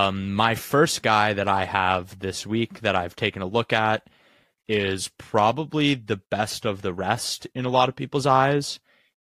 Um, 0.00 0.34
my 0.34 0.54
first 0.54 1.02
guy 1.02 1.34
that 1.34 1.48
I 1.48 1.66
have 1.66 2.18
this 2.18 2.46
week 2.46 2.80
that 2.80 2.96
I've 2.96 3.16
taken 3.16 3.42
a 3.42 3.46
look 3.46 3.72
at 3.72 4.08
is 4.66 5.10
probably 5.18 5.94
the 5.94 6.20
best 6.30 6.64
of 6.64 6.80
the 6.80 6.94
rest 6.94 7.46
in 7.54 7.66
a 7.66 7.70
lot 7.70 7.90
of 7.90 7.96
people's 7.96 8.24
eyes. 8.24 8.80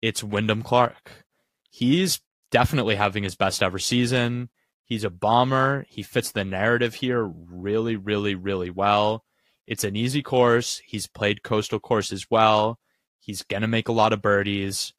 It's 0.02 0.24
Wyndham 0.24 0.62
Clark. 0.62 1.26
He's 1.70 2.22
definitely 2.52 2.96
having 2.96 3.24
his 3.24 3.36
best 3.36 3.62
ever 3.62 3.80
season. 3.80 4.50
He's 4.86 5.04
a 5.04 5.10
bomber. 5.10 5.86
He 5.90 6.04
fits 6.04 6.32
the 6.32 6.46
narrative 6.46 6.96
here 6.96 7.24
really, 7.24 7.98
really, 7.98 8.36
really 8.36 8.70
well. 8.70 9.26
It's 9.68 9.84
an 9.84 9.98
easy 9.98 10.22
course. 10.22 10.82
He's 10.86 11.08
played 11.08 11.44
coastal 11.44 11.80
courses 11.80 12.28
well. 12.30 12.80
He's 13.20 13.44
going 13.44 13.62
to 13.62 13.68
make 13.68 13.90
a 13.90 13.94
lot 13.94 14.14
of 14.14 14.22
birdies. 14.22 14.94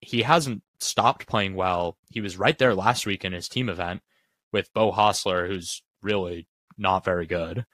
He 0.00 0.22
hasn't 0.22 0.62
stopped 0.78 1.26
playing 1.26 1.54
well. 1.54 1.96
He 2.10 2.20
was 2.20 2.36
right 2.36 2.58
there 2.58 2.74
last 2.74 3.06
week 3.06 3.24
in 3.24 3.32
his 3.32 3.48
team 3.48 3.70
event 3.70 4.02
with 4.56 4.72
Beau 4.72 4.90
Hossler, 4.90 5.46
who's 5.46 5.82
really 6.00 6.48
not 6.78 7.04
very 7.04 7.26
good. 7.26 7.66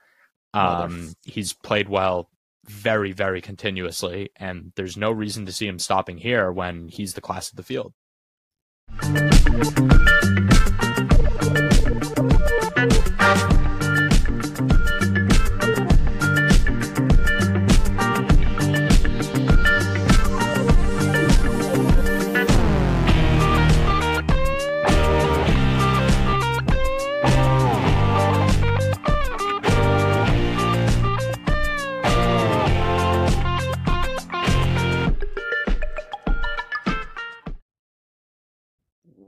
Um, 0.53 1.13
he's 1.23 1.53
played 1.53 1.87
well 1.87 2.29
very, 2.65 3.13
very 3.13 3.39
continuously, 3.39 4.31
and 4.35 4.73
there's 4.75 4.97
no 4.97 5.09
reason 5.09 5.45
to 5.45 5.53
see 5.53 5.65
him 5.65 5.79
stopping 5.79 6.17
here 6.17 6.51
when 6.51 6.89
he's 6.89 7.13
the 7.13 7.21
class 7.21 7.49
of 7.49 7.55
the 7.55 7.63
field. 7.63 7.93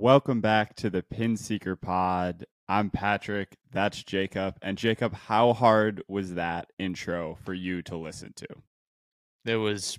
Welcome 0.06 0.40
back 0.40 0.76
to 0.76 0.92
the 0.92 1.02
Pin 1.02 1.36
Seeker 1.36 1.76
Pod. 1.76 2.46
I'm 2.70 2.92
Patrick. 2.92 3.58
That's 3.72 4.04
Jacob. 4.04 4.56
And 4.62 4.78
Jacob, 4.78 5.16
how 5.16 5.52
hard 5.54 6.04
was 6.08 6.36
that 6.36 6.70
intro 6.78 7.40
for 7.44 7.56
you 7.56 7.82
to 7.82 7.98
listen 7.98 8.32
to? 8.36 8.48
It 9.46 9.56
was 9.56 9.98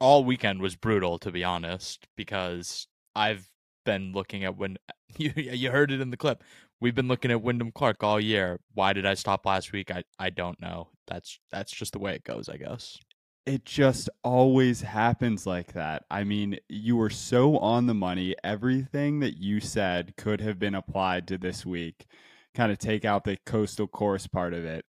all 0.00 0.24
weekend 0.24 0.62
was 0.62 0.74
brutal, 0.74 1.18
to 1.18 1.30
be 1.30 1.44
honest, 1.44 2.08
because 2.16 2.86
I've 3.14 3.46
been 3.84 4.12
looking 4.14 4.42
at 4.42 4.56
when 4.56 4.78
you 5.18 5.32
you 5.36 5.70
heard 5.70 5.92
it 5.92 6.00
in 6.00 6.08
the 6.08 6.16
clip. 6.16 6.42
We've 6.80 6.94
been 6.94 7.08
looking 7.08 7.30
at 7.30 7.42
Wyndham 7.42 7.72
Clark 7.72 8.02
all 8.02 8.18
year. 8.18 8.58
Why 8.72 8.94
did 8.94 9.04
I 9.04 9.12
stop 9.12 9.44
last 9.44 9.70
week? 9.70 9.90
I, 9.90 10.02
I 10.18 10.30
don't 10.30 10.58
know. 10.62 10.88
That's 11.06 11.38
that's 11.50 11.72
just 11.72 11.92
the 11.92 11.98
way 11.98 12.14
it 12.14 12.24
goes, 12.24 12.48
I 12.48 12.56
guess 12.56 12.98
it 13.46 13.64
just 13.64 14.10
always 14.22 14.82
happens 14.82 15.46
like 15.46 15.72
that. 15.72 16.04
I 16.10 16.24
mean, 16.24 16.58
you 16.68 16.96
were 16.96 17.10
so 17.10 17.58
on 17.58 17.86
the 17.86 17.94
money. 17.94 18.34
Everything 18.44 19.20
that 19.20 19.38
you 19.38 19.60
said 19.60 20.14
could 20.16 20.40
have 20.40 20.58
been 20.58 20.74
applied 20.74 21.26
to 21.28 21.38
this 21.38 21.64
week. 21.64 22.06
Kind 22.54 22.70
of 22.70 22.78
take 22.78 23.04
out 23.04 23.24
the 23.24 23.38
coastal 23.46 23.86
course 23.86 24.26
part 24.26 24.52
of 24.52 24.64
it. 24.64 24.84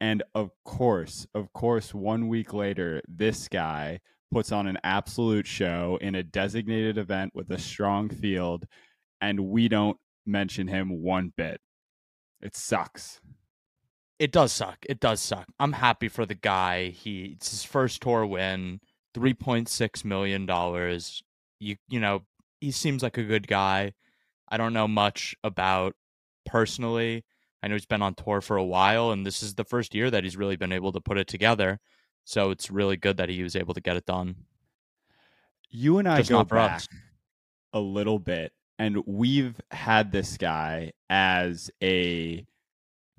And 0.00 0.22
of 0.34 0.50
course, 0.64 1.26
of 1.34 1.52
course, 1.52 1.92
one 1.92 2.28
week 2.28 2.54
later, 2.54 3.02
this 3.08 3.48
guy 3.48 4.00
puts 4.30 4.52
on 4.52 4.66
an 4.66 4.78
absolute 4.84 5.46
show 5.46 5.98
in 6.00 6.14
a 6.14 6.22
designated 6.22 6.98
event 6.98 7.32
with 7.34 7.50
a 7.50 7.58
strong 7.58 8.08
field, 8.08 8.66
and 9.20 9.40
we 9.40 9.68
don't 9.68 9.96
mention 10.24 10.68
him 10.68 11.02
one 11.02 11.32
bit. 11.36 11.60
It 12.40 12.54
sucks 12.54 13.20
it 14.18 14.32
does 14.32 14.52
suck. 14.52 14.78
It 14.88 15.00
does 15.00 15.20
suck. 15.20 15.46
I'm 15.58 15.72
happy 15.72 16.08
for 16.08 16.26
the 16.26 16.34
guy. 16.34 16.88
He 16.88 17.34
it's 17.36 17.50
his 17.50 17.64
first 17.64 18.02
tour 18.02 18.26
win, 18.26 18.80
three 19.14 19.34
point 19.34 19.68
six 19.68 20.04
million 20.04 20.46
dollars. 20.46 21.22
You 21.60 21.76
you 21.88 22.00
know 22.00 22.22
he 22.60 22.70
seems 22.70 23.02
like 23.02 23.18
a 23.18 23.24
good 23.24 23.46
guy. 23.46 23.92
I 24.48 24.56
don't 24.56 24.72
know 24.72 24.88
much 24.88 25.36
about 25.44 25.94
personally. 26.46 27.24
I 27.62 27.68
know 27.68 27.74
he's 27.74 27.86
been 27.86 28.02
on 28.02 28.14
tour 28.14 28.40
for 28.40 28.56
a 28.56 28.64
while, 28.64 29.10
and 29.10 29.26
this 29.26 29.42
is 29.42 29.54
the 29.54 29.64
first 29.64 29.94
year 29.94 30.10
that 30.10 30.24
he's 30.24 30.36
really 30.36 30.56
been 30.56 30.72
able 30.72 30.92
to 30.92 31.00
put 31.00 31.18
it 31.18 31.26
together. 31.26 31.80
So 32.24 32.50
it's 32.50 32.70
really 32.70 32.96
good 32.96 33.16
that 33.16 33.28
he 33.28 33.42
was 33.42 33.56
able 33.56 33.74
to 33.74 33.80
get 33.80 33.96
it 33.96 34.06
done. 34.06 34.36
You 35.70 35.98
and 35.98 36.08
I 36.08 36.18
Just 36.18 36.30
go 36.30 36.44
back 36.44 36.76
us. 36.76 36.88
a 37.72 37.80
little 37.80 38.18
bit, 38.18 38.52
and 38.78 39.02
we've 39.06 39.60
had 39.70 40.12
this 40.12 40.36
guy 40.36 40.92
as 41.10 41.70
a 41.82 42.46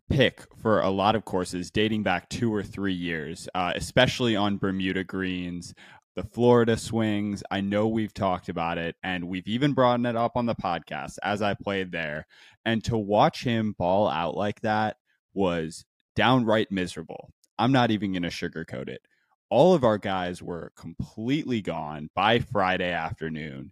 pick 0.10 0.46
for 0.62 0.82
a 0.82 0.90
lot 0.90 1.16
of 1.16 1.26
courses 1.26 1.72
dating 1.72 2.04
back 2.04 2.30
two 2.30 2.54
or 2.54 2.64
three 2.64 2.94
years, 2.94 3.48
uh, 3.56 3.74
especially 3.76 4.36
on 4.36 4.58
Bermuda 4.58 5.04
greens, 5.04 5.74
the 6.16 6.24
Florida 6.24 6.76
swings. 6.76 7.44
I 7.50 7.62
know 7.62 7.88
we've 7.88 8.14
talked 8.14 8.50
about 8.50 8.78
it 8.78 8.96
and 9.04 9.28
we've 9.28 9.48
even 9.48 9.74
brought 9.74 10.04
it 10.06 10.16
up 10.16 10.34
on 10.36 10.46
the 10.46 10.56
podcast 10.56 11.18
as 11.24 11.42
I 11.42 11.54
played 11.54 11.92
there. 11.92 12.28
And 12.66 12.84
to 12.86 12.98
watch 12.98 13.44
him 13.44 13.76
ball 13.78 14.10
out 14.10 14.36
like 14.36 14.60
that 14.62 14.98
was 15.34 15.86
downright 16.16 16.72
miserable. 16.72 17.32
I'm 17.58 17.72
not 17.72 17.92
even 17.92 18.12
going 18.12 18.24
to 18.24 18.30
sugarcoat 18.30 18.90
it. 18.90 19.02
All 19.50 19.74
of 19.74 19.84
our 19.84 19.98
guys 19.98 20.42
were 20.42 20.72
completely 20.76 21.62
gone 21.62 22.10
by 22.16 22.40
Friday 22.40 22.92
afternoon. 22.92 23.72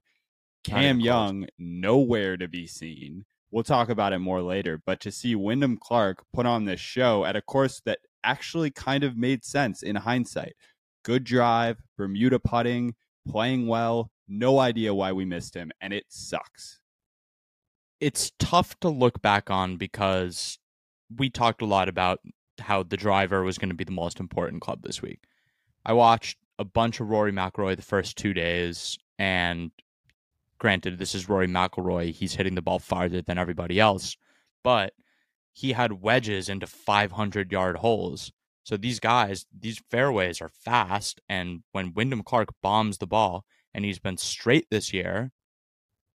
Cam 0.64 1.00
Young, 1.00 1.48
nowhere 1.58 2.36
to 2.36 2.48
be 2.48 2.68
seen 2.68 3.26
we'll 3.52 3.64
talk 3.64 3.90
about 3.90 4.14
it 4.14 4.20
more 4.20 4.42
later. 4.42 4.82
But 4.86 5.00
to 5.02 5.12
see 5.12 5.36
Wyndham 5.36 5.78
Clark 5.78 6.24
put 6.34 6.46
on 6.46 6.66
this 6.66 6.80
show 6.80 7.26
at 7.26 7.36
a 7.36 7.42
course 7.42 7.82
that 7.86 8.00
actually 8.24 8.72
kind 8.72 9.04
of 9.04 9.18
made 9.18 9.44
sense 9.44 9.82
in 9.84 9.96
hindsight. 9.96 10.56
Good 11.04 11.24
drive, 11.24 11.78
Bermuda 11.98 12.40
putting, 12.40 12.96
playing 13.28 13.68
well. 13.68 14.12
No 14.28 14.60
idea 14.60 14.94
why 14.94 15.14
we 15.14 15.24
missed 15.24 15.56
him, 15.56 15.72
and 15.80 15.94
it 15.94 16.06
sucks. 16.10 16.80
It's 18.02 18.32
tough 18.38 18.78
to 18.82 18.90
look 18.90 19.22
back 19.22 19.50
on 19.50 19.78
because 19.78 20.60
we 21.16 21.30
talked 21.30 21.62
a 21.62 21.66
lot 21.66 21.88
about 21.88 22.20
how 22.60 22.84
the 22.84 22.98
driver 22.98 23.44
was 23.44 23.58
going 23.58 23.70
to 23.70 23.76
be 23.76 23.86
the 23.86 23.92
most 23.92 24.20
important 24.20 24.62
club 24.62 24.82
this 24.84 25.02
week. 25.02 25.22
I 25.86 25.94
watched 25.94 26.38
a 26.60 26.66
bunch 26.66 27.00
of 27.00 27.08
Rory 27.08 27.32
McIlroy 27.32 27.78
the 27.78 27.82
first 27.82 28.18
two 28.18 28.34
days, 28.34 28.98
and 29.18 29.72
Granted, 30.60 30.98
this 30.98 31.14
is 31.14 31.30
Rory 31.30 31.48
McIlroy; 31.48 32.14
he's 32.14 32.36
hitting 32.36 32.56
the 32.56 32.62
ball 32.62 32.80
farther 32.80 33.22
than 33.22 33.38
everybody 33.38 33.80
else, 33.80 34.18
but 34.64 34.94
he 35.54 35.74
had 35.74 36.02
wedges 36.02 36.50
into 36.50 36.68
500 36.68 37.52
yard 37.52 37.78
holes. 37.78 38.32
So 38.64 38.76
these 38.76 39.00
guys, 39.00 39.46
these 39.58 39.82
fairways 39.90 40.42
are 40.42 40.50
fast, 40.50 41.22
and 41.30 41.64
when 41.72 41.94
Wyndham 41.94 42.24
Clark 42.24 42.50
bombs 42.62 42.98
the 42.98 43.08
ball, 43.08 43.46
and 43.74 43.86
he's 43.86 44.00
been 44.00 44.18
straight 44.18 44.68
this 44.70 44.92
year, 44.92 45.32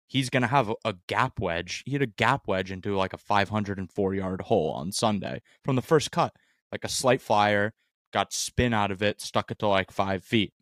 he's 0.06 0.30
going 0.30 0.42
to 0.42 0.48
have 0.48 0.72
a, 0.84 0.94
gap 1.06 1.38
wedge. 1.38 1.82
He 1.84 1.92
hit 1.92 2.02
a 2.02 2.06
gap 2.06 2.48
wedge 2.48 2.72
into 2.72 2.96
like 2.96 3.12
a 3.12 3.18
504 3.18 4.14
yard 4.14 4.40
hole 4.42 4.70
on 4.72 4.90
Sunday 4.92 5.42
from 5.62 5.76
the 5.76 5.82
first 5.82 6.10
cut, 6.10 6.32
like 6.72 6.84
a 6.84 6.88
slight 6.88 7.20
flyer, 7.20 7.74
got 8.12 8.32
spin 8.32 8.72
out 8.72 8.90
of 8.90 9.02
it, 9.02 9.20
stuck 9.20 9.50
it 9.50 9.58
to 9.60 9.68
like 9.68 9.90
five 9.90 10.24
feet. 10.24 10.52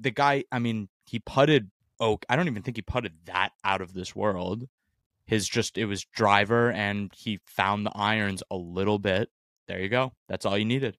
The 0.00 0.10
guy, 0.10 0.44
I 0.50 0.58
mean, 0.58 0.88
he 1.04 1.18
putted 1.18 1.70
Oak. 2.02 2.26
I 2.28 2.36
don't 2.36 2.48
even 2.48 2.62
think 2.62 2.76
he 2.76 2.82
putted 2.82 3.12
that 3.26 3.52
out 3.64 3.80
of 3.80 3.94
this 3.94 4.14
world. 4.14 4.68
His 5.24 5.48
just 5.48 5.78
it 5.78 5.86
was 5.86 6.04
driver 6.04 6.72
and 6.72 7.12
he 7.16 7.40
found 7.46 7.86
the 7.86 7.92
irons 7.94 8.42
a 8.50 8.56
little 8.56 8.98
bit. 8.98 9.30
There 9.68 9.80
you 9.80 9.88
go. 9.88 10.12
That's 10.28 10.44
all 10.44 10.58
you 10.58 10.64
needed. 10.64 10.98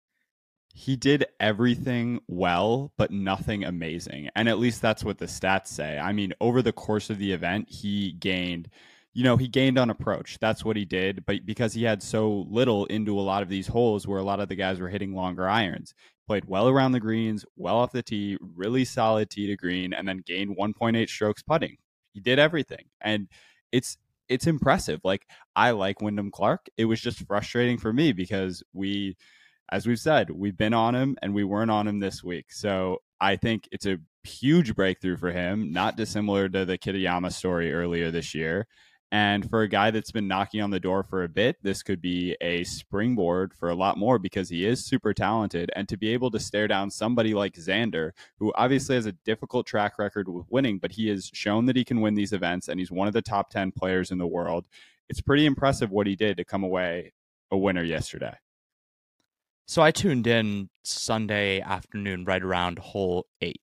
He 0.74 0.96
did 0.96 1.25
everything 1.40 2.22
well, 2.28 2.94
but 2.97 3.12
nothing 3.12 3.64
amazing. 3.64 4.30
And 4.36 4.50
at 4.50 4.58
least 4.58 4.81
that's 4.81 5.03
what 5.03 5.19
the 5.19 5.25
stats 5.25 5.68
say. 5.68 6.00
I 6.00 6.14
mean, 6.14 6.34
over 6.41 6.64
the 6.64 6.72
course 6.72 7.12
of 7.12 7.20
the 7.20 7.34
event, 7.34 7.70
he 7.70 8.14
gained 8.14 8.70
you 9.14 9.23
know, 9.23 9.38
he 9.38 9.47
gained 9.47 9.78
on 9.78 9.91
approach. 9.91 10.40
That's 10.40 10.66
what 10.66 10.76
he 10.76 10.85
did. 10.85 11.26
But 11.26 11.46
because 11.46 11.73
he 11.73 11.84
had 11.84 12.02
so 12.02 12.47
little 12.50 12.85
into 12.88 13.20
a 13.20 13.22
lot 13.22 13.44
of 13.44 13.50
these 13.50 13.67
holes 13.67 14.08
where 14.08 14.20
a 14.20 14.23
lot 14.23 14.40
of 14.40 14.50
the 14.50 14.55
guys 14.55 14.79
were 14.79 14.90
hitting 14.90 15.14
longer 15.14 15.47
irons, 15.47 15.94
played 16.28 16.46
well 16.46 16.70
around 16.70 16.91
the 16.93 16.99
greens, 16.99 17.46
well 17.55 17.78
off 17.78 17.91
the 17.91 18.03
tee, 18.03 18.37
really 18.55 18.85
solid 18.85 19.29
tee 19.29 19.47
to 19.47 19.55
green, 19.55 19.93
and 19.93 20.08
then 20.08 20.23
gained 20.25 20.58
1.8 20.58 21.09
strokes 21.09 21.41
putting. 21.41 21.78
He 22.14 22.20
did 22.20 22.40
everything. 22.40 22.85
And 23.02 23.28
it's 23.72 23.97
it's 24.29 24.47
impressive. 24.47 25.02
Like 25.03 25.28
I 25.55 25.72
like 25.72 26.02
Wyndham 26.02 26.31
Clark. 26.31 26.67
It 26.78 26.85
was 26.85 27.02
just 27.02 27.25
frustrating 27.28 27.78
for 27.78 27.91
me 27.91 28.14
because 28.14 28.64
we 28.73 29.17
as 29.72 29.87
we've 29.87 29.99
said, 29.99 30.29
we've 30.29 30.58
been 30.58 30.73
on 30.73 30.93
him 30.96 31.17
and 31.22 31.34
we 31.34 31.43
weren't 31.43 31.72
on 31.72 31.87
him 31.87 31.99
this 31.99 32.23
week. 32.23 32.52
So 32.52 33.02
I 33.19 33.37
think 33.37 33.67
it's 33.72 33.85
a 33.85 33.97
huge 34.23 34.76
breakthrough 34.76 35.17
for 35.17 35.31
him, 35.31 35.72
not 35.72 35.97
dissimilar 35.97 36.49
to 36.49 36.66
the 36.66 36.78
Kitayama 36.78 37.31
story 37.31 37.73
earlier 37.73 38.11
this 38.11 38.35
year. 38.35 38.67
And 39.14 39.48
for 39.48 39.62
a 39.62 39.68
guy 39.68 39.92
that's 39.92 40.10
been 40.10 40.28
knocking 40.28 40.60
on 40.62 40.72
the 40.72 40.80
door 40.80 41.04
for 41.04 41.24
a 41.24 41.30
bit, 41.30 41.58
this 41.62 41.84
could 41.84 42.02
be 42.02 42.36
a 42.42 42.64
springboard 42.64 43.54
for 43.54 43.70
a 43.70 43.76
lot 43.76 43.96
more 43.96 44.18
because 44.18 44.50
he 44.50 44.66
is 44.66 44.84
super 44.84 45.14
talented. 45.14 45.70
And 45.76 45.88
to 45.90 45.98
be 45.98 46.10
able 46.10 46.32
to 46.32 46.40
stare 46.40 46.68
down 46.68 46.90
somebody 46.90 47.36
like 47.36 47.54
Xander, 47.54 48.14
who 48.40 48.52
obviously 48.56 48.96
has 48.96 49.06
a 49.06 49.12
difficult 49.12 49.68
track 49.68 50.00
record 50.00 50.28
with 50.28 50.48
winning, 50.50 50.80
but 50.80 50.94
he 50.94 51.10
has 51.10 51.30
shown 51.32 51.68
that 51.68 51.76
he 51.76 51.86
can 51.86 52.02
win 52.02 52.16
these 52.16 52.34
events 52.34 52.68
and 52.68 52.80
he's 52.80 52.90
one 52.90 53.08
of 53.08 53.14
the 53.14 53.22
top 53.22 53.52
10 53.52 53.72
players 53.74 54.10
in 54.10 54.18
the 54.18 54.26
world. 54.26 54.66
it's 55.10 55.22
pretty 55.22 55.46
impressive 55.46 55.92
what 55.92 56.08
he 56.08 56.16
did 56.16 56.38
to 56.38 56.44
come 56.44 56.64
away 56.64 57.14
a 57.52 57.58
winner 57.58 57.84
yesterday. 57.84 58.34
So 59.68 59.84
I 59.84 59.92
tuned 59.92 60.26
in 60.26 60.72
Sunday 60.84 61.62
afternoon 61.62 62.26
right 62.26 62.42
around 62.42 62.80
hole 62.80 63.28
eight. 63.42 63.62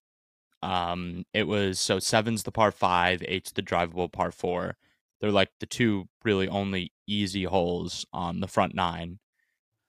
Um, 0.63 1.25
it 1.33 1.43
was 1.45 1.77
so 1.77 1.99
seven's 1.99 2.43
the 2.43 2.53
par 2.53 2.71
five, 2.71 3.21
eight's 3.27 3.51
the 3.51 3.61
drivable 3.61 4.09
par 4.09 4.31
four. 4.31 4.77
They're 5.21 5.31
like 5.31 5.51
the 5.59 5.67
two 5.67 6.09
really 6.25 6.47
only 6.47 6.91
easy 7.07 7.43
holes 7.43 8.05
on 8.11 8.39
the 8.39 8.47
front 8.47 8.73
nine. 8.73 9.19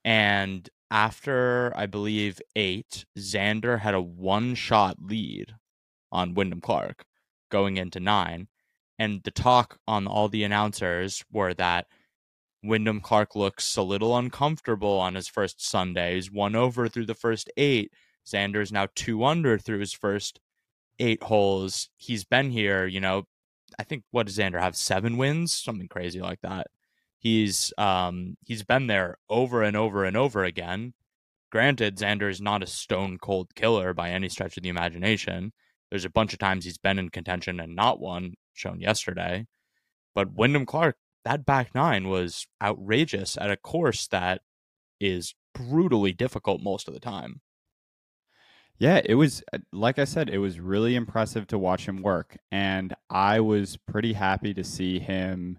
And 0.05 0.69
after 0.91 1.73
I 1.75 1.87
believe 1.87 2.39
eight, 2.55 3.05
Xander 3.17 3.79
had 3.79 3.95
a 3.95 4.01
one 4.01 4.53
shot 4.53 4.97
lead 5.01 5.55
on 6.11 6.35
Wyndham 6.35 6.61
Clark 6.61 7.05
going 7.49 7.77
into 7.77 7.99
nine. 7.99 8.47
And 8.99 9.23
the 9.23 9.31
talk 9.31 9.79
on 9.87 10.05
all 10.05 10.29
the 10.29 10.43
announcers 10.43 11.23
were 11.31 11.55
that 11.55 11.87
Wyndham 12.63 13.01
Clark 13.01 13.35
looks 13.35 13.75
a 13.75 13.81
little 13.81 14.15
uncomfortable 14.15 14.99
on 14.99 15.15
his 15.15 15.27
first 15.27 15.65
Sunday. 15.67 16.15
He's 16.15 16.31
one 16.31 16.55
over 16.55 16.87
through 16.87 17.07
the 17.07 17.15
first 17.15 17.51
eight. 17.57 17.91
Xander's 18.25 18.71
now 18.71 18.87
two 18.95 19.25
under 19.25 19.57
through 19.57 19.79
his 19.79 19.93
first 19.93 20.39
eight 20.99 21.23
holes. 21.23 21.89
He's 21.97 22.23
been 22.23 22.51
here, 22.51 22.85
you 22.85 23.01
know, 23.01 23.23
I 23.79 23.83
think 23.83 24.03
what 24.11 24.27
does 24.27 24.37
Xander 24.37 24.59
have? 24.59 24.75
Seven 24.75 25.17
wins? 25.17 25.53
Something 25.53 25.87
crazy 25.87 26.21
like 26.21 26.41
that. 26.41 26.67
He's 27.17 27.73
um 27.77 28.37
he's 28.43 28.63
been 28.63 28.87
there 28.87 29.17
over 29.29 29.63
and 29.63 29.77
over 29.77 30.03
and 30.03 30.17
over 30.17 30.43
again. 30.43 30.93
Granted, 31.51 31.97
Xander 31.97 32.29
is 32.29 32.41
not 32.41 32.63
a 32.63 32.67
stone 32.67 33.17
cold 33.17 33.53
killer 33.55 33.93
by 33.93 34.09
any 34.09 34.27
stretch 34.29 34.57
of 34.57 34.63
the 34.63 34.69
imagination. 34.69 35.53
There's 35.89 36.05
a 36.05 36.09
bunch 36.09 36.33
of 36.33 36.39
times 36.39 36.65
he's 36.65 36.79
been 36.79 36.97
in 36.97 37.09
contention 37.09 37.59
and 37.59 37.75
not 37.75 37.99
won, 37.99 38.33
shown 38.53 38.81
yesterday. 38.81 39.45
But 40.15 40.33
Wyndham 40.33 40.65
Clark, 40.65 40.97
that 41.25 41.45
back 41.45 41.75
nine 41.75 42.09
was 42.09 42.47
outrageous 42.61 43.37
at 43.37 43.51
a 43.51 43.57
course 43.57 44.07
that 44.07 44.41
is 44.99 45.35
brutally 45.53 46.11
difficult 46.11 46.61
most 46.61 46.87
of 46.87 46.93
the 46.93 46.99
time. 46.99 47.41
Yeah, 48.79 49.01
it 49.05 49.15
was 49.15 49.43
uh, 49.53 49.59
like 49.71 49.99
I 49.99 50.03
said, 50.03 50.29
it 50.29 50.39
was 50.39 50.59
really 50.59 50.95
impressive 50.95 51.47
to 51.47 51.57
watch 51.59 51.87
him 51.87 52.01
work, 52.01 52.37
and 52.51 52.93
I 53.09 53.39
was 53.39 53.77
pretty 53.77 54.13
happy 54.13 54.53
to 54.55 54.63
see 54.63 54.99
him 54.99 55.57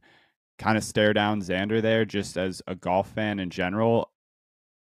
kind 0.58 0.78
of 0.78 0.84
stare 0.84 1.12
down 1.14 1.42
Xander 1.42 1.82
there. 1.82 2.04
Just 2.04 2.36
as 2.38 2.62
a 2.66 2.74
golf 2.74 3.10
fan 3.12 3.38
in 3.40 3.50
general, 3.50 4.10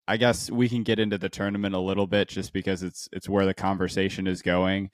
I 0.07 0.17
guess 0.17 0.51
we 0.51 0.69
can 0.69 0.83
get 0.83 0.99
into 0.99 1.17
the 1.17 1.29
tournament 1.29 1.75
a 1.75 1.79
little 1.79 2.07
bit 2.07 2.29
just 2.29 2.53
because 2.53 2.83
it's 2.83 3.09
it's 3.13 3.29
where 3.29 3.45
the 3.45 3.53
conversation 3.55 4.27
is 4.27 4.41
going. 4.41 4.91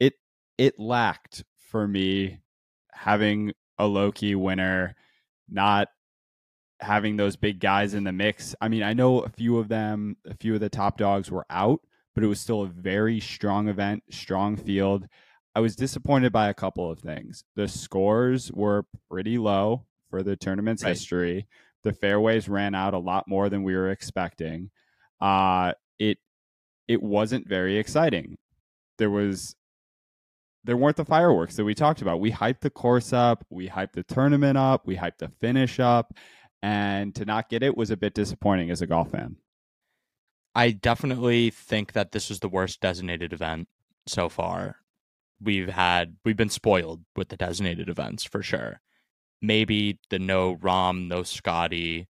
It 0.00 0.14
it 0.58 0.78
lacked 0.78 1.44
for 1.70 1.88
me 1.88 2.40
having 2.92 3.52
a 3.78 3.86
low 3.86 4.12
key 4.12 4.34
winner, 4.36 4.96
not 5.48 5.88
having 6.80 7.16
those 7.16 7.36
big 7.36 7.60
guys 7.60 7.94
in 7.94 8.04
the 8.04 8.12
mix. 8.12 8.54
I 8.60 8.68
mean, 8.68 8.82
I 8.82 8.92
know 8.92 9.20
a 9.20 9.28
few 9.28 9.58
of 9.58 9.68
them, 9.68 10.16
a 10.26 10.34
few 10.34 10.54
of 10.54 10.60
the 10.60 10.68
top 10.68 10.98
dogs 10.98 11.30
were 11.30 11.46
out, 11.50 11.80
but 12.14 12.24
it 12.24 12.28
was 12.28 12.40
still 12.40 12.62
a 12.62 12.68
very 12.68 13.20
strong 13.20 13.68
event, 13.68 14.02
strong 14.10 14.56
field. 14.56 15.06
I 15.54 15.60
was 15.60 15.76
disappointed 15.76 16.32
by 16.32 16.48
a 16.48 16.54
couple 16.54 16.90
of 16.90 16.98
things. 16.98 17.44
The 17.56 17.68
scores 17.68 18.50
were 18.52 18.86
pretty 19.10 19.38
low 19.38 19.86
for 20.10 20.22
the 20.22 20.36
tournament's 20.36 20.82
right. 20.82 20.90
history. 20.90 21.46
The 21.82 21.92
fairways 21.92 22.48
ran 22.48 22.74
out 22.74 22.94
a 22.94 22.98
lot 22.98 23.28
more 23.28 23.48
than 23.48 23.62
we 23.62 23.74
were 23.74 23.90
expecting. 23.90 24.70
Uh, 25.20 25.72
it 25.98 26.18
it 26.88 27.02
wasn't 27.02 27.48
very 27.48 27.78
exciting. 27.78 28.36
There 28.98 29.10
was 29.10 29.56
there 30.64 30.76
weren't 30.76 30.96
the 30.96 31.04
fireworks 31.04 31.56
that 31.56 31.64
we 31.64 31.74
talked 31.74 32.02
about. 32.02 32.20
We 32.20 32.30
hyped 32.30 32.60
the 32.60 32.70
course 32.70 33.12
up, 33.12 33.44
we 33.50 33.68
hyped 33.68 33.92
the 33.92 34.04
tournament 34.04 34.56
up, 34.56 34.86
we 34.86 34.96
hyped 34.96 35.18
the 35.18 35.28
finish 35.40 35.80
up, 35.80 36.14
and 36.62 37.14
to 37.16 37.24
not 37.24 37.48
get 37.48 37.62
it 37.62 37.76
was 37.76 37.90
a 37.90 37.96
bit 37.96 38.14
disappointing 38.14 38.70
as 38.70 38.80
a 38.80 38.86
golf 38.86 39.10
fan. 39.10 39.36
I 40.54 40.70
definitely 40.72 41.50
think 41.50 41.92
that 41.92 42.12
this 42.12 42.28
was 42.28 42.40
the 42.40 42.48
worst 42.48 42.80
designated 42.80 43.32
event 43.32 43.68
so 44.06 44.28
far. 44.28 44.76
We've 45.40 45.68
had 45.70 46.16
we've 46.24 46.36
been 46.36 46.50
spoiled 46.50 47.02
with 47.16 47.28
the 47.28 47.36
designated 47.36 47.88
events 47.88 48.24
for 48.24 48.42
sure. 48.42 48.80
Maybe 49.40 49.98
the 50.10 50.18
no 50.18 50.56
Rahm, 50.56 51.08
no 51.08 51.22
Scotty, 51.22 52.08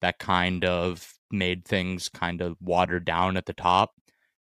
that 0.00 0.18
kind 0.18 0.64
of 0.64 1.14
made 1.30 1.64
things 1.64 2.08
kind 2.08 2.40
of 2.40 2.56
watered 2.60 3.04
down 3.04 3.36
at 3.36 3.46
the 3.46 3.52
top 3.52 3.92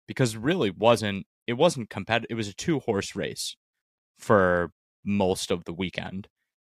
because 0.08 0.36
really 0.36 0.72
wasn't 0.72 1.26
it 1.48 1.54
wasn't 1.54 1.90
competitive. 1.90 2.32
It 2.32 2.36
was 2.36 2.50
a 2.50 2.54
two 2.54 2.80
horse 2.80 3.16
race 3.16 3.56
for 4.20 4.72
most 5.04 5.52
of 5.52 5.66
the 5.66 5.74
weekend. 5.74 6.28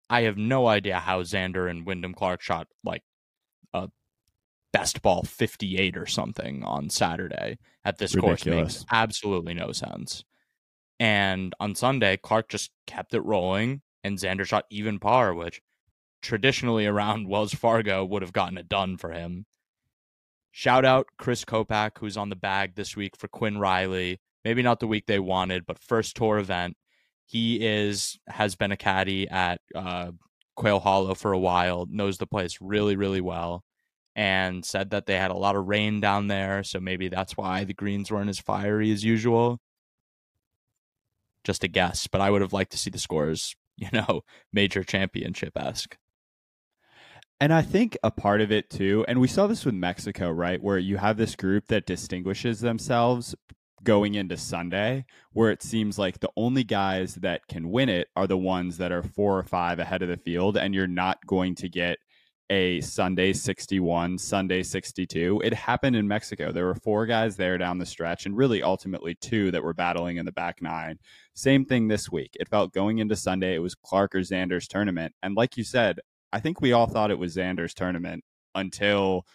I 0.09 0.21
have 0.21 0.37
no 0.37 0.67
idea 0.67 0.99
how 0.99 1.21
Xander 1.23 1.69
and 1.69 1.85
Wyndham 1.85 2.13
Clark 2.13 2.41
shot 2.41 2.67
like 2.83 3.03
a 3.73 3.89
best 4.71 5.01
ball 5.01 5.23
58 5.23 5.97
or 5.97 6.05
something 6.05 6.63
on 6.63 6.89
Saturday 6.89 7.57
at 7.83 7.97
this 7.97 8.15
Ridiculous. 8.15 8.43
course 8.43 8.55
makes 8.55 8.85
absolutely 8.91 9.53
no 9.53 9.71
sense. 9.71 10.23
And 10.99 11.53
on 11.59 11.75
Sunday, 11.75 12.17
Clark 12.17 12.49
just 12.49 12.71
kept 12.85 13.13
it 13.13 13.21
rolling, 13.21 13.81
and 14.03 14.17
Xander 14.17 14.45
shot 14.45 14.65
even 14.69 14.99
par, 14.99 15.33
which 15.33 15.61
traditionally 16.21 16.85
around 16.85 17.27
Wells 17.29 17.53
Fargo 17.53 18.03
would 18.05 18.21
have 18.21 18.33
gotten 18.33 18.57
it 18.57 18.69
done 18.69 18.97
for 18.97 19.11
him. 19.11 19.45
Shout 20.51 20.83
out 20.83 21.07
Chris 21.17 21.45
Kopak, 21.45 21.91
who's 21.99 22.17
on 22.17 22.29
the 22.29 22.35
bag 22.35 22.75
this 22.75 22.95
week 22.95 23.15
for 23.15 23.27
Quinn 23.27 23.59
Riley. 23.59 24.19
Maybe 24.43 24.61
not 24.61 24.79
the 24.79 24.87
week 24.87 25.05
they 25.05 25.19
wanted, 25.19 25.65
but 25.65 25.79
first 25.79 26.15
tour 26.15 26.37
event. 26.37 26.75
He 27.25 27.63
is 27.63 28.19
has 28.27 28.55
been 28.55 28.71
a 28.71 28.77
caddy 28.77 29.29
at 29.29 29.61
uh, 29.75 30.11
Quail 30.55 30.79
Hollow 30.79 31.13
for 31.13 31.31
a 31.31 31.39
while, 31.39 31.85
knows 31.89 32.17
the 32.17 32.25
place 32.25 32.57
really, 32.59 32.95
really 32.95 33.21
well 33.21 33.63
and 34.15 34.65
said 34.65 34.89
that 34.91 35.05
they 35.05 35.17
had 35.17 35.31
a 35.31 35.37
lot 35.37 35.55
of 35.55 35.67
rain 35.67 35.99
down 35.99 36.27
there, 36.27 36.63
so 36.63 36.79
maybe 36.79 37.07
that's 37.07 37.37
why 37.37 37.63
the 37.63 37.73
greens 37.73 38.11
weren't 38.11 38.29
as 38.29 38.39
fiery 38.39 38.91
as 38.91 39.03
usual. 39.03 39.59
Just 41.43 41.63
a 41.63 41.67
guess, 41.67 42.07
but 42.07 42.21
I 42.21 42.29
would 42.29 42.41
have 42.41 42.53
liked 42.53 42.71
to 42.71 42.77
see 42.77 42.89
the 42.89 42.99
scores, 42.99 43.55
you 43.77 43.89
know, 43.93 44.21
major 44.51 44.83
championship 44.83 45.53
esque. 45.55 45.97
And 47.41 47.53
I 47.53 47.61
think 47.61 47.97
a 48.03 48.11
part 48.11 48.41
of 48.41 48.51
it 48.51 48.69
too, 48.69 49.05
and 49.07 49.21
we 49.21 49.29
saw 49.29 49.47
this 49.47 49.63
with 49.63 49.73
Mexico, 49.73 50.29
right? 50.29 50.61
Where 50.61 50.77
you 50.77 50.97
have 50.97 51.15
this 51.15 51.37
group 51.37 51.67
that 51.67 51.85
distinguishes 51.85 52.59
themselves 52.59 53.33
going 53.83 54.15
into 54.15 54.35
Sunday, 54.35 55.05
where 55.31 55.49
it 55.49 55.63
seems 55.63 55.97
like 55.97 56.19
the 56.19 56.29
only 56.35 56.65
guys 56.65 57.15
that 57.15 57.47
can 57.47 57.71
win 57.71 57.87
it 57.87 58.09
are 58.15 58.27
the 58.27 58.37
ones 58.37 58.77
that 58.77 58.91
are 58.91 59.03
four 59.03 59.39
or 59.39 59.43
five 59.43 59.79
ahead 59.79 60.01
of 60.01 60.09
the 60.09 60.17
field, 60.17 60.57
and 60.57 60.75
you're 60.75 60.87
not 60.87 61.25
going 61.25 61.55
to 61.55 61.69
get 61.69 61.97
a 62.49 62.81
Sunday 62.81 63.31
61, 63.33 64.17
Sunday 64.17 64.63
62. 64.63 65.41
It 65.43 65.53
happened 65.53 65.95
in 65.95 66.07
Mexico. 66.07 66.51
There 66.51 66.65
were 66.65 66.75
four 66.75 67.05
guys 67.05 67.35
there 67.35 67.57
down 67.57 67.77
the 67.77 67.85
stretch, 67.85 68.25
and 68.25 68.35
really 68.35 68.63
ultimately 68.63 69.15
two 69.15 69.51
that 69.51 69.63
were 69.63 69.73
battling 69.73 70.17
in 70.17 70.25
the 70.25 70.31
back 70.31 70.61
nine. 70.61 70.97
Same 71.35 71.63
thing 71.65 71.87
this 71.87 72.11
week. 72.11 72.35
It 72.39 72.49
felt 72.49 72.73
going 72.73 72.97
into 72.99 73.15
Sunday, 73.15 73.55
it 73.55 73.59
was 73.59 73.75
Clark 73.75 74.15
or 74.15 74.19
Xander's 74.19 74.67
tournament. 74.67 75.13
And 75.21 75.35
like 75.35 75.57
you 75.57 75.63
said, 75.63 75.99
I 76.33 76.39
think 76.39 76.61
we 76.61 76.73
all 76.73 76.87
thought 76.87 77.11
it 77.11 77.19
was 77.19 77.35
Xander's 77.35 77.73
tournament 77.73 78.23
until 78.55 79.25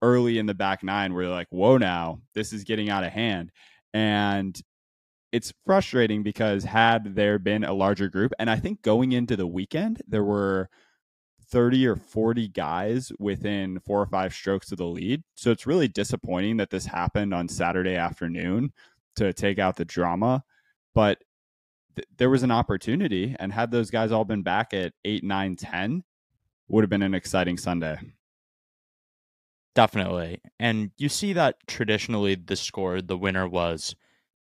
early 0.00 0.38
in 0.38 0.46
the 0.46 0.54
back 0.54 0.82
nine, 0.82 1.12
where 1.12 1.28
like, 1.28 1.48
whoa, 1.50 1.76
now 1.76 2.20
this 2.34 2.52
is 2.52 2.64
getting 2.64 2.88
out 2.88 3.04
of 3.04 3.12
hand. 3.12 3.50
And 3.92 4.58
it's 5.32 5.52
frustrating 5.66 6.22
because 6.22 6.64
had 6.64 7.14
there 7.14 7.38
been 7.38 7.64
a 7.64 7.74
larger 7.74 8.08
group, 8.08 8.32
and 8.38 8.48
I 8.48 8.56
think 8.56 8.80
going 8.80 9.12
into 9.12 9.36
the 9.36 9.46
weekend, 9.46 10.00
there 10.08 10.24
were 10.24 10.70
30 11.50 11.86
or 11.86 11.96
40 11.96 12.48
guys 12.48 13.10
within 13.18 13.80
four 13.80 14.00
or 14.00 14.06
five 14.06 14.34
strokes 14.34 14.70
of 14.70 14.78
the 14.78 14.84
lead. 14.84 15.22
So 15.34 15.50
it's 15.50 15.66
really 15.66 15.88
disappointing 15.88 16.58
that 16.58 16.70
this 16.70 16.86
happened 16.86 17.32
on 17.32 17.48
Saturday 17.48 17.96
afternoon 17.96 18.72
to 19.16 19.32
take 19.32 19.58
out 19.58 19.76
the 19.76 19.84
drama. 19.84 20.44
But 20.94 21.18
th- 21.96 22.06
there 22.18 22.30
was 22.30 22.42
an 22.42 22.50
opportunity, 22.50 23.34
and 23.38 23.52
had 23.52 23.70
those 23.70 23.90
guys 23.90 24.12
all 24.12 24.24
been 24.24 24.42
back 24.42 24.74
at 24.74 24.92
8, 25.04 25.24
9, 25.24 25.56
10, 25.56 26.04
would 26.68 26.82
have 26.82 26.90
been 26.90 27.02
an 27.02 27.14
exciting 27.14 27.56
Sunday. 27.56 27.98
Definitely. 29.74 30.40
And 30.58 30.90
you 30.98 31.08
see 31.08 31.34
that 31.34 31.56
traditionally 31.66 32.34
the 32.34 32.56
score, 32.56 33.00
the 33.00 33.16
winner 33.16 33.48
was 33.48 33.94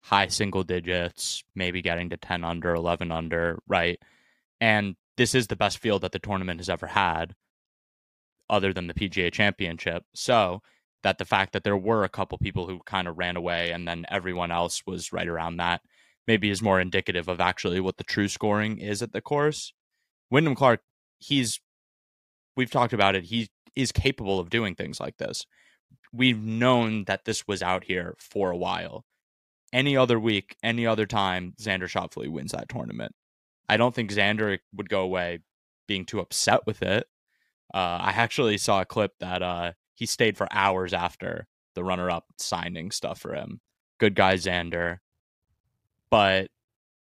high 0.01 0.29
single 0.29 0.63
digits, 0.63 1.43
maybe 1.55 1.83
getting 1.83 2.11
to 2.11 2.17
10 2.17 2.45
under, 2.45 2.75
11 2.75 3.11
under, 3.11 3.59
right? 3.67 3.99
And 4.61 4.97
this 5.17 5.35
is 5.35 5.47
the 5.47 5.57
best 5.57 5.79
field 5.79 6.03
that 6.03 6.13
the 6.13 6.19
tournament 6.19 6.61
has 6.61 6.69
ever 6.69 6.89
had, 6.89 7.35
other 8.51 8.73
than 8.73 8.87
the 8.87 8.95
PGA 8.95 9.33
Championship. 9.33 10.05
So 10.15 10.61
that 11.03 11.19
the 11.19 11.25
fact 11.25 11.53
that 11.53 11.65
there 11.65 11.77
were 11.77 12.05
a 12.05 12.09
couple 12.09 12.39
people 12.39 12.67
who 12.67 12.81
kind 12.87 13.07
of 13.07 13.19
ran 13.19 13.37
away 13.37 13.71
and 13.71 13.87
then 13.87 14.07
everyone 14.09 14.51
else 14.51 14.83
was 14.87 15.13
right 15.13 15.29
around 15.29 15.59
that 15.59 15.83
maybe 16.27 16.51
is 16.51 16.63
more 16.63 16.81
indicative 16.81 17.29
of 17.29 17.41
actually 17.41 17.81
what 17.81 17.97
the 17.97 18.05
true 18.05 18.29
scoring 18.29 18.79
is 18.79 19.03
at 19.03 19.13
the 19.13 19.21
course. 19.21 19.73
Wyndham 20.31 20.55
Clark, 20.55 20.81
he's 21.19 21.61
we've 22.57 22.71
talked 22.71 22.93
about 22.93 23.15
it. 23.15 23.25
He 23.25 23.49
is 23.77 23.93
capable 23.93 24.39
of 24.39 24.51
doing 24.51 24.75
things 24.75 25.01
like 25.01 25.17
this. 25.17 25.47
We've 26.13 26.43
known 26.43 27.05
that 27.05 27.25
this 27.25 27.47
was 27.47 27.63
out 27.63 27.85
here 27.85 28.17
for 28.19 28.51
a 28.51 28.57
while. 28.57 29.05
Any 29.73 29.97
other 29.97 30.19
week, 30.21 30.57
any 30.63 30.87
other 30.87 31.07
time, 31.07 31.55
Xander 31.61 31.89
Schauffele 31.89 32.31
wins 32.31 32.53
that 32.53 32.69
tournament. 32.69 33.13
I 33.69 33.77
don't 33.77 33.95
think 33.95 34.11
Xander 34.11 34.59
would 34.75 34.89
go 34.89 35.03
away 35.03 35.41
being 35.87 36.05
too 36.05 36.21
upset 36.21 36.67
with 36.67 36.83
it. 36.83 37.07
Uh, 37.73 37.99
I 38.01 38.13
actually 38.17 38.59
saw 38.59 38.81
a 38.81 38.87
clip 38.87 39.13
that 39.21 39.43
uh, 39.43 39.73
he 39.95 40.07
stayed 40.07 40.37
for 40.37 40.49
hours 40.53 40.93
after 40.93 41.47
the 41.75 41.85
runner 41.85 42.11
up 42.11 42.27
signing 42.39 42.91
stuff 42.91 43.19
for 43.19 43.35
him. 43.35 43.61
Good 43.99 44.15
guy, 44.15 44.35
Xander. 44.35 44.99
But 46.11 46.51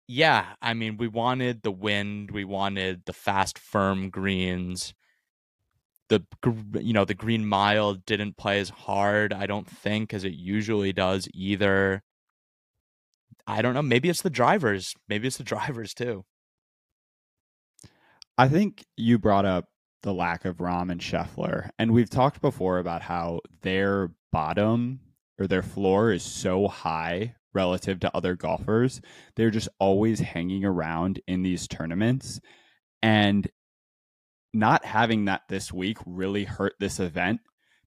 yeah, 0.06 0.46
I 0.62 0.74
mean, 0.74 0.96
we 0.96 1.08
wanted 1.08 1.62
the 1.62 1.70
wind, 1.70 2.30
we 2.30 2.44
wanted 2.44 3.02
the 3.06 3.12
fast, 3.12 3.58
firm 3.58 4.10
greens. 4.10 4.94
The 6.08 6.22
you 6.80 6.92
know 6.92 7.06
the 7.06 7.14
green 7.14 7.46
mile 7.46 7.94
didn't 7.94 8.36
play 8.36 8.60
as 8.60 8.68
hard, 8.68 9.32
I 9.32 9.46
don't 9.46 9.68
think, 9.68 10.12
as 10.12 10.24
it 10.24 10.34
usually 10.34 10.92
does 10.92 11.28
either. 11.32 12.02
I 13.46 13.62
don't 13.62 13.74
know. 13.74 13.82
Maybe 13.82 14.08
it's 14.10 14.22
the 14.22 14.30
drivers. 14.30 14.94
Maybe 15.08 15.26
it's 15.26 15.38
the 15.38 15.44
drivers 15.54 15.94
too. 15.94 16.24
I 18.36 18.48
think 18.48 18.84
you 18.96 19.18
brought 19.18 19.44
up 19.44 19.66
the 20.02 20.12
lack 20.12 20.44
of 20.44 20.58
Rahm 20.58 20.90
and 20.90 21.00
Scheffler, 21.00 21.70
and 21.78 21.92
we've 21.92 22.10
talked 22.10 22.40
before 22.40 22.78
about 22.78 23.02
how 23.02 23.40
their 23.62 24.10
bottom 24.32 25.00
or 25.38 25.46
their 25.46 25.62
floor 25.62 26.12
is 26.12 26.22
so 26.22 26.68
high 26.68 27.36
relative 27.54 28.00
to 28.00 28.16
other 28.16 28.34
golfers. 28.34 29.00
They're 29.36 29.50
just 29.50 29.68
always 29.78 30.20
hanging 30.20 30.64
around 30.64 31.20
in 31.26 31.42
these 31.42 31.68
tournaments. 31.68 32.40
And 33.02 33.48
not 34.52 34.84
having 34.84 35.24
that 35.26 35.42
this 35.48 35.72
week 35.72 35.98
really 36.06 36.44
hurt 36.44 36.74
this 36.78 37.00
event 37.00 37.40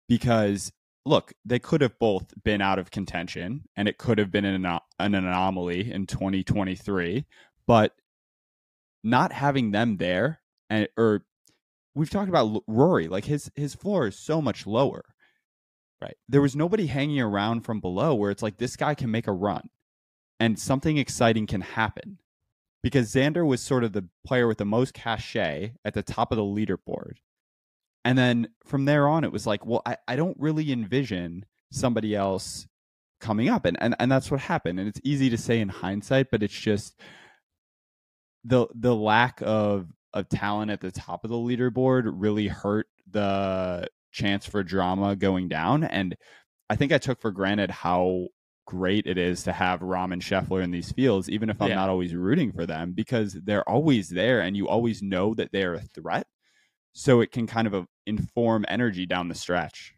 because 0.08 0.72
look, 1.06 1.34
they 1.46 1.60
could 1.60 1.80
have 1.80 1.98
both 2.00 2.34
been 2.44 2.62
out 2.62 2.80
of 2.80 2.92
contention 2.92 3.64
and 3.78 3.88
it 3.88 3.98
could 3.98 4.18
have 4.18 4.30
been 4.30 4.44
an, 4.44 4.66
an 4.66 5.16
anomaly 5.16 5.92
in 5.92 6.06
2023, 6.06 7.26
but 7.66 7.94
not 9.08 9.32
having 9.32 9.72
them 9.72 9.98
there 9.98 10.42
and 10.70 10.88
or 10.98 11.24
we've 11.96 12.10
talked 12.10 12.30
about 12.30 12.64
Rory, 12.68 13.08
like 13.08 13.26
his 13.26 13.52
his 13.56 13.76
floor 13.76 14.08
is 14.08 14.18
so 14.18 14.42
much 14.42 14.68
lower. 14.68 15.04
Right. 16.02 16.16
There 16.30 16.42
was 16.42 16.56
nobody 16.56 16.86
hanging 16.86 17.20
around 17.20 17.62
from 17.62 17.80
below 17.80 18.14
where 18.14 18.30
it's 18.30 18.44
like 18.44 18.58
this 18.58 18.76
guy 18.76 18.94
can 18.94 19.10
make 19.10 19.26
a 19.26 19.32
run 19.32 19.70
and 20.40 20.60
something 20.60 20.98
exciting 20.98 21.48
can 21.48 21.62
happen. 21.62 22.20
Because 22.84 23.12
Xander 23.12 23.46
was 23.46 23.62
sort 23.62 23.84
of 23.84 23.94
the 23.94 24.08
player 24.24 24.48
with 24.48 24.60
the 24.60 24.66
most 24.66 24.94
cachet 24.94 25.74
at 25.84 25.96
the 25.96 26.04
top 26.04 26.32
of 26.32 26.38
the 26.38 26.44
leaderboard. 26.44 27.16
And 28.06 28.16
then 28.18 28.50
from 28.64 28.86
there 28.86 29.08
on, 29.08 29.24
it 29.24 29.32
was 29.32 29.48
like, 29.48 29.66
well, 29.66 29.82
I, 29.86 29.98
I 30.08 30.16
don't 30.16 30.40
really 30.40 30.72
envision 30.72 31.46
somebody 31.72 32.16
else 32.16 32.68
coming 33.20 33.50
up. 33.50 33.66
And, 33.66 33.76
and 33.82 33.96
and 34.00 34.12
that's 34.12 34.30
what 34.30 34.42
happened. 34.42 34.80
And 34.80 34.88
it's 34.88 35.02
easy 35.04 35.32
to 35.32 35.38
say 35.38 35.60
in 35.60 35.70
hindsight, 35.70 36.30
but 36.30 36.44
it's 36.44 36.58
just 36.58 36.96
the 38.48 38.68
the 38.74 38.96
lack 38.96 39.42
of 39.42 39.88
of 40.14 40.30
talent 40.30 40.72
at 40.72 40.82
the 40.82 40.92
top 40.92 41.24
of 41.24 41.30
the 41.30 41.36
leaderboard 41.36 42.10
really 42.14 42.48
hurt 42.48 42.88
the 43.12 43.88
chance 44.12 44.46
for 44.46 44.64
drama 44.64 45.16
going 45.16 45.48
down. 45.48 45.84
And 45.84 46.16
I 46.70 46.76
think 46.76 46.92
I 46.92 46.98
took 46.98 47.20
for 47.22 47.32
granted 47.32 47.70
how 47.70 48.28
great 48.66 49.06
it 49.06 49.18
is 49.18 49.44
to 49.44 49.52
have 49.52 49.82
Rahm 49.82 50.12
and 50.14 50.22
Scheffler 50.22 50.64
in 50.64 50.72
these 50.72 50.92
fields, 50.92 51.30
even 51.30 51.50
if 51.50 51.62
I'm 51.62 51.70
yeah. 51.70 51.76
not 51.76 51.90
always 51.90 52.16
rooting 52.16 52.52
for 52.52 52.66
them, 52.66 52.94
because 52.94 53.34
they're 53.34 53.68
always 53.68 54.10
there 54.10 54.42
and 54.42 54.58
you 54.58 54.68
always 54.68 55.04
know 55.04 55.34
that 55.36 55.52
they're 55.52 55.76
a 55.76 55.82
threat. 55.82 56.28
So 56.94 57.22
it 57.22 57.32
can 57.32 57.48
kind 57.48 57.68
of 57.68 57.76
uh, 57.76 57.84
inform 58.06 58.66
energy 58.68 59.06
down 59.06 59.28
the 59.28 59.36
stretch. 59.36 59.94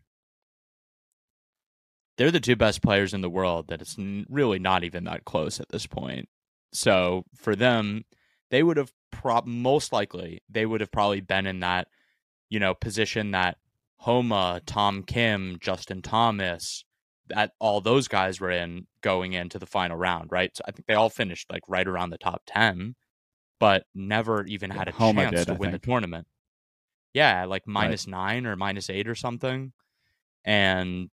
They're 2.17 2.31
the 2.31 2.41
two 2.41 2.57
best 2.57 2.81
players 2.81 3.13
in 3.13 3.21
the 3.21 3.29
world 3.29 3.69
that 3.69 3.81
it's 3.81 3.95
really 4.27 4.59
not 4.59 4.83
even 4.83 5.05
that 5.05 5.23
close 5.23 5.61
at 5.61 5.69
this 5.69 5.87
point. 5.87 6.27
So 6.73 7.23
for 7.35 7.55
them, 7.55 8.03
they 8.49 8.63
would 8.63 8.77
have 8.77 8.91
pro- 9.11 9.41
most 9.45 9.91
likely 9.91 10.41
they 10.49 10.65
would 10.65 10.81
have 10.81 10.91
probably 10.91 11.21
been 11.21 11.45
in 11.45 11.59
that 11.61 11.87
you 12.49 12.59
know 12.59 12.73
position 12.73 13.31
that 13.31 13.57
Homa, 13.99 14.61
Tom 14.65 15.03
Kim, 15.03 15.57
Justin 15.59 16.01
Thomas, 16.01 16.85
that 17.27 17.51
all 17.59 17.81
those 17.81 18.07
guys 18.07 18.39
were 18.39 18.49
in 18.49 18.87
going 19.01 19.33
into 19.33 19.59
the 19.59 19.65
final 19.65 19.97
round, 19.97 20.31
right? 20.31 20.55
So 20.55 20.63
I 20.65 20.71
think 20.71 20.87
they 20.87 20.93
all 20.93 21.09
finished 21.09 21.51
like 21.51 21.63
right 21.67 21.87
around 21.87 22.09
the 22.09 22.17
top 22.17 22.43
10, 22.45 22.95
but 23.59 23.83
never 23.93 24.45
even 24.45 24.69
had 24.69 24.87
a 24.87 24.91
Homa 24.91 25.23
chance 25.23 25.39
did, 25.39 25.47
to 25.47 25.53
I 25.53 25.57
win 25.57 25.71
think. 25.71 25.81
the 25.81 25.85
tournament. 25.85 26.27
Yeah, 27.13 27.43
like 27.45 27.67
minus 27.67 28.05
right. 28.07 28.11
nine 28.11 28.45
or 28.45 28.55
minus 28.55 28.89
eight 28.89 29.07
or 29.07 29.15
something. 29.15 29.73
And 30.45 31.09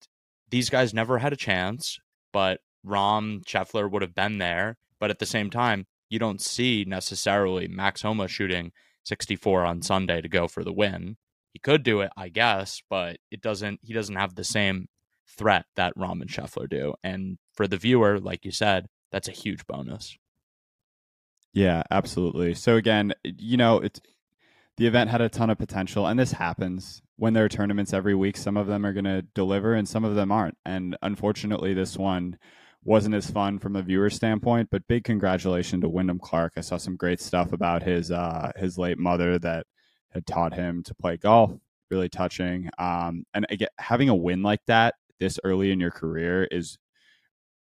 these 0.50 0.68
guys 0.68 0.92
never 0.92 1.18
had 1.18 1.32
a 1.32 1.36
chance, 1.36 2.00
but 2.32 2.60
Rahm, 2.84 3.44
Scheffler 3.44 3.88
would 3.88 4.02
have 4.02 4.14
been 4.14 4.38
there. 4.38 4.76
But 4.98 5.10
at 5.10 5.20
the 5.20 5.26
same 5.26 5.50
time, 5.50 5.86
you 6.12 6.18
don't 6.18 6.42
see 6.42 6.84
necessarily 6.86 7.66
Max 7.66 8.02
Homa 8.02 8.28
shooting 8.28 8.72
64 9.04 9.64
on 9.64 9.80
Sunday 9.80 10.20
to 10.20 10.28
go 10.28 10.46
for 10.46 10.62
the 10.62 10.72
win. 10.72 11.16
He 11.54 11.58
could 11.58 11.82
do 11.82 12.02
it, 12.02 12.10
I 12.18 12.28
guess, 12.28 12.82
but 12.90 13.16
it 13.30 13.40
doesn't. 13.40 13.80
He 13.82 13.94
doesn't 13.94 14.16
have 14.16 14.34
the 14.34 14.44
same 14.44 14.88
threat 15.26 15.64
that 15.76 15.96
Rahm 15.96 16.20
and 16.20 16.28
Scheffler 16.28 16.68
do. 16.68 16.92
And 17.02 17.38
for 17.54 17.66
the 17.66 17.78
viewer, 17.78 18.20
like 18.20 18.44
you 18.44 18.50
said, 18.50 18.88
that's 19.10 19.28
a 19.28 19.32
huge 19.32 19.66
bonus. 19.66 20.16
Yeah, 21.54 21.82
absolutely. 21.90 22.54
So 22.54 22.76
again, 22.76 23.14
you 23.24 23.56
know, 23.56 23.78
it's 23.78 24.00
the 24.76 24.86
event 24.86 25.08
had 25.08 25.22
a 25.22 25.30
ton 25.30 25.48
of 25.48 25.56
potential, 25.56 26.06
and 26.06 26.18
this 26.18 26.32
happens 26.32 27.00
when 27.16 27.32
there 27.32 27.44
are 27.46 27.48
tournaments 27.48 27.94
every 27.94 28.14
week. 28.14 28.36
Some 28.36 28.58
of 28.58 28.66
them 28.66 28.84
are 28.84 28.92
going 28.92 29.04
to 29.04 29.22
deliver, 29.22 29.72
and 29.72 29.88
some 29.88 30.04
of 30.04 30.14
them 30.14 30.30
aren't. 30.30 30.58
And 30.66 30.94
unfortunately, 31.00 31.72
this 31.72 31.96
one 31.96 32.36
wasn't 32.84 33.14
as 33.14 33.30
fun 33.30 33.58
from 33.58 33.76
a 33.76 33.82
viewer 33.82 34.10
standpoint. 34.10 34.68
But 34.70 34.86
big 34.88 35.04
congratulations 35.04 35.82
to 35.82 35.88
Wyndham 35.88 36.18
Clark. 36.18 36.54
I 36.56 36.60
saw 36.60 36.76
some 36.76 36.96
great 36.96 37.20
stuff 37.20 37.52
about 37.52 37.82
his 37.82 38.10
uh, 38.10 38.52
his 38.56 38.78
late 38.78 38.98
mother 38.98 39.38
that 39.38 39.66
had 40.10 40.26
taught 40.26 40.54
him 40.54 40.82
to 40.84 40.94
play 40.94 41.16
golf. 41.16 41.52
Really 41.90 42.08
touching. 42.08 42.70
Um, 42.78 43.24
and 43.34 43.46
again, 43.50 43.68
having 43.78 44.08
a 44.08 44.14
win 44.14 44.42
like 44.42 44.64
that 44.66 44.94
this 45.20 45.38
early 45.44 45.70
in 45.70 45.78
your 45.78 45.90
career 45.90 46.44
is 46.50 46.78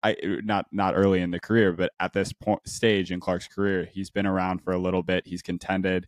I 0.03 0.17
not 0.45 0.67
not 0.73 0.95
early 0.97 1.21
in 1.21 1.31
the 1.31 1.41
career, 1.41 1.73
but 1.73 1.93
at 2.01 2.13
this 2.13 2.33
point 2.33 2.67
stage 2.67 3.13
in 3.13 3.21
Clark's 3.21 3.49
career, 3.49 3.89
he's 3.93 4.11
been 4.11 4.27
around 4.27 4.63
for 4.63 4.73
a 4.73 4.79
little 4.79 5.03
bit. 5.03 5.27
He's 5.27 5.43
contended 5.43 6.07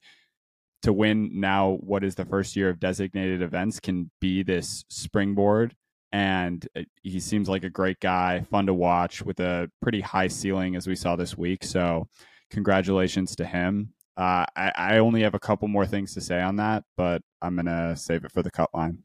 to 0.82 0.92
win 0.92 1.40
now. 1.40 1.78
What 1.80 2.04
is 2.04 2.14
the 2.14 2.24
first 2.24 2.56
year 2.56 2.70
of 2.70 2.80
designated 2.80 3.42
events 3.42 3.80
can 3.80 4.10
be 4.20 4.42
this 4.42 4.84
springboard, 4.88 5.74
and 6.12 6.66
he 7.02 7.18
seems 7.20 7.48
like 7.48 7.64
a 7.64 7.70
great 7.70 8.00
guy, 8.00 8.42
fun 8.50 8.66
to 8.66 8.74
watch 8.74 9.22
with 9.22 9.40
a 9.40 9.70
pretty 9.80 10.00
high 10.00 10.28
ceiling 10.28 10.76
as 10.76 10.86
we 10.86 10.94
saw 10.94 11.16
this 11.16 11.36
week. 11.36 11.64
So, 11.64 12.08
congratulations 12.50 13.34
to 13.36 13.46
him. 13.46 13.92
Uh, 14.16 14.44
I, 14.54 14.72
I 14.76 14.98
only 14.98 15.22
have 15.22 15.34
a 15.34 15.38
couple 15.38 15.68
more 15.68 15.86
things 15.86 16.12
to 16.14 16.20
say 16.20 16.40
on 16.40 16.56
that, 16.56 16.84
but 16.96 17.22
I'm 17.40 17.56
gonna 17.56 17.96
save 17.96 18.24
it 18.24 18.32
for 18.32 18.42
the 18.42 18.50
cut 18.50 18.70
line. 18.74 18.98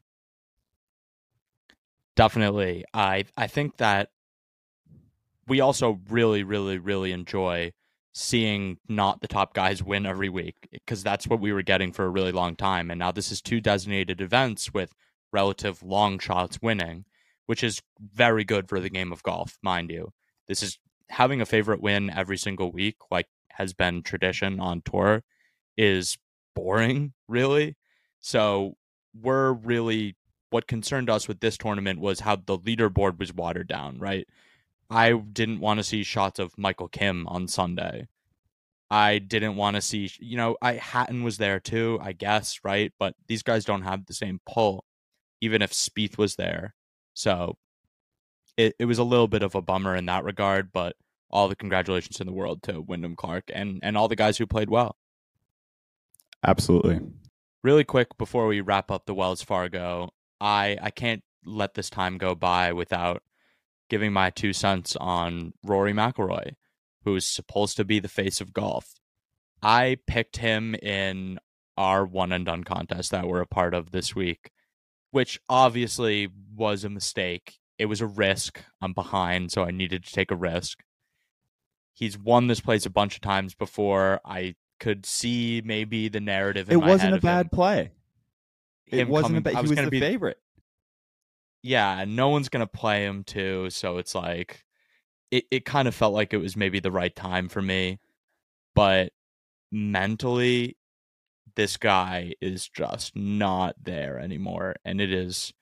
Definitely. 2.14 2.84
I 2.92 3.24
I 3.36 3.46
think 3.46 3.78
that 3.78 4.10
we 5.46 5.60
also 5.60 6.00
really 6.10 6.42
really 6.42 6.78
really 6.78 7.12
enjoy 7.12 7.72
seeing 8.12 8.78
not 8.88 9.20
the 9.20 9.28
top 9.28 9.54
guys 9.54 9.82
win 9.82 10.04
every 10.04 10.28
week 10.28 10.56
because 10.72 11.02
that's 11.02 11.26
what 11.26 11.40
we 11.40 11.52
were 11.52 11.62
getting 11.62 11.92
for 11.92 12.04
a 12.04 12.08
really 12.08 12.32
long 12.32 12.56
time 12.56 12.90
and 12.90 12.98
now 12.98 13.12
this 13.12 13.30
is 13.30 13.40
two 13.40 13.60
designated 13.60 14.20
events 14.20 14.74
with 14.74 14.92
relative 15.32 15.82
long 15.82 16.18
shots 16.18 16.60
winning 16.62 17.04
which 17.46 17.64
is 17.64 17.82
very 18.14 18.44
good 18.44 18.68
for 18.68 18.80
the 18.80 18.90
game 18.90 19.12
of 19.12 19.22
golf 19.22 19.58
mind 19.62 19.90
you 19.90 20.12
this 20.46 20.62
is 20.62 20.78
having 21.10 21.40
a 21.40 21.46
favorite 21.46 21.80
win 21.80 22.10
every 22.10 22.36
single 22.36 22.70
week 22.70 22.96
like 23.10 23.28
has 23.50 23.72
been 23.72 24.02
tradition 24.02 24.60
on 24.60 24.82
tour 24.82 25.22
is 25.76 26.18
boring 26.54 27.12
really 27.28 27.76
so 28.20 28.76
we're 29.14 29.52
really 29.52 30.16
what 30.50 30.66
concerned 30.66 31.10
us 31.10 31.28
with 31.28 31.40
this 31.40 31.58
tournament 31.58 32.00
was 32.00 32.20
how 32.20 32.36
the 32.36 32.58
leaderboard 32.58 33.18
was 33.18 33.34
watered 33.34 33.68
down, 33.68 33.98
right? 33.98 34.26
I 34.90 35.12
didn't 35.12 35.60
want 35.60 35.78
to 35.78 35.84
see 35.84 36.02
shots 36.02 36.38
of 36.38 36.56
Michael 36.56 36.88
Kim 36.88 37.26
on 37.26 37.48
Sunday. 37.48 38.06
I 38.90 39.18
didn't 39.18 39.56
want 39.56 39.76
to 39.76 39.82
see, 39.82 40.10
you 40.18 40.38
know, 40.38 40.56
I 40.62 40.74
Hatton 40.74 41.22
was 41.22 41.36
there 41.36 41.60
too, 41.60 41.98
I 42.00 42.12
guess, 42.12 42.60
right? 42.64 42.92
But 42.98 43.14
these 43.26 43.42
guys 43.42 43.66
don't 43.66 43.82
have 43.82 44.06
the 44.06 44.14
same 44.14 44.40
pull, 44.48 44.84
even 45.40 45.62
if 45.62 45.72
Spieth 45.72 46.18
was 46.18 46.36
there. 46.36 46.74
So 47.14 47.56
it, 48.56 48.74
it 48.78 48.84
was 48.84 48.98
a 48.98 49.04
little 49.04 49.28
bit 49.28 49.42
of 49.42 49.54
a 49.54 49.62
bummer 49.62 49.94
in 49.94 50.06
that 50.06 50.24
regard, 50.24 50.72
but 50.72 50.96
all 51.30 51.48
the 51.48 51.56
congratulations 51.56 52.20
in 52.20 52.26
the 52.26 52.32
world 52.32 52.62
to 52.64 52.80
Wyndham 52.80 53.16
Clark 53.16 53.50
and 53.52 53.80
and 53.82 53.96
all 53.96 54.08
the 54.08 54.16
guys 54.16 54.38
who 54.38 54.46
played 54.46 54.70
well. 54.70 54.96
Absolutely. 56.46 57.00
Really 57.62 57.84
quick 57.84 58.16
before 58.18 58.46
we 58.46 58.60
wrap 58.60 58.90
up 58.90 59.06
the 59.06 59.14
Wells 59.14 59.42
Fargo, 59.42 60.10
I 60.40 60.78
I 60.80 60.90
can't 60.90 61.22
let 61.44 61.74
this 61.74 61.90
time 61.90 62.18
go 62.18 62.34
by 62.34 62.72
without 62.72 63.22
giving 63.88 64.12
my 64.12 64.30
two 64.30 64.52
cents 64.52 64.96
on 64.96 65.52
Rory 65.64 65.92
McIlroy, 65.92 66.52
who's 67.04 67.26
supposed 67.26 67.76
to 67.76 67.84
be 67.84 68.00
the 68.00 68.08
face 68.08 68.40
of 68.40 68.52
golf. 68.52 68.94
I 69.62 69.96
picked 70.06 70.36
him 70.36 70.74
in 70.76 71.38
our 71.76 72.04
one 72.04 72.32
and 72.32 72.44
done 72.44 72.64
contest 72.64 73.10
that 73.12 73.26
we're 73.26 73.40
a 73.40 73.46
part 73.46 73.74
of 73.74 73.90
this 73.90 74.14
week, 74.14 74.50
which 75.10 75.40
obviously 75.48 76.28
was 76.54 76.84
a 76.84 76.88
mistake. 76.88 77.58
It 77.78 77.86
was 77.86 78.00
a 78.00 78.06
risk. 78.06 78.60
I'm 78.80 78.92
behind, 78.92 79.52
so 79.52 79.62
I 79.64 79.70
needed 79.70 80.04
to 80.04 80.12
take 80.12 80.30
a 80.30 80.36
risk. 80.36 80.80
He's 81.94 82.18
won 82.18 82.46
this 82.46 82.60
place 82.60 82.86
a 82.86 82.90
bunch 82.90 83.14
of 83.16 83.20
times 83.20 83.54
before. 83.54 84.20
I 84.24 84.54
could 84.80 85.04
see 85.06 85.62
maybe 85.64 86.08
the 86.08 86.20
narrative. 86.20 86.70
it 86.70 86.76
wasn't 86.76 87.14
a 87.14 87.20
bad 87.20 87.46
him. 87.46 87.50
play 87.50 87.90
him 88.86 89.00
it 89.00 89.08
wasn't 89.08 89.28
coming. 89.28 89.38
about 89.38 89.54
I 89.54 89.56
he 89.58 89.62
was, 89.62 89.70
was 89.70 89.84
the 89.84 89.90
be 89.90 90.00
favorite. 90.00 90.38
yeah. 91.62 92.04
No 92.06 92.28
one's 92.28 92.48
gonna 92.48 92.66
play 92.66 93.04
him 93.04 93.24
too, 93.24 93.70
so 93.70 93.98
it's 93.98 94.14
like 94.14 94.64
it. 95.30 95.44
It 95.50 95.64
kind 95.64 95.88
of 95.88 95.94
felt 95.94 96.14
like 96.14 96.32
it 96.32 96.38
was 96.38 96.56
maybe 96.56 96.80
the 96.80 96.90
right 96.90 97.14
time 97.14 97.48
for 97.48 97.60
me, 97.62 97.98
but 98.74 99.12
mentally, 99.70 100.76
this 101.58 101.76
guy 101.76 102.34
is 102.40 102.68
just 102.68 103.16
not 103.16 103.74
there 103.82 104.20
anymore, 104.20 104.76
and 104.84 105.00
it 105.00 105.12
is 105.12 105.52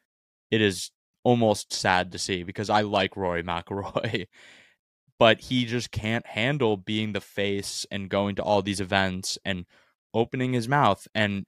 it 0.50 0.60
is 0.60 0.90
almost 1.24 1.72
sad 1.72 2.12
to 2.12 2.18
see 2.18 2.42
because 2.42 2.68
I 2.68 2.82
like 2.82 3.16
Rory 3.16 3.42
McIlroy, 3.42 4.26
but 5.18 5.40
he 5.40 5.64
just 5.64 5.90
can't 5.90 6.26
handle 6.26 6.76
being 6.76 7.14
the 7.14 7.22
face 7.22 7.86
and 7.90 8.10
going 8.10 8.34
to 8.34 8.42
all 8.42 8.60
these 8.60 8.78
events 8.78 9.38
and 9.42 9.64
opening 10.12 10.52
his 10.52 10.68
mouth. 10.68 11.08
And 11.14 11.46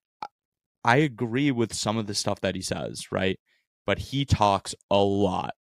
I 0.83 0.97
agree 0.97 1.51
with 1.51 1.75
some 1.75 1.99
of 1.99 2.07
the 2.07 2.15
stuff 2.15 2.41
that 2.41 2.55
he 2.55 2.63
says, 2.63 3.13
right? 3.13 3.39
But 3.85 3.99
he 3.99 4.25
talks 4.25 4.75
a 4.91 5.03
lot. 5.03 5.57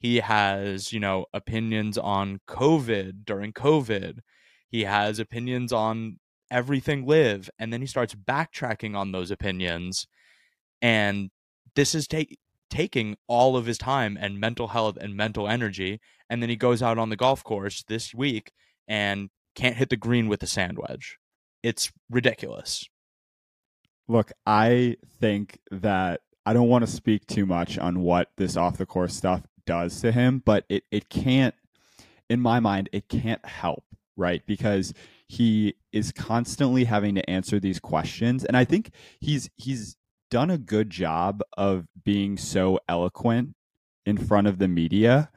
He 0.00 0.16
has, 0.16 0.92
you 0.92 0.98
know, 0.98 1.26
opinions 1.32 1.96
on 1.96 2.40
COVID 2.48 3.24
during 3.24 3.52
COVID. 3.52 4.18
He 4.68 4.82
has 4.82 5.20
opinions 5.20 5.72
on 5.72 6.18
everything 6.50 7.06
live. 7.06 7.50
And 7.58 7.72
then 7.72 7.80
he 7.80 7.86
starts 7.86 8.14
backtracking 8.14 8.96
on 8.96 9.12
those 9.12 9.30
opinions. 9.30 10.06
And 10.82 11.30
this 11.74 11.94
is 11.94 12.08
taking 12.70 13.16
all 13.26 13.56
of 13.56 13.66
his 13.66 13.78
time 13.78 14.16
and 14.20 14.40
mental 14.40 14.68
health 14.68 14.96
and 15.00 15.16
mental 15.16 15.48
energy 15.48 16.00
and 16.28 16.42
then 16.42 16.48
he 16.48 16.56
goes 16.56 16.82
out 16.82 16.98
on 16.98 17.10
the 17.10 17.16
golf 17.16 17.44
course 17.44 17.84
this 17.86 18.12
week 18.12 18.50
and 18.88 19.30
can't 19.54 19.76
hit 19.76 19.88
the 19.88 19.96
green 19.96 20.26
with 20.26 20.42
a 20.42 20.48
sand 20.48 20.76
wedge 20.76 21.16
it's 21.62 21.92
ridiculous 22.10 22.88
Look, 24.08 24.32
I 24.46 24.96
think 25.20 25.58
that 25.70 26.20
I 26.44 26.52
don't 26.52 26.68
want 26.68 26.86
to 26.86 26.90
speak 26.90 27.26
too 27.26 27.44
much 27.44 27.76
on 27.76 28.00
what 28.00 28.30
this 28.36 28.56
off 28.56 28.76
the 28.76 28.86
course 28.86 29.14
stuff 29.14 29.42
does 29.66 30.00
to 30.02 30.12
him, 30.12 30.42
but 30.44 30.64
it, 30.68 30.84
it 30.92 31.08
can't, 31.08 31.54
in 32.30 32.40
my 32.40 32.60
mind, 32.60 32.88
it 32.92 33.08
can't 33.08 33.44
help, 33.44 33.84
right? 34.16 34.46
Because 34.46 34.94
he 35.28 35.74
is 35.92 36.12
constantly 36.12 36.84
having 36.84 37.14
to 37.16 37.30
answer 37.30 37.58
these 37.58 37.80
questions. 37.80 38.44
And 38.44 38.56
I 38.56 38.64
think 38.64 38.90
he's 39.20 39.50
he's 39.56 39.96
done 40.30 40.50
a 40.50 40.58
good 40.58 40.90
job 40.90 41.42
of 41.56 41.86
being 42.04 42.36
so 42.36 42.78
eloquent 42.88 43.54
in 44.04 44.16
front 44.16 44.46
of 44.46 44.58
the 44.58 44.68
media 44.68 45.30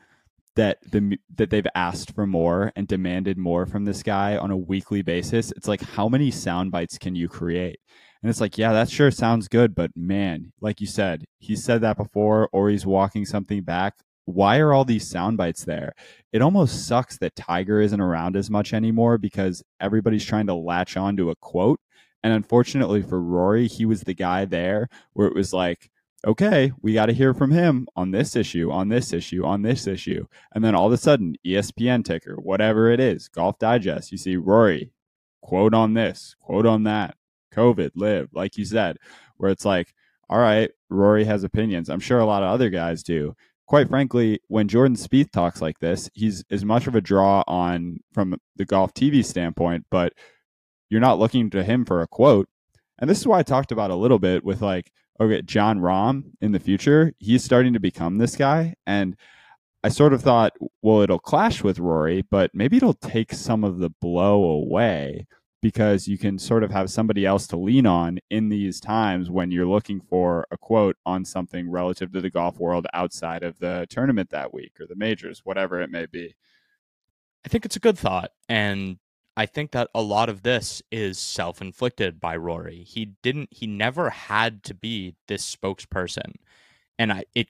that 0.56 0.80
the 0.92 1.18
that 1.36 1.50
they've 1.50 1.68
asked 1.76 2.14
for 2.14 2.28
more 2.28 2.72
and 2.76 2.88
demanded 2.88 3.38
more 3.38 3.66
from 3.66 3.86
this 3.86 4.04
guy 4.04 4.38
on 4.38 4.52
a 4.52 4.58
weekly 4.58 5.02
basis. 5.02 5.52
It's 5.52 5.68
like 5.68 5.82
how 5.82 6.10
many 6.10 6.32
sound 6.32 6.72
bites 6.72 6.98
can 6.98 7.16
you 7.16 7.28
create? 7.28 7.80
And 8.22 8.30
it's 8.30 8.42
like, 8.42 8.58
yeah, 8.58 8.74
that 8.74 8.90
sure 8.90 9.12
sounds 9.12 9.48
good, 9.48 9.74
but 9.74 9.92
man, 9.96 10.52
like 10.60 10.82
you 10.82 10.88
said, 10.88 11.24
he 11.40 11.56
said 11.56 11.82
that 11.82 11.96
before 11.98 12.50
or 12.52 12.70
he's 12.70 12.86
walking 12.86 13.26
something 13.26 13.64
back. 13.64 13.96
Why 14.30 14.60
are 14.60 14.74
all 14.74 14.86
these 14.86 15.10
sound 15.10 15.38
bites 15.38 15.66
there? 15.66 15.94
It 16.32 16.44
almost 16.44 16.88
sucks 16.88 17.18
that 17.18 17.36
Tiger 17.36 17.82
isn't 17.82 18.00
around 18.00 18.36
as 18.36 18.50
much 18.50 18.74
anymore 18.74 19.18
because 19.18 19.64
everybody's 19.80 20.24
trying 20.24 20.46
to 20.48 20.54
latch 20.54 20.96
on 20.98 21.18
to 21.18 21.32
a 21.32 21.36
quote. 21.36 21.80
And 22.22 22.32
unfortunately 22.32 23.02
for 23.02 23.20
Rory, 23.20 23.68
he 23.68 23.86
was 23.86 24.02
the 24.02 24.14
guy 24.14 24.46
there 24.46 24.88
where 25.14 25.28
it 25.28 25.34
was 25.34 25.52
like, 25.52 25.90
okay, 26.28 26.72
we 26.82 26.94
got 26.94 27.08
to 27.08 27.14
hear 27.14 27.34
from 27.34 27.50
him 27.50 27.88
on 27.96 28.12
this 28.12 28.36
issue, 28.36 28.70
on 28.72 28.90
this 28.90 29.14
issue, 29.14 29.44
on 29.44 29.64
this 29.64 29.88
issue. 29.88 30.28
And 30.54 30.64
then 30.64 30.76
all 30.76 30.86
of 30.86 30.94
a 30.94 30.98
sudden, 30.98 31.36
ESPN 31.44 32.06
ticker, 32.06 32.36
whatever 32.36 32.92
it 32.92 33.00
is, 33.00 33.30
Golf 33.30 33.58
Digest, 33.58 34.12
you 34.12 34.18
see 34.20 34.36
Rory, 34.36 34.92
quote 35.42 35.74
on 35.74 35.96
this, 35.96 36.36
quote 36.40 36.68
on 36.68 36.84
that, 36.84 37.16
COVID, 37.52 37.92
live, 37.96 38.30
like 38.34 38.58
you 38.58 38.66
said, 38.66 38.98
where 39.38 39.50
it's 39.50 39.66
like, 39.66 39.94
all 40.30 40.40
right, 40.40 40.70
Rory 40.90 41.24
has 41.24 41.44
opinions. 41.44 41.90
I'm 41.90 42.00
sure 42.00 42.20
a 42.20 42.26
lot 42.26 42.44
of 42.44 42.50
other 42.50 42.70
guys 42.70 43.02
do. 43.02 43.36
Quite 43.70 43.88
frankly, 43.88 44.40
when 44.48 44.68
Jordan 44.68 44.98
Spieth 44.98 45.32
talks 45.32 45.62
like 45.62 45.78
this, 45.78 46.10
he's 46.16 46.44
as 46.50 46.66
much 46.66 46.88
of 46.88 46.96
a 46.96 47.02
draw 47.02 47.44
on 47.46 48.00
from 48.16 48.36
the 48.56 48.66
golf 48.66 48.96
TV 48.96 49.24
standpoint, 49.24 49.86
but 49.92 50.14
you're 50.90 51.00
not 51.00 51.20
looking 51.20 51.52
to 51.52 51.64
him 51.64 51.86
for 51.86 52.02
a 52.02 52.08
quote. 52.08 52.50
And 52.98 53.08
this 53.08 53.20
is 53.20 53.28
why 53.28 53.38
I 53.38 53.44
talked 53.44 53.72
about 53.72 53.92
a 53.92 53.96
little 53.96 54.18
bit 54.18 54.44
with 54.44 54.64
like, 54.64 54.92
okay, 55.22 55.44
Jon 55.44 55.82
Rahm 55.82 56.32
in 56.42 56.52
the 56.52 56.60
future, 56.60 57.14
he's 57.20 57.44
starting 57.44 57.74
to 57.74 57.80
become 57.80 58.18
this 58.18 58.36
guy. 58.36 58.74
And 58.88 59.16
I 59.84 59.90
sort 59.90 60.14
of 60.14 60.24
thought, 60.24 60.54
well, 60.82 61.02
it'll 61.02 61.20
clash 61.20 61.64
with 61.64 61.78
Rory, 61.78 62.24
but 62.24 62.50
maybe 62.56 62.78
it'll 62.78 62.96
take 62.96 63.34
some 63.34 63.64
of 63.64 63.78
the 63.78 63.92
blow 64.02 64.46
away 64.46 65.28
because 65.62 66.08
you 66.08 66.18
can 66.18 66.40
sort 66.40 66.64
of 66.64 66.72
have 66.72 66.90
somebody 66.90 67.26
else 67.26 67.46
to 67.48 67.58
lean 67.58 67.86
on 67.86 68.20
in 68.30 68.50
these 68.50 68.80
times 68.80 69.30
when 69.30 69.52
you're 69.52 69.66
looking 69.66 70.00
for 70.00 70.48
a 70.52 70.58
quote 70.58 70.96
on 71.06 71.26
something 71.26 71.70
relative 71.70 72.12
to 72.14 72.22
the 72.22 72.30
golf 72.30 72.60
world 72.60 72.88
outside 72.94 73.44
of 73.44 73.60
the 73.60 73.86
tournament 73.90 74.30
that 74.30 74.54
week 74.54 74.80
or 74.80 74.86
the 74.86 74.96
majors, 74.96 75.42
whatever 75.44 75.82
it 75.82 75.92
may 75.92 76.06
be. 76.06 76.36
I 77.46 77.50
think 77.50 77.66
it's 77.66 77.76
a 77.76 77.82
good 77.82 77.98
thought. 77.98 78.32
And 78.48 79.00
I 79.36 79.46
think 79.46 79.72
that 79.72 79.90
a 79.94 80.02
lot 80.02 80.30
of 80.30 80.44
this 80.44 80.82
is 80.92 81.20
self 81.20 81.62
inflicted 81.62 82.20
by 82.20 82.38
Rory. 82.38 82.84
He 82.84 83.14
didn't, 83.22 83.50
he 83.52 83.68
never 83.68 84.10
had 84.10 84.64
to 84.64 84.74
be 84.74 85.16
this 85.28 85.56
spokesperson. 85.56 86.36
And 86.98 87.12
I, 87.12 87.26
it, 87.36 87.50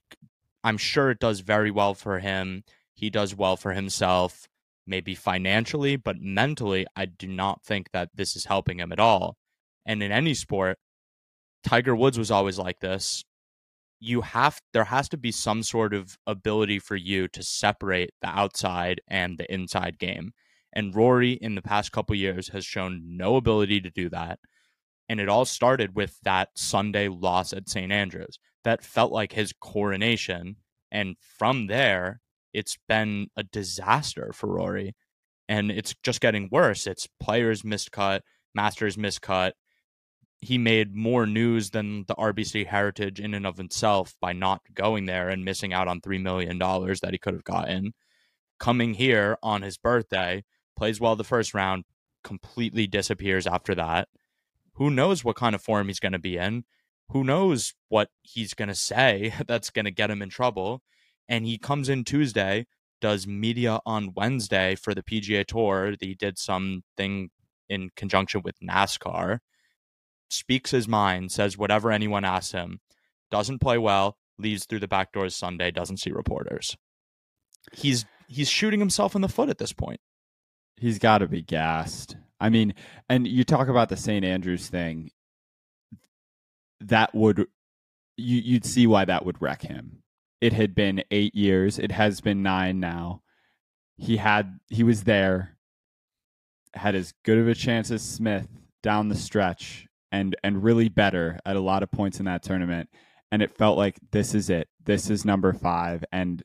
I'm 0.63 0.77
sure 0.77 1.11
it 1.11 1.19
does 1.19 1.41
very 1.41 1.71
well 1.71 1.93
for 1.93 2.19
him. 2.19 2.63
He 2.93 3.09
does 3.09 3.35
well 3.35 3.55
for 3.55 3.73
himself 3.73 4.48
maybe 4.89 5.15
financially, 5.15 5.95
but 5.95 6.19
mentally, 6.19 6.85
I 6.95 7.05
do 7.05 7.27
not 7.27 7.63
think 7.63 7.91
that 7.93 8.09
this 8.13 8.35
is 8.35 8.45
helping 8.45 8.79
him 8.79 8.91
at 8.91 8.99
all. 8.99 9.37
And 9.85 10.03
in 10.03 10.11
any 10.11 10.33
sport, 10.33 10.77
Tiger 11.63 11.95
Woods 11.95 12.17
was 12.17 12.31
always 12.31 12.57
like 12.57 12.79
this. 12.79 13.23
You 13.99 14.21
have 14.21 14.59
there 14.73 14.85
has 14.85 15.09
to 15.09 15.17
be 15.17 15.31
some 15.31 15.61
sort 15.61 15.93
of 15.93 16.17
ability 16.25 16.79
for 16.79 16.95
you 16.95 17.27
to 17.29 17.43
separate 17.43 18.11
the 18.21 18.29
outside 18.29 19.01
and 19.07 19.37
the 19.37 19.51
inside 19.53 19.99
game. 19.99 20.31
And 20.73 20.95
Rory 20.95 21.33
in 21.33 21.55
the 21.55 21.61
past 21.61 21.91
couple 21.91 22.15
years 22.15 22.49
has 22.49 22.65
shown 22.65 23.01
no 23.05 23.35
ability 23.35 23.81
to 23.81 23.89
do 23.89 24.09
that. 24.09 24.39
And 25.09 25.19
it 25.19 25.27
all 25.27 25.45
started 25.45 25.95
with 25.95 26.19
that 26.23 26.49
Sunday 26.55 27.07
loss 27.07 27.51
at 27.51 27.67
St. 27.67 27.91
Andrews. 27.91 28.37
That 28.63 28.83
felt 28.83 29.11
like 29.11 29.33
his 29.33 29.53
coronation. 29.59 30.57
And 30.91 31.15
from 31.19 31.67
there, 31.67 32.21
it's 32.53 32.77
been 32.87 33.27
a 33.35 33.43
disaster 33.43 34.31
for 34.33 34.47
Rory. 34.47 34.95
And 35.47 35.71
it's 35.71 35.95
just 36.03 36.21
getting 36.21 36.49
worse. 36.51 36.85
It's 36.85 37.07
players 37.19 37.63
miscut, 37.63 38.21
masters 38.53 38.97
miscut. 38.97 39.53
He 40.41 40.57
made 40.57 40.95
more 40.95 41.25
news 41.25 41.71
than 41.71 42.05
the 42.07 42.15
RBC 42.15 42.67
Heritage 42.67 43.19
in 43.19 43.33
and 43.33 43.45
of 43.45 43.59
itself 43.59 44.15
by 44.21 44.31
not 44.31 44.61
going 44.73 45.05
there 45.05 45.27
and 45.29 45.43
missing 45.43 45.73
out 45.73 45.87
on 45.87 46.01
$3 46.01 46.21
million 46.21 46.57
that 46.59 47.09
he 47.11 47.17
could 47.17 47.33
have 47.33 47.43
gotten. 47.43 47.93
Coming 48.59 48.93
here 48.93 49.37
on 49.41 49.63
his 49.63 49.77
birthday, 49.77 50.43
plays 50.77 50.99
well 50.99 51.15
the 51.15 51.23
first 51.23 51.53
round, 51.53 51.83
completely 52.23 52.87
disappears 52.87 53.47
after 53.47 53.75
that. 53.75 54.07
Who 54.73 54.89
knows 54.89 55.23
what 55.23 55.35
kind 55.35 55.55
of 55.55 55.61
form 55.61 55.87
he's 55.87 55.99
going 55.99 56.13
to 56.13 56.19
be 56.19 56.37
in? 56.37 56.63
Who 57.09 57.23
knows 57.23 57.73
what 57.89 58.09
he's 58.21 58.53
going 58.53 58.69
to 58.69 58.75
say 58.75 59.33
that's 59.47 59.69
going 59.71 59.85
to 59.85 59.91
get 59.91 60.11
him 60.11 60.21
in 60.21 60.29
trouble? 60.29 60.81
And 61.29 61.45
he 61.45 61.57
comes 61.59 61.87
in 61.87 62.03
Tuesday, 62.03 62.65
does 62.99 63.27
media 63.27 63.79
on 63.85 64.13
Wednesday 64.15 64.75
for 64.75 64.93
the 64.93 65.03
PGA 65.03 65.45
Tour. 65.45 65.93
He 66.01 66.15
did 66.15 66.37
something 66.37 67.29
in 67.69 67.91
conjunction 67.95 68.41
with 68.43 68.59
NASCAR, 68.59 69.39
speaks 70.29 70.71
his 70.71 70.87
mind, 70.87 71.31
says 71.31 71.57
whatever 71.57 71.91
anyone 71.91 72.25
asks 72.25 72.51
him, 72.51 72.79
doesn't 73.29 73.59
play 73.59 73.77
well, 73.77 74.17
leaves 74.39 74.65
through 74.65 74.79
the 74.79 74.87
back 74.87 75.13
doors 75.13 75.35
Sunday, 75.35 75.69
doesn't 75.69 75.97
see 75.97 76.11
reporters. 76.11 76.75
He's 77.73 78.05
he's 78.27 78.49
shooting 78.49 78.79
himself 78.79 79.15
in 79.15 79.21
the 79.21 79.29
foot 79.29 79.49
at 79.49 79.59
this 79.59 79.73
point. 79.73 79.99
He's 80.77 80.97
got 80.97 81.19
to 81.19 81.27
be 81.27 81.43
gassed. 81.43 82.17
I 82.39 82.49
mean, 82.49 82.73
and 83.07 83.27
you 83.27 83.43
talk 83.43 83.67
about 83.67 83.89
the 83.89 83.97
St. 83.97 84.25
Andrews 84.25 84.67
thing. 84.67 85.11
That 86.79 87.13
would 87.13 87.45
you 88.17 88.41
you'd 88.41 88.65
see 88.65 88.87
why 88.87 89.05
that 89.05 89.25
would 89.25 89.41
wreck 89.41 89.61
him 89.61 89.98
it 90.41 90.53
had 90.53 90.75
been 90.75 91.03
eight 91.11 91.35
years. 91.35 91.79
It 91.79 91.91
has 91.91 92.21
been 92.21 92.43
nine 92.43 92.79
now. 92.79 93.21
He 93.97 94.17
had 94.17 94.59
he 94.69 94.83
was 94.83 95.03
there, 95.03 95.57
had 96.73 96.95
as 96.95 97.13
good 97.23 97.37
of 97.37 97.47
a 97.47 97.55
chance 97.55 97.91
as 97.91 98.01
Smith 98.01 98.47
down 98.81 99.09
the 99.09 99.15
stretch, 99.15 99.87
and 100.11 100.35
and 100.43 100.63
really 100.63 100.89
better 100.89 101.39
at 101.45 101.55
a 101.55 101.61
lot 101.61 101.83
of 101.83 101.91
points 101.91 102.19
in 102.19 102.25
that 102.25 102.43
tournament. 102.43 102.89
And 103.31 103.41
it 103.41 103.55
felt 103.57 103.77
like 103.77 103.99
this 104.11 104.33
is 104.33 104.49
it. 104.49 104.69
This 104.83 105.09
is 105.09 105.25
number 105.25 105.53
five. 105.53 106.03
And 106.11 106.41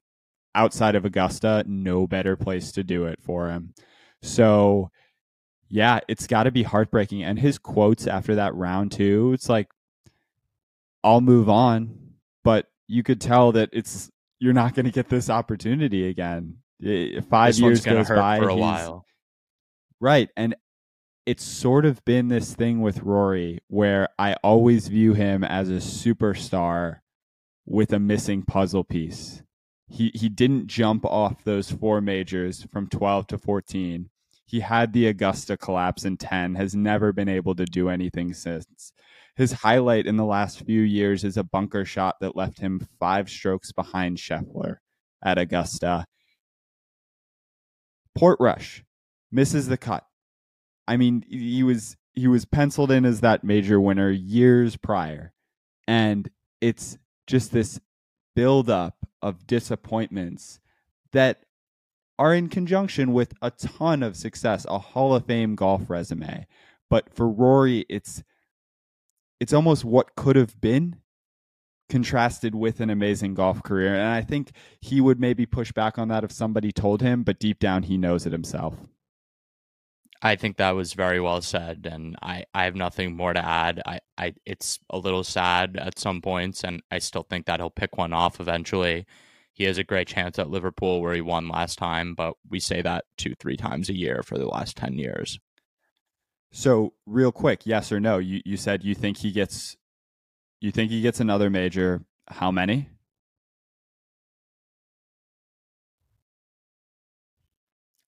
outside 0.55 0.95
of 0.95 1.05
Augusta, 1.05 1.65
no 1.67 2.07
better 2.07 2.37
place 2.37 2.73
to 2.73 2.85
do 2.85 3.07
it 3.07 3.23
for 3.23 3.49
him. 3.49 3.75
So 4.23 4.91
yeah, 5.69 6.01
it's 6.09 6.27
got 6.27 6.45
to 6.45 6.53
be 6.53 6.63
heartbreaking. 6.63 7.23
And 7.23 7.39
his 7.39 7.59
quotes 7.59 8.07
after 8.07 8.35
that 8.35 8.55
round 8.55 8.93
two, 8.93 9.33
it's 9.33 9.49
like, 9.49 9.69
I'll 11.03 11.21
move 11.21 11.49
on, 11.49 12.04
you 12.87 13.03
could 13.03 13.21
tell 13.21 13.53
that 13.53 13.71
it's 13.73 14.11
you're 14.39 14.53
not 14.53 14.75
going 14.75 14.87
to 14.87 14.93
get 14.93 15.09
this 15.09 15.31
opportunity 15.31 16.09
again. 16.09 16.59
Five 17.31 17.55
this 17.55 17.61
years 17.61 17.85
goes 17.85 18.09
by 18.09 18.39
for 18.39 18.49
a 18.49 18.57
while, 18.57 19.07
right? 20.01 20.29
And 20.37 20.55
it's 21.27 21.45
sort 21.45 21.87
of 21.87 22.05
been 22.05 22.29
this 22.29 22.55
thing 22.55 22.81
with 22.81 23.03
Rory 23.03 23.61
where 23.69 24.09
I 24.19 24.35
always 24.43 24.89
view 24.89 25.15
him 25.15 25.43
as 25.43 25.71
a 25.71 25.75
superstar 25.75 27.01
with 27.65 27.93
a 27.93 27.99
missing 27.99 28.43
puzzle 28.43 28.85
piece. 28.85 29.43
He 29.89 30.11
he 30.15 30.29
didn't 30.29 30.67
jump 30.67 31.05
off 31.05 31.45
those 31.45 31.71
four 31.71 32.01
majors 32.01 32.67
from 32.73 32.89
12 32.89 33.27
to 33.29 33.39
14. 33.39 34.11
He 34.47 34.61
had 34.61 34.93
the 34.93 35.07
Augusta 35.07 35.57
collapse 35.57 36.05
in 36.05 36.19
10, 36.19 36.57
has 36.57 36.75
never 36.75 37.13
been 37.13 37.29
able 37.29 37.55
to 37.55 37.65
do 37.65 37.89
anything 37.89 38.35
since. 38.35 38.93
His 39.37 39.53
highlight 39.53 40.07
in 40.07 40.17
the 40.17 40.25
last 40.25 40.61
few 40.61 40.81
years 40.81 41.25
is 41.25 41.37
a 41.37 41.43
bunker 41.43 41.85
shot 41.85 42.17
that 42.21 42.37
left 42.37 42.61
him 42.61 42.87
five 43.01 43.29
strokes 43.29 43.73
behind 43.73 44.19
Scheffler 44.19 44.77
at 45.23 45.39
Augusta. 45.39 46.07
Portrush 48.17 48.83
misses 49.33 49.67
the 49.67 49.77
cut. 49.77 50.05
I 50.87 50.97
mean, 50.97 51.25
he 51.29 51.65
was 51.65 51.97
he 52.13 52.29
was 52.29 52.45
penciled 52.45 52.93
in 52.93 53.05
as 53.05 53.23
that 53.23 53.43
major 53.43 53.81
winner 53.81 54.11
years 54.11 54.77
prior, 54.77 55.33
and 55.89 56.31
it's 56.61 56.97
just 57.27 57.51
this 57.51 57.81
buildup 58.37 58.95
of 59.21 59.47
disappointments 59.49 60.61
that 61.13 61.41
are 62.19 62.35
in 62.35 62.49
conjunction 62.49 63.13
with 63.13 63.35
a 63.43 63.51
ton 63.51 64.05
of 64.05 64.17
success, 64.17 64.65
a 64.69 64.79
Hall 64.79 65.15
of 65.15 65.27
Fame 65.27 65.57
golf 65.57 65.91
resume. 65.91 66.47
But 66.89 67.13
for 67.13 67.29
Rory, 67.29 67.85
it's 67.89 68.23
it's 69.45 69.53
almost 69.53 69.85
what 69.85 70.17
could 70.17 70.37
have 70.37 70.59
been 70.59 70.97
contrasted 71.91 72.55
with 72.55 72.81
an 72.81 72.89
amazing 72.89 73.35
golf 73.35 73.63
career. 73.63 73.95
And 73.95 74.09
I 74.09 74.23
think 74.23 74.53
he 74.81 75.03
would 75.03 75.21
maybe 75.21 75.45
push 75.45 75.71
back 75.71 75.99
on 75.99 76.09
that 76.09 76.25
if 76.25 76.33
somebody 76.33 76.73
told 76.73 77.03
him, 77.03 77.25
but 77.25 77.39
deep 77.39 77.59
down 77.59 77.83
he 77.83 77.99
knows 77.99 78.25
it 78.25 78.33
himself. 78.33 78.75
I 80.23 80.37
think 80.37 80.57
that 80.57 80.71
was 80.71 80.95
very 80.95 81.21
well 81.21 81.43
said, 81.43 81.87
and 81.93 82.17
I, 82.23 82.47
I 82.55 82.65
have 82.65 82.75
nothing 82.75 83.15
more 83.15 83.35
to 83.35 83.47
add. 83.47 83.83
I, 83.85 84.01
I 84.17 84.33
it's 84.47 84.79
a 84.89 84.97
little 84.97 85.25
sad 85.25 85.77
at 85.77 85.99
some 85.99 86.23
points, 86.23 86.65
and 86.65 86.83
I 86.91 86.99
still 86.99 87.25
think 87.25 87.45
that 87.45 87.61
he'll 87.61 87.69
pick 87.69 87.99
one 87.99 88.15
off 88.15 88.41
eventually. 88.41 89.05
He 89.53 89.65
has 89.65 89.77
a 89.77 89.85
great 89.85 90.09
chance 90.09 90.39
at 90.39 90.49
Liverpool 90.49 91.03
where 91.03 91.13
he 91.13 91.21
won 91.21 91.49
last 91.49 91.77
time, 91.77 92.15
but 92.15 92.37
we 92.49 92.61
say 92.61 92.81
that 92.81 93.05
two, 93.19 93.35
three 93.35 93.59
times 93.59 93.91
a 93.91 93.95
year 93.95 94.23
for 94.23 94.39
the 94.39 94.49
last 94.49 94.79
ten 94.79 94.97
years. 94.97 95.39
So, 96.57 96.93
real 97.05 97.33
quick, 97.33 97.67
yes 97.67 97.91
or 97.91 97.99
no? 97.99 98.19
You 98.19 98.41
you 98.45 98.57
said 98.57 98.85
you 98.85 98.95
think 98.95 99.19
he 99.19 99.33
gets 99.33 99.77
you 100.61 100.71
think 100.71 100.93
he 100.93 101.01
gets 101.01 101.19
another 101.19 101.51
major. 101.51 102.05
How 102.29 102.53
many? 102.53 102.89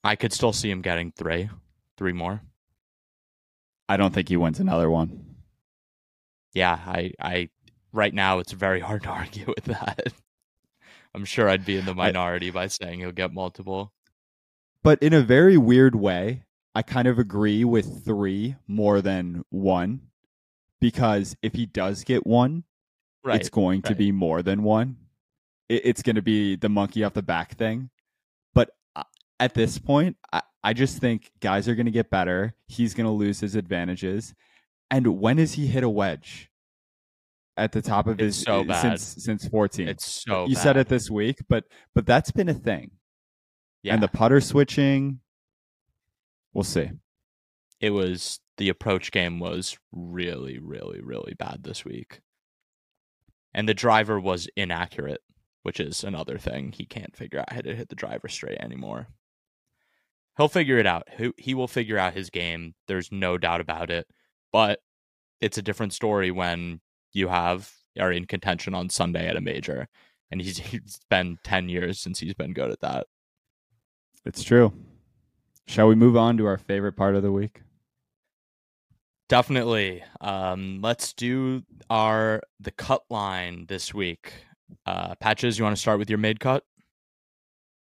I 0.05 0.15
could 0.15 0.33
still 0.33 0.53
see 0.53 0.71
him 0.71 0.81
getting 0.81 1.11
three 1.11 1.51
three 1.99 2.13
more. 2.13 2.41
I 3.89 3.97
don't 3.97 4.15
think 4.15 4.29
he 4.29 4.37
wins 4.37 4.61
another 4.61 4.89
one. 4.89 5.35
Yeah, 6.55 6.79
I, 6.87 7.13
I, 7.21 7.49
right 7.93 8.15
now 8.15 8.39
it's 8.39 8.53
very 8.53 8.81
hard 8.81 9.03
to 9.03 9.09
argue 9.23 9.47
with 9.47 9.65
that. 9.65 10.13
I'm 11.13 11.25
sure 11.25 11.49
I'd 11.49 11.65
be 11.65 11.79
in 11.79 11.85
the 11.85 11.95
minority 11.95 12.49
I, 12.49 12.53
by 12.53 12.67
saying 12.69 13.01
he'll 13.01 13.11
get 13.11 13.33
multiple. 13.33 13.93
But 14.85 15.03
in 15.03 15.13
a 15.13 15.21
very 15.21 15.57
weird 15.57 15.97
way, 15.97 16.46
I 16.77 16.83
kind 16.83 17.09
of 17.09 17.19
agree 17.19 17.65
with 17.65 18.05
three 18.05 18.55
more 18.69 19.01
than 19.01 19.47
one 19.49 20.03
because 20.79 21.35
if 21.41 21.55
he 21.55 21.65
does 21.65 22.05
get 22.05 22.27
one, 22.27 22.65
right, 23.25 23.41
it's 23.41 23.49
going 23.49 23.81
right. 23.81 23.89
to 23.89 23.95
be 23.95 24.13
more 24.13 24.43
than 24.43 24.63
one. 24.63 24.99
It, 25.71 25.87
it's 25.87 26.03
going 26.03 26.17
to 26.17 26.23
be 26.23 26.55
the 26.55 26.69
monkey 26.69 27.03
off 27.03 27.15
the 27.15 27.23
back 27.23 27.57
thing. 27.57 27.89
But 28.55 28.73
uh, 28.95 29.05
at 29.41 29.55
this 29.55 29.79
point, 29.79 30.19
I, 30.31 30.43
I 30.63 30.75
just 30.75 30.99
think 30.99 31.31
guys 31.41 31.67
are 31.67 31.75
going 31.75 31.87
to 31.87 31.93
get 31.93 32.11
better. 32.11 32.55
He's 32.67 32.93
going 32.93 33.07
to 33.07 33.11
lose 33.11 33.41
his 33.41 33.55
advantages. 33.55 34.35
And 34.91 35.19
when 35.19 35.39
has 35.39 35.55
he 35.55 35.67
hit 35.67 35.83
a 35.83 35.89
wedge? 35.89 36.51
At 37.57 37.73
the 37.73 37.81
top 37.81 38.07
of 38.07 38.21
it's 38.21 38.37
his 38.37 38.45
so 38.45 38.67
since 38.83 39.03
since 39.03 39.49
14. 39.49 39.89
It's 39.89 40.25
so 40.29 40.45
You 40.45 40.57
bad. 40.57 40.63
said 40.63 40.77
it 40.77 40.89
this 40.89 41.11
week, 41.11 41.39
but 41.49 41.65
but 41.95 42.05
that's 42.05 42.33
been 42.33 42.51
a 42.51 42.55
thing. 42.55 42.91
Yeah. 43.83 43.95
And 43.95 44.03
the 44.03 44.09
putter 44.09 44.43
switching, 44.43 45.21
we'll 46.57 46.65
see. 46.65 46.91
It 47.81 47.91
was 47.91 48.41
the 48.57 48.69
approach 48.71 49.13
game 49.13 49.39
was 49.39 49.77
really, 49.93 50.59
really, 50.59 51.01
really 51.01 51.35
bad 51.39 51.63
this 51.63 51.85
week. 51.85 52.21
And 53.55 53.69
the 53.69 53.75
driver 53.75 54.19
was 54.19 54.49
inaccurate, 54.57 55.21
which 55.63 55.81
is 55.81 56.03
another 56.03 56.39
thing. 56.39 56.73
He 56.73 56.87
can't 56.87 57.15
figure 57.15 57.41
out 57.41 57.53
how 57.53 57.61
to 57.61 57.75
hit 57.77 57.89
the 57.89 57.95
driver 57.95 58.29
straight 58.29 58.59
anymore 58.59 59.09
he'll 60.37 60.49
figure 60.49 60.79
it 60.79 60.87
out. 60.87 61.09
He, 61.17 61.33
he 61.37 61.55
will 61.55 61.69
figure 61.69 61.99
out 61.99 62.15
his 62.15 62.31
game. 62.31 62.75
There's 62.89 63.11
no 63.11 63.39
doubt 63.39 63.61
about 63.61 63.91
it. 63.91 64.07
But 64.53 64.81
it's 65.41 65.59
a 65.59 65.63
different 65.63 65.93
story 65.93 66.31
when 66.31 66.81
you 67.13 67.29
have 67.29 67.73
are 67.99 68.13
in 68.13 68.27
contention 68.27 68.75
on 68.75 68.91
Sunday 68.91 69.27
at 69.27 69.37
a 69.37 69.41
major, 69.41 69.89
and 70.31 70.41
he's 70.41 70.59
he's 70.59 71.01
been 71.11 71.39
ten 71.45 71.69
years 71.69 72.01
since 72.01 72.19
he's 72.19 72.35
been 72.35 72.53
good 72.53 72.71
at 72.71 72.81
that. 72.81 73.07
It's 74.25 74.43
true. 74.43 74.73
Shall 75.69 75.89
we 75.89 75.95
move 75.95 76.17
on 76.17 76.37
to 76.37 76.47
our 76.47 76.59
favorite 76.59 76.93
part 76.93 77.17
of 77.17 77.23
the 77.23 77.33
week? 77.33 77.63
Definitely. 79.29 80.05
Um, 80.21 80.81
let's 80.83 81.13
do 81.13 81.65
our 81.91 82.43
the 82.61 82.71
cut 82.71 83.03
line 83.11 83.67
this 83.67 83.93
week. 83.93 84.33
Uh, 84.85 85.15
Patches, 85.17 85.59
you 85.59 85.65
want 85.65 85.77
to 85.77 85.81
start 85.81 85.99
with 85.99 86.09
your 86.09 86.19
made 86.19 86.39
cut? 86.39 86.65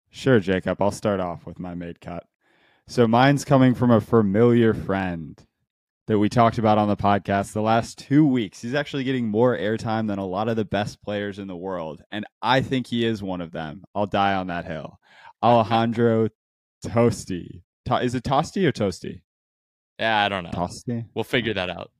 Sure, 0.09 0.39
Jacob. 0.39 0.81
I'll 0.81 0.91
start 0.91 1.19
off 1.19 1.45
with 1.45 1.59
my 1.59 1.75
made 1.75 1.99
cut. 1.99 2.25
So 2.87 3.07
mine's 3.07 3.45
coming 3.45 3.73
from 3.73 3.91
a 3.91 4.01
familiar 4.01 4.73
friend 4.73 5.41
that 6.07 6.19
we 6.19 6.29
talked 6.29 6.57
about 6.57 6.77
on 6.77 6.87
the 6.87 6.97
podcast 6.97 7.53
the 7.53 7.61
last 7.61 7.97
two 7.97 8.25
weeks. 8.25 8.61
He's 8.61 8.73
actually 8.75 9.05
getting 9.05 9.27
more 9.27 9.57
airtime 9.57 10.07
than 10.07 10.19
a 10.19 10.25
lot 10.25 10.49
of 10.49 10.55
the 10.55 10.65
best 10.65 11.01
players 11.01 11.39
in 11.39 11.47
the 11.47 11.55
world. 11.55 12.03
And 12.11 12.25
I 12.41 12.61
think 12.61 12.87
he 12.87 13.05
is 13.05 13.23
one 13.23 13.41
of 13.41 13.51
them. 13.51 13.83
I'll 13.95 14.05
die 14.05 14.35
on 14.35 14.47
that 14.47 14.65
hill. 14.65 14.99
Alejandro 15.43 16.29
Tosti. 16.85 17.63
Is 18.01 18.15
it 18.15 18.23
Tosti 18.23 18.65
or 18.65 18.71
Tosti? 18.71 19.21
Yeah, 19.99 20.23
I 20.23 20.29
don't 20.29 20.43
know. 20.43 20.51
Tosti? 20.51 21.05
We'll 21.13 21.23
figure 21.23 21.53
that 21.53 21.69
out 21.69 21.91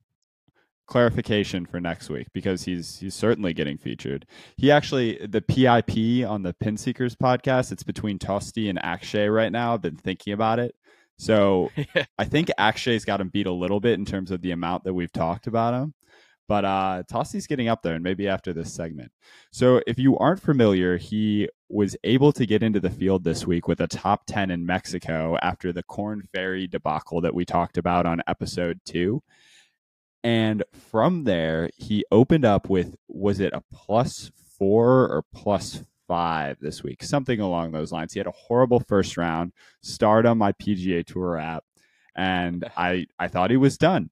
clarification 0.86 1.64
for 1.64 1.80
next 1.80 2.10
week 2.10 2.26
because 2.32 2.64
he's 2.64 2.98
he's 2.98 3.14
certainly 3.14 3.54
getting 3.54 3.78
featured. 3.78 4.26
He 4.56 4.70
actually 4.70 5.18
the 5.26 5.40
PIP 5.40 6.28
on 6.28 6.42
the 6.42 6.54
Pin 6.54 6.76
Seekers 6.76 7.16
podcast. 7.16 7.72
It's 7.72 7.82
between 7.82 8.18
Tosti 8.18 8.68
and 8.68 8.82
Akshay 8.84 9.28
right 9.28 9.52
now. 9.52 9.74
I've 9.74 9.82
been 9.82 9.96
thinking 9.96 10.32
about 10.32 10.58
it. 10.58 10.74
So 11.18 11.70
I 12.18 12.24
think 12.24 12.50
Akshay's 12.58 13.04
got 13.04 13.20
him 13.20 13.28
beat 13.28 13.46
a 13.46 13.52
little 13.52 13.80
bit 13.80 13.94
in 13.94 14.04
terms 14.04 14.30
of 14.30 14.42
the 14.42 14.50
amount 14.50 14.84
that 14.84 14.94
we've 14.94 15.12
talked 15.12 15.46
about 15.46 15.74
him. 15.74 15.94
But 16.46 16.64
uh, 16.64 17.02
Tosti's 17.08 17.46
getting 17.46 17.68
up 17.68 17.82
there, 17.82 17.94
and 17.94 18.04
maybe 18.04 18.28
after 18.28 18.52
this 18.52 18.72
segment. 18.72 19.10
So, 19.50 19.80
if 19.86 19.98
you 19.98 20.18
aren't 20.18 20.42
familiar, 20.42 20.98
he 20.98 21.48
was 21.70 21.96
able 22.04 22.32
to 22.32 22.46
get 22.46 22.62
into 22.62 22.80
the 22.80 22.90
field 22.90 23.24
this 23.24 23.46
week 23.46 23.66
with 23.66 23.80
a 23.80 23.86
top 23.86 24.24
10 24.26 24.50
in 24.50 24.66
Mexico 24.66 25.36
after 25.42 25.72
the 25.72 25.82
Korn 25.82 26.22
Ferry 26.32 26.66
debacle 26.66 27.22
that 27.22 27.34
we 27.34 27.44
talked 27.44 27.78
about 27.78 28.06
on 28.06 28.22
episode 28.26 28.80
two. 28.84 29.22
And 30.22 30.64
from 30.90 31.24
there, 31.24 31.68
he 31.76 32.04
opened 32.10 32.46
up 32.46 32.70
with 32.70 32.96
was 33.08 33.40
it 33.40 33.52
a 33.52 33.62
plus 33.72 34.30
four 34.58 35.08
or 35.08 35.24
plus 35.34 35.84
five 36.08 36.56
this 36.60 36.82
week? 36.82 37.02
Something 37.02 37.40
along 37.40 37.72
those 37.72 37.92
lines. 37.92 38.14
He 38.14 38.20
had 38.20 38.26
a 38.26 38.32
horrible 38.32 38.80
first 38.80 39.16
round, 39.16 39.52
starred 39.82 40.24
on 40.24 40.38
my 40.38 40.52
PGA 40.52 41.04
Tour 41.04 41.36
app, 41.36 41.64
and 42.16 42.64
I 42.76 43.06
I 43.18 43.28
thought 43.28 43.50
he 43.50 43.58
was 43.58 43.76
done. 43.76 44.10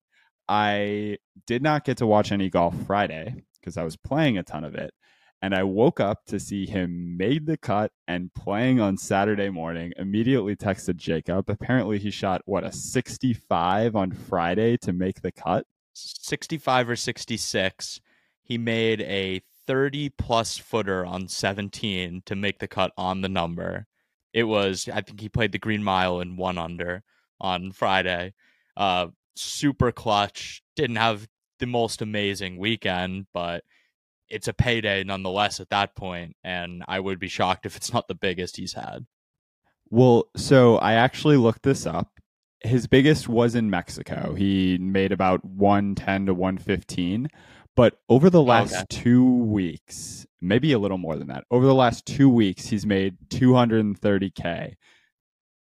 I 0.53 1.17
did 1.47 1.63
not 1.63 1.83
get 1.83 1.97
to 1.97 2.07
watch 2.07 2.31
any 2.31 2.51
golf 2.51 2.75
Friday 2.87 3.43
because 3.59 3.79
I 3.79 3.85
was 3.85 3.97
playing 3.97 4.37
a 4.37 4.43
ton 4.43 4.65
of 4.65 4.75
it. 4.75 4.93
And 5.41 5.55
I 5.55 5.63
woke 5.63 5.99
up 5.99 6.27
to 6.27 6.39
see 6.39 6.67
him 6.67 7.17
made 7.17 7.47
the 7.47 7.57
cut 7.57 7.91
and 8.07 8.33
playing 8.35 8.79
on 8.79 8.99
Saturday 8.99 9.49
morning. 9.49 9.95
Immediately 9.97 10.57
texted 10.57 10.97
Jacob. 10.97 11.49
Apparently, 11.49 11.99
he 11.99 12.11
shot 12.11 12.43
what 12.45 12.65
a 12.65 12.71
65 12.71 13.97
on 13.97 14.13
Friday 14.13 14.77
to 14.83 14.93
make 14.93 15.23
the 15.23 15.33
cut. 15.33 15.65
65 15.95 16.91
or 16.91 16.97
66. 16.97 18.03
He 18.43 18.59
made 18.59 19.01
a 19.01 19.41
30 19.67 20.11
plus 20.11 20.59
footer 20.59 21.07
on 21.07 21.29
17 21.29 22.25
to 22.27 22.37
make 22.37 22.59
the 22.59 22.69
cut 22.69 22.93
on 22.99 23.23
the 23.23 23.29
number. 23.31 23.87
It 24.35 24.45
was, 24.45 24.87
I 24.93 25.01
think 25.01 25.19
he 25.19 25.31
played 25.31 25.53
the 25.53 25.59
Green 25.59 25.83
Mile 25.83 26.21
in 26.21 26.37
one 26.37 26.59
under 26.59 27.05
on 27.41 27.73
Friday. 27.73 28.35
Uh, 28.77 29.09
super 29.37 29.93
clutch. 29.93 30.63
Didn't 30.77 30.97
have 30.97 31.27
the 31.59 31.67
most 31.67 32.03
amazing 32.03 32.59
weekend, 32.59 33.27
but 33.33 33.65
it's 34.29 34.49
a 34.49 34.55
payday 34.55 35.05
nonetheless 35.05 35.61
at 35.61 35.71
that 35.71 35.95
point, 35.95 36.37
and 36.43 36.83
I 36.89 37.01
would 37.01 37.19
be 37.19 37.29
shocked 37.29 37.67
if 37.67 37.77
it's 37.77 37.93
not 37.93 38.09
the 38.09 38.15
biggest 38.15 38.57
he's 38.57 38.73
had. 38.73 39.07
Well, 39.91 40.29
so 40.37 40.77
I 40.77 40.95
actually 40.95 41.37
looked 41.37 41.63
this 41.63 41.87
up 41.87 42.09
his 42.65 42.87
biggest 42.87 43.29
was 43.29 43.55
in 43.55 43.71
Mexico. 43.71 44.35
He 44.35 44.79
made 44.79 45.13
about 45.13 45.45
110 45.45 46.27
to 46.27 46.35
115. 46.35 47.29
But 47.75 47.99
over 48.09 48.29
the 48.29 48.43
last 48.43 48.75
okay. 48.75 48.85
two 48.89 49.25
weeks, 49.25 50.27
maybe 50.41 50.73
a 50.73 50.79
little 50.79 50.99
more 50.99 51.17
than 51.17 51.29
that, 51.29 51.45
over 51.51 51.65
the 51.65 51.75
last 51.75 52.05
two 52.05 52.29
weeks, 52.29 52.67
he's 52.67 52.85
made 52.85 53.17
230K 53.31 54.75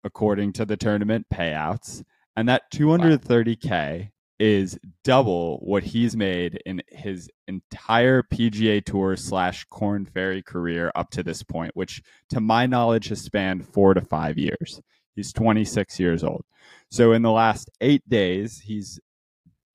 according 0.03 0.53
to 0.53 0.65
the 0.65 0.77
tournament 0.77 1.25
payouts. 1.33 2.03
And 2.37 2.47
that 2.49 2.71
230K 2.71 4.11
is 4.39 4.77
double 5.03 5.57
what 5.63 5.81
he's 5.81 6.15
made 6.15 6.61
in 6.67 6.83
his 6.89 7.31
entire 7.47 8.21
PGA 8.21 8.85
Tour 8.85 9.15
slash 9.15 9.65
Korn 9.71 10.05
Ferry 10.05 10.43
career 10.43 10.91
up 10.93 11.09
to 11.09 11.23
this 11.23 11.41
point, 11.41 11.71
which 11.73 12.03
to 12.29 12.39
my 12.39 12.67
knowledge 12.67 13.07
has 13.07 13.21
spanned 13.21 13.67
four 13.67 13.95
to 13.95 14.01
five 14.01 14.37
years. 14.37 14.79
He's 15.15 15.33
26 15.33 15.99
years 15.99 16.23
old. 16.23 16.43
So 16.91 17.11
in 17.11 17.23
the 17.23 17.31
last 17.31 17.71
eight 17.81 18.07
days, 18.07 18.59
he's 18.59 18.99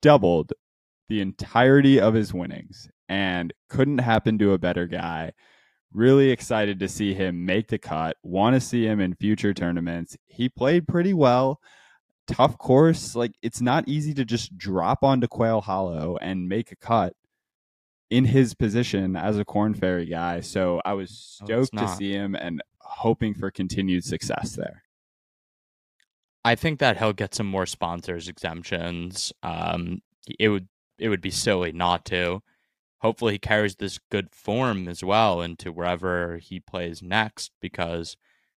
doubled 0.01 0.53
the 1.09 1.19
entirety 1.19 1.99
of 1.99 2.13
his 2.13 2.33
winnings 2.33 2.87
and 3.09 3.53
couldn't 3.67 3.97
happen 3.97 4.39
to 4.39 4.53
a 4.53 4.57
better 4.57 4.87
guy. 4.87 5.33
Really 5.91 6.29
excited 6.29 6.79
to 6.79 6.87
see 6.87 7.13
him 7.13 7.45
make 7.45 7.67
the 7.67 7.77
cut. 7.77 8.15
Want 8.23 8.53
to 8.55 8.61
see 8.61 8.85
him 8.85 9.01
in 9.01 9.15
future 9.15 9.53
tournaments. 9.53 10.15
He 10.27 10.47
played 10.47 10.87
pretty 10.87 11.13
well 11.13 11.59
tough 12.27 12.57
course. 12.57 13.15
Like 13.15 13.33
it's 13.41 13.61
not 13.61 13.87
easy 13.87 14.13
to 14.15 14.25
just 14.25 14.57
drop 14.57 15.03
onto 15.03 15.27
Quail 15.27 15.61
Hollow 15.61 16.17
and 16.21 16.49
make 16.49 16.71
a 16.71 16.75
cut 16.75 17.15
in 18.09 18.25
his 18.25 18.53
position 18.53 19.15
as 19.15 19.37
a 19.37 19.45
Korn 19.45 19.73
Ferry 19.73 20.05
guy. 20.05 20.41
So 20.41 20.81
I 20.85 20.93
was 20.93 21.09
stoked 21.09 21.75
to 21.77 21.87
see 21.87 22.11
him 22.11 22.35
and 22.35 22.61
hoping 22.79 23.33
for 23.33 23.49
continued 23.49 24.03
success 24.03 24.55
there. 24.55 24.83
I 26.45 26.55
think 26.55 26.79
that 26.79 26.97
he'll 26.97 27.13
get 27.13 27.33
some 27.33 27.47
more 27.47 27.65
sponsors 27.65 28.27
exemptions. 28.27 29.31
Um, 29.41 30.01
it 30.39 30.49
would 30.49 30.67
it 30.99 31.09
would 31.09 31.21
be 31.21 31.31
silly 31.31 31.71
not 31.71 32.05
to. 32.05 32.41
Hopefully, 32.99 33.33
he 33.33 33.39
carries 33.39 33.75
this 33.75 33.99
good 34.11 34.29
form 34.31 34.87
as 34.87 35.03
well 35.03 35.41
into 35.41 35.71
wherever 35.71 36.37
he 36.37 36.59
plays 36.59 37.01
next 37.01 37.51
because 37.61 38.15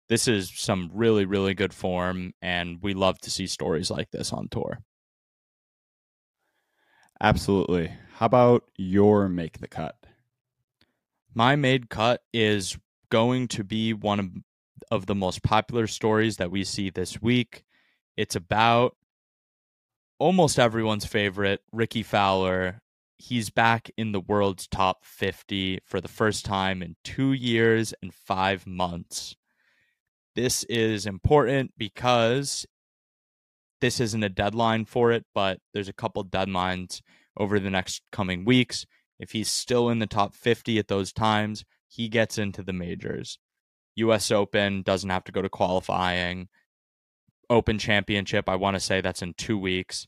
this 0.08 0.28
is 0.28 0.50
some 0.54 0.90
really, 0.92 1.24
really 1.24 1.54
good 1.54 1.72
form, 1.72 2.34
and 2.42 2.78
we 2.82 2.94
love 2.94 3.18
to 3.20 3.30
see 3.30 3.46
stories 3.46 3.90
like 3.90 4.10
this 4.10 4.32
on 4.32 4.48
tour. 4.48 4.80
Absolutely. 7.20 7.92
How 8.14 8.26
about 8.26 8.64
your 8.76 9.28
make 9.28 9.58
the 9.58 9.68
cut? 9.68 9.96
My 11.34 11.56
made 11.56 11.88
cut 11.88 12.22
is 12.32 12.76
going 13.10 13.48
to 13.48 13.64
be 13.64 13.92
one 13.92 14.20
of, 14.20 14.30
of 14.90 15.06
the 15.06 15.14
most 15.14 15.42
popular 15.42 15.86
stories 15.86 16.36
that 16.36 16.50
we 16.50 16.64
see 16.64 16.90
this 16.90 17.22
week. 17.22 17.64
It's 18.16 18.36
about 18.36 18.96
almost 20.18 20.58
everyone's 20.58 21.06
favorite, 21.06 21.60
Rickie 21.72 22.02
Fowler. 22.02 22.80
He's 23.18 23.50
back 23.50 23.90
in 23.96 24.12
the 24.12 24.20
world's 24.20 24.66
top 24.66 25.04
50 25.04 25.80
for 25.84 26.00
the 26.00 26.08
first 26.08 26.44
time 26.44 26.82
in 26.82 26.96
two 27.04 27.32
years 27.32 27.94
and 28.02 28.12
five 28.12 28.66
months. 28.66 29.34
This 30.34 30.64
is 30.64 31.06
important 31.06 31.72
because 31.78 32.66
this 33.80 34.00
isn't 34.00 34.22
a 34.22 34.28
deadline 34.28 34.84
for 34.84 35.12
it, 35.12 35.24
but 35.34 35.58
there's 35.72 35.88
a 35.88 35.92
couple 35.92 36.24
deadlines 36.24 37.02
over 37.36 37.60
the 37.60 37.70
next 37.70 38.02
coming 38.10 38.44
weeks. 38.44 38.84
If 39.18 39.32
he's 39.32 39.50
still 39.50 39.88
in 39.90 40.00
the 40.00 40.06
top 40.06 40.34
50 40.34 40.78
at 40.78 40.88
those 40.88 41.12
times, 41.12 41.64
he 41.88 42.08
gets 42.08 42.38
into 42.38 42.62
the 42.62 42.72
majors. 42.72 43.38
US 43.96 44.30
Open 44.30 44.82
doesn't 44.82 45.10
have 45.10 45.24
to 45.24 45.32
go 45.32 45.42
to 45.42 45.48
qualifying. 45.48 46.48
Open 47.48 47.78
Championship, 47.78 48.48
I 48.48 48.56
want 48.56 48.74
to 48.74 48.80
say 48.80 49.00
that's 49.00 49.22
in 49.22 49.34
two 49.34 49.58
weeks. 49.58 50.06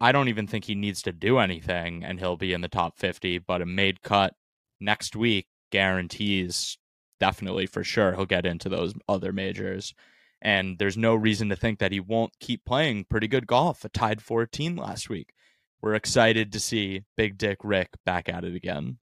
I 0.00 0.12
don't 0.12 0.28
even 0.28 0.46
think 0.46 0.64
he 0.64 0.74
needs 0.74 1.02
to 1.02 1.12
do 1.12 1.38
anything 1.38 2.02
and 2.02 2.18
he'll 2.18 2.36
be 2.36 2.52
in 2.52 2.62
the 2.62 2.68
top 2.68 2.98
50, 2.98 3.38
but 3.38 3.60
a 3.60 3.66
made 3.66 4.02
cut 4.02 4.34
next 4.80 5.14
week 5.14 5.46
guarantees 5.70 6.78
definitely 7.22 7.66
for 7.66 7.84
sure 7.84 8.16
he'll 8.16 8.26
get 8.26 8.44
into 8.44 8.68
those 8.68 8.94
other 9.08 9.32
majors. 9.32 9.94
And 10.40 10.76
there's 10.80 10.96
no 10.96 11.14
reason 11.14 11.50
to 11.50 11.56
think 11.56 11.78
that 11.78 11.92
he 11.92 12.00
won't 12.00 12.32
keep 12.40 12.64
playing 12.64 13.04
pretty 13.04 13.28
good 13.28 13.46
golf. 13.46 13.84
A 13.84 13.88
tied 13.88 14.20
14 14.20 14.74
last 14.74 15.08
week. 15.08 15.32
We're 15.80 15.94
excited 15.94 16.50
to 16.52 16.58
see 16.58 17.04
Big 17.16 17.38
Dick 17.38 17.58
Rick 17.62 17.90
back 18.04 18.28
at 18.28 18.42
it 18.42 18.56
again. 18.56 18.98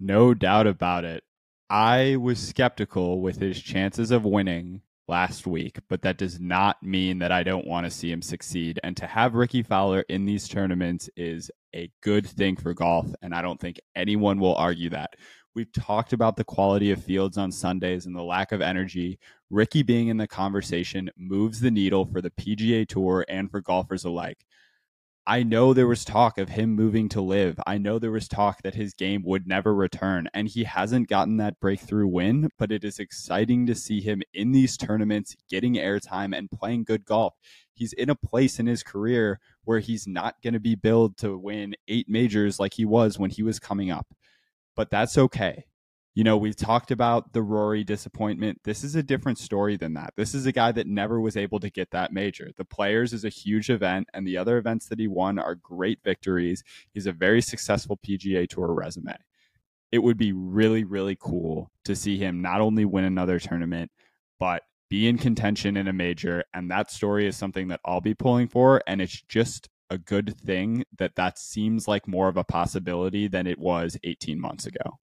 No 0.00 0.32
doubt 0.32 0.66
about 0.66 1.04
it. 1.04 1.24
I 1.68 2.16
was 2.16 2.38
skeptical 2.38 3.20
with 3.20 3.38
his 3.38 3.60
chances 3.60 4.10
of 4.10 4.24
winning 4.24 4.80
last 5.06 5.46
week, 5.46 5.80
but 5.90 6.00
that 6.00 6.16
does 6.16 6.40
not 6.40 6.82
mean 6.82 7.18
that 7.18 7.32
I 7.32 7.42
don't 7.42 7.66
want 7.66 7.84
to 7.84 7.90
see 7.90 8.10
him 8.10 8.22
succeed. 8.22 8.80
And 8.82 8.96
to 8.96 9.06
have 9.06 9.34
Rickie 9.34 9.62
Fowler 9.62 10.06
in 10.08 10.24
these 10.24 10.48
tournaments 10.48 11.10
is 11.18 11.50
a 11.74 11.90
good 12.02 12.26
thing 12.26 12.56
for 12.56 12.72
golf. 12.72 13.14
And 13.20 13.34
I 13.34 13.42
don't 13.42 13.60
think 13.60 13.78
anyone 13.94 14.40
will 14.40 14.54
argue 14.54 14.88
that. 14.88 15.16
We've 15.54 15.72
talked 15.72 16.12
about 16.12 16.34
the 16.34 16.42
quality 16.42 16.90
of 16.90 17.04
fields 17.04 17.38
on 17.38 17.52
Sundays 17.52 18.06
and 18.06 18.16
the 18.16 18.24
lack 18.24 18.50
of 18.50 18.60
energy. 18.60 19.20
Rickie 19.50 19.84
being 19.84 20.08
in 20.08 20.16
the 20.16 20.26
conversation 20.26 21.10
moves 21.16 21.60
the 21.60 21.70
needle 21.70 22.06
for 22.06 22.20
the 22.20 22.30
PGA 22.30 22.88
Tour 22.88 23.24
and 23.28 23.48
for 23.48 23.60
golfers 23.60 24.04
alike. 24.04 24.44
I 25.28 25.44
know 25.44 25.72
there 25.72 25.86
was 25.86 26.04
talk 26.04 26.38
of 26.38 26.48
him 26.48 26.74
moving 26.74 27.08
to 27.10 27.20
live. 27.20 27.60
I 27.68 27.78
know 27.78 28.00
there 28.00 28.10
was 28.10 28.26
talk 28.26 28.62
that 28.62 28.74
his 28.74 28.94
game 28.94 29.22
would 29.24 29.46
never 29.46 29.72
return, 29.72 30.28
and 30.34 30.48
he 30.48 30.64
hasn't 30.64 31.08
gotten 31.08 31.36
that 31.36 31.60
breakthrough 31.60 32.08
win, 32.08 32.48
but 32.58 32.72
it 32.72 32.82
is 32.82 32.98
exciting 32.98 33.64
to 33.66 33.76
see 33.76 34.00
him 34.00 34.22
in 34.34 34.50
these 34.50 34.76
tournaments, 34.76 35.36
getting 35.48 35.74
airtime 35.74 36.36
and 36.36 36.50
playing 36.50 36.82
good 36.82 37.04
golf. 37.04 37.34
He's 37.74 37.92
in 37.92 38.10
a 38.10 38.16
place 38.16 38.58
in 38.58 38.66
his 38.66 38.82
career 38.82 39.38
where 39.62 39.78
he's 39.78 40.08
not 40.08 40.34
going 40.42 40.54
to 40.54 40.60
be 40.60 40.74
billed 40.74 41.16
to 41.18 41.38
win 41.38 41.76
eight 41.86 42.08
majors 42.08 42.58
like 42.58 42.74
he 42.74 42.84
was 42.84 43.20
when 43.20 43.30
he 43.30 43.44
was 43.44 43.60
coming 43.60 43.92
up 43.92 44.08
but 44.76 44.90
that's 44.90 45.18
okay. 45.18 45.64
You 46.14 46.22
know, 46.22 46.36
we've 46.36 46.56
talked 46.56 46.92
about 46.92 47.32
the 47.32 47.42
Rory 47.42 47.82
disappointment. 47.82 48.60
This 48.62 48.84
is 48.84 48.94
a 48.94 49.02
different 49.02 49.38
story 49.38 49.76
than 49.76 49.94
that. 49.94 50.14
This 50.16 50.32
is 50.32 50.46
a 50.46 50.52
guy 50.52 50.70
that 50.70 50.86
never 50.86 51.20
was 51.20 51.36
able 51.36 51.58
to 51.58 51.70
get 51.70 51.90
that 51.90 52.12
major. 52.12 52.50
The 52.56 52.64
Players 52.64 53.12
is 53.12 53.24
a 53.24 53.28
huge 53.28 53.68
event, 53.68 54.08
and 54.14 54.24
the 54.24 54.36
other 54.36 54.56
events 54.56 54.86
that 54.88 55.00
he 55.00 55.08
won 55.08 55.40
are 55.40 55.56
great 55.56 55.98
victories. 56.04 56.62
He's 56.92 57.06
a 57.06 57.12
very 57.12 57.42
successful 57.42 57.98
PGA 58.06 58.48
Tour 58.48 58.72
resume. 58.72 59.16
It 59.90 59.98
would 59.98 60.16
be 60.16 60.32
really, 60.32 60.84
really 60.84 61.16
cool 61.18 61.72
to 61.84 61.96
see 61.96 62.16
him 62.16 62.40
not 62.40 62.60
only 62.60 62.84
win 62.84 63.04
another 63.04 63.40
tournament, 63.40 63.90
but 64.38 64.62
be 64.88 65.08
in 65.08 65.18
contention 65.18 65.76
in 65.76 65.88
a 65.88 65.92
major. 65.92 66.44
And 66.54 66.70
that 66.70 66.92
story 66.92 67.26
is 67.26 67.36
something 67.36 67.68
that 67.68 67.80
I'll 67.84 68.00
be 68.00 68.14
pulling 68.14 68.46
for. 68.46 68.82
And 68.86 69.00
it's 69.00 69.20
just 69.22 69.68
a 69.94 69.98
good 69.98 70.38
thing 70.38 70.84
that 70.98 71.14
that 71.16 71.38
seems 71.38 71.88
like 71.88 72.06
more 72.06 72.28
of 72.28 72.36
a 72.36 72.44
possibility 72.44 73.28
than 73.28 73.46
it 73.46 73.58
was 73.58 73.96
18 74.04 74.38
months 74.38 74.66
ago. 74.66 74.98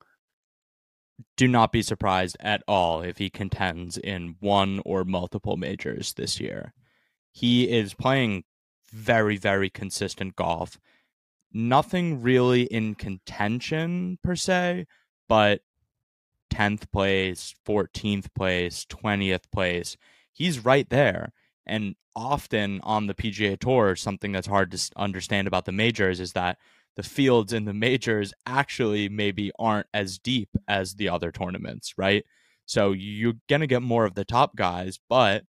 Do 1.38 1.47
not 1.47 1.71
be 1.71 1.82
surprised 1.82 2.38
at 2.39 2.63
all 2.67 3.02
if 3.02 3.17
he 3.17 3.30
contends 3.30 3.97
in 3.97 4.36
one 4.39 4.82
or 4.86 5.04
multiple 5.06 5.58
majors 5.58 6.13
this 6.13 6.39
year. 6.39 6.73
He 7.32 7.69
is 7.69 7.93
playing 7.93 8.43
very, 8.91 9.38
very 9.38 9.69
consistent 9.69 10.36
golf. 10.36 10.80
Nothing 11.52 12.21
really 12.21 12.63
in 12.63 12.95
contention 12.95 14.17
per 14.23 14.36
se, 14.36 14.88
but 15.28 15.62
10th 16.52 16.91
place, 16.91 17.54
14th 17.67 18.34
place, 18.34 18.86
20th 18.86 19.52
place. 19.52 19.97
He's 20.32 20.63
right 20.63 20.89
there. 20.89 21.32
And 21.69 21.95
often 22.15 22.82
on 22.84 23.08
the 23.08 23.13
PGA 23.13 23.58
Tour, 23.58 23.95
something 23.95 24.32
that's 24.32 24.47
hard 24.47 24.71
to 24.71 24.91
understand 24.97 25.47
about 25.47 25.65
the 25.65 25.71
majors 25.71 26.19
is 26.19 26.34
that 26.34 26.58
the 26.97 27.03
fields 27.03 27.53
in 27.53 27.65
the 27.65 27.73
majors 27.73 28.34
actually 28.45 29.08
maybe 29.08 29.51
aren't 29.58 29.88
as 29.93 30.17
deep 30.17 30.49
as 30.67 30.95
the 30.95 31.08
other 31.08 31.32
tournaments, 31.32 31.93
right? 31.97 32.25
So 32.65 32.91
you're 32.91 33.36
going 33.47 33.62
to 33.62 33.67
get 33.67 33.82
more 33.82 34.03
of 34.03 34.15
the 34.15 34.25
top 34.25 34.55
guys, 34.55 34.99
but 35.08 35.43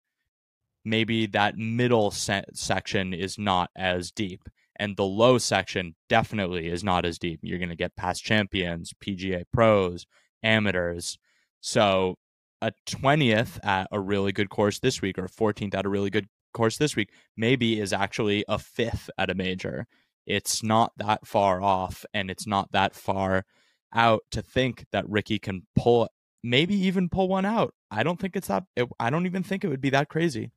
maybe 0.85 1.27
that 1.27 1.57
middle 1.57 2.11
se- 2.11 2.45
section 2.53 3.13
is 3.13 3.39
not 3.39 3.71
as 3.75 4.13
deep. 4.13 4.49
And 4.77 4.97
the 4.97 5.05
low 5.05 5.39
section 5.39 5.97
definitely 6.09 6.69
is 6.69 6.85
not 6.85 7.05
as 7.05 7.19
deep. 7.19 7.41
You're 7.43 7.59
going 7.59 7.71
to 7.71 7.77
get 7.77 7.97
past 7.97 8.23
champions, 8.23 8.95
PGA 9.05 9.45
pros, 9.53 10.07
amateurs. 10.43 11.19
So 11.61 12.17
a 12.63 12.73
20th 12.87 13.59
at 13.65 13.89
a 13.91 14.01
really 14.01 14.33
good 14.33 14.51
course 14.51 14.79
this 14.79 15.01
week 15.01 15.19
or 15.19 15.29
14th 15.29 15.75
at 15.75 15.87
a 15.87 15.89
really 15.89 16.11
good 16.11 16.29
course 16.53 16.77
this 16.79 16.97
week 16.97 17.11
maybe 17.37 17.81
is 17.81 17.93
actually 17.93 18.45
a 18.49 18.59
fifth 18.59 19.11
at 19.17 19.31
a 19.31 19.35
major. 19.35 19.87
It's 20.27 20.63
not 20.63 20.93
that 20.97 21.27
far 21.27 21.63
off 21.63 22.05
and 22.13 22.31
it's 22.31 22.47
not 22.47 22.73
that 22.73 22.95
far 22.95 23.45
out 23.93 24.23
to 24.31 24.43
think 24.43 24.87
that 24.93 25.09
Rickie 25.09 25.39
can 25.39 25.67
pull 25.75 26.09
maybe 26.43 26.75
even 26.75 27.09
pull 27.09 27.29
one 27.29 27.45
out. 27.45 27.75
I 27.91 28.03
don't 28.03 28.19
think 28.19 28.37
it's 28.37 28.49
that 28.49 28.65
it, 28.77 28.89
I 28.99 29.11
don't 29.11 29.27
even 29.27 29.43
think 29.43 29.65
it 29.65 29.69
would 29.69 29.81
be 29.81 29.91
that 29.91 30.09
crazy. 30.09 30.53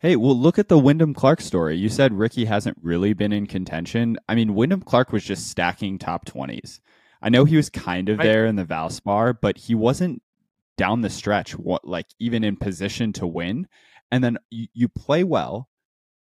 Hey, 0.00 0.16
well, 0.16 0.36
look 0.36 0.58
at 0.58 0.68
the 0.68 0.78
Wyndham 0.78 1.14
Clark 1.14 1.40
story. 1.40 1.76
You 1.76 1.88
said 1.88 2.12
Ricky 2.12 2.44
hasn't 2.44 2.76
really 2.82 3.14
been 3.14 3.32
in 3.32 3.46
contention. 3.46 4.18
I 4.28 4.34
mean, 4.34 4.54
Wyndham 4.54 4.82
Clark 4.82 5.12
was 5.12 5.24
just 5.24 5.48
stacking 5.48 5.98
top 5.98 6.26
20s. 6.26 6.80
I 7.22 7.30
know 7.30 7.46
he 7.46 7.56
was 7.56 7.70
kind 7.70 8.10
of 8.10 8.18
right. 8.18 8.24
there 8.24 8.44
in 8.44 8.56
the 8.56 8.66
Valspar, 8.66 9.38
but 9.40 9.56
he 9.56 9.74
wasn't 9.74 10.20
down 10.76 11.00
the 11.02 11.10
stretch, 11.10 11.52
what 11.58 11.86
like 11.86 12.06
even 12.18 12.44
in 12.44 12.56
position 12.56 13.12
to 13.14 13.26
win. 13.26 13.66
And 14.10 14.22
then 14.22 14.38
you, 14.50 14.66
you 14.74 14.88
play 14.88 15.24
well, 15.24 15.68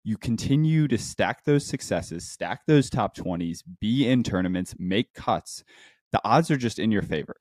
you 0.05 0.17
continue 0.17 0.89
to 0.89 0.99
stack 0.99 1.45
those 1.45 1.67
successes, 1.67 2.29
stack 2.29 2.63
those 2.67 2.89
top 2.91 3.17
20s, 3.17 3.63
be 3.81 4.09
in 4.09 4.23
tournaments, 4.23 4.75
make 4.79 5.13
cuts. 5.15 5.65
The 6.13 6.21
odds 6.25 6.51
are 6.51 6.57
just 6.57 6.79
in 6.79 6.91
your 6.91 7.03
favor. 7.03 7.37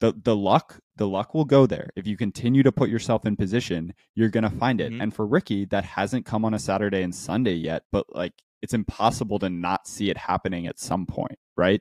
the 0.00 0.12
the 0.24 0.34
luck 0.36 0.80
the 0.96 1.06
luck 1.08 1.32
will 1.32 1.44
go 1.46 1.64
there. 1.66 1.90
If 1.96 2.06
you 2.06 2.16
continue 2.16 2.62
to 2.64 2.72
put 2.72 2.90
yourself 2.90 3.24
in 3.24 3.36
position, 3.36 3.94
you're 4.14 4.28
going 4.28 4.44
to 4.44 4.50
find 4.50 4.80
it. 4.80 4.92
Mhm. 4.92 5.02
And 5.02 5.14
for 5.14 5.26
Rickie, 5.26 5.64
that 5.66 5.84
hasn't 5.84 6.26
come 6.26 6.44
on 6.44 6.52
a 6.54 6.58
Saturday 6.58 7.02
and 7.02 7.14
Sunday 7.14 7.54
yet, 7.54 7.84
but 7.92 8.04
like 8.14 8.34
it's 8.60 8.74
impossible 8.74 9.38
to 9.38 9.48
not 9.48 9.86
see 9.86 10.10
it 10.10 10.16
happening 10.18 10.66
at 10.66 10.78
some 10.78 11.06
point, 11.06 11.38
right? 11.56 11.80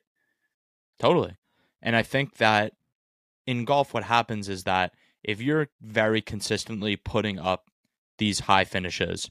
Totally. 0.99 1.35
And 1.81 1.95
I 1.95 2.03
think 2.03 2.37
that 2.37 2.73
in 3.45 3.65
golf, 3.65 3.93
what 3.93 4.03
happens 4.03 4.49
is 4.49 4.63
that 4.63 4.93
if 5.23 5.41
you're 5.41 5.69
very 5.81 6.21
consistently 6.21 6.95
putting 6.95 7.39
up 7.39 7.69
these 8.17 8.41
high 8.41 8.65
finishes, 8.65 9.29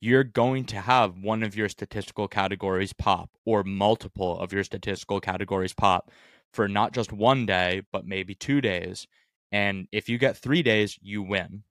you're 0.00 0.24
going 0.24 0.64
to 0.66 0.80
have 0.80 1.18
one 1.18 1.42
of 1.42 1.56
your 1.56 1.68
statistical 1.68 2.28
categories 2.28 2.92
pop 2.92 3.30
or 3.44 3.64
multiple 3.64 4.38
of 4.38 4.52
your 4.52 4.64
statistical 4.64 5.20
categories 5.20 5.74
pop 5.74 6.10
for 6.52 6.68
not 6.68 6.92
just 6.92 7.12
one 7.12 7.46
day, 7.46 7.82
but 7.92 8.06
maybe 8.06 8.34
two 8.34 8.60
days. 8.60 9.06
And 9.50 9.88
if 9.92 10.08
you 10.08 10.18
get 10.18 10.36
three 10.36 10.62
days, 10.62 10.98
you 11.02 11.22
win. 11.22 11.64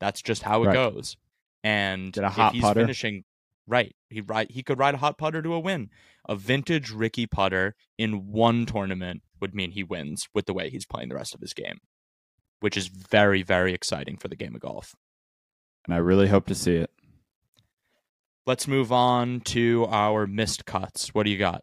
That's 0.00 0.22
just 0.22 0.42
how 0.42 0.62
it 0.62 0.66
Right. 0.66 0.74
goes. 0.74 1.16
And 1.64 2.16
a 2.16 2.26
if 2.26 2.52
he's 2.52 2.62
putter. 2.62 2.80
finishing 2.80 3.24
right, 3.66 3.94
he 4.10 4.20
ride 4.20 4.50
he 4.50 4.62
could 4.62 4.78
ride 4.78 4.94
a 4.94 4.98
hot 4.98 5.16
putter 5.16 5.40
to 5.42 5.54
a 5.54 5.60
win. 5.60 5.90
A 6.28 6.36
vintage 6.36 6.90
Rickie 6.90 7.26
putter 7.26 7.74
in 7.98 8.26
one 8.32 8.66
tournament 8.66 9.22
would 9.42 9.54
mean 9.54 9.72
he 9.72 9.84
wins 9.84 10.28
with 10.32 10.46
the 10.46 10.54
way 10.54 10.70
he's 10.70 10.86
playing 10.86 11.10
the 11.10 11.14
rest 11.14 11.34
of 11.34 11.40
his 11.40 11.52
game, 11.52 11.80
which 12.60 12.78
is 12.78 12.86
very, 12.86 13.42
very 13.42 13.74
exciting 13.74 14.16
for 14.16 14.28
the 14.28 14.36
game 14.36 14.54
of 14.54 14.62
golf. 14.62 14.94
And 15.84 15.94
I 15.94 15.98
really 15.98 16.28
hope 16.28 16.46
to 16.46 16.54
see 16.54 16.76
it. 16.76 16.90
Let's 18.46 18.66
move 18.66 18.90
on 18.90 19.40
to 19.40 19.86
our 19.90 20.26
missed 20.26 20.64
cuts. 20.64 21.08
What 21.12 21.24
do 21.24 21.30
you 21.30 21.38
got? 21.38 21.62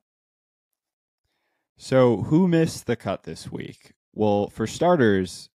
So, 1.77 2.23
who 2.23 2.47
missed 2.47 2.85
the 2.85 2.95
cut 2.95 3.23
this 3.23 3.51
week? 3.51 3.93
Well, 4.13 4.49
for 4.49 4.67
starters, 4.67 5.49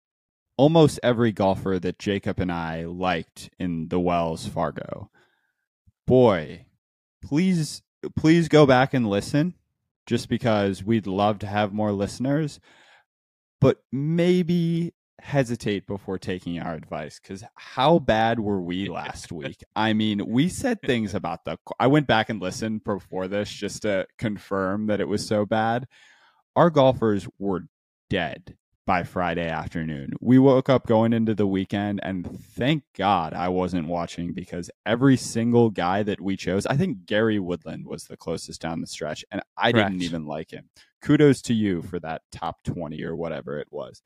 almost 0.57 1.01
every 1.03 1.33
golfer 1.33 1.79
that 1.81 1.99
Jacob 1.99 2.39
and 2.39 2.53
I 2.53 2.85
liked 2.85 3.51
in 3.59 3.89
the 3.89 3.99
Wells 3.99 4.47
Fargo. 4.47 5.11
Boy, 6.07 6.67
please 7.25 7.83
please 8.17 8.49
go 8.49 8.67
back 8.67 8.95
and 8.95 9.09
listen 9.09 9.55
just 10.07 10.29
because 10.29 10.83
we'd 10.83 11.07
love 11.07 11.39
to 11.41 11.47
have 11.47 11.73
more 11.73 11.93
listeners, 11.93 12.61
but 13.61 13.79
maybe 13.93 14.95
hesitate 15.21 15.87
before 15.87 16.19
taking 16.19 16.59
our 16.59 16.75
advice 16.75 17.21
cuz 17.21 17.45
how 17.55 18.01
bad 18.01 18.41
were 18.41 18.61
we 18.61 18.89
last 18.89 19.31
week? 19.33 19.63
I 19.77 19.93
mean, 19.93 20.27
we 20.27 20.49
said 20.49 20.81
things 20.83 21.15
about 21.15 21.45
the 21.45 21.59
I 21.79 21.87
went 21.87 22.07
back 22.07 22.29
and 22.29 22.41
listened 22.41 22.83
before 22.85 23.29
this 23.29 23.51
just 23.51 23.83
to 23.83 24.07
confirm 24.19 24.87
that 24.87 25.01
it 25.01 25.09
was 25.09 25.27
so 25.27 25.47
bad 25.47 25.87
our 26.57 26.71
golfers 26.71 27.27
were 27.39 27.67
dead 28.11 28.57
by 28.93 29.05
Friday 29.05 29.49
afternoon. 29.49 30.13
We 30.21 30.39
woke 30.39 30.69
up 30.69 30.87
going 30.87 31.15
into 31.15 31.35
the 31.35 31.47
weekend, 31.47 32.01
and 32.03 32.29
thank 32.39 32.83
God 32.95 33.33
I 33.33 33.49
wasn't 33.49 33.89
watching 33.89 34.35
because 34.35 34.71
every 34.85 35.17
single 35.17 35.71
guy 35.71 36.03
that 36.03 36.21
we 36.21 36.37
chose, 36.37 36.67
I 36.67 36.77
think 36.77 37.07
Gary 37.07 37.39
Woodland 37.39 37.87
was 37.87 38.05
the 38.05 38.19
closest 38.19 38.61
down 38.61 38.83
the 38.83 38.87
stretch, 38.87 39.25
and 39.31 39.41
I 39.57 39.73
didn't 39.73 40.03
even 40.03 40.27
like 40.27 40.51
him. 40.51 40.69
Kudos 41.01 41.41
to 41.43 41.55
you 41.55 41.81
for 41.81 42.01
that 42.01 42.21
top 42.33 42.65
20 42.65 43.03
or 43.03 43.17
whatever 43.17 43.59
it 43.59 43.69
was. 43.71 44.03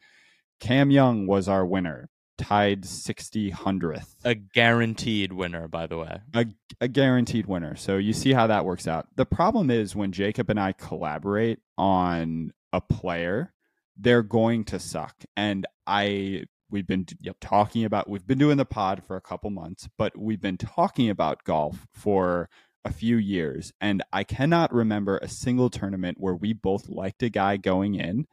Cam 0.61 0.93
Young 0.93 1.27
was 1.27 1.49
our 1.49 1.67
winner, 1.67 2.09
tied 2.39 2.85
60 2.85 3.51
hundredth 3.51 4.15
A 4.25 4.37
guaranteed 4.37 5.33
winner, 5.33 5.67
by 5.67 5.89
the 5.89 5.99
way. 5.99 6.21
a, 6.33 6.47
a 6.81 6.87
guaranteed 6.87 7.47
winner. 7.47 7.75
So 7.75 7.97
you 7.97 8.13
see 8.13 8.33
how 8.33 8.47
that 8.47 8.65
works 8.65 8.87
out. 8.87 9.09
The 9.17 9.27
problem 9.27 9.69
is 9.69 9.97
when 9.97 10.13
Jacob 10.13 10.49
and 10.49 10.61
I 10.61 10.71
collaborate 10.71 11.59
on 11.77 12.53
a 12.73 12.81
player, 12.81 13.53
they're 13.99 14.23
going 14.23 14.65
to 14.65 14.79
suck. 14.79 15.25
And 15.37 15.67
I 15.87 16.45
we've 16.71 16.87
been 16.87 17.07
Yep. 17.21 17.37
talking 17.41 17.85
about 17.85 18.09
we've 18.09 18.27
been 18.27 18.39
doing 18.39 18.57
the 18.57 18.65
pod 18.65 19.03
for 19.05 19.17
a 19.17 19.21
couple 19.21 19.51
months, 19.51 19.89
but 19.97 20.17
we've 20.19 20.41
been 20.41 20.57
talking 20.59 21.09
about 21.09 21.45
golf 21.45 21.87
for 21.93 22.49
a 22.85 22.93
few 22.93 23.17
years 23.17 23.73
and 23.81 24.03
I 24.13 24.23
cannot 24.23 24.73
remember 24.73 25.19
a 25.19 25.27
single 25.29 25.71
tournament 25.71 26.19
where 26.21 26.35
we 26.37 26.53
both 26.53 26.89
liked 26.89 27.21
a 27.25 27.29
guy 27.29 27.57
going 27.57 27.97
in 27.97 28.27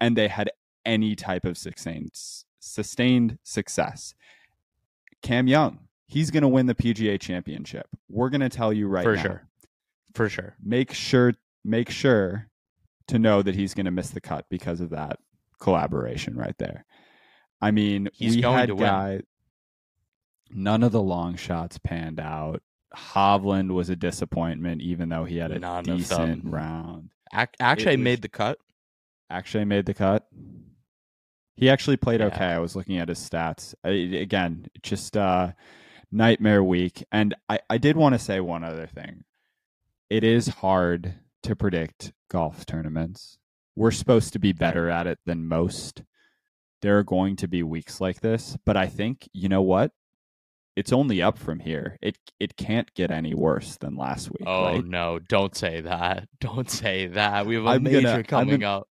and 0.00 0.16
they 0.16 0.28
had 0.28 0.50
any 0.86 1.16
type 1.16 1.44
of 1.44 1.58
sustained 1.58 2.12
sustained 2.60 3.38
success. 3.42 4.14
Cam 5.22 5.48
Young, 5.48 5.80
he's 6.06 6.30
going 6.30 6.42
to 6.42 6.48
win 6.48 6.66
the 6.66 6.74
PGA 6.76 7.18
championship. 7.20 7.88
We're 8.08 8.28
going 8.30 8.40
to 8.40 8.48
tell 8.48 8.72
you 8.72 8.86
right 8.88 9.02
For 9.04 9.16
now. 9.16 9.22
sure. 9.22 9.48
For 10.14 10.28
sure. 10.28 10.54
Make 10.62 10.92
sure 10.92 11.34
make 11.64 11.90
sure 11.90 12.48
to 13.08 13.18
know 13.18 13.42
that 13.42 13.54
he's 13.54 13.74
going 13.74 13.86
to 13.86 13.90
miss 13.90 14.10
the 14.10 14.20
cut 14.20 14.46
because 14.48 14.80
of 14.80 14.90
that 14.90 15.18
collaboration 15.60 16.36
right 16.36 16.56
there. 16.58 16.84
I 17.60 17.70
mean, 17.72 18.08
He's 18.12 18.36
we 18.36 18.42
going 18.42 18.58
had 18.58 18.68
to 18.68 18.74
win. 18.74 18.84
guy 18.86 19.20
none 20.50 20.82
of 20.82 20.92
the 20.92 21.02
long 21.02 21.36
shots 21.36 21.78
panned 21.78 22.20
out. 22.20 22.62
Hovland 22.96 23.70
was 23.72 23.90
a 23.90 23.96
disappointment 23.96 24.80
even 24.80 25.08
though 25.10 25.24
he 25.24 25.36
had 25.36 25.50
a 25.52 25.58
None 25.58 25.84
decent 25.84 26.44
round. 26.44 27.10
Ac- 27.34 27.48
Actually, 27.60 27.92
I 27.92 27.96
was- 27.96 28.04
made 28.04 28.22
the 28.22 28.28
cut. 28.28 28.58
Actually 29.30 29.66
made 29.66 29.84
the 29.84 29.92
cut. 29.94 30.26
He 31.56 31.68
actually 31.68 31.96
played 31.98 32.20
Yeah. 32.20 32.26
okay. 32.28 32.46
I 32.46 32.58
was 32.60 32.74
looking 32.76 32.96
at 32.98 33.08
his 33.08 33.18
stats. 33.18 33.74
I, 33.84 33.90
again, 33.90 34.66
just 34.82 35.16
uh 35.16 35.52
nightmare 36.10 36.64
week. 36.64 37.04
And 37.12 37.34
I, 37.48 37.58
I 37.68 37.76
did 37.76 37.96
want 37.96 38.14
to 38.14 38.18
say 38.18 38.40
one 38.40 38.64
other 38.64 38.86
thing. 38.86 39.24
It 40.08 40.24
is 40.24 40.48
hard 40.48 41.14
to 41.42 41.54
predict 41.54 42.12
golf 42.28 42.66
tournaments. 42.66 43.38
We're 43.76 43.90
supposed 43.90 44.32
to 44.32 44.38
be 44.38 44.52
better 44.52 44.88
at 44.90 45.06
it 45.06 45.18
than 45.26 45.46
most. 45.46 46.02
There 46.82 46.98
are 46.98 47.04
going 47.04 47.36
to 47.36 47.48
be 47.48 47.62
weeks 47.62 48.00
like 48.00 48.20
this, 48.20 48.56
but 48.64 48.76
I 48.76 48.86
think, 48.86 49.28
you 49.32 49.48
know 49.48 49.62
what? 49.62 49.90
It's 50.76 50.92
only 50.92 51.20
up 51.20 51.38
from 51.38 51.58
here. 51.58 51.96
It 52.00 52.16
it 52.38 52.56
can't 52.56 52.92
get 52.94 53.10
any 53.10 53.34
worse 53.34 53.76
than 53.78 53.96
last 53.96 54.30
week, 54.30 54.44
Oh 54.46 54.64
right? 54.64 54.84
no! 54.84 55.18
Don't 55.18 55.56
say 55.56 55.80
that. 55.80 56.28
Don't 56.40 56.70
say 56.70 57.08
that. 57.08 57.46
We 57.46 57.56
have 57.56 57.64
a 57.64 57.68
I'm 57.70 57.82
major 57.82 58.00
gonna- 58.02 58.14
I'm 58.18 58.22
coming 58.24 58.60
gonna- 58.60 58.76
up. 58.78 58.88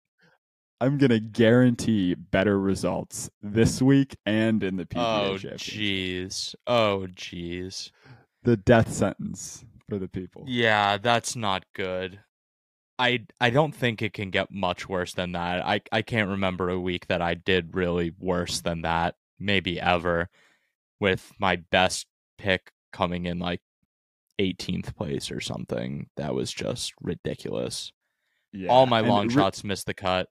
I'm 0.82 0.98
gonna 0.98 1.20
guarantee 1.22 2.14
better 2.14 2.60
results 2.60 3.30
this 3.42 3.82
week 3.82 4.16
and 4.26 4.62
in 4.64 4.76
the 4.76 4.86
PGA 4.86 4.98
Oh 5.30 5.34
jeez. 5.38 6.56
Oh 6.68 7.08
jeez. 7.16 7.90
The 8.44 8.58
death 8.58 8.92
sentence 8.92 9.64
for 9.90 9.98
the 9.98 10.10
people. 10.10 10.44
Yeah, 10.46 10.98
that's 10.98 11.36
not 11.38 11.64
good. 11.74 12.20
I 13.00 13.26
I 13.40 13.50
don't 13.50 13.76
think 13.76 14.02
it 14.02 14.14
can 14.14 14.30
get 14.32 14.52
much 14.52 14.90
worse 14.90 15.14
than 15.14 15.34
that. 15.34 15.66
I 15.66 15.82
I 15.92 16.02
can't 16.02 16.30
remember 16.30 16.70
a 16.70 16.80
week 16.80 17.08
that 17.08 17.22
I 17.22 17.36
did 17.36 17.76
really 17.76 18.14
worse 18.20 18.62
than 18.62 18.82
that, 18.82 19.16
maybe 19.40 19.80
ever, 19.80 20.30
with 21.00 21.32
my 21.40 21.58
best 21.58 22.08
pick 22.38 22.72
coming 22.92 23.26
in 23.26 23.40
like 23.40 23.62
18th 24.40 24.96
place 24.96 25.30
or 25.32 25.40
something. 25.42 26.08
That 26.18 26.34
was 26.34 26.52
just 26.52 26.94
ridiculous. 27.02 27.92
Yeah, 28.54 28.70
All 28.70 28.86
my 28.86 29.00
and 29.00 29.10
long 29.10 29.28
Ri- 29.28 29.34
shots 29.34 29.64
missed 29.64 29.86
the 29.86 29.94
cut. 29.94 30.30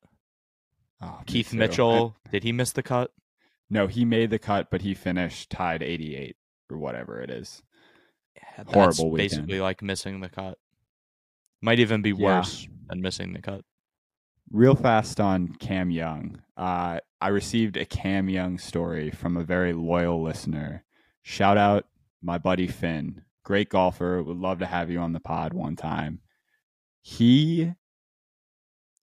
Oh, 1.00 1.20
Keith. 1.26 1.52
Mitchell, 1.52 2.16
did 2.32 2.42
he 2.42 2.52
miss 2.52 2.72
the 2.72 2.82
cut? 2.82 3.10
No, 3.68 3.86
he 3.86 4.04
made 4.04 4.30
the 4.30 4.38
cut, 4.38 4.68
but 4.70 4.80
he 4.82 4.94
finished 4.94 5.50
tied 5.50 5.82
88 5.82 6.36
or 6.70 6.78
whatever 6.78 7.20
it 7.20 7.30
is. 7.30 7.62
Yeah, 8.36 8.42
that's 8.64 8.72
Horrible 8.72 9.10
weekend. 9.10 9.30
basically 9.30 9.60
like 9.60 9.82
missing 9.82 10.20
the 10.20 10.28
cut. 10.28 10.58
Might 11.62 11.78
even 11.80 12.02
be 12.02 12.10
Yeah. 12.10 12.38
worse 12.38 12.68
than 12.88 13.00
missing 13.00 13.32
the 13.32 13.42
cut. 13.42 13.64
Real 14.50 14.74
fast 14.76 15.20
on 15.20 15.48
Cam 15.54 15.90
Young. 15.90 16.40
Uh, 16.56 17.00
I 17.20 17.28
received 17.28 17.76
a 17.76 17.84
Cam 17.84 18.28
Young 18.28 18.58
story 18.58 19.10
from 19.10 19.36
a 19.36 19.44
very 19.44 19.72
loyal 19.72 20.22
listener. 20.22 20.84
Shout 21.22 21.56
out 21.58 21.86
my 22.22 22.38
buddy 22.38 22.68
Finn. 22.68 23.22
Great 23.42 23.68
golfer. 23.68 24.22
Would 24.22 24.36
love 24.36 24.58
to 24.60 24.66
have 24.66 24.90
you 24.90 24.98
on 25.00 25.12
the 25.12 25.20
pod 25.20 25.52
one 25.52 25.76
time. 25.76 26.20
He 27.02 27.72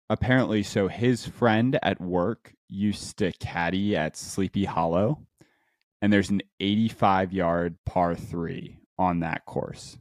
apparently, 0.08 0.62
so 0.62 0.88
his 0.88 1.26
friend 1.26 1.78
at 1.82 2.00
work 2.00 2.54
used 2.68 3.18
to 3.18 3.32
caddy 3.32 3.96
at 3.96 4.16
Sleepy 4.16 4.64
Hollow, 4.64 5.26
and 6.00 6.12
there's 6.12 6.30
an 6.30 6.42
85 6.60 7.32
yard 7.32 7.76
par 7.84 8.14
three 8.14 8.78
on 8.98 9.20
that 9.20 9.44
course. 9.46 9.98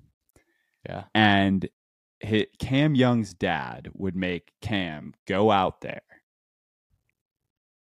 Yeah. 0.88 1.06
And 1.14 1.68
hi 2.24 2.48
Cam 2.60 2.96
Young's 2.96 3.34
dad 3.34 3.90
would 3.94 4.16
make 4.16 4.52
Cam 4.62 5.14
go 5.28 5.52
out 5.52 5.82
there 5.82 6.02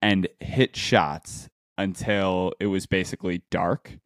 and 0.01 0.27
hit 0.39 0.75
shots 0.75 1.49
until 1.77 2.53
it 2.59 2.67
was 2.67 2.85
basically 2.85 3.41
dark 3.51 3.97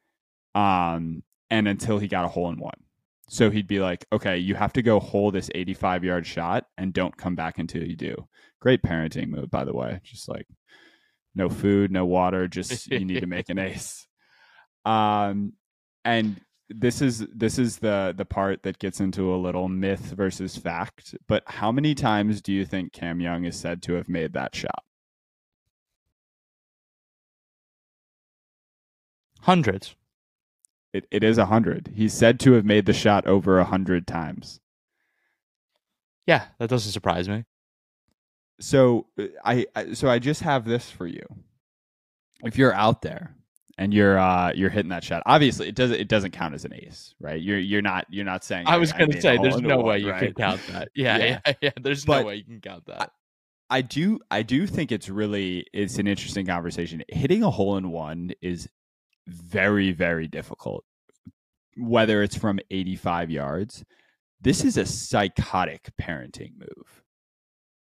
um, 0.56 1.24
and 1.50 1.68
until 1.68 2.00
he 2.00 2.08
got 2.08 2.26
a 2.26 2.30
hole 2.30 2.50
in 2.50 2.60
one. 2.60 2.84
So 3.30 3.52
he'd 3.52 3.68
be 3.68 3.80
like, 3.80 4.06
okay, 4.12 4.38
you 4.38 4.56
have 4.56 4.74
to 4.74 4.82
go 4.82 5.00
hole 5.00 5.30
this 5.32 5.52
85 5.54 6.04
yard 6.04 6.26
shot 6.26 6.66
and 6.78 6.94
don't 6.94 7.16
come 7.16 7.36
back 7.36 7.60
until 7.60 7.84
you 7.84 7.96
do. 7.96 8.28
Great 8.60 8.82
parenting 8.82 9.28
move, 9.28 9.52
by 9.52 9.66
the 9.66 9.74
way. 9.74 10.00
Just 10.04 10.28
like 10.28 10.48
no 11.36 11.48
food, 11.48 11.92
no 11.92 12.06
water, 12.06 12.48
just 12.48 12.88
you 12.88 13.06
need 13.06 13.20
to 13.20 13.28
make 13.28 13.50
an 13.50 13.60
ace. 13.60 14.08
Um, 14.84 15.54
and 16.04 16.42
this 16.70 17.02
is 17.02 17.26
this 17.34 17.58
is 17.58 17.80
the 17.80 18.14
the 18.16 18.26
part 18.26 18.64
that 18.64 18.80
gets 18.80 19.00
into 19.00 19.34
a 19.34 19.38
little 19.38 19.68
myth 19.68 20.14
versus 20.16 20.56
fact. 20.58 21.16
But 21.28 21.44
how 21.48 21.72
many 21.72 21.96
times 21.96 22.42
do 22.42 22.54
you 22.54 22.66
think 22.66 22.94
Cam 22.94 23.20
Young 23.20 23.46
is 23.46 23.60
said 23.60 23.82
to 23.84 23.94
have 23.94 24.08
made 24.10 24.34
that 24.34 24.56
shot? 24.56 24.84
Hundreds. 29.42 29.96
It 30.94 31.08
it 31.12 31.24
is 31.24 31.38
a 31.38 31.48
hundred. 31.48 31.92
He's 31.96 32.14
said 32.14 32.40
to 32.42 32.54
have 32.54 32.66
made 32.66 32.86
the 32.86 32.94
shot 32.94 33.26
over 33.28 33.60
a 33.60 33.66
hundred 33.66 34.08
times. 34.08 34.60
Yeah, 36.28 36.46
that 36.60 36.70
doesn't 36.70 36.92
surprise 36.92 37.28
me. 37.28 37.46
So 38.60 39.08
uh, 39.20 39.26
I, 39.44 39.66
I 39.76 39.94
so 39.94 40.10
I 40.10 40.20
just 40.20 40.42
have 40.42 40.66
this 40.66 40.90
for 40.92 41.08
you. 41.08 41.24
If 42.44 42.58
you're 42.58 42.74
out 42.74 43.02
there 43.02 43.36
and 43.80 43.94
you're 43.94 44.20
uh 44.20 44.52
you're 44.54 44.70
hitting 44.70 44.90
that 44.90 45.04
shot, 45.04 45.24
obviously 45.26 45.70
it 45.70 45.74
doesn't 45.74 46.00
it 46.00 46.10
doesn't 46.10 46.32
count 46.32 46.54
as 46.54 46.66
an 46.66 46.74
ace, 46.74 47.16
right? 47.20 47.42
You're 47.42 47.58
you're 47.60 47.82
not 47.82 48.06
you're 48.10 48.26
not 48.26 48.44
saying. 48.44 48.68
I 48.68 48.78
was 48.78 48.92
going 48.92 49.10
to 49.10 49.22
say, 49.22 49.38
there's 49.38 49.62
no 49.62 49.78
one, 49.78 49.86
way 49.86 50.00
you 50.00 50.12
right? 50.12 50.20
can 50.20 50.34
count 50.34 50.62
that. 50.68 50.90
Yeah, 50.96 51.18
Yeah. 51.18 51.40
yeah, 51.46 51.54
yeah. 51.62 51.72
There's 51.82 52.06
But 52.06 52.22
no 52.22 52.28
way 52.28 52.36
you 52.36 52.44
can 52.44 52.60
count 52.60 52.86
that. 52.88 53.12
I 53.70 53.82
do 53.82 54.20
I 54.30 54.44
do 54.44 54.68
think 54.68 54.92
it's 54.92 55.10
really 55.10 55.66
it's 55.74 55.98
an 55.98 56.08
interesting 56.08 56.46
conversation. 56.46 57.02
Hitting 57.08 57.42
a 57.42 57.50
hole 57.50 57.78
in 57.78 57.90
one 57.90 58.32
is 58.42 58.68
very 59.28 59.94
very 59.94 60.28
difficult. 60.28 60.84
Whether 61.78 62.22
it's 62.22 62.36
from 62.36 62.60
85 62.70 63.32
yards, 63.32 63.86
this 64.42 64.66
is 64.66 64.76
a 64.76 64.86
psychotic 64.86 65.90
parenting 66.02 66.58
move. 66.58 67.04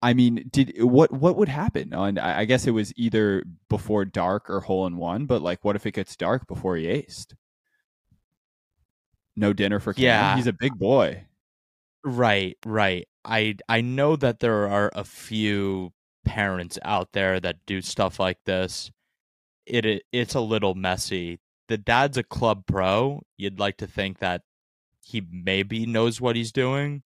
I 0.02 0.14
mean, 0.14 0.48
did 0.50 0.82
what 0.82 1.12
what 1.12 1.36
would 1.36 1.48
happen? 1.48 1.94
Oh, 1.94 2.04
and 2.04 2.18
I 2.18 2.40
I 2.40 2.44
guess 2.44 2.66
it 2.66 2.72
was 2.72 2.92
either 2.96 3.44
before 3.68 4.04
dark 4.04 4.50
or 4.50 4.60
hole 4.60 4.86
in 4.86 4.96
one, 4.96 5.26
but 5.26 5.42
like 5.42 5.64
what 5.64 5.76
if 5.76 5.86
it 5.86 5.92
gets 5.92 6.16
dark 6.16 6.46
before 6.48 6.76
he 6.76 6.86
aced? 6.86 7.34
No 9.36 9.52
dinner 9.52 9.78
for 9.80 9.94
Cam. 9.94 10.04
Yeah. 10.04 10.36
He's 10.36 10.46
a 10.46 10.52
big 10.52 10.78
boy. 10.78 11.24
Right, 12.04 12.58
right. 12.66 13.06
I 13.24 13.56
I 13.68 13.80
know 13.80 14.16
that 14.16 14.40
there 14.40 14.68
are 14.68 14.90
a 14.94 15.04
few 15.04 15.92
parents 16.24 16.78
out 16.84 17.12
there 17.12 17.38
that 17.40 17.64
do 17.66 17.80
stuff 17.80 18.18
like 18.18 18.38
this. 18.44 18.90
It, 19.66 19.86
it 19.86 20.02
it's 20.12 20.34
a 20.34 20.40
little 20.40 20.74
messy. 20.74 21.38
The 21.68 21.78
dad's 21.78 22.18
a 22.18 22.24
club 22.24 22.66
pro. 22.66 23.22
You'd 23.36 23.60
like 23.60 23.76
to 23.78 23.86
think 23.86 24.18
that 24.18 24.42
he 25.04 25.22
maybe 25.30 25.86
knows 25.86 26.20
what 26.20 26.36
he's 26.36 26.52
doing. 26.52 27.02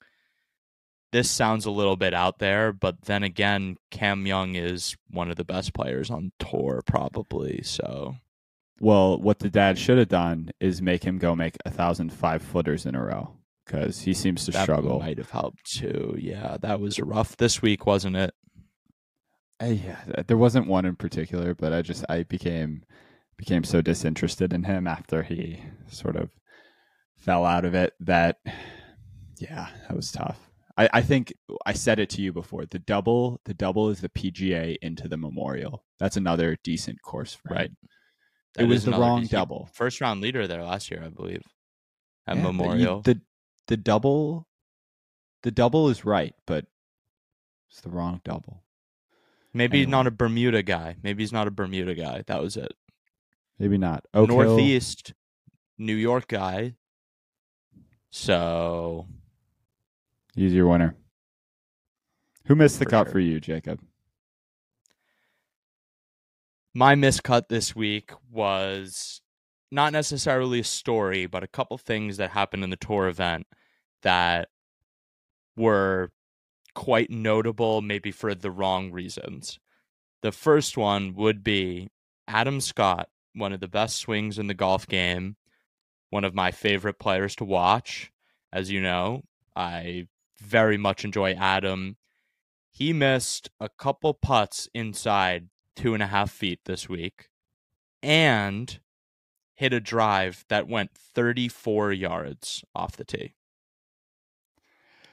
This 1.17 1.31
sounds 1.31 1.65
a 1.65 1.71
little 1.71 1.97
bit 1.97 2.13
out 2.13 2.41
there, 2.41 2.75
but 2.75 3.07
then 3.07 3.23
again, 3.23 3.79
Cam 3.91 4.27
Young 4.27 4.55
is 4.55 4.99
one 5.09 5.31
of 5.31 5.37
the 5.37 5.47
best 5.47 5.73
players 5.73 6.11
on 6.11 6.31
tour, 6.39 6.83
probably. 6.85 7.63
So 7.63 8.17
Well, 8.81 9.19
what 9.19 9.39
the 9.39 9.49
dad 9.49 9.79
should 9.79 9.97
have 9.97 10.11
done 10.11 10.51
is 10.61 10.83
make 10.83 11.05
him 11.05 11.17
go 11.17 11.35
make 11.35 11.57
a 11.65 11.71
thousand 11.71 12.13
five 12.13 12.43
footers 12.43 12.85
in 12.85 12.95
a 12.95 13.03
row 13.03 13.33
because 13.65 14.03
he 14.03 14.13
seems 14.13 14.45
to 14.45 14.51
that 14.51 14.65
struggle. 14.65 14.99
might 14.99 15.17
have 15.17 15.31
helped 15.31 15.65
too. 15.65 16.19
Yeah, 16.19 16.59
that 16.61 16.81
was 16.81 17.01
rough 17.01 17.35
this 17.39 17.63
week, 17.63 17.87
wasn't 17.87 18.17
it? 18.17 18.35
Uh, 19.59 19.69
yeah, 19.69 20.23
there 20.27 20.37
wasn't 20.37 20.67
one 20.67 20.85
in 20.85 20.97
particular, 20.97 21.55
but 21.55 21.73
I 21.73 21.81
just 21.81 22.05
I 22.11 22.25
became 22.25 22.85
became 23.39 23.65
so 23.65 23.81
disinterested 23.81 24.53
in 24.53 24.65
him 24.65 24.87
after 24.87 25.23
he 25.23 25.63
sort 25.89 26.17
of 26.17 26.29
fell 27.17 27.47
out 27.47 27.65
of 27.65 27.75
it 27.75 27.95
that 28.01 28.39
yeah, 29.39 29.69
that 29.89 29.97
was 29.97 30.13
tough. 30.13 30.46
I, 30.77 30.89
I 30.93 31.03
think 31.03 31.33
I 31.65 31.73
said 31.73 31.99
it 31.99 32.11
to 32.11 32.23
you 32.23 32.33
before. 32.33 32.67
The 32.67 32.79
double 32.79 33.41
the 33.45 33.55
double 33.55 33.89
is 33.89 34.01
the 34.01 34.09
PGA 34.09 34.77
into 34.83 35.09
the 35.09 35.17
Memorial. 35.17 35.85
That's 35.99 36.17
another 36.17 36.59
decent 36.63 37.01
course 37.03 37.35
for 37.35 37.51
him. 37.53 37.57
Right. 37.57 37.71
It 38.59 38.65
was 38.65 38.85
the 38.85 38.93
wrong 38.93 39.21
decent- 39.23 39.33
double. 39.33 39.69
First 39.73 40.01
round 40.01 40.21
leader 40.21 40.47
there 40.47 40.63
last 40.63 40.91
year, 40.91 41.03
I 41.05 41.09
believe. 41.09 41.43
At 42.27 42.37
Yeah, 42.37 42.43
the- 42.43 42.53
Memorial. 42.53 43.01
The, 43.03 43.21
the 43.69 43.77
double 43.77 44.47
the 45.43 45.51
double 45.51 45.89
is 45.89 46.05
right, 46.05 46.35
but 46.47 46.67
it's 47.71 47.81
the 47.81 47.91
wrong 47.91 48.21
double. 48.25 48.63
Maybe 49.55 49.79
anyway. 49.83 49.91
not 49.91 50.07
a 50.07 50.11
Bermuda 50.11 50.63
guy. 50.63 50.97
Maybe 51.03 51.23
he's 51.23 51.33
not 51.33 51.47
a 51.47 51.51
Bermuda 51.51 51.95
guy. 51.95 52.23
That 52.27 52.43
was 52.43 52.57
it. 52.57 52.75
Maybe 53.59 53.79
not. 53.79 54.05
Oak 54.13 54.29
Hill- 54.31 54.39
Northeast 54.39 55.15
New 55.79 55.95
York 55.95 56.29
guy. 56.29 56.75
So 58.11 59.07
He's 60.37 60.53
your 60.55 60.69
winner. 60.69 60.95
Who 62.47 62.55
missed 62.55 62.79
the 62.79 62.85
For 62.85 62.91
cut 62.91 63.07
sure. 63.07 63.13
for 63.15 63.21
you, 63.21 63.41
Jacob? 63.41 63.81
my 66.77 66.95
miscut 66.95 67.49
this 67.49 67.75
week 67.75 68.13
was 68.31 69.23
not 69.73 69.95
necessarily 69.95 70.61
a 70.61 70.65
story, 70.65 71.25
but 71.25 71.43
a 71.43 71.49
couple 71.49 71.79
things 71.79 72.19
that 72.19 72.31
happened 72.31 72.63
in 72.63 72.69
the 72.69 72.77
tour 72.77 73.09
event 73.09 73.47
that 74.03 74.51
were 75.57 76.13
quite 76.75 77.11
notable, 77.11 77.81
maybe 77.81 78.11
for 78.11 78.35
the 78.35 78.51
wrong 78.51 78.93
reasons. 78.93 79.59
The 80.21 80.33
first 80.33 80.77
one 80.77 81.15
would 81.15 81.43
be 81.43 81.89
Adam 82.29 82.61
Scott, 82.61 83.09
one 83.35 83.55
of 83.55 83.61
the 83.61 83.69
best 83.69 83.97
swings 83.97 84.39
in 84.39 84.47
the 84.47 84.53
golf 84.55 84.87
game, 84.87 85.37
one 86.11 86.25
of 86.25 86.35
my 86.35 86.51
favorite 86.51 86.99
players 86.99 87.35
to 87.37 87.45
watch. 87.45 88.13
As 88.53 88.71
you 88.71 88.83
know, 88.83 89.23
I 89.57 90.09
very 90.39 90.77
much 90.77 91.05
enjoy 91.05 91.33
Adam. 91.33 91.97
He 92.71 92.93
missed 92.93 93.51
a 93.61 93.69
couple 93.69 94.13
putts 94.15 94.69
inside 94.75 95.49
two 95.75 95.95
and 95.95 96.03
a 96.03 96.07
half 96.09 96.31
feet 96.31 96.61
this 96.65 96.89
week 96.89 97.29
and 98.03 98.79
hit 99.55 99.73
a 99.73 99.81
drive 99.81 100.45
that 100.49 100.69
went 100.69 100.91
34 100.95 101.93
yards 101.93 102.65
off 102.75 102.97
the 102.97 103.05
tee. 103.05 103.35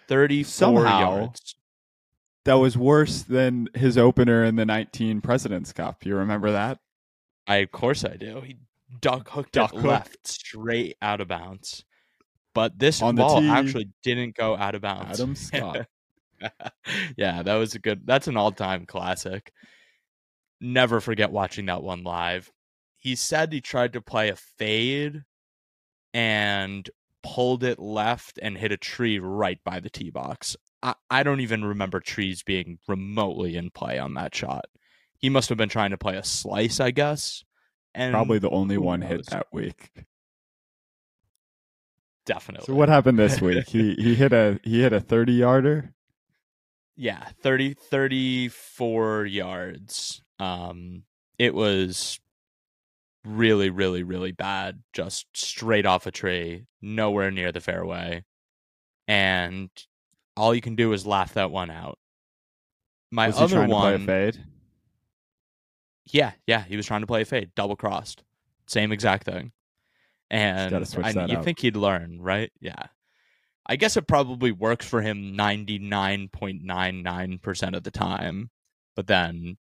34 0.07 0.45
Somehow- 0.49 0.99
yards. 0.99 1.55
That 2.45 2.55
was 2.55 2.77
worse 2.77 3.21
than 3.21 3.69
his 3.73 3.97
opener 3.97 4.43
in 4.43 4.57
the 4.57 4.65
19 4.65 5.21
President's 5.21 5.71
Cup. 5.71 6.05
You 6.05 6.17
remember 6.17 6.51
that? 6.51 6.79
I 7.47 7.57
of 7.57 7.71
course 7.71 8.03
I 8.03 8.17
do. 8.17 8.41
He 8.41 8.57
duck 8.99 9.29
hooked 9.29 9.53
Duck 9.53 9.71
hook. 9.71 9.83
left 9.83 10.27
straight 10.27 10.97
out 11.01 11.21
of 11.21 11.29
bounds. 11.29 11.85
But 12.53 12.77
this 12.77 13.01
On 13.01 13.15
ball 13.15 13.43
actually 13.49 13.89
didn't 14.03 14.35
go 14.35 14.55
out 14.55 14.75
of 14.75 14.81
bounds. 14.81 15.19
Adam 15.19 15.35
Scott. 15.35 15.87
yeah, 17.17 17.41
that 17.41 17.55
was 17.55 17.73
a 17.75 17.79
good 17.79 18.05
that's 18.05 18.27
an 18.27 18.37
all-time 18.37 18.85
classic. 18.85 19.51
Never 20.61 21.01
forget 21.01 21.31
watching 21.31 21.65
that 21.67 21.83
one 21.83 22.03
live. 22.03 22.51
He 22.97 23.15
said 23.15 23.51
he 23.51 23.61
tried 23.61 23.93
to 23.93 24.01
play 24.01 24.29
a 24.29 24.35
fade 24.35 25.23
and 26.13 26.89
pulled 27.21 27.63
it 27.63 27.79
left 27.79 28.39
and 28.41 28.57
hit 28.57 28.71
a 28.71 28.77
tree 28.77 29.19
right 29.19 29.59
by 29.63 29.79
the 29.79 29.89
tee 29.89 30.09
box. 30.09 30.55
I, 30.81 30.93
I 31.09 31.23
don't 31.23 31.39
even 31.39 31.65
remember 31.65 31.99
trees 31.99 32.43
being 32.43 32.77
remotely 32.87 33.55
in 33.55 33.71
play 33.71 33.97
on 33.97 34.13
that 34.15 34.35
shot. 34.35 34.65
He 35.17 35.29
must 35.29 35.49
have 35.49 35.57
been 35.57 35.69
trying 35.69 35.91
to 35.91 35.97
play 35.97 36.17
a 36.17 36.23
slice, 36.23 36.79
I 36.79 36.91
guess. 36.91 37.43
And 37.95 38.13
Probably 38.13 38.39
the 38.39 38.49
only 38.49 38.77
one 38.77 39.01
hit 39.01 39.25
that 39.27 39.47
week. 39.51 39.91
Definitely. 42.25 42.65
So 42.65 42.75
what 42.75 42.89
happened 42.89 43.17
this 43.19 43.41
week? 43.41 43.67
he 43.69 43.95
he 43.95 44.15
hit 44.15 44.33
a 44.33 44.59
he 44.63 44.81
hit 44.81 44.93
a 44.93 44.99
30 44.99 45.33
yarder. 45.33 45.93
yeah 46.95 47.27
30 47.41 47.73
34 47.73 49.25
yards 49.25 50.21
um 50.39 51.03
it 51.39 51.53
was 51.53 52.19
really 53.25 53.69
really 53.69 54.03
really 54.03 54.31
bad 54.31 54.81
just 54.93 55.25
straight 55.35 55.85
off 55.85 56.05
a 56.05 56.11
tree 56.11 56.65
nowhere 56.81 57.31
near 57.31 57.51
the 57.51 57.61
fairway 57.61 58.23
and 59.07 59.69
all 60.35 60.53
you 60.53 60.61
can 60.61 60.75
do 60.75 60.91
is 60.93 61.05
laugh 61.07 61.33
that 61.33 61.49
one 61.51 61.69
out 61.71 61.97
my 63.11 63.27
Was 63.27 63.37
he 63.37 63.43
other 63.43 63.59
one 63.67 63.69
play 63.69 63.93
a 63.95 63.99
fade? 64.31 64.43
yeah 66.11 66.31
yeah 66.47 66.63
he 66.65 66.75
was 66.75 66.85
trying 66.85 67.01
to 67.01 67.07
play 67.07 67.21
a 67.21 67.25
fade 67.25 67.51
double 67.55 67.75
crossed 67.75 68.23
same 68.67 68.91
exact 68.91 69.23
thing 69.25 69.51
and 70.33 70.73
I, 71.03 71.11
you 71.27 71.37
up. 71.37 71.43
think 71.45 71.59
he'd 71.59 71.75
learn 71.77 72.19
right 72.21 72.51
yeah 72.59 72.87
i 73.67 73.75
guess 73.75 73.97
it 73.97 74.07
probably 74.07 74.51
works 74.51 74.85
for 74.85 75.01
him 75.01 75.35
99.99% 75.37 77.75
of 77.75 77.83
the 77.83 77.91
time 77.91 78.49
but 78.95 79.07
then 79.07 79.57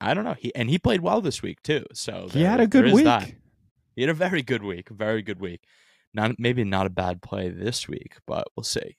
i 0.00 0.14
don't 0.14 0.24
know 0.24 0.34
he 0.34 0.54
and 0.54 0.70
he 0.70 0.78
played 0.78 1.00
well 1.00 1.20
this 1.20 1.42
week 1.42 1.62
too 1.62 1.84
so 1.92 2.28
He 2.30 2.42
had 2.42 2.60
a 2.60 2.66
good 2.66 2.92
week. 2.92 3.04
that. 3.04 3.30
he 3.94 4.02
had 4.02 4.10
a 4.10 4.14
very 4.14 4.42
good 4.42 4.62
week 4.62 4.88
very 4.88 5.22
good 5.22 5.40
week 5.40 5.60
not 6.14 6.38
maybe 6.38 6.64
not 6.64 6.86
a 6.86 6.90
bad 6.90 7.22
play 7.22 7.48
this 7.48 7.88
week 7.88 8.16
but 8.26 8.46
we'll 8.56 8.64
see 8.64 8.96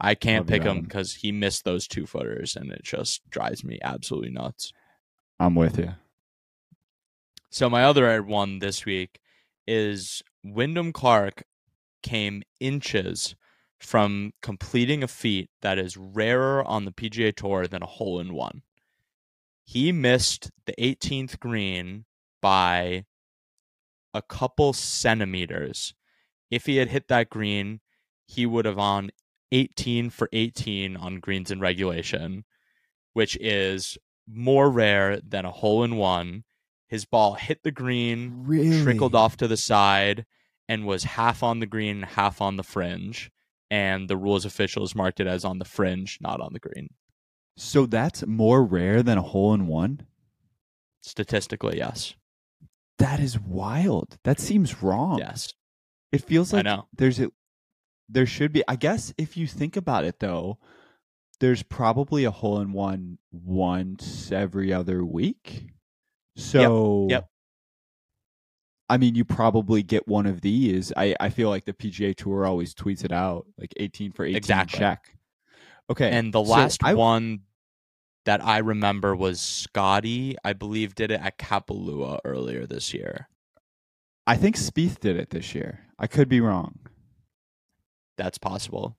i 0.00 0.14
can't 0.14 0.42
Love 0.42 0.48
pick 0.48 0.62
him 0.62 0.82
because 0.82 1.14
he 1.16 1.32
missed 1.32 1.64
those 1.64 1.86
two 1.88 2.06
footers 2.06 2.56
and 2.56 2.70
it 2.72 2.82
just 2.84 3.28
drives 3.30 3.64
me 3.64 3.78
absolutely 3.82 4.30
nuts 4.30 4.72
I'm 5.40 5.54
with 5.56 5.76
you. 5.78 5.94
so 7.50 7.68
my 7.68 7.82
other 7.84 8.22
one 8.22 8.60
this 8.60 8.84
week 8.84 9.18
is 9.66 10.22
Wyndham 10.44 10.92
Clark 10.92 11.44
came 12.02 12.42
inches 12.60 13.34
from 13.78 14.32
completing 14.42 15.02
a 15.02 15.08
feat 15.08 15.50
that 15.60 15.78
is 15.78 15.96
rarer 15.96 16.64
on 16.64 16.84
the 16.84 16.92
PGA 16.92 17.34
Tour 17.34 17.66
than 17.66 17.82
a 17.82 17.86
hole 17.86 18.20
in 18.20 18.32
one. 18.32 18.62
He 19.64 19.92
missed 19.92 20.50
the 20.66 20.74
18th 20.78 21.38
green 21.40 22.04
by 22.40 23.04
a 24.14 24.22
couple 24.22 24.72
centimeters. 24.72 25.94
If 26.50 26.66
he 26.66 26.76
had 26.76 26.88
hit 26.88 27.08
that 27.08 27.30
green, 27.30 27.80
he 28.26 28.46
would 28.46 28.64
have 28.64 28.78
on 28.78 29.10
18 29.52 30.10
for 30.10 30.28
18 30.32 30.96
on 30.96 31.20
greens 31.20 31.50
in 31.50 31.60
regulation, 31.60 32.44
which 33.12 33.36
is 33.40 33.98
more 34.26 34.70
rare 34.70 35.20
than 35.20 35.44
a 35.44 35.50
hole 35.50 35.84
in 35.84 35.96
one. 35.96 36.44
His 36.92 37.06
ball 37.06 37.32
hit 37.32 37.62
the 37.62 37.70
green, 37.70 38.42
Really? 38.44 38.82
trickled 38.82 39.14
off 39.14 39.38
to 39.38 39.48
the 39.48 39.56
side, 39.56 40.26
and 40.68 40.84
was 40.86 41.04
half 41.04 41.42
on 41.42 41.58
the 41.58 41.66
green, 41.66 42.02
half 42.02 42.42
on 42.42 42.56
the 42.58 42.62
fringe. 42.62 43.30
And 43.70 44.10
the 44.10 44.18
rules 44.18 44.44
officials 44.44 44.94
marked 44.94 45.18
it 45.18 45.26
as 45.26 45.42
on 45.42 45.58
the 45.58 45.64
fringe, 45.64 46.18
not 46.20 46.42
on 46.42 46.52
the 46.52 46.58
green. 46.60 46.90
So 47.56 47.86
that's 47.86 48.26
more 48.26 48.62
rare 48.62 49.02
than 49.02 49.16
a 49.16 49.22
hole 49.22 49.54
in 49.54 49.66
one? 49.66 50.06
Statistically, 51.00 51.78
yes. 51.78 52.14
That 52.98 53.20
is 53.20 53.40
wild. 53.40 54.18
That 54.24 54.38
seems 54.38 54.82
wrong. 54.82 55.18
Yes. 55.18 55.54
It 56.12 56.22
feels 56.22 56.52
I 56.52 56.58
like 56.58 56.64
know. 56.66 56.88
there's 56.94 57.18
a 57.18 57.30
there 58.06 58.26
should 58.26 58.52
be 58.52 58.62
I 58.68 58.76
guess 58.76 59.14
if 59.16 59.34
you 59.38 59.46
think 59.46 59.76
about 59.78 60.04
it 60.04 60.20
though, 60.20 60.58
there's 61.40 61.62
probably 61.62 62.24
a 62.24 62.30
hole 62.30 62.60
in 62.60 62.72
one 62.74 63.16
once 63.32 64.30
every 64.30 64.74
other 64.74 65.02
week. 65.02 65.68
So 66.36 67.06
Yep. 67.10 67.28
I 68.88 68.96
mean 68.98 69.14
you 69.14 69.24
probably 69.24 69.82
get 69.82 70.06
one 70.06 70.26
of 70.26 70.40
these. 70.40 70.92
I, 70.96 71.14
I 71.20 71.30
feel 71.30 71.48
like 71.48 71.64
the 71.64 71.72
PGA 71.72 72.14
tour 72.14 72.46
always 72.46 72.74
tweets 72.74 73.04
it 73.04 73.12
out, 73.12 73.46
like 73.58 73.72
eighteen 73.78 74.12
for 74.12 74.24
eighteen 74.24 74.36
Exactly. 74.36 74.78
check. 74.78 75.16
Okay. 75.90 76.10
And 76.10 76.32
the 76.32 76.44
so 76.44 76.50
last 76.50 76.84
I- 76.84 76.94
one 76.94 77.40
that 78.24 78.44
I 78.44 78.58
remember 78.58 79.16
was 79.16 79.40
Scotty, 79.40 80.36
I 80.44 80.52
believe, 80.52 80.94
did 80.94 81.10
it 81.10 81.20
at 81.20 81.38
Kapalua 81.38 82.20
earlier 82.24 82.66
this 82.66 82.94
year. 82.94 83.28
I 84.28 84.36
think 84.36 84.56
Spieth 84.56 85.00
did 85.00 85.16
it 85.16 85.30
this 85.30 85.54
year. 85.56 85.80
I 85.98 86.06
could 86.06 86.28
be 86.28 86.40
wrong. 86.40 86.78
That's 88.16 88.38
possible. 88.38 88.96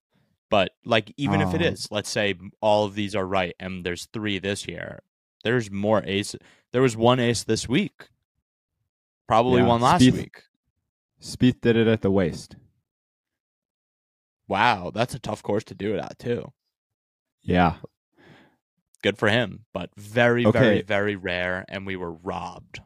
But 0.49 0.71
like 0.85 1.13
even 1.17 1.39
if 1.41 1.53
it 1.53 1.61
Oh. 1.61 1.95
let's 1.95 2.09
say 2.09 2.35
all 2.61 2.83
of 2.85 2.95
these 2.95 3.15
are 3.15 3.25
right 3.25 3.55
and 3.59 3.85
there's 3.85 4.07
3 4.13 4.39
this 4.39 4.67
year. 4.67 5.01
There's 5.43 5.69
more 5.71 6.01
ace. 6.05 6.35
There 6.71 6.81
was 6.81 6.97
one 6.97 7.19
ace 7.19 7.43
this 7.43 7.67
week. 7.67 8.07
Probably 9.27 9.61
Yeah, 9.61 9.67
one 9.67 9.81
last 9.81 10.01
Spieth- 10.01 10.13
week. 10.13 10.43
Spieth 11.21 11.61
did 11.61 11.75
it 11.75 11.87
at 11.87 12.01
the 12.01 12.11
waist. 12.11 12.55
Wow, 14.47 14.91
that's 14.93 15.15
a 15.15 15.19
tough 15.19 15.41
course 15.41 15.63
to 15.65 15.75
do 15.75 15.95
it 15.95 15.99
at 15.99 16.19
too. 16.19 16.51
Yeah. 17.41 17.75
Good 19.01 19.17
for 19.17 19.29
him, 19.29 19.65
but 19.73 19.89
very 19.97 20.45
Okay. 20.45 20.59
very 20.59 20.81
very 20.81 21.15
rare 21.15 21.65
and 21.67 21.85
we 21.85 21.95
were 21.95 22.11
robbed. 22.13 22.79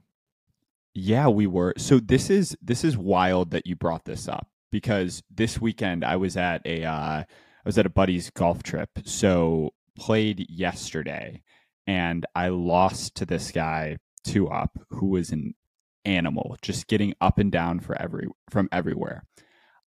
Yeah, 0.94 1.28
we 1.28 1.46
were. 1.46 1.74
So 1.78 2.00
this 2.00 2.30
is 2.30 2.58
this 2.62 2.84
is 2.84 2.98
wild 2.98 3.52
that 3.52 3.68
you 3.68 3.76
brought 3.76 4.06
this 4.06 4.28
up 4.28 4.48
because 4.72 5.22
this 5.30 5.62
weekend 5.62 6.04
I 6.04 6.16
was 6.16 6.36
at 6.38 6.62
a 6.66 6.84
uh, 6.86 6.92
I 7.22 7.26
was 7.66 7.78
at 7.78 7.86
a 7.86 7.90
buddy's 7.90 8.32
golf 8.32 8.64
trip. 8.64 8.90
So 9.06 9.74
played 9.96 10.48
yesterday, 10.50 11.44
and 11.88 12.26
I 12.36 12.50
lost 12.50 13.16
to 13.16 13.26
this 13.26 13.52
guy 13.52 13.98
two 14.24 14.50
up 14.50 14.78
who 14.90 15.08
was 15.08 15.32
an 15.32 15.56
animal, 16.06 16.58
just 16.62 16.88
getting 16.88 17.14
up 17.22 17.38
and 17.40 17.52
down 17.52 17.80
for 17.80 18.00
every 18.00 18.28
from 18.50 18.70
everywhere. 18.72 19.24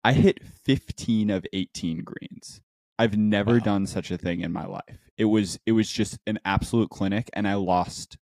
I 0.03 0.13
hit 0.13 0.39
15 0.65 1.29
of 1.29 1.45
18 1.51 2.03
greens. 2.03 2.61
I've 2.99 3.17
never 3.17 3.55
Wow. 3.55 3.59
done 3.65 3.87
such 3.87 4.09
a 4.11 4.17
thing 4.17 4.41
in 4.41 4.53
my 4.53 4.65
life. 4.65 5.09
It 5.17 5.25
was 5.25 5.59
it 5.65 5.73
was 5.73 5.91
just 5.91 6.17
an 6.27 6.39
absolute 6.45 6.89
clinic 6.89 7.29
and 7.33 7.47
I 7.47 7.55
lost 7.55 8.17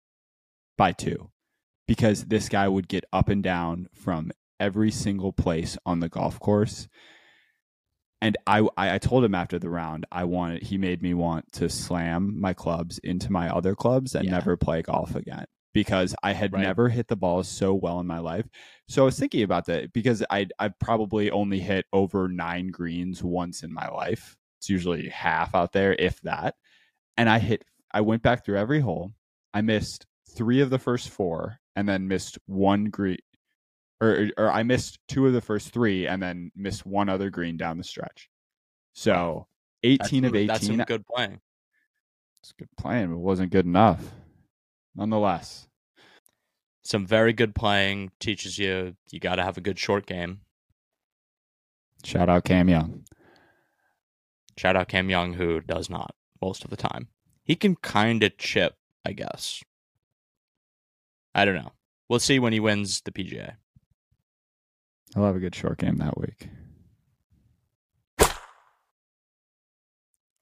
by 0.77 0.91
2 0.91 1.31
because 1.87 2.25
this 2.25 2.49
guy 2.49 2.67
would 2.67 2.87
get 2.87 3.03
up 3.11 3.29
and 3.29 3.41
down 3.43 3.87
from 3.93 4.31
every 4.59 4.91
single 4.91 5.33
place 5.33 5.77
on 5.85 5.99
the 5.99 6.09
golf 6.09 6.39
course. 6.39 6.87
And 8.21 8.37
I, 8.45 8.67
I 8.77 8.97
told 8.99 9.23
him 9.23 9.33
after 9.33 9.57
the 9.57 9.69
round 9.69 10.05
I 10.11 10.25
wanted 10.25 10.61
he 10.63 10.77
made 10.77 11.01
me 11.01 11.13
want 11.13 11.51
to 11.53 11.69
slam 11.69 12.39
my 12.39 12.53
clubs 12.53 12.99
into 12.99 13.31
my 13.31 13.49
other 13.49 13.75
clubs 13.75 14.13
and 14.15 14.25
Yeah. 14.25 14.31
never 14.31 14.55
play 14.57 14.81
golf 14.83 15.15
again 15.15 15.45
because 15.73 16.13
I 16.21 16.33
had 16.33 16.53
Right. 16.53 16.61
never 16.61 16.89
hit 16.89 17.07
the 17.07 17.15
ball 17.15 17.41
so 17.43 17.73
well 17.73 17.99
in 17.99 18.05
my 18.07 18.19
life. 18.19 18.47
So 18.87 19.01
I 19.03 19.05
was 19.05 19.17
thinking 19.17 19.41
about 19.43 19.65
that 19.65 19.91
because 19.93 20.23
I 20.29 20.47
I 20.59 20.69
probably 20.69 21.31
only 21.31 21.59
hit 21.59 21.85
over 21.93 22.27
9 22.27 22.67
greens 22.67 23.23
once 23.23 23.63
in 23.63 23.73
my 23.73 23.87
life. 23.89 24.35
It's 24.59 24.69
usually 24.69 25.09
half 25.09 25.55
out 25.55 25.71
there 25.71 25.93
if 25.97 26.21
that. 26.21 26.55
And 27.17 27.29
I 27.29 27.39
hit 27.39 27.65
I 27.93 28.01
went 28.01 28.21
back 28.21 28.45
through 28.45 28.57
every 28.57 28.81
hole. 28.81 29.11
I 29.53 29.61
missed 29.61 30.05
3 30.35 30.61
of 30.61 30.69
the 30.69 30.79
first 30.79 31.09
4 31.09 31.57
and 31.75 31.89
then 31.89 32.07
missed 32.07 32.37
one 32.45 32.85
green 32.85 33.17
or 34.01 34.29
or 34.37 34.51
I 34.51 34.63
missed 34.63 34.99
two 35.07 35.27
of 35.27 35.33
the 35.33 35.41
first 35.41 35.69
3 35.69 36.07
and 36.07 36.21
then 36.21 36.51
missed 36.55 36.85
one 36.85 37.07
other 37.07 37.29
green 37.29 37.55
down 37.55 37.77
the 37.77 37.83
stretch. 37.83 38.29
So, 38.93 39.47
18 39.83 40.25
of 40.25 40.35
18 40.35 40.47
That's 40.47 40.65
some 40.65 40.77
good 40.77 41.05
playing. 41.05 41.39
it's 42.41 42.51
good 42.51 42.69
playing, 42.77 43.09
but 43.09 43.15
it 43.15 43.19
wasn't 43.19 43.51
good 43.51 43.65
enough. 43.65 44.03
Nonetheless. 44.95 45.67
Some 46.83 47.05
very 47.05 47.31
good 47.31 47.53
playing 47.53 48.11
teaches 48.19 48.57
you 48.57 48.95
you 49.11 49.19
got 49.19 49.35
to 49.35 49.43
have 49.43 49.57
a 49.57 49.61
good 49.61 49.77
short 49.77 50.07
game. 50.07 50.41
Shout 52.03 52.27
out 52.27 52.43
Cam 52.43 52.67
Young. 52.67 53.05
Shout 54.57 54.75
out 54.75 54.87
Cam 54.87 55.09
Young, 55.09 55.33
who 55.33 55.61
does 55.61 55.89
not 55.89 56.15
most 56.41 56.63
of 56.63 56.71
the 56.71 56.75
time. 56.77 57.07
He 57.43 57.55
can 57.55 57.75
kind 57.75 58.23
of 58.23 58.37
chip, 58.37 58.75
I 59.05 59.13
guess. 59.13 59.63
I 61.33 61.45
don't 61.45 61.55
know. 61.55 61.71
We'll 62.09 62.19
see 62.19 62.39
when 62.39 62.51
he 62.51 62.59
wins 62.59 63.01
the 63.01 63.11
PGA. 63.11 63.55
He'll 65.13 65.25
have 65.25 65.35
a 65.35 65.39
good 65.39 65.55
short 65.55 65.77
game 65.77 65.97
that 65.97 66.17
week. 66.17 66.49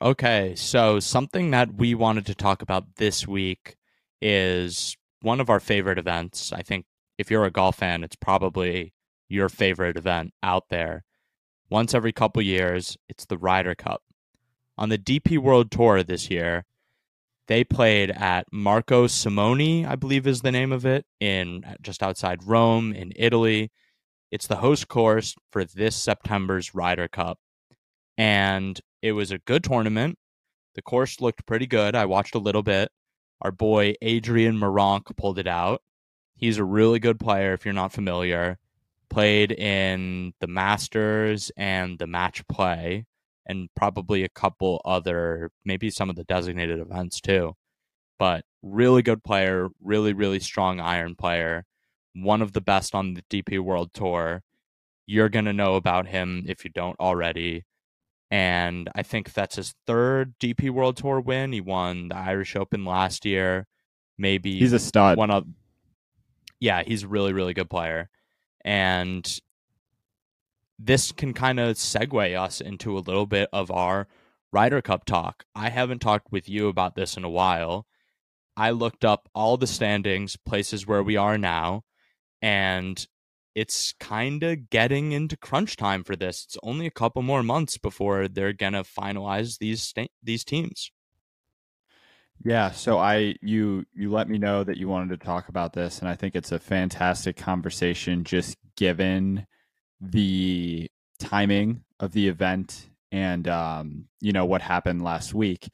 Okay, 0.01 0.53
so 0.55 0.99
something 0.99 1.51
that 1.51 1.73
we 1.75 1.93
wanted 1.93 2.25
to 2.27 2.35
talk 2.35 2.61
about 2.61 2.95
this 2.95 3.27
week 3.27 3.75
is 4.21 4.95
one 5.21 5.41
of 5.41 5.49
our 5.49 5.59
favorite 5.59 5.97
events. 5.97 6.53
I 6.53 6.61
think 6.61 6.85
if 7.17 7.29
you're 7.29 7.43
a 7.43 7.51
golf 7.51 7.77
fan, 7.77 8.03
it's 8.03 8.15
probably 8.15 8.93
your 9.27 9.49
favorite 9.49 9.97
event 9.97 10.33
out 10.41 10.69
there. 10.69 11.03
Once 11.69 11.93
every 11.93 12.13
couple 12.13 12.41
years, 12.41 12.97
it's 13.09 13.25
the 13.25 13.37
Ryder 13.37 13.75
Cup. 13.75 14.01
On 14.77 14.87
the 14.87 14.97
DP 14.97 15.37
World 15.37 15.69
Tour 15.69 16.01
this 16.01 16.29
year, 16.29 16.63
they 17.47 17.65
played 17.65 18.11
at 18.11 18.45
Marco 18.53 19.07
Simone, 19.07 19.85
I 19.85 19.95
believe 19.95 20.25
is 20.25 20.41
the 20.41 20.51
name 20.51 20.71
of 20.71 20.85
it, 20.85 21.05
in 21.19 21.65
just 21.81 22.01
outside 22.01 22.47
Rome 22.47 22.93
in 22.93 23.11
Italy. 23.17 23.71
It's 24.31 24.47
the 24.47 24.57
host 24.57 24.87
course 24.87 25.35
for 25.51 25.65
this 25.65 25.95
September's 25.95 26.75
Ryder 26.75 27.07
Cup. 27.07 27.39
And 28.17 28.79
it 29.01 29.13
was 29.13 29.31
a 29.31 29.39
good 29.39 29.63
tournament. 29.63 30.17
The 30.75 30.81
course 30.81 31.19
looked 31.19 31.45
pretty 31.45 31.65
good. 31.65 31.95
I 31.95 32.05
watched 32.05 32.35
a 32.35 32.39
little 32.39 32.63
bit. 32.63 32.89
Our 33.41 33.51
boy 33.51 33.95
Adrian 34.01 34.57
Meronk 34.57 35.15
pulled 35.17 35.39
it 35.39 35.47
out. 35.47 35.81
He's 36.35 36.57
a 36.57 36.63
really 36.63 36.99
good 36.99 37.19
player 37.19 37.53
if 37.53 37.65
you're 37.65 37.73
not 37.73 37.91
familiar. 37.91 38.59
Played 39.09 39.51
in 39.51 40.33
the 40.39 40.47
Masters 40.47 41.51
and 41.57 41.97
the 41.97 42.07
match 42.07 42.47
play 42.47 43.05
and 43.47 43.67
probably 43.75 44.23
a 44.23 44.29
couple 44.29 44.79
other 44.85 45.51
maybe 45.65 45.89
some 45.89 46.09
of 46.09 46.15
the 46.15 46.23
designated 46.23 46.79
events 46.79 47.19
too. 47.19 47.55
But 48.19 48.45
really 48.61 49.01
good 49.01 49.23
player, 49.23 49.69
really 49.81 50.13
really 50.13 50.39
strong 50.39 50.79
iron 50.79 51.15
player, 51.15 51.65
one 52.13 52.41
of 52.41 52.53
the 52.53 52.61
best 52.61 52.95
on 52.95 53.13
the 53.13 53.23
DP 53.29 53.59
World 53.59 53.93
Tour. 53.93 54.43
You're 55.05 55.29
going 55.29 55.45
to 55.45 55.53
know 55.53 55.75
about 55.75 56.07
him 56.07 56.45
if 56.47 56.63
you 56.63 56.71
don't 56.71 56.99
already 56.99 57.65
and 58.31 58.89
I 58.93 59.03
think 59.03 59.33
that's 59.33 59.55
his 59.55 59.73
third 59.87 60.35
DP 60.39 60.69
World 60.69 60.97
Tour 60.97 61.19
win. 61.19 61.51
He 61.51 61.61
won 61.61 62.09
the 62.09 62.17
Irish 62.17 62.55
Open 62.55 62.85
last 62.85 63.25
year. 63.25 63.65
Maybe 64.17 64.59
He's 64.59 64.73
a 64.73 64.79
stud. 64.79 65.17
one 65.17 65.31
of 65.31 65.45
yeah, 66.59 66.83
he's 66.83 67.03
a 67.03 67.07
really 67.07 67.33
really 67.33 67.53
good 67.53 67.69
player, 67.69 68.09
and 68.63 69.39
this 70.77 71.11
can 71.11 71.33
kind 71.33 71.59
of 71.59 71.75
segue 71.77 72.39
us 72.39 72.61
into 72.61 72.97
a 72.97 72.99
little 72.99 73.25
bit 73.25 73.49
of 73.51 73.71
our 73.71 74.07
Ryder 74.51 74.81
Cup 74.81 75.05
talk. 75.05 75.45
I 75.55 75.69
haven't 75.69 75.99
talked 75.99 76.31
with 76.31 76.47
you 76.47 76.67
about 76.67 76.95
this 76.95 77.17
in 77.17 77.23
a 77.23 77.29
while. 77.29 77.87
I 78.57 78.71
looked 78.71 79.05
up 79.05 79.29
all 79.33 79.57
the 79.57 79.67
standings, 79.67 80.35
places 80.35 80.85
where 80.85 81.01
we 81.01 81.15
are 81.15 81.37
now, 81.37 81.83
and 82.41 83.07
it's 83.55 83.93
kind 83.99 84.43
of 84.43 84.69
getting 84.69 85.11
into 85.11 85.35
crunch 85.35 85.75
time 85.75 86.03
for 86.03 86.15
this. 86.15 86.45
It's 86.45 86.57
only 86.63 86.85
a 86.85 86.91
couple 86.91 87.21
more 87.21 87.43
months 87.43 87.77
before 87.77 88.27
they're 88.27 88.53
gonna 88.53 88.83
finalize 88.83 89.57
these 89.57 89.93
these 90.23 90.43
teams. 90.43 90.91
Yeah, 92.43 92.71
so 92.71 92.97
I 92.99 93.35
you 93.41 93.85
you 93.93 94.11
let 94.11 94.29
me 94.29 94.37
know 94.37 94.63
that 94.63 94.77
you 94.77 94.87
wanted 94.87 95.19
to 95.19 95.25
talk 95.25 95.49
about 95.49 95.73
this 95.73 95.99
and 95.99 96.07
I 96.07 96.15
think 96.15 96.35
it's 96.35 96.51
a 96.53 96.59
fantastic 96.59 97.35
conversation 97.35 98.23
just 98.23 98.57
given 98.77 99.45
the 99.99 100.89
timing 101.19 101.83
of 101.99 102.13
the 102.13 102.29
event 102.29 102.89
and 103.11 103.45
um 103.49 104.05
you 104.21 104.31
know 104.31 104.45
what 104.45 104.61
happened 104.61 105.03
last 105.03 105.33
week. 105.33 105.69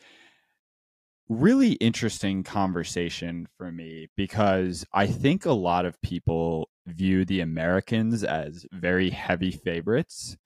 Really 1.28 1.74
interesting 1.74 2.44
conversation 2.44 3.48
for 3.58 3.72
me 3.72 4.10
because 4.16 4.86
I 4.94 5.08
think 5.08 5.46
a 5.46 5.54
lot 5.54 5.86
of 5.86 6.00
people 6.02 6.70
view 6.86 7.26
the 7.26 7.42
Americans 7.42 8.24
as 8.24 8.66
very 8.72 9.10
heavy 9.10 9.52
favorites, 9.52 10.38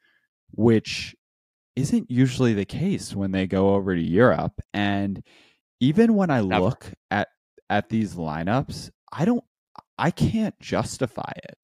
which 0.52 1.16
isn't 1.76 2.10
usually 2.10 2.54
the 2.54 2.66
case 2.66 3.14
when 3.14 3.32
they 3.32 3.46
go 3.46 3.76
over 3.76 3.94
to 3.94 4.02
Europe 4.02 4.62
and 4.74 5.22
even 5.82 6.16
when 6.16 6.30
I 6.30 6.42
Never. 6.42 6.66
look 6.66 6.94
at 7.12 7.28
at 7.70 7.90
these 7.90 8.16
lineups, 8.16 8.90
I 9.12 9.26
don't 9.26 9.44
I 9.98 10.12
can't 10.12 10.58
justify 10.60 11.32
it. 11.36 11.58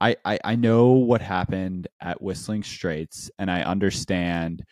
I, 0.00 0.16
I, 0.24 0.38
I 0.44 0.56
know 0.56 0.90
what 0.90 1.22
happened 1.22 1.88
at 2.00 2.20
Whistling 2.20 2.64
Straits, 2.64 3.30
and 3.38 3.50
I 3.50 3.62
understand 3.62 4.64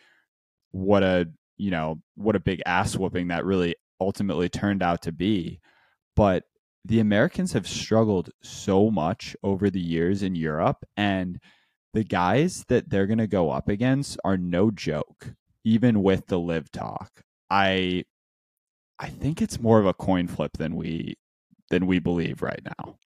what 0.71 1.03
a 1.03 1.29
you 1.61 1.69
know 1.69 2.01
what 2.15 2.35
a 2.35 2.39
big 2.39 2.59
ass 2.65 2.97
whooping 2.97 3.27
that 3.27 3.45
really 3.45 3.75
ultimately 3.99 4.49
turned 4.49 4.81
out 4.81 5.03
to 5.03 5.11
be. 5.11 5.59
But 6.15 6.45
the 6.83 6.99
Americans 6.99 7.53
have 7.53 7.67
struggled 7.67 8.31
so 8.41 8.89
much 8.89 9.35
over 9.43 9.69
the 9.69 9.79
years 9.79 10.23
in 10.23 10.33
Europe, 10.33 10.83
and 10.97 11.39
the 11.93 12.03
guys 12.03 12.65
that 12.67 12.89
they're 12.89 13.05
going 13.05 13.19
to 13.19 13.27
go 13.27 13.51
up 13.51 13.69
against 13.69 14.17
are 14.23 14.37
no 14.37 14.71
joke, 14.71 15.33
even 15.63 16.01
with 16.01 16.25
the 16.27 16.39
LIV 16.39 16.71
talk. 16.71 17.21
I 17.51 18.05
I 18.97 19.09
think 19.09 19.39
it's 19.39 19.59
more 19.59 19.79
of 19.79 19.85
a 19.85 19.93
coin 19.93 20.27
flip 20.27 20.57
than 20.57 20.75
we 20.75 21.15
than 21.69 21.85
we 21.85 21.99
believe 21.99 22.41
right 22.41 22.61
now. 22.79 22.97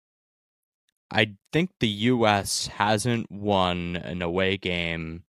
I 1.10 1.34
think 1.52 1.70
the 1.78 1.88
US 1.88 2.68
hasn't 2.68 3.30
won 3.30 3.96
an 3.96 4.22
away 4.22 4.56
game 4.56 5.24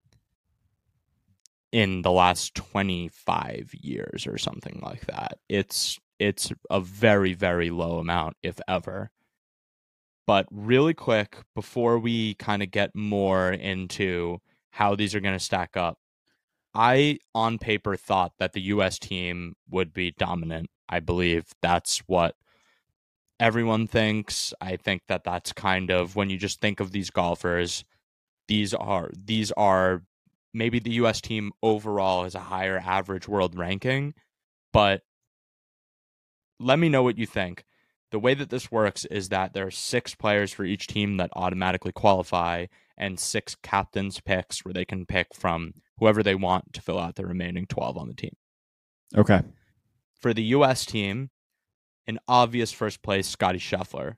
in 1.75 2.03
the 2.03 2.11
last 2.11 2.55
25 2.55 3.71
years 3.73 4.25
or 4.25 4.37
something 4.37 4.79
like 4.81 5.07
that. 5.07 5.37
It's 5.49 5.99
it's 6.17 6.53
a 6.69 6.79
very 6.79 7.33
very 7.33 7.69
low 7.69 7.99
amount 7.99 8.37
if 8.41 8.61
ever. 8.65 9.11
But 10.25 10.47
really 10.49 10.93
quick 10.93 11.35
before 11.53 11.99
we 11.99 12.35
kind 12.35 12.63
of 12.63 12.71
get 12.71 12.95
more 12.95 13.51
into 13.51 14.39
how 14.69 14.95
these 14.95 15.13
are 15.13 15.19
going 15.19 15.37
to 15.37 15.43
stack 15.43 15.75
up. 15.75 15.97
I 16.73 17.19
on 17.33 17.57
paper 17.57 17.97
thought 17.97 18.31
that 18.39 18.53
the 18.53 18.61
US 18.61 18.97
team 18.97 19.55
would 19.69 19.91
be 19.91 20.11
dominant. 20.17 20.69
I 20.87 21.01
believe 21.01 21.43
that's 21.61 21.97
what 22.07 22.35
everyone 23.37 23.85
thinks. 23.85 24.53
I 24.61 24.77
think 24.77 25.01
that 25.09 25.25
that's 25.25 25.51
kind 25.51 25.91
of 25.91 26.15
when 26.15 26.29
you 26.29 26.37
just 26.37 26.61
think 26.61 26.79
of 26.79 26.93
these 26.93 27.09
golfers, 27.09 27.83
these 28.47 28.73
are 28.73 29.09
these 29.13 29.51
are 29.57 30.03
maybe 30.55 30.79
the 30.79 30.93
US 30.93 31.19
team 31.19 31.51
overall 31.61 32.23
has 32.23 32.33
a 32.33 32.39
higher 32.39 32.81
average 32.83 33.27
world 33.27 33.55
ranking, 33.57 34.13
but 34.71 35.01
let 36.59 36.79
me 36.79 36.87
know 36.87 37.03
what 37.03 37.17
you 37.17 37.25
think. 37.25 37.65
The 38.11 38.19
way 38.19 38.33
that 38.33 38.49
this 38.49 38.71
works 38.71 39.03
is 39.05 39.29
that 39.29 39.53
there 39.53 39.67
are 39.67 39.71
six 39.71 40.15
players 40.15 40.53
for 40.53 40.63
each 40.63 40.87
team 40.87 41.17
that 41.17 41.29
automatically 41.35 41.91
qualify 41.91 42.67
and 42.97 43.19
six 43.19 43.55
captains 43.61 44.21
picks 44.21 44.63
where 44.63 44.73
they 44.73 44.85
can 44.85 45.05
pick 45.05 45.27
from 45.33 45.73
whoever 45.99 46.23
they 46.23 46.35
want 46.35 46.71
to 46.73 46.81
fill 46.81 46.99
out 46.99 47.15
the 47.15 47.25
remaining 47.25 47.65
12 47.67 47.97
on 47.97 48.07
the 48.07 48.13
team. 48.13 48.35
Okay. 49.17 49.41
For 50.21 50.33
the 50.33 50.43
US 50.43 50.85
team, 50.85 51.31
an 52.07 52.19
obvious 52.29 52.71
first 52.71 53.01
place 53.01 53.27
Scotty 53.27 53.59
Scheffler. 53.59 54.15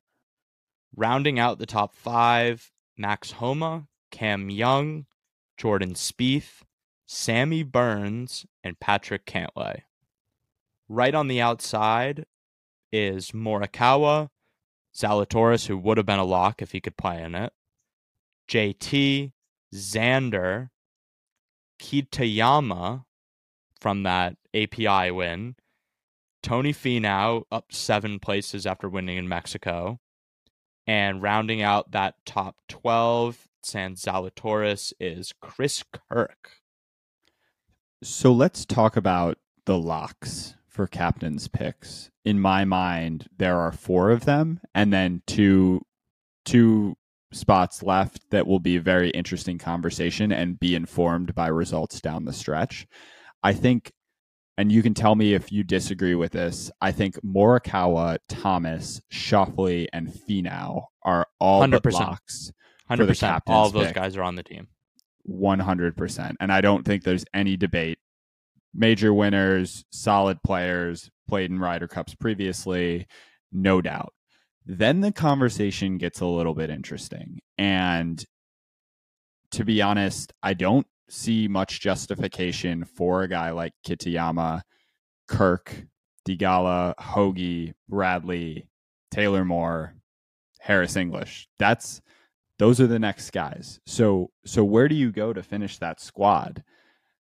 Rounding 0.96 1.40
out 1.40 1.58
the 1.58 1.66
top 1.66 1.96
five, 1.96 2.72
Max 2.96 3.32
Homa, 3.32 3.88
Cam 4.12 4.52
Young, 4.52 5.06
Jordan 5.58 5.94
Spieth, 5.94 6.62
Sammy 7.08 7.64
Burns, 7.64 8.46
and 8.64 8.80
Patrick 8.80 9.26
Cantlay. 9.26 9.82
Right 10.88 11.16
on 11.16 11.28
the 11.28 11.42
outside 11.42 12.26
is 12.92 13.32
Morikawa, 13.32 14.30
Zalatoris, 14.96 15.68
who 15.68 15.78
would 15.78 15.98
have 15.98 16.06
been 16.06 16.20
a 16.20 16.24
lock 16.24 16.62
if 16.62 16.72
he 16.72 16.80
could 16.80 16.98
play 16.98 17.22
in 17.22 17.36
it, 17.36 17.54
JT, 18.48 19.32
Xander, 19.74 20.70
Kitayama 21.80 23.04
from 23.80 24.04
that 24.04 24.38
API 24.54 25.12
win, 25.12 25.56
Tony 26.42 26.74
Finau 26.74 27.44
up 27.52 27.72
seven 27.72 28.20
places 28.20 28.66
after 28.66 28.88
winning 28.88 29.18
in 29.18 29.28
Mexico. 29.28 30.00
And 30.90 31.22
rounding 31.22 31.62
out 31.62 31.92
that 31.92 32.16
top 32.26 32.62
12, 32.70 33.50
San 33.68 33.96
Zalatoris 33.96 34.94
is 34.98 35.34
Chris 35.42 35.84
Kirk. 36.10 36.52
So 38.02 38.32
let's 38.32 38.66
talk 38.66 38.96
about 38.96 39.38
the 39.66 39.78
locks 39.78 40.56
for 40.70 40.88
captain's 40.88 41.50
picks. 41.50 42.10
In 42.24 42.40
my 42.40 42.64
mind, 42.64 43.28
there 43.38 43.58
are 43.58 43.74
four 43.74 44.12
of 44.12 44.24
them, 44.24 44.62
and 44.74 44.94
then 44.94 45.22
two 45.28 45.82
two 46.46 46.96
spots 47.34 47.84
left 47.84 48.30
that 48.30 48.48
will 48.48 48.60
be 48.60 48.78
a 48.78 48.82
very 48.82 49.10
interesting 49.10 49.58
conversation 49.58 50.32
and 50.32 50.60
be 50.60 50.74
informed 50.74 51.36
by 51.36 51.48
results 51.48 52.00
down 52.00 52.24
the 52.24 52.32
stretch. 52.32 52.88
I 53.44 53.52
think 53.52 53.92
and 54.58 54.72
you 54.72 54.82
can 54.82 54.94
tell 54.94 55.16
me 55.16 55.34
if 55.34 55.52
you 55.52 55.64
disagree 55.64 56.16
with 56.16 56.32
this. 56.32 56.72
I 56.82 56.92
think 56.92 57.20
Morikawa, 57.22 58.18
Thomas, 58.30 59.02
Schauffele, 59.12 59.88
and 59.94 60.08
Finau 60.08 60.86
are 61.04 61.28
all 61.40 61.62
100%. 61.62 61.82
but 61.84 61.94
locks. 61.94 62.52
Hundred 62.88 63.08
percent. 63.08 63.44
All 63.48 63.68
of 63.68 63.74
those 63.74 63.88
pick. 63.88 63.96
guys 63.96 64.16
are 64.16 64.24
on 64.24 64.36
the 64.36 64.44
team. 64.44 64.68
One 65.24 65.60
hundred 65.60 65.98
percent, 65.98 66.38
and 66.40 66.52
I 66.52 66.62
don't 66.62 66.86
think 66.86 67.04
there's 67.04 67.26
any 67.34 67.58
debate. 67.58 68.00
Major 68.74 69.14
winners, 69.14 69.84
solid 69.92 70.42
players, 70.44 71.10
played 71.28 71.50
in 71.52 71.60
Ryder 71.60 71.88
Cups 71.88 72.16
previously, 72.16 73.08
no 73.52 73.82
doubt. 73.82 74.14
Then 74.66 75.02
the 75.02 75.12
conversation 75.12 75.98
gets 75.98 76.22
a 76.22 76.26
little 76.26 76.54
bit 76.54 76.70
interesting, 76.70 77.40
and 77.58 78.24
to 79.52 79.66
be 79.66 79.82
honest, 79.82 80.34
I 80.44 80.54
don't 80.54 80.88
see 81.10 81.48
much 81.48 81.82
justification 81.82 82.86
for 82.86 83.24
a 83.24 83.28
guy 83.30 83.52
like 83.52 83.74
Kitayama, 83.86 84.62
Kirk, 85.28 85.86
Theegala, 86.28 86.94
Hoge, 87.00 87.74
Bradley, 87.90 88.68
Taylor 89.12 89.46
Moore, 89.46 89.96
Harris 90.60 90.96
English. 90.96 91.48
That's 91.60 92.02
those 92.60 92.82
are 92.82 92.88
the 92.88 93.00
next 93.00 93.32
guys. 93.32 93.80
So 93.86 94.32
so 94.46 94.64
where 94.64 94.88
do 94.88 94.96
you 94.96 95.12
go 95.12 95.34
to 95.34 95.44
finish 95.44 95.78
that 95.78 96.02
squad? 96.02 96.64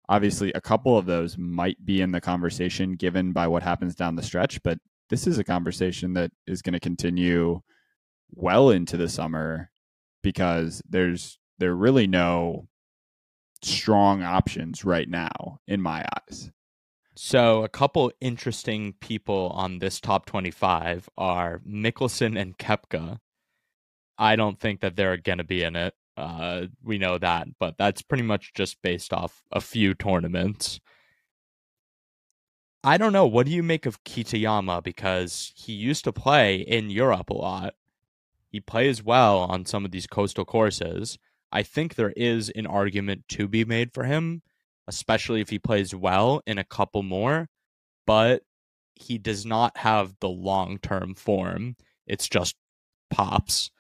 Obviously, 0.10 0.52
a 0.54 0.62
couple 0.62 0.98
of 0.98 1.06
those 1.06 1.38
might 1.38 1.84
be 1.86 2.02
in 2.02 2.12
the 2.12 2.22
conversation 2.22 2.96
given 2.96 3.32
by 3.32 3.48
what 3.48 3.64
happens 3.64 3.96
down 3.96 4.16
the 4.16 4.24
stretch, 4.24 4.62
but 4.64 4.78
this 5.10 5.28
is 5.28 5.38
a 5.38 5.44
conversation 5.44 6.14
that 6.14 6.32
is 6.46 6.62
going 6.62 6.74
to 6.74 6.80
continue 6.80 7.62
well 8.36 8.70
into 8.70 8.98
the 8.98 9.08
summer 9.08 9.70
because 10.22 10.82
there's 10.90 11.40
there 11.60 11.76
really 11.76 12.08
no 12.08 12.68
strong 13.62 14.24
options 14.24 14.84
right 14.84 15.10
now 15.10 15.60
in 15.68 15.82
my 15.82 16.06
eyes. 16.30 16.52
So, 17.16 17.64
a 17.64 17.70
couple 17.70 18.12
interesting 18.22 18.94
people 19.00 19.52
on 19.54 19.80
this 19.80 20.00
top 20.00 20.26
25 20.26 21.10
are 21.18 21.60
Mickelson 21.60 22.40
and 22.40 22.58
Koepka. 22.58 23.20
I 24.18 24.36
don't 24.36 24.60
think 24.60 24.82
that 24.82 24.96
they're 24.96 25.18
going 25.18 25.40
to 25.40 25.44
be 25.44 25.64
in 25.64 25.76
it. 25.76 25.94
Uh, 26.16 26.68
we 26.84 26.98
know 26.98 27.18
that, 27.18 27.48
but 27.60 27.76
that's 27.78 28.02
pretty 28.02 28.24
much 28.24 28.54
just 28.54 28.82
based 28.82 29.14
off 29.14 29.42
a 29.52 29.60
few 29.60 29.94
tournaments. 29.94 30.80
I 32.84 32.98
don't 32.98 33.14
know. 33.14 33.26
What 33.26 33.46
do 33.46 33.52
you 33.52 33.64
make 33.64 33.86
of 33.86 34.04
Kitayama? 34.04 34.84
Because 34.84 35.54
he 35.56 35.74
used 35.74 36.04
to 36.04 36.12
play 36.12 36.58
in 36.58 36.90
Europe 36.90 37.30
a 37.30 37.34
lot. 37.34 37.76
He 38.50 38.60
plays 38.60 39.02
well 39.02 39.40
on 39.40 39.66
some 39.66 39.86
of 39.86 39.92
these 39.92 40.06
coastal 40.06 40.46
courses. 40.46 41.18
I 41.52 41.64
think 41.64 41.96
there 41.96 42.14
is 42.16 42.50
an 42.50 42.68
argument 42.68 43.24
to 43.30 43.48
be 43.48 43.64
made 43.64 43.94
for 43.94 44.04
him, 44.04 44.42
especially 44.88 45.40
if 45.40 45.50
he 45.50 45.60
plays 45.60 45.96
well 45.96 46.42
in 46.46 46.58
a 46.58 46.64
couple 46.64 47.04
more, 47.04 47.48
but 48.06 48.44
he 48.96 49.18
does 49.18 49.46
not 49.46 49.78
have 49.78 50.16
the 50.20 50.30
long 50.30 50.78
term 50.78 51.16
form. 51.16 51.76
It's 52.06 52.28
just 52.28 52.56
pops. 53.10 53.72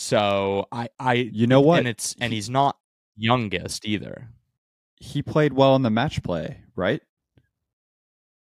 So 0.00 0.68
I 0.70 0.90
I 1.00 1.14
You 1.14 1.48
know 1.48 1.60
what? 1.60 1.80
And 1.80 1.88
it's 1.88 2.14
and 2.20 2.32
he's 2.32 2.48
not 2.48 2.78
youngest 3.16 3.84
either. 3.84 4.28
He 5.00 5.22
played 5.22 5.52
well 5.52 5.74
in 5.74 5.82
the 5.82 5.90
match 5.90 6.22
play, 6.22 6.58
right? 6.76 7.02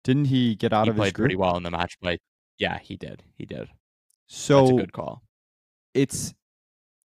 Didn't 0.02 0.24
he 0.24 0.56
get 0.56 0.72
out 0.72 0.86
he 0.86 0.90
of 0.90 0.96
played 0.96 1.06
his 1.06 1.12
group? 1.12 1.26
pretty 1.26 1.36
well 1.36 1.56
in 1.56 1.62
the 1.62 1.70
match 1.70 1.96
play. 2.00 2.18
Yeah, 2.58 2.80
he 2.80 2.96
did. 2.96 3.22
He 3.38 3.46
did. 3.46 3.68
So 4.26 4.62
That's 4.62 4.70
a 4.70 4.74
good 4.74 4.92
call. 4.92 5.22
It's 5.94 6.34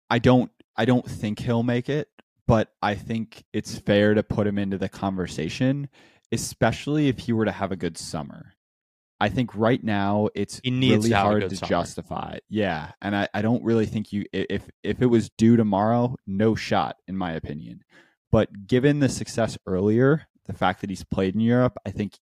I 0.10 0.18
don't 0.18 0.50
I 0.76 0.86
don't 0.86 1.08
think 1.08 1.42
he'll 1.42 1.62
make 1.62 1.88
it, 1.88 2.10
but 2.48 2.74
I 2.82 2.96
think 2.96 3.44
it's 3.54 3.78
fair 3.78 4.16
to 4.16 4.24
put 4.24 4.48
him 4.48 4.58
into 4.58 4.80
the 4.80 4.90
conversation, 4.90 5.90
especially 6.32 7.08
if 7.08 7.20
he 7.20 7.34
were 7.34 7.46
to 7.46 7.52
have 7.52 7.72
a 7.72 7.76
good 7.76 8.00
summer. 8.00 8.56
I 9.22 9.30
think 9.30 9.54
right 9.56 9.84
now 9.84 10.30
it's 10.34 10.62
really 10.66 11.12
hard 11.12 11.50
to 11.50 11.56
summer. 11.56 11.70
justify. 11.70 12.38
Yeah, 12.50 12.92
and 13.02 13.16
I, 13.16 13.28
I 13.34 13.42
don't 13.42 13.64
really 13.64 13.86
think 13.86 14.14
you 14.14 14.26
if 14.32 14.70
if 14.84 15.02
it 15.02 15.08
was 15.08 15.30
due 15.32 15.58
tomorrow, 15.58 16.16
no 16.26 16.56
shot 16.56 16.98
in 17.08 17.18
my 17.18 17.34
opinion. 17.34 17.84
But 18.32 18.68
given 18.68 19.00
the 19.00 19.10
success 19.10 19.58
earlier, 19.66 20.28
the 20.46 20.54
fact 20.54 20.82
that 20.82 20.90
he's 20.90 21.04
played 21.04 21.36
in 21.36 21.42
Europe, 21.42 21.78
I 21.86 21.92
think 21.92 22.18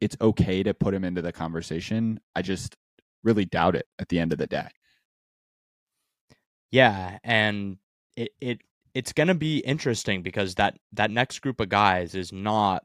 it's 0.00 0.16
okay 0.20 0.62
to 0.62 0.72
put 0.72 0.94
him 0.94 1.04
into 1.04 1.20
the 1.20 1.32
conversation. 1.32 2.20
I 2.34 2.42
just 2.42 2.76
really 3.22 3.44
doubt 3.44 3.74
it 3.76 3.86
at 3.98 4.08
the 4.08 4.18
end 4.18 4.32
of 4.32 4.38
the 4.38 4.46
day. 4.46 4.68
Yeah, 6.70 7.18
and 7.24 7.78
it 8.16 8.32
it 8.40 8.60
it's 8.94 9.12
going 9.12 9.28
to 9.28 9.34
be 9.34 9.58
interesting 9.58 10.22
because 10.22 10.54
that 10.54 10.78
that 10.92 11.10
next 11.10 11.40
group 11.40 11.60
of 11.60 11.68
guys 11.68 12.14
is 12.14 12.32
not 12.32 12.84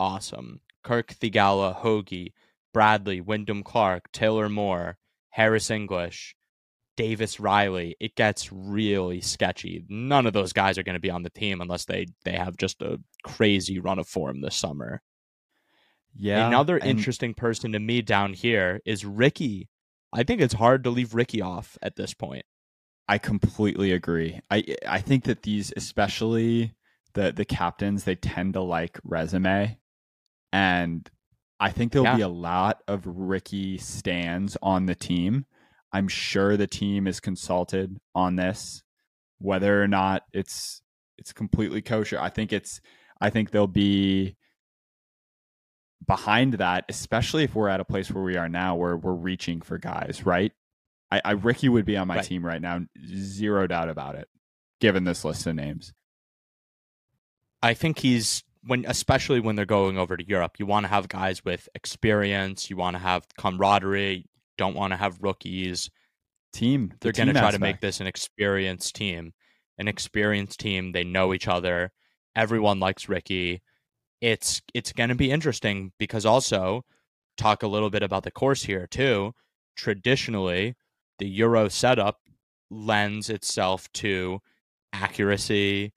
awesome. 0.00 0.60
Kirk 0.82 1.14
Theegala, 1.14 1.74
Hoge, 1.74 2.32
Bradley, 2.74 3.22
Wyndham 3.22 3.62
Clark, 3.62 4.12
Taylor 4.12 4.50
Moore, 4.50 4.98
Harris 5.30 5.70
English. 5.70 6.36
Davis 6.96 7.40
Riley, 7.40 7.96
it 7.98 8.14
gets 8.14 8.52
really 8.52 9.20
sketchy. 9.20 9.84
None 9.88 10.26
of 10.26 10.32
those 10.32 10.52
guys 10.52 10.78
are 10.78 10.84
going 10.84 10.94
to 10.94 11.00
be 11.00 11.10
on 11.10 11.22
the 11.22 11.30
team 11.30 11.60
unless 11.60 11.86
they 11.86 12.06
they 12.24 12.32
have 12.36 12.56
just 12.56 12.82
a 12.82 13.00
crazy 13.24 13.80
run 13.80 13.98
of 13.98 14.06
form 14.06 14.40
this 14.40 14.54
summer. 14.54 15.02
Yeah. 16.16 16.46
Another 16.46 16.76
and 16.76 16.88
interesting 16.88 17.34
person 17.34 17.72
to 17.72 17.80
me 17.80 18.02
down 18.02 18.32
here 18.32 18.80
is 18.84 19.04
Rickie. 19.04 19.68
I 20.12 20.22
think 20.22 20.40
it's 20.40 20.54
hard 20.54 20.84
to 20.84 20.90
leave 20.90 21.14
Rickie 21.14 21.42
off 21.42 21.76
at 21.82 21.96
this 21.96 22.14
point. 22.14 22.44
I 23.08 23.18
completely 23.18 23.92
agree. 23.92 24.40
I 24.50 24.76
I 24.86 25.00
think 25.00 25.24
that 25.24 25.42
these, 25.42 25.72
especially 25.76 26.74
the 27.14 27.32
the 27.32 27.44
captains, 27.44 28.04
they 28.04 28.14
tend 28.14 28.54
to 28.54 28.60
like 28.60 29.00
resume, 29.02 29.78
and 30.52 31.10
I 31.60 31.70
think 31.70 31.92
there'll 31.92 32.06
Yeah. 32.06 32.16
be 32.16 32.22
a 32.22 32.28
lot 32.28 32.82
of 32.88 33.06
Rickie 33.06 33.78
stands 33.78 34.56
on 34.62 34.86
the 34.86 34.94
team. 34.94 35.46
I'm 35.92 36.08
sure 36.08 36.56
the 36.56 36.66
team 36.66 37.06
is 37.06 37.20
consulted 37.20 37.98
on 38.14 38.36
this, 38.36 38.82
whether 39.38 39.82
or 39.82 39.88
not 39.88 40.24
it's 40.32 40.82
it's 41.16 41.32
completely 41.32 41.80
kosher. 41.80 42.18
I 42.20 42.28
think 42.28 42.52
it's 42.52 42.80
I 43.20 43.30
think 43.30 43.50
they'll 43.50 43.66
be 43.68 44.36
behind 46.06 46.54
that, 46.54 46.84
especially 46.88 47.44
if 47.44 47.54
we're 47.54 47.68
at 47.68 47.80
a 47.80 47.84
place 47.84 48.10
where 48.10 48.24
we 48.24 48.36
are 48.36 48.48
now, 48.48 48.74
where 48.76 48.96
we're 48.96 49.12
reaching 49.14 49.60
for 49.60 49.78
guys, 49.78 50.26
right? 50.26 50.52
I, 51.10 51.20
I 51.24 51.30
Rickie 51.32 51.68
would 51.68 51.84
be 51.86 51.96
on 51.96 52.08
my 52.08 52.16
Right. 52.16 52.24
team 52.24 52.44
right 52.44 52.60
now, 52.60 52.80
zero 53.06 53.66
doubt 53.66 53.88
about 53.88 54.16
it. 54.16 54.28
Given 54.80 55.04
this 55.04 55.24
list 55.24 55.46
of 55.46 55.54
names, 55.54 55.94
I 57.62 57.72
think 57.74 58.00
he's 58.00 58.42
when 58.66 58.84
especially 58.86 59.40
when 59.40 59.56
they're 59.56 59.66
going 59.66 59.98
over 59.98 60.16
to 60.16 60.26
Europe, 60.26 60.58
you 60.58 60.66
want 60.66 60.84
to 60.84 60.88
have 60.88 61.08
guys 61.08 61.44
with 61.44 61.68
experience, 61.74 62.70
you 62.70 62.76
want 62.76 62.94
to 62.96 63.02
have 63.02 63.26
camaraderie, 63.38 64.26
don't 64.56 64.74
want 64.74 64.92
to 64.92 64.96
have 64.96 65.18
rookies. 65.20 65.90
team. 66.52 66.88
the 66.88 66.96
They're 67.00 67.12
going 67.12 67.34
to 67.34 67.40
try 67.40 67.50
to 67.50 67.58
make 67.58 67.80
this 67.80 68.00
an 68.00 68.06
experienced 68.06 68.94
team. 68.94 69.32
An 69.78 69.88
experienced 69.88 70.60
team, 70.60 70.92
they 70.92 71.04
know 71.04 71.34
each 71.34 71.48
other. 71.48 71.90
Everyone 72.36 72.78
likes 72.80 73.08
Rickie. 73.08 73.62
It's 74.20 74.62
it's 74.72 74.92
going 74.92 75.10
to 75.10 75.14
be 75.14 75.30
interesting 75.30 75.92
because 75.98 76.24
also 76.24 76.84
talk 77.36 77.62
a 77.62 77.66
little 77.66 77.90
bit 77.90 78.02
about 78.02 78.22
the 78.22 78.30
course 78.30 78.62
here 78.62 78.86
too. 78.86 79.34
Traditionally, 79.76 80.76
the 81.18 81.28
Euro 81.28 81.68
setup 81.68 82.20
lends 82.70 83.28
itself 83.28 83.90
to 83.92 84.40
accuracy, 84.92 85.92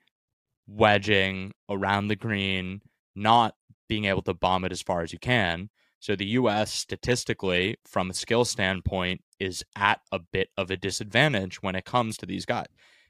wedging 0.68 1.53
around 1.70 2.07
the 2.07 2.15
green, 2.15 2.82
not 3.15 3.55
being 3.88 4.05
able 4.05 4.22
to 4.24 4.34
bomb 4.34 4.65
it 4.65 4.72
as 4.72 4.82
far 4.82 5.01
as 5.01 5.13
you 5.13 5.20
can. 5.20 5.70
So 5.99 6.15
the 6.15 6.26
US 6.26 6.72
statistically, 6.72 7.78
from 7.86 8.09
a 8.09 8.13
skill 8.13 8.45
standpoint, 8.45 9.22
is 9.39 9.63
at 9.76 10.01
a 10.11 10.20
bit 10.20 10.49
of 10.57 10.70
a 10.70 10.78
disadvantage 10.78 11.61
when 11.61 11.76
it 11.76 11.86
comes 11.86 12.18
to 12.18 12.26
these 12.26 12.45
guys. 12.45 12.68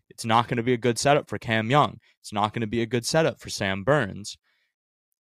It's 0.10 0.26
not 0.26 0.48
going 0.48 0.58
to 0.58 0.64
be 0.64 0.74
a 0.74 0.78
good 0.78 0.98
setup 0.98 1.28
for 1.28 1.38
Cam 1.38 1.70
Young. 1.70 2.00
It's 2.22 2.32
not 2.32 2.54
going 2.54 2.62
to 2.62 2.68
be 2.68 2.82
a 2.82 2.86
good 2.86 3.06
setup 3.06 3.40
for 3.40 3.50
Sam 3.50 3.84
Burns. 3.84 4.38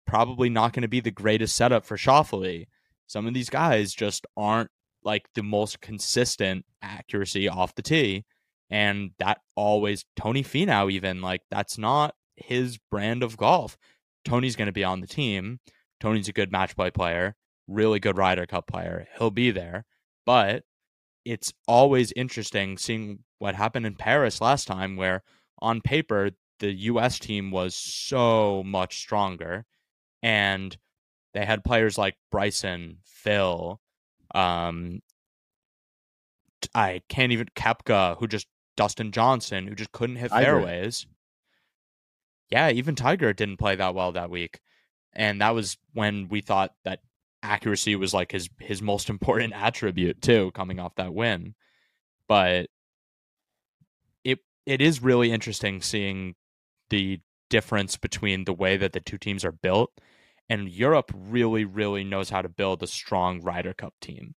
Probably 0.07 0.49
not 0.49 0.73
going 0.73 0.83
to 0.83 0.89
be 0.89 1.01
the 1.01 1.11
greatest 1.11 1.57
setup 1.57 1.85
for 1.85 1.97
Schauffele. 1.97 2.67
Some 3.07 3.27
of 3.27 3.35
these 3.35 3.51
guys 3.51 3.93
just 3.93 4.27
aren't 4.37 4.71
like 5.03 5.27
the 5.35 5.43
most 5.43 5.81
consistent 5.81 6.65
accuracy 6.83 7.49
off 7.49 7.75
the 7.75 7.83
tee. 7.83 8.25
And 8.71 9.11
that 9.19 9.39
always 9.57 10.05
Tony 10.17 10.43
Finau 10.43 10.91
even 10.91 11.21
like 11.21 11.43
that's 11.51 11.79
not 11.79 12.15
his 12.37 12.79
brand 12.91 13.23
of 13.23 13.37
golf. 13.37 13.77
Tony's 14.25 14.57
going 14.57 14.67
to 14.67 14.73
be 14.73 14.85
on 14.85 15.01
the 15.01 15.07
team. 15.07 15.61
Tony's 16.01 16.29
a 16.29 16.33
good 16.33 16.53
match 16.53 16.77
play 16.77 16.91
player, 16.91 17.35
really 17.67 17.99
good 17.99 18.17
Ryder 18.17 18.47
Cup 18.47 18.67
player. 18.67 19.07
He'll 19.19 19.31
be 19.31 19.51
there. 19.51 19.85
But 20.27 20.65
it's 21.25 21.53
always 21.67 22.13
interesting 22.13 22.77
seeing 22.79 23.21
what 23.39 23.55
happened 23.55 23.87
in 23.87 23.95
Paris 23.95 24.41
last 24.41 24.67
time, 24.67 24.97
where 24.97 25.23
on 25.61 25.81
paper, 25.81 26.31
the 26.61 26.73
US 26.73 27.19
team 27.19 27.51
was 27.51 27.75
so 27.75 28.63
much 28.65 28.99
stronger. 28.99 29.65
And 30.23 30.77
they 31.35 31.45
had 31.45 31.65
players 31.65 31.97
like 31.97 32.17
Bryson, 32.31 32.99
Phil, 33.05 33.81
um, 34.35 35.01
I 36.75 37.03
can't 37.09 37.33
even 37.33 37.47
Koepka, 37.57 38.19
who 38.19 38.27
just 38.27 38.47
Dustin 38.79 39.11
Johnson, 39.11 39.67
who 39.67 39.75
just 39.75 39.91
couldn't 39.91 40.17
hit 40.17 40.31
fairways. 40.31 41.05
Yeah, 42.49 42.71
even 42.71 42.95
Tiger 42.95 43.33
didn't 43.33 43.57
play 43.57 43.75
that 43.75 43.93
well 43.93 44.13
that 44.13 44.31
week. 44.31 44.61
And 45.13 45.41
that 45.41 45.51
was 45.51 45.77
when 45.95 46.29
we 46.29 46.41
thought 46.41 46.71
that 46.85 47.01
accuracy 47.43 47.97
was 47.97 48.15
like 48.15 48.31
his 48.31 48.49
his 48.61 48.81
most 48.81 49.11
important 49.15 49.53
attribute 49.53 50.23
too, 50.23 50.53
coming 50.53 50.79
off 50.79 50.95
that 50.95 51.13
win. 51.13 51.57
But 52.29 52.69
it 54.23 54.39
it 54.65 54.81
is 54.81 55.03
really 55.03 55.33
interesting 55.33 55.83
seeing 55.83 56.37
the 56.89 57.21
difference 57.51 57.97
between 57.97 58.45
the 58.45 58.53
way 58.53 58.77
that 58.77 58.93
the 58.93 59.01
two 59.01 59.19
teams 59.19 59.45
are 59.45 59.53
built. 59.53 59.91
And 60.49 60.69
Europe 60.69 61.11
really, 61.15 61.65
really 61.65 62.05
knows 62.05 62.31
how 62.31 62.43
to 62.43 62.49
build 62.49 62.83
a 62.83 62.87
strong 62.87 63.43
Ryder 63.43 63.75
Cup 63.75 63.95
team. 64.01 64.37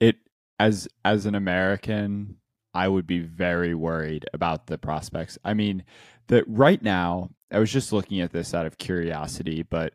it 0.00 0.16
as 0.58 0.88
as 1.04 1.26
an 1.26 1.34
American, 1.34 2.38
I 2.74 2.88
would 2.88 3.06
be 3.06 3.20
very 3.20 3.74
worried 3.74 4.26
about 4.32 4.66
the 4.66 4.78
prospects. 4.78 5.38
I 5.44 5.54
mean, 5.54 5.84
that 6.28 6.44
right 6.48 6.82
now, 6.82 7.30
I 7.50 7.58
was 7.58 7.70
just 7.72 7.92
looking 7.92 8.20
at 8.20 8.32
this 8.32 8.54
out 8.54 8.66
of 8.66 8.78
curiosity, 8.78 9.62
but 9.62 9.94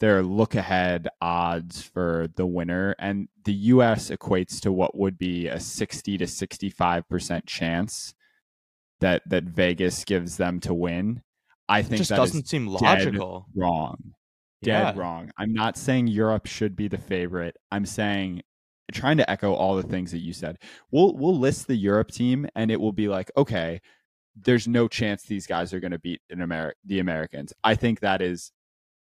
their 0.00 0.22
look 0.22 0.54
ahead 0.54 1.08
odds 1.22 1.82
for 1.82 2.28
the 2.36 2.46
winner 2.46 2.94
and 2.98 3.28
the 3.44 3.52
US 3.54 4.10
equates 4.10 4.60
to 4.60 4.72
what 4.72 4.96
would 4.96 5.18
be 5.18 5.48
a 5.48 5.58
60 5.60 6.18
to 6.18 6.26
65% 6.26 7.46
chance 7.46 8.14
that 9.00 9.22
that 9.28 9.44
Vegas 9.44 10.04
gives 10.04 10.36
them 10.36 10.60
to 10.60 10.74
win. 10.74 11.22
I 11.68 11.80
It 11.80 11.86
think 11.86 11.98
just 11.98 12.10
that 12.10 12.16
doesn't 12.16 12.48
seem 12.48 12.66
logical. 12.66 13.46
wrong 13.54 14.14
Yeah. 14.62 14.84
dead 14.84 14.96
wrong. 14.96 15.30
I'm 15.38 15.52
not 15.52 15.76
saying 15.76 16.08
Europe 16.08 16.46
should 16.46 16.76
be 16.76 16.88
the 16.88 16.98
favorite. 16.98 17.56
I'm 17.70 17.86
saying 17.86 18.42
trying 18.92 19.16
to 19.16 19.30
echo 19.30 19.52
all 19.52 19.76
the 19.76 19.82
things 19.82 20.12
that 20.12 20.20
you 20.20 20.32
said. 20.32 20.58
We'll 20.90 21.14
we'll 21.14 21.38
list 21.38 21.66
the 21.66 21.76
Europe 21.76 22.10
team 22.10 22.46
and 22.54 22.70
it 22.70 22.80
will 22.80 22.92
be 22.92 23.08
like, 23.08 23.30
okay, 23.36 23.80
there's 24.36 24.68
no 24.68 24.86
chance 24.88 25.22
these 25.22 25.46
guys 25.46 25.72
are 25.72 25.80
going 25.80 25.92
to 25.92 25.98
beat 25.98 26.20
an 26.30 26.72
the 26.84 26.98
Americans. 26.98 27.52
I 27.64 27.74
think 27.74 28.00
that 28.00 28.20
is 28.20 28.52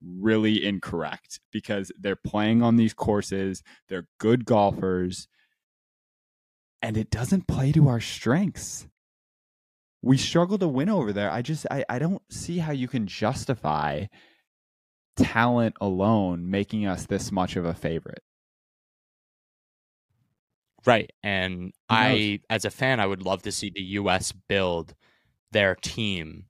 really 0.02 0.64
incorrect 0.64 1.40
because 1.52 1.92
they're 2.00 2.16
playing 2.16 2.62
on 2.62 2.76
these 2.76 2.94
courses, 2.94 3.64
they're 3.90 4.08
good 4.20 4.46
golfers, 4.46 5.28
and 6.82 6.98
it 6.98 7.10
doesn't 7.10 7.48
play 7.48 7.72
to 7.72 7.88
our 7.88 8.00
strengths. 8.00 8.88
We 10.02 10.18
struggle 10.18 10.58
to 10.60 10.68
win 10.68 10.90
over 10.90 11.12
there. 11.12 11.32
I 11.32 11.42
just 11.42 11.66
I, 11.70 11.84
I 11.90 12.00
don't 12.00 12.22
see 12.30 12.60
how 12.60 12.72
you 12.72 12.88
can 12.88 13.08
justify 13.08 14.06
talent 15.18 15.76
alone 15.82 16.50
making 16.50 16.86
us 16.86 17.06
this 17.08 17.32
much 17.32 17.56
of 17.56 17.66
a 17.66 17.74
favorite. 17.74 18.22
Right. 20.86 21.12
And 21.24 21.74
I, 21.90 22.40
as 22.50 22.64
a 22.66 22.70
fan, 22.70 23.00
I 23.00 23.08
would 23.08 23.22
love 23.24 23.42
to 23.44 23.52
see 23.52 23.72
the 23.74 23.82
U.S. 23.82 24.32
build 24.32 24.96
their 25.52 25.76
team 25.76 26.46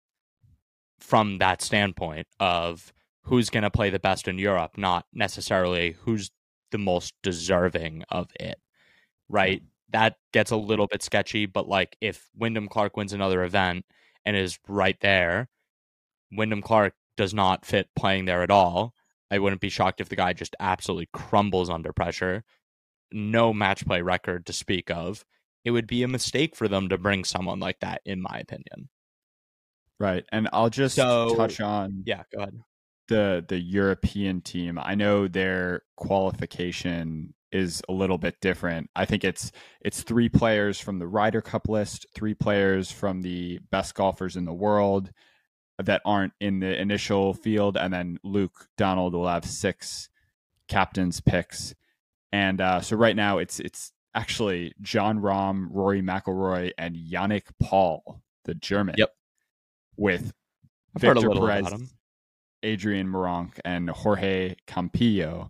from 0.99 1.37
that 1.39 1.61
standpoint 1.61 2.27
of 2.39 2.93
who's 3.23 3.49
going 3.49 3.63
to 3.63 3.71
play 3.71 3.89
the 3.89 3.99
best 3.99 4.27
in 4.27 4.37
Europe, 4.37 4.77
not 4.77 5.05
necessarily 5.13 5.95
who's 6.01 6.31
the 6.71 6.77
most 6.77 7.13
deserving 7.23 8.03
of 8.09 8.29
it. 8.39 8.59
Right. 9.29 9.63
That 9.91 10.15
gets 10.33 10.51
a 10.51 10.57
little 10.57 10.87
bit 10.87 11.01
sketchy, 11.01 11.45
but 11.45 11.67
like 11.67 11.95
if 12.01 12.29
Wyndham 12.35 12.67
Clark 12.67 12.97
wins 12.97 13.13
another 13.13 13.43
event 13.43 13.85
and 14.25 14.35
is 14.35 14.59
right 14.67 14.99
there, 14.99 15.47
Wyndham 16.31 16.61
Clark 16.61 16.93
does 17.15 17.33
not 17.33 17.65
fit 17.65 17.87
playing 17.95 18.25
there 18.25 18.43
at 18.43 18.51
all. 18.51 18.93
I 19.31 19.39
wouldn't 19.39 19.61
be 19.61 19.69
shocked 19.69 20.01
if 20.01 20.09
the 20.09 20.15
guy 20.15 20.33
just 20.33 20.55
absolutely 20.59 21.09
crumbles 21.13 21.69
under 21.69 21.91
pressure. 21.93 22.43
No 23.11 23.53
match 23.53 23.85
play 23.85 24.01
record 24.01 24.45
to 24.47 24.53
speak 24.53 24.89
of. 24.91 25.25
It 25.63 25.71
would 25.71 25.87
be 25.87 26.03
a 26.03 26.07
mistake 26.07 26.55
for 26.55 26.67
them 26.67 26.89
to 26.89 26.97
bring 26.97 27.23
someone 27.23 27.59
like 27.59 27.79
that, 27.81 28.01
in 28.05 28.21
my 28.21 28.39
opinion. 28.39 28.89
Right. 29.99 30.23
And 30.31 30.47
I'll 30.53 30.69
just 30.69 30.95
So- 30.95 31.35
touch 31.35 31.59
on 31.59 32.03
Yeah, 32.05 32.23
go 32.31 32.41
ahead. 32.41 32.61
the 33.07 33.43
the 33.47 33.59
European 33.59 34.41
team. 34.41 34.77
I 34.77 34.95
know 34.95 35.27
their 35.27 35.81
qualification 35.95 37.33
is 37.51 37.81
a 37.87 37.93
little 37.93 38.17
bit 38.17 38.39
different. 38.41 38.89
I 38.95 39.05
think 39.05 39.23
it's 39.23 39.51
it's 39.81 40.03
three 40.03 40.29
players 40.29 40.79
from 40.79 40.99
the 40.99 41.07
Ryder 41.07 41.41
Cup 41.41 41.67
list, 41.69 42.05
three 42.13 42.33
players 42.33 42.91
from 42.91 43.21
the 43.21 43.59
best 43.71 43.95
golfers 43.95 44.35
in 44.35 44.45
the 44.45 44.53
world 44.53 45.11
that 45.79 46.01
aren't 46.05 46.33
in 46.39 46.59
the 46.59 46.79
initial 46.79 47.33
field, 47.33 47.77
and 47.77 47.93
then 47.93 48.19
Luke 48.23 48.67
Donald 48.77 49.13
will 49.13 49.27
have 49.27 49.45
six 49.45 50.09
captains 50.67 51.21
picks. 51.21 51.73
And 52.31 52.59
uh, 52.61 52.81
so 52.81 52.95
right 52.97 53.15
now 53.15 53.37
it's 53.37 53.59
it's 53.59 53.91
actually 54.13 54.73
Jon 54.81 55.19
Rahm, 55.19 55.67
Rory 55.69 56.01
McIlroy, 56.01 56.71
and 56.77 56.95
Yannick 56.95 57.45
Paul, 57.59 58.21
the 58.45 58.55
German. 58.55 58.95
Yep. 58.97 59.13
With 59.95 60.33
I've 60.95 61.01
Victor 61.01 61.29
Perez. 61.29 61.93
Adrian 62.63 63.07
Meronk 63.07 63.59
and 63.63 63.89
Jorge 63.89 64.55
Campillo. 64.67 65.49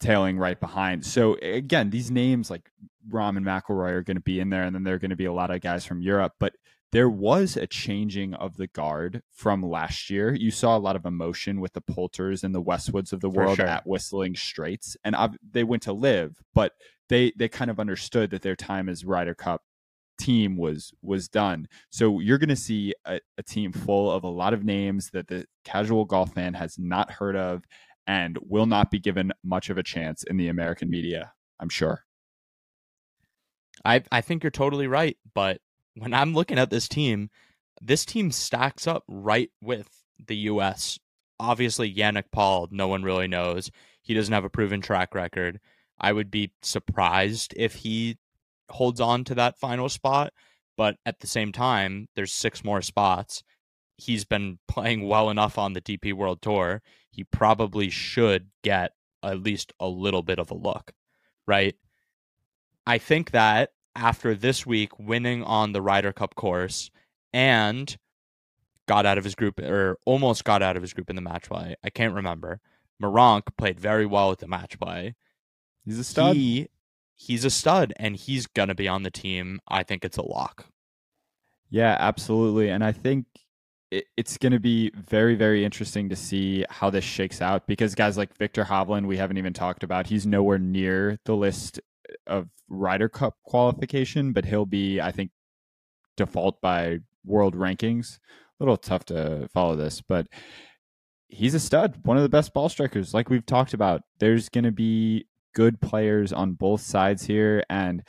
tailing 0.00 0.38
right 0.38 0.58
behind. 0.58 1.04
So 1.04 1.36
again, 1.42 1.90
these 1.90 2.10
names 2.10 2.50
like 2.50 2.70
Rahm 3.10 3.36
and 3.36 3.46
McIlroy 3.46 3.92
are 3.92 4.02
going 4.02 4.16
to 4.16 4.22
be 4.22 4.40
in 4.40 4.50
there, 4.50 4.64
and 4.64 4.74
then 4.74 4.84
there 4.84 4.94
are 4.94 4.98
going 4.98 5.10
to 5.10 5.16
be 5.16 5.24
a 5.24 5.32
lot 5.32 5.50
of 5.50 5.60
guys 5.60 5.84
from 5.84 6.00
Europe. 6.02 6.34
But 6.38 6.54
there 6.92 7.08
was 7.08 7.56
a 7.56 7.66
changing 7.66 8.34
of 8.34 8.56
the 8.56 8.68
guard 8.68 9.22
from 9.32 9.62
last 9.62 10.08
year. 10.08 10.34
You 10.34 10.50
saw 10.50 10.76
a 10.76 10.78
lot 10.78 10.96
of 10.96 11.04
emotion 11.04 11.60
with 11.60 11.72
the 11.72 11.80
Poulters 11.80 12.44
and 12.44 12.54
the 12.54 12.62
Westwoods 12.62 13.12
of 13.12 13.20
the 13.20 13.30
world 13.30 13.56
sure. 13.56 13.66
at 13.66 13.86
Whistling 13.86 14.36
Straits, 14.36 14.96
and 15.04 15.16
they 15.50 15.64
went 15.64 15.82
to 15.82 15.92
LIV, 15.92 16.38
but 16.54 16.72
they 17.08 17.32
they 17.36 17.48
kind 17.48 17.70
of 17.70 17.80
understood 17.80 18.30
that 18.30 18.42
their 18.42 18.56
time 18.56 18.88
as 18.88 19.04
Ryder 19.04 19.34
Cup 19.34 19.62
team 20.18 20.56
was 20.56 20.92
was 21.02 21.28
done. 21.28 21.68
So 21.90 22.20
you're 22.20 22.38
going 22.38 22.48
to 22.48 22.56
see 22.56 22.94
a, 23.04 23.20
a, 23.36 23.42
team 23.42 23.72
full 23.72 24.10
of 24.10 24.24
a 24.24 24.28
lot 24.28 24.54
of 24.54 24.64
names 24.64 25.10
that 25.10 25.28
the 25.28 25.46
casual 25.64 26.04
golf 26.04 26.32
fan 26.32 26.54
has 26.54 26.78
not 26.78 27.10
heard 27.10 27.36
of 27.36 27.64
and 28.06 28.38
will 28.42 28.66
not 28.66 28.90
be 28.90 28.98
given 28.98 29.32
much 29.44 29.68
of 29.68 29.78
a 29.78 29.82
chance 29.82 30.22
in 30.22 30.36
the 30.36 30.48
American 30.48 30.88
media. 30.88 31.32
I'm 31.60 31.68
sure. 31.68 32.04
I 33.84 34.02
I 34.10 34.20
think 34.20 34.42
you're 34.42 34.50
totally 34.50 34.86
right, 34.86 35.16
but 35.34 35.60
when 35.96 36.14
I'm 36.14 36.34
looking 36.34 36.58
at 36.58 36.70
this 36.70 36.88
team, 36.88 37.30
this 37.80 38.04
team 38.04 38.30
stacks 38.30 38.86
up 38.86 39.04
right 39.08 39.50
with 39.60 39.88
the 40.24 40.36
U.S. 40.36 40.98
Obviously, 41.40 41.92
Yannick 41.92 42.30
Paul, 42.32 42.68
no 42.70 42.88
one 42.88 43.02
really 43.02 43.28
knows. 43.28 43.70
He 44.02 44.14
doesn't 44.14 44.32
have 44.32 44.44
a 44.44 44.50
proven 44.50 44.80
track 44.80 45.14
record. 45.14 45.58
I 45.98 46.12
would 46.12 46.30
be 46.30 46.52
surprised 46.62 47.54
if 47.56 47.74
he 47.74 48.18
holds 48.68 49.00
on 49.00 49.24
to 49.24 49.34
that 49.36 49.58
final 49.58 49.88
spot. 49.88 50.32
But 50.76 50.96
at 51.06 51.20
the 51.20 51.26
same 51.26 51.52
time, 51.52 52.08
there's 52.14 52.32
six 52.32 52.62
more 52.62 52.82
spots. 52.82 53.42
He's 53.96 54.24
been 54.24 54.58
playing 54.68 55.08
well 55.08 55.30
enough 55.30 55.58
on 55.58 55.72
the 55.72 55.80
DP 55.80 56.12
World 56.12 56.42
Tour. 56.42 56.82
He 57.10 57.24
probably 57.24 57.88
should 57.88 58.48
get 58.62 58.92
at 59.22 59.42
least 59.42 59.72
a 59.80 59.88
little 59.88 60.22
bit 60.22 60.38
of 60.38 60.50
a 60.50 60.54
look, 60.54 60.92
right? 61.46 61.74
I 62.86 62.98
think 62.98 63.30
that 63.30 63.70
after 63.96 64.34
this 64.34 64.66
week 64.66 64.98
winning 64.98 65.42
on 65.42 65.72
the 65.72 65.82
Ryder 65.82 66.12
Cup 66.12 66.34
course 66.34 66.90
and 67.32 67.96
got 68.86 69.06
out 69.06 69.18
of 69.18 69.24
his 69.24 69.34
group 69.34 69.58
or 69.58 69.98
almost 70.04 70.44
got 70.44 70.62
out 70.62 70.76
of 70.76 70.82
his 70.82 70.92
group 70.92 71.10
in 71.10 71.16
the 71.16 71.22
match 71.22 71.48
play. 71.48 71.76
I 71.82 71.90
can't 71.90 72.14
remember. 72.14 72.60
Meronk 73.02 73.42
played 73.58 73.80
very 73.80 74.06
well 74.06 74.30
with 74.30 74.38
the 74.38 74.46
match 74.46 74.78
play. 74.78 75.14
He's 75.84 75.98
a 75.98 76.04
stud. 76.04 76.36
He 76.36 76.68
he's 77.14 77.44
a 77.44 77.50
stud 77.50 77.92
and 77.96 78.16
he's 78.16 78.46
going 78.46 78.68
to 78.68 78.74
be 78.74 78.88
on 78.88 79.02
the 79.02 79.10
team. 79.10 79.60
I 79.66 79.82
think 79.82 80.04
it's 80.04 80.18
a 80.18 80.22
lock. 80.22 80.66
Yeah, 81.70 81.96
absolutely. 81.98 82.70
And 82.70 82.84
I 82.84 82.92
think 82.92 83.26
it, 83.90 84.04
it's 84.16 84.36
going 84.36 84.52
to 84.52 84.60
be 84.60 84.90
very, 84.94 85.34
very 85.34 85.64
interesting 85.64 86.08
to 86.10 86.16
see 86.16 86.64
how 86.68 86.90
this 86.90 87.04
shakes 87.04 87.40
out 87.40 87.66
because 87.66 87.94
guys 87.94 88.16
like 88.16 88.36
Victor 88.36 88.64
Hovland, 88.64 89.06
we 89.06 89.16
haven't 89.16 89.38
even 89.38 89.52
talked 89.52 89.82
about, 89.82 90.06
he's 90.06 90.26
nowhere 90.26 90.58
near 90.58 91.18
the 91.24 91.34
list 91.34 91.80
of 92.26 92.48
Ryder 92.68 93.08
Cup 93.08 93.36
qualification, 93.44 94.32
but 94.32 94.44
he'll 94.44 94.66
be, 94.66 95.00
I 95.00 95.12
think, 95.12 95.30
default 96.16 96.60
by 96.60 96.98
world 97.24 97.54
rankings. 97.54 98.18
A 98.58 98.64
little 98.64 98.76
tough 98.76 99.04
to 99.06 99.48
follow 99.52 99.76
this, 99.76 100.00
but 100.00 100.26
he's 101.28 101.54
a 101.54 101.60
stud, 101.60 101.98
one 102.04 102.16
of 102.16 102.22
the 102.22 102.28
best 102.28 102.54
ball 102.54 102.68
strikers. 102.68 103.12
Like 103.12 103.28
we've 103.28 103.44
talked 103.44 103.74
about, 103.74 104.02
there's 104.18 104.48
going 104.48 104.64
to 104.64 104.72
be 104.72 105.26
good 105.54 105.80
players 105.80 106.32
on 106.32 106.52
both 106.52 106.80
sides 106.80 107.26
here. 107.26 107.62
And 107.68 108.02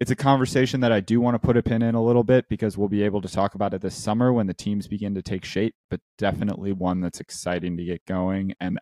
it's 0.00 0.10
a 0.10 0.16
conversation 0.16 0.80
that 0.80 0.92
I 0.92 1.00
do 1.00 1.20
want 1.20 1.34
to 1.34 1.38
put 1.38 1.56
a 1.56 1.62
pin 1.62 1.82
in 1.82 1.94
a 1.94 2.04
little 2.04 2.24
bit 2.24 2.46
because 2.48 2.76
we'll 2.76 2.88
be 2.88 3.02
able 3.02 3.22
to 3.22 3.28
talk 3.28 3.54
about 3.54 3.74
it 3.74 3.80
this 3.80 3.94
summer 3.94 4.32
when 4.32 4.46
the 4.46 4.54
teams 4.54 4.88
begin 4.88 5.14
to 5.14 5.22
take 5.22 5.44
shape, 5.44 5.74
but 5.90 6.00
definitely 6.18 6.72
one 6.72 7.00
that's 7.00 7.20
exciting 7.20 7.76
to 7.76 7.84
get 7.84 8.04
going. 8.06 8.54
And 8.60 8.78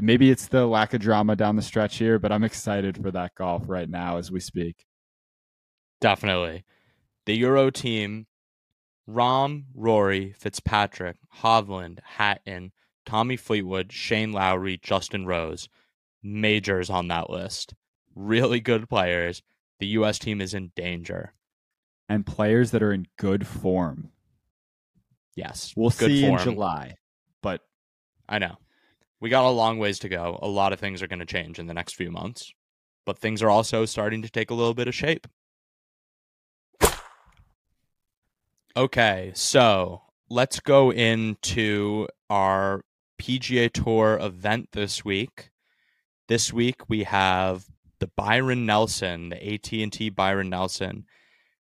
maybe 0.00 0.30
it's 0.30 0.48
the 0.48 0.66
lack 0.66 0.94
of 0.94 1.00
drama 1.00 1.36
down 1.36 1.56
the 1.56 1.62
stretch 1.62 1.98
here, 1.98 2.18
but 2.18 2.32
I'm 2.32 2.44
excited 2.44 2.96
for 3.02 3.10
that 3.10 3.34
golf 3.34 3.64
right 3.66 3.88
now 3.88 4.18
as 4.18 4.30
we 4.30 4.40
speak. 4.40 4.86
Definitely. 6.00 6.64
The 7.24 7.34
Euro 7.36 7.70
team 7.70 8.26
Rahm, 9.08 9.64
Rory, 9.74 10.34
Fitzpatrick, 10.36 11.16
Hovland, 11.42 12.00
Hatton, 12.02 12.72
Tommy 13.04 13.36
Fleetwood, 13.36 13.92
Shane 13.92 14.32
Lowry, 14.32 14.78
Justin 14.82 15.26
Rose 15.26 15.68
majors 16.26 16.90
on 16.90 17.08
that 17.08 17.30
list. 17.30 17.74
Really 18.14 18.60
good 18.60 18.88
players. 18.88 19.42
The 19.78 19.86
U.S. 19.88 20.18
team 20.18 20.40
is 20.40 20.54
in 20.54 20.72
danger. 20.74 21.32
And 22.08 22.26
players 22.26 22.70
that 22.70 22.82
are 22.82 22.92
in 22.92 23.06
good 23.18 23.46
form. 23.46 24.10
Yes. 25.34 25.72
We'll 25.76 25.90
see 25.90 26.22
form. 26.22 26.38
in 26.38 26.44
July. 26.44 26.96
But 27.42 27.60
I 28.28 28.38
know. 28.38 28.56
We 29.20 29.30
got 29.30 29.44
a 29.44 29.50
long 29.50 29.78
ways 29.78 29.98
to 30.00 30.08
go. 30.08 30.38
A 30.42 30.48
lot 30.48 30.72
of 30.72 30.80
things 30.80 31.02
are 31.02 31.06
going 31.06 31.20
to 31.20 31.26
change 31.26 31.58
in 31.58 31.66
the 31.66 31.74
next 31.74 31.94
few 31.94 32.10
months. 32.10 32.52
But 33.04 33.18
things 33.18 33.42
are 33.42 33.50
also 33.50 33.84
starting 33.86 34.22
to 34.22 34.30
take 34.30 34.50
a 34.50 34.54
little 34.54 34.74
bit 34.74 34.88
of 34.88 34.94
shape. 34.94 35.26
Okay, 38.76 39.32
so 39.34 40.02
let's 40.28 40.60
go 40.60 40.92
into 40.92 42.08
our 42.28 42.82
PGA 43.18 43.72
Tour 43.72 44.18
event 44.20 44.68
this 44.72 45.02
week. 45.02 45.50
This 46.28 46.52
week 46.52 46.88
we 46.88 47.04
have 47.04 47.64
the 48.00 48.10
Byron 48.16 48.66
Nelson, 48.66 49.30
the 49.30 49.54
AT&T 49.54 50.10
Byron 50.10 50.50
Nelson. 50.50 51.06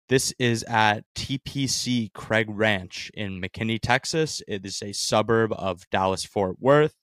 This 0.09 0.33
is 0.39 0.63
at 0.65 1.05
TPC 1.15 2.13
Craig 2.15 2.47
Ranch 2.49 3.11
in 3.13 3.41
McKinney, 3.41 3.81
Texas. 3.81 4.41
It 4.49 4.65
is 4.65 4.81
a 4.83 4.93
suburb 4.93 5.53
of 5.53 5.89
Dallas 5.91 6.25
Fort 6.25 6.57
Worth. 6.61 6.95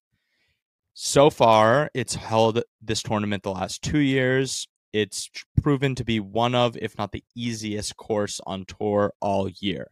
So 0.93 1.29
far, 1.29 1.89
it's 1.93 2.15
held 2.15 2.61
this 2.81 3.01
tournament 3.01 3.43
the 3.43 3.51
last 3.51 3.81
2 3.81 3.99
years. 3.99 4.67
It's 4.93 5.29
proven 5.61 5.95
to 5.95 6.03
be 6.03 6.19
one 6.19 6.53
of 6.53 6.77
if 6.77 6.97
not 6.97 7.11
the 7.11 7.23
easiest 7.35 7.95
course 7.95 8.41
on 8.45 8.65
tour 8.65 9.13
all 9.21 9.49
year. 9.59 9.87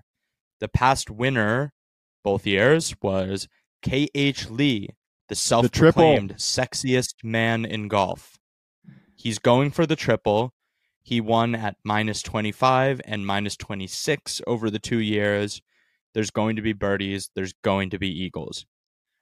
The 0.59 0.67
past 0.67 1.09
winner 1.09 1.73
both 2.23 2.45
years 2.45 2.93
was 3.01 3.47
KH 3.81 4.49
Lee 4.49 4.89
the 5.29 5.35
self 5.35 5.71
proclaimed 5.71 6.35
sexiest 6.37 7.23
man 7.23 7.63
in 7.63 7.87
golf. 7.87 8.37
He's 9.15 9.39
going 9.39 9.71
for 9.71 9.85
the 9.85 9.95
triple. 9.95 10.53
He 11.01 11.21
won 11.21 11.55
at 11.55 11.77
minus 11.83 12.21
25 12.21 12.99
and 13.05 13.25
minus 13.25 13.55
26 13.55 14.41
over 14.47 14.69
the 14.69 14.79
two 14.79 14.99
years. 14.99 15.61
There's 16.13 16.31
going 16.31 16.55
to 16.55 16.61
be 16.61 16.73
birdies, 16.73 17.29
there's 17.35 17.53
going 17.63 17.91
to 17.91 17.99
be 17.99 18.09
eagles. 18.09 18.65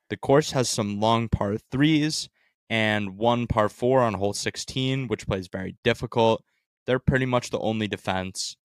The 0.09 0.17
course 0.17 0.51
has 0.51 0.69
some 0.69 0.99
long 0.99 1.29
par 1.29 1.57
threes 1.71 2.29
and 2.69 3.17
one 3.17 3.47
par 3.47 3.69
four 3.69 4.01
on 4.01 4.15
hole 4.15 4.33
16, 4.33 5.07
which 5.07 5.27
plays 5.27 5.47
very 5.47 5.75
difficult. 5.83 6.43
They're 6.85 6.99
pretty 6.99 7.25
much 7.25 7.49
the 7.49 7.59
only 7.59 7.87
defense. 7.87 8.55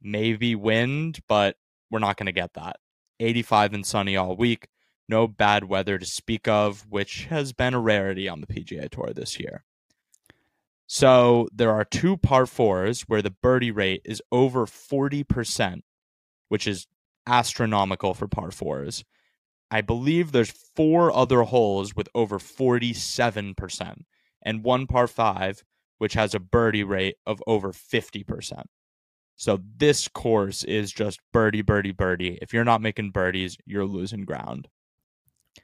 Maybe 0.00 0.54
wind, 0.54 1.20
but 1.28 1.56
we're 1.90 2.00
not 2.00 2.16
going 2.16 2.26
to 2.26 2.32
get 2.32 2.54
that. 2.54 2.76
85 3.20 3.74
and 3.74 3.86
sunny 3.86 4.16
all 4.16 4.36
week 4.36 4.68
no 5.12 5.28
bad 5.28 5.64
weather 5.64 5.98
to 5.98 6.06
speak 6.06 6.48
of, 6.48 6.86
which 6.88 7.26
has 7.26 7.52
been 7.52 7.74
a 7.74 7.80
rarity 7.80 8.28
on 8.28 8.40
the 8.40 8.46
PGA 8.46 8.88
Tour 8.88 9.12
this 9.14 9.38
year. 9.38 9.62
So 10.86 11.48
there 11.52 11.70
are 11.70 11.84
two 11.84 12.16
par 12.16 12.46
fours 12.46 13.02
where 13.02 13.20
the 13.20 13.30
birdie 13.30 13.70
rate 13.70 14.02
is 14.04 14.22
over 14.32 14.64
40%, 14.66 15.82
which 16.48 16.66
is 16.66 16.86
astronomical 17.26 18.14
for 18.14 18.26
par 18.26 18.50
fours. 18.50 19.04
I 19.72 19.80
believe 19.80 20.32
there's 20.32 20.50
four 20.50 21.10
other 21.10 21.44
holes 21.44 21.96
with 21.96 22.06
over 22.14 22.38
47%, 22.38 24.02
and 24.42 24.62
one 24.62 24.86
par 24.86 25.06
five, 25.06 25.64
which 25.96 26.12
has 26.12 26.34
a 26.34 26.38
birdie 26.38 26.84
rate 26.84 27.16
of 27.26 27.42
over 27.46 27.72
50%. 27.72 28.64
So 29.36 29.60
this 29.78 30.08
course 30.08 30.62
is 30.62 30.92
just 30.92 31.20
birdie, 31.32 31.62
birdie, 31.62 31.92
birdie. 31.92 32.38
If 32.42 32.52
you're 32.52 32.64
not 32.64 32.82
making 32.82 33.12
birdies, 33.12 33.56
you're 33.64 33.86
losing 33.86 34.26
ground. 34.26 34.68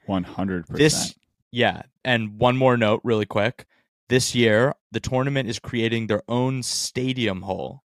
100%. 0.07 0.65
This 0.69 1.13
yeah, 1.51 1.83
and 2.03 2.39
one 2.39 2.57
more 2.57 2.77
note 2.77 3.01
really 3.03 3.27
quick. 3.27 3.67
This 4.07 4.33
year, 4.33 4.73
the 4.91 4.99
tournament 4.99 5.47
is 5.47 5.59
creating 5.59 6.07
their 6.07 6.23
own 6.27 6.63
stadium 6.63 7.43
hole 7.43 7.83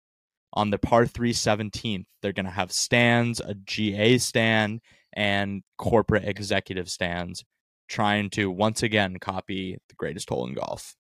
on 0.54 0.70
the 0.70 0.78
par 0.78 1.06
3 1.06 1.34
17th. 1.34 2.06
They're 2.22 2.32
going 2.32 2.46
to 2.46 2.52
have 2.52 2.72
stands, 2.72 3.42
a 3.42 3.56
GA 3.56 4.18
stand, 4.20 4.80
and 5.14 5.64
corporate 5.78 6.26
executive 6.26 6.90
stands, 6.90 7.44
trying 7.88 8.30
to 8.32 8.50
once 8.52 8.84
again 8.84 9.18
copy 9.20 9.78
the 9.90 9.96
greatest 9.96 10.30
hole 10.30 10.46
in 10.48 10.54
golf. 10.54 10.96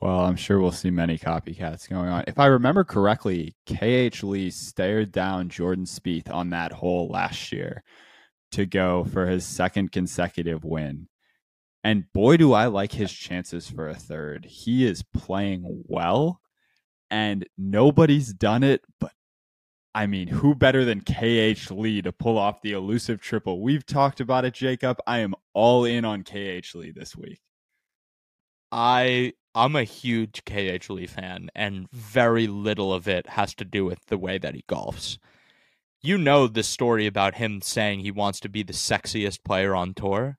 Well, 0.00 0.20
I'm 0.20 0.36
sure 0.36 0.60
we'll 0.60 0.72
see 0.72 0.90
many 0.90 1.18
copycats 1.18 1.88
going 1.88 2.08
on. 2.08 2.24
If 2.26 2.38
I 2.38 2.46
remember 2.46 2.84
correctly, 2.84 3.56
KH 3.66 4.22
Lee 4.22 4.50
stared 4.50 5.10
down 5.10 5.48
Jordan 5.48 5.86
Spieth 5.86 6.30
on 6.30 6.50
that 6.50 6.72
hole 6.72 7.08
last 7.08 7.50
year 7.50 7.82
to 8.52 8.66
go 8.66 9.04
for 9.04 9.26
his 9.26 9.46
second 9.46 9.92
consecutive 9.92 10.64
win. 10.64 11.08
And 11.82 12.12
boy, 12.12 12.36
do 12.36 12.52
I 12.52 12.66
like 12.66 12.92
his 12.92 13.12
chances 13.12 13.70
for 13.70 13.88
a 13.88 13.94
third. 13.94 14.44
He 14.44 14.84
is 14.84 15.04
playing 15.14 15.84
well, 15.86 16.40
and 17.10 17.46
nobody's 17.56 18.34
done 18.34 18.64
it. 18.64 18.82
But 19.00 19.12
I 19.96 20.06
mean, 20.06 20.28
who 20.28 20.54
better 20.54 20.84
than 20.84 21.00
KH 21.00 21.70
Lee 21.70 22.02
to 22.02 22.12
pull 22.12 22.36
off 22.36 22.60
the 22.60 22.72
elusive 22.72 23.18
triple? 23.18 23.62
We've 23.62 23.86
talked 23.86 24.20
about 24.20 24.44
it, 24.44 24.52
Jacob. 24.52 24.98
I 25.06 25.20
am 25.20 25.34
all 25.54 25.86
in 25.86 26.04
on 26.04 26.22
KH 26.22 26.74
Lee 26.74 26.90
this 26.90 27.16
week. 27.16 27.40
I 28.70 29.32
I'm 29.54 29.74
a 29.74 29.84
huge 29.84 30.44
KH 30.44 30.90
Lee 30.90 31.06
fan, 31.06 31.48
and 31.54 31.90
very 31.90 32.46
little 32.46 32.92
of 32.92 33.08
it 33.08 33.26
has 33.30 33.54
to 33.54 33.64
do 33.64 33.86
with 33.86 34.04
the 34.08 34.18
way 34.18 34.36
that 34.36 34.54
he 34.54 34.64
golfs. 34.68 35.16
You 36.02 36.18
know 36.18 36.46
the 36.46 36.62
story 36.62 37.06
about 37.06 37.36
him 37.36 37.62
saying 37.62 38.00
he 38.00 38.10
wants 38.10 38.38
to 38.40 38.50
be 38.50 38.62
the 38.62 38.74
sexiest 38.74 39.44
player 39.44 39.74
on 39.74 39.94
tour. 39.94 40.36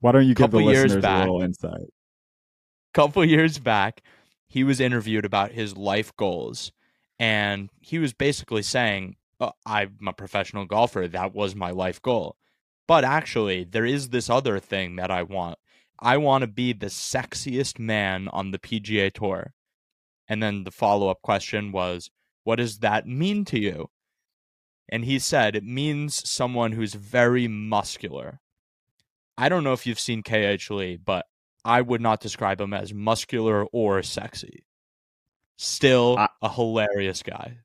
Why 0.00 0.10
don't 0.10 0.26
you 0.26 0.34
give 0.34 0.50
the 0.50 0.58
listeners 0.58 1.04
a 1.04 1.18
little 1.20 1.42
insight? 1.42 1.92
couple 2.92 3.24
years 3.24 3.60
back, 3.60 4.02
he 4.48 4.64
was 4.64 4.80
interviewed 4.80 5.24
about 5.24 5.52
his 5.52 5.76
life 5.76 6.10
goals, 6.16 6.72
and 7.18 7.70
he 7.80 7.98
was 7.98 8.12
basically 8.12 8.62
saying, 8.62 9.16
"Uh, 9.40 9.52
"I'm 9.66 9.98
a 10.06 10.12
professional 10.12 10.66
golfer. 10.66 11.08
That 11.08 11.34
was 11.34 11.54
my 11.54 11.70
life 11.70 12.00
goal." 12.02 12.36
But 12.86 13.04
actually, 13.04 13.64
there 13.64 13.84
is 13.84 14.08
this 14.08 14.30
other 14.30 14.58
thing 14.58 14.96
that 14.96 15.10
I 15.10 15.22
want. 15.22 15.58
I 16.00 16.16
want 16.16 16.42
to 16.42 16.48
be 16.48 16.72
the 16.72 16.86
sexiest 16.86 17.78
man 17.78 18.28
on 18.28 18.50
the 18.50 18.58
PGA 18.58 19.12
Tour. 19.12 19.52
And 20.28 20.42
then 20.42 20.64
the 20.64 20.70
follow 20.70 21.08
up 21.08 21.22
question 21.22 21.72
was, 21.72 22.10
What 22.44 22.56
does 22.56 22.78
that 22.78 23.06
mean 23.06 23.44
to 23.46 23.58
you? 23.58 23.90
And 24.88 25.04
he 25.04 25.18
said, 25.18 25.56
It 25.56 25.64
means 25.64 26.28
someone 26.28 26.72
who's 26.72 26.94
very 26.94 27.48
muscular. 27.48 28.40
I 29.36 29.48
don't 29.48 29.64
know 29.64 29.72
if 29.72 29.86
you've 29.86 30.00
seen 30.00 30.22
KH 30.22 30.70
Lee, 30.70 30.96
but 30.96 31.26
I 31.64 31.80
would 31.82 32.00
not 32.00 32.20
describe 32.20 32.60
him 32.60 32.72
as 32.72 32.94
muscular 32.94 33.64
or 33.66 34.02
sexy. 34.02 34.64
Still 35.58 36.16
I- 36.18 36.28
a 36.40 36.48
hilarious 36.48 37.22
guy. 37.22 37.58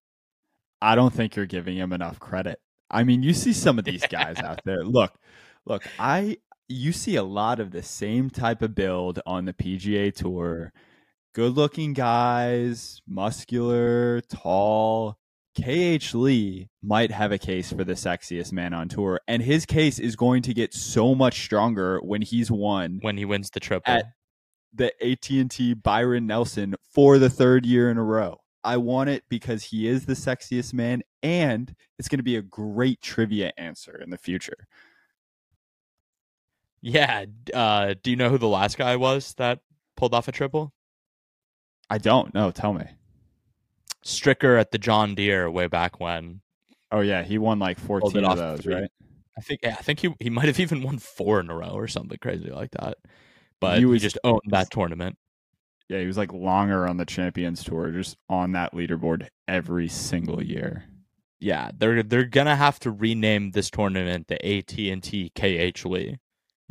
I 0.81 0.95
don't 0.95 1.13
think 1.13 1.35
you're 1.35 1.45
giving 1.45 1.77
him 1.77 1.93
enough 1.93 2.19
credit. 2.19 2.59
I 2.91 3.03
mean, 3.03 3.23
you 3.23 3.33
see 3.33 3.53
some 3.53 3.79
of 3.79 3.85
these 3.85 4.05
guys 4.07 4.37
out 4.39 4.59
there. 4.65 4.83
Look, 4.83 5.13
look, 5.65 5.87
I 5.97 6.37
you 6.67 6.91
see 6.91 7.15
a 7.15 7.23
lot 7.23 7.59
of 7.59 7.71
the 7.71 7.83
same 7.83 8.29
type 8.29 8.61
of 8.61 8.75
build 8.75 9.19
on 9.25 9.45
the 9.45 9.53
PGA 9.53 10.13
tour. 10.13 10.73
Good 11.33 11.55
looking 11.55 11.93
guys, 11.93 13.01
muscular, 13.07 14.21
tall. 14.21 15.17
KH 15.55 16.15
Lee 16.15 16.69
might 16.81 17.11
have 17.11 17.31
a 17.31 17.37
case 17.37 17.71
for 17.71 17.83
the 17.83 17.93
sexiest 17.93 18.51
man 18.51 18.73
on 18.73 18.89
tour, 18.89 19.21
and 19.27 19.41
his 19.41 19.65
case 19.67 19.99
is 19.99 20.15
going 20.15 20.41
to 20.43 20.53
get 20.53 20.73
so 20.73 21.13
much 21.13 21.43
stronger 21.43 21.99
when 21.99 22.23
he's 22.23 22.49
won 22.49 22.97
when 23.01 23.17
he 23.17 23.25
wins 23.25 23.51
the 23.51 23.59
triple. 23.59 23.93
At- 23.93 24.05
the 24.73 24.91
AT&T 25.03 25.75
Byron 25.75 26.27
Nelson 26.27 26.75
for 26.89 27.17
the 27.17 27.29
third 27.29 27.65
year 27.65 27.89
in 27.89 27.97
a 27.97 28.03
row. 28.03 28.39
I 28.63 28.77
want 28.77 29.09
it 29.09 29.23
because 29.29 29.65
he 29.65 29.87
is 29.87 30.05
the 30.05 30.13
sexiest 30.13 30.73
man 30.73 31.03
and 31.21 31.75
it's 31.99 32.07
going 32.07 32.19
to 32.19 32.23
be 32.23 32.37
a 32.37 32.41
great 32.41 33.01
trivia 33.01 33.51
answer 33.57 33.99
in 34.01 34.09
the 34.09 34.17
future. 34.17 34.67
yeah. 36.81 37.25
Uh, 37.53 37.95
do 38.01 38.09
you 38.09 38.15
know 38.15 38.29
who 38.29 38.37
the 38.37 38.47
last 38.47 38.77
guy 38.77 38.95
was 38.95 39.33
that 39.35 39.59
pulled 39.97 40.13
off 40.13 40.27
a 40.27 40.31
triple? 40.31 40.73
I 41.89 41.97
don't 41.97 42.33
know, 42.33 42.51
tell 42.51 42.73
me. 42.73 42.85
Stricker 44.05 44.59
at 44.59 44.71
the 44.71 44.77
John 44.77 45.15
Deere 45.15 45.49
way 45.49 45.67
back 45.67 45.99
when. 45.99 46.41
Oh 46.91 47.01
yeah, 47.01 47.23
he 47.23 47.37
won 47.37 47.59
like 47.59 47.79
14 47.79 48.23
of 48.23 48.37
those, 48.37 48.61
three. 48.61 48.75
right? 48.75 48.89
I 49.37 49.41
think 49.41 49.61
yeah, 49.63 49.75
I 49.77 49.81
think 49.81 49.99
he 49.99 50.13
he 50.19 50.29
might 50.29 50.45
have 50.45 50.59
even 50.59 50.83
won 50.83 50.99
four 50.99 51.39
in 51.39 51.49
a 51.49 51.55
row 51.55 51.71
or 51.71 51.87
something 51.87 52.17
crazy 52.21 52.49
like 52.49 52.71
that. 52.71 52.97
But 53.63 53.75
He 53.75 53.79
he, 53.81 53.85
was- 53.85 54.01
just 54.01 54.17
owned 54.23 54.41
that 54.47 54.69
tournament. 54.71 55.17
Yeah, 55.89 55.99
he 55.99 56.05
was 56.07 56.17
like 56.17 56.31
longer 56.33 56.87
on 56.87 56.97
the 56.97 57.05
Champions 57.05 57.63
Tour 57.63 57.91
just 57.91 58.17
on 58.29 58.53
that 58.53 58.73
leaderboard 58.73 59.27
every 59.47 59.87
single 59.89 60.41
year. 60.43 60.85
Yeah, 61.39 61.71
they're 61.77 62.03
they're 62.03 62.23
gonna 62.23 62.55
have 62.55 62.79
to 62.79 62.91
rename 62.91 63.51
this 63.51 63.69
tournament 63.69 64.27
the 64.27 64.43
AT 64.45 64.77
and 64.79 65.03
T 65.03 65.29
KH 65.35 65.85
Lee 65.85 66.17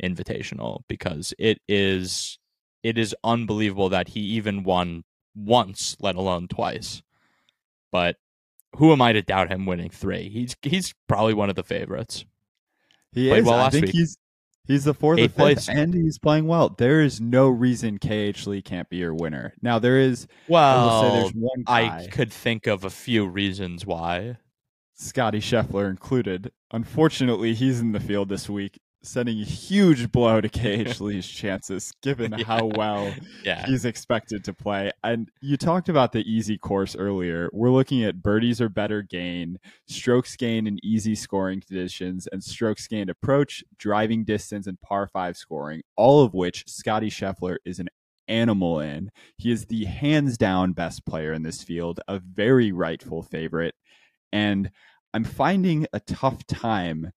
Invitational 0.01 0.81
because 0.87 1.33
it 1.37 1.59
is 1.67 2.37
it 2.81 2.97
is 2.97 3.15
unbelievable 3.23 3.89
that 3.89 4.09
he 4.09 4.19
even 4.21 4.63
won 4.63 5.03
once, 5.35 5.95
let 5.99 6.15
alone 6.15 6.47
twice. 6.47 7.01
But 7.91 8.17
who 8.77 8.91
am 8.91 9.01
I 9.01 9.13
to 9.13 9.21
doubt 9.21 9.51
him 9.51 9.65
winning 9.67 9.89
three? 9.91 10.27
He's 10.29 10.55
he's 10.63 10.93
probably 11.07 11.35
one 11.35 11.49
of 11.51 11.55
the 11.55 11.63
favorites. 11.63 12.25
He 13.11 13.29
Played 13.29 13.41
is. 13.41 13.45
well 13.45 13.59
I 13.59 13.69
think 13.69 13.85
week. 13.85 13.95
he's 13.95 14.17
he's 14.67 14.83
the 14.83 14.93
fourth 14.93 15.19
or 15.19 15.23
Eighth 15.23 15.31
fifth, 15.31 15.37
place. 15.37 15.69
and 15.69 15.93
he's 15.93 16.17
playing 16.19 16.47
well. 16.47 16.69
There 16.69 17.01
is 17.01 17.19
no 17.19 17.47
reason 17.49 17.97
KH 17.97 18.47
Lee 18.47 18.61
can't 18.61 18.89
be 18.89 18.97
your 18.97 19.13
winner. 19.13 19.53
Now 19.61 19.79
there 19.79 19.99
is. 19.99 20.27
I 20.29 20.51
Well, 20.51 21.31
one 21.35 21.63
I 21.67 22.07
could 22.11 22.31
think 22.31 22.67
of 22.67 22.83
a 22.83 22.89
few 22.89 23.27
reasons 23.27 23.85
why. 23.85 24.37
Scotty 24.95 25.39
Scheffler 25.39 25.89
included. 25.89 26.51
Unfortunately, 26.71 27.53
he's 27.53 27.79
in 27.79 27.91
the 27.91 27.99
field 27.99 28.29
this 28.29 28.49
week, 28.49 28.79
sending 29.03 29.39
a 29.41 29.43
huge 29.43 30.11
blow 30.11 30.39
to 30.41 30.47
KH 30.49 30.99
Lee's 31.01 31.27
chances, 31.27 31.91
given 32.01 32.31
how 32.31 32.65
well 32.65 33.13
Yeah. 33.43 33.65
he's 33.65 33.85
expected 33.85 34.43
to 34.45 34.53
play. 34.53 34.91
And 35.03 35.29
you 35.41 35.57
talked 35.57 35.89
about 35.89 36.11
the 36.13 36.21
easy 36.21 36.57
course 36.57 36.95
earlier. 36.95 37.49
We're 37.53 37.69
looking 37.71 38.03
at 38.03 38.23
birdies 38.23 38.61
or 38.61 38.69
better 38.69 39.01
gain, 39.01 39.57
strokes 39.87 40.35
gain 40.35 40.67
in 40.67 40.79
easy 40.83 41.15
scoring 41.15 41.61
conditions, 41.61 42.27
and 42.31 42.43
strokes 42.43 42.87
gained 42.87 43.09
approach, 43.09 43.63
driving 43.77 44.23
distance, 44.23 44.67
and 44.67 44.79
par 44.81 45.07
five 45.07 45.35
scoring, 45.37 45.81
all 45.97 46.23
of 46.23 46.33
which 46.33 46.63
Scotty 46.67 47.09
Scheffler 47.09 47.57
is 47.65 47.79
an 47.79 47.89
animal 48.29 48.79
in. 48.79 49.11
He 49.37 49.51
is 49.51 49.65
the 49.65 49.83
hands 49.83 50.37
down 50.37 50.71
best 50.71 51.05
player 51.05 51.33
in 51.33 51.43
this 51.43 51.61
field, 51.61 51.99
a 52.07 52.19
very 52.19 52.71
rightful 52.71 53.21
favorite. 53.21 53.75
And 54.31 54.71
I'm 55.13 55.25
finding 55.25 55.85
a 55.93 55.99
tough 55.99 56.47
time 56.47 57.11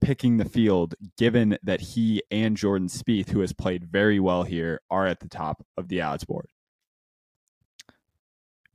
picking 0.00 0.36
the 0.36 0.44
field 0.44 0.94
given 1.16 1.58
that 1.62 1.80
he 1.80 2.22
and 2.30 2.56
Jordan 2.56 2.88
Spieth, 2.88 3.30
who 3.30 3.40
has 3.40 3.52
played 3.52 3.84
very 3.84 4.20
well 4.20 4.44
here, 4.44 4.80
are 4.90 5.06
at 5.06 5.20
the 5.20 5.28
top 5.28 5.64
of 5.76 5.88
the 5.88 6.00
odds 6.00 6.24
board. 6.24 6.48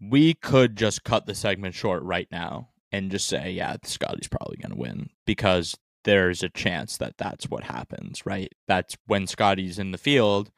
we 0.09 0.33
could 0.33 0.75
just 0.75 1.03
cut 1.03 1.25
the 1.25 1.35
segment 1.35 1.75
short 1.75 2.03
right 2.03 2.27
now 2.31 2.69
and 2.91 3.11
just 3.11 3.27
say, 3.27 3.51
yeah, 3.51 3.75
Scotty's 3.83 4.27
probably 4.27 4.57
going 4.57 4.71
to 4.71 4.77
win 4.77 5.09
because 5.25 5.75
there's 6.03 6.43
a 6.43 6.49
chance 6.49 6.97
that 6.97 7.17
that's 7.17 7.49
what 7.49 7.63
happens, 7.63 8.25
right? 8.25 8.51
That's 8.67 8.97
when 9.07 9.27
Scotty's 9.27 9.79
in 9.79 9.91
the 9.91 9.97
field, 9.97 10.51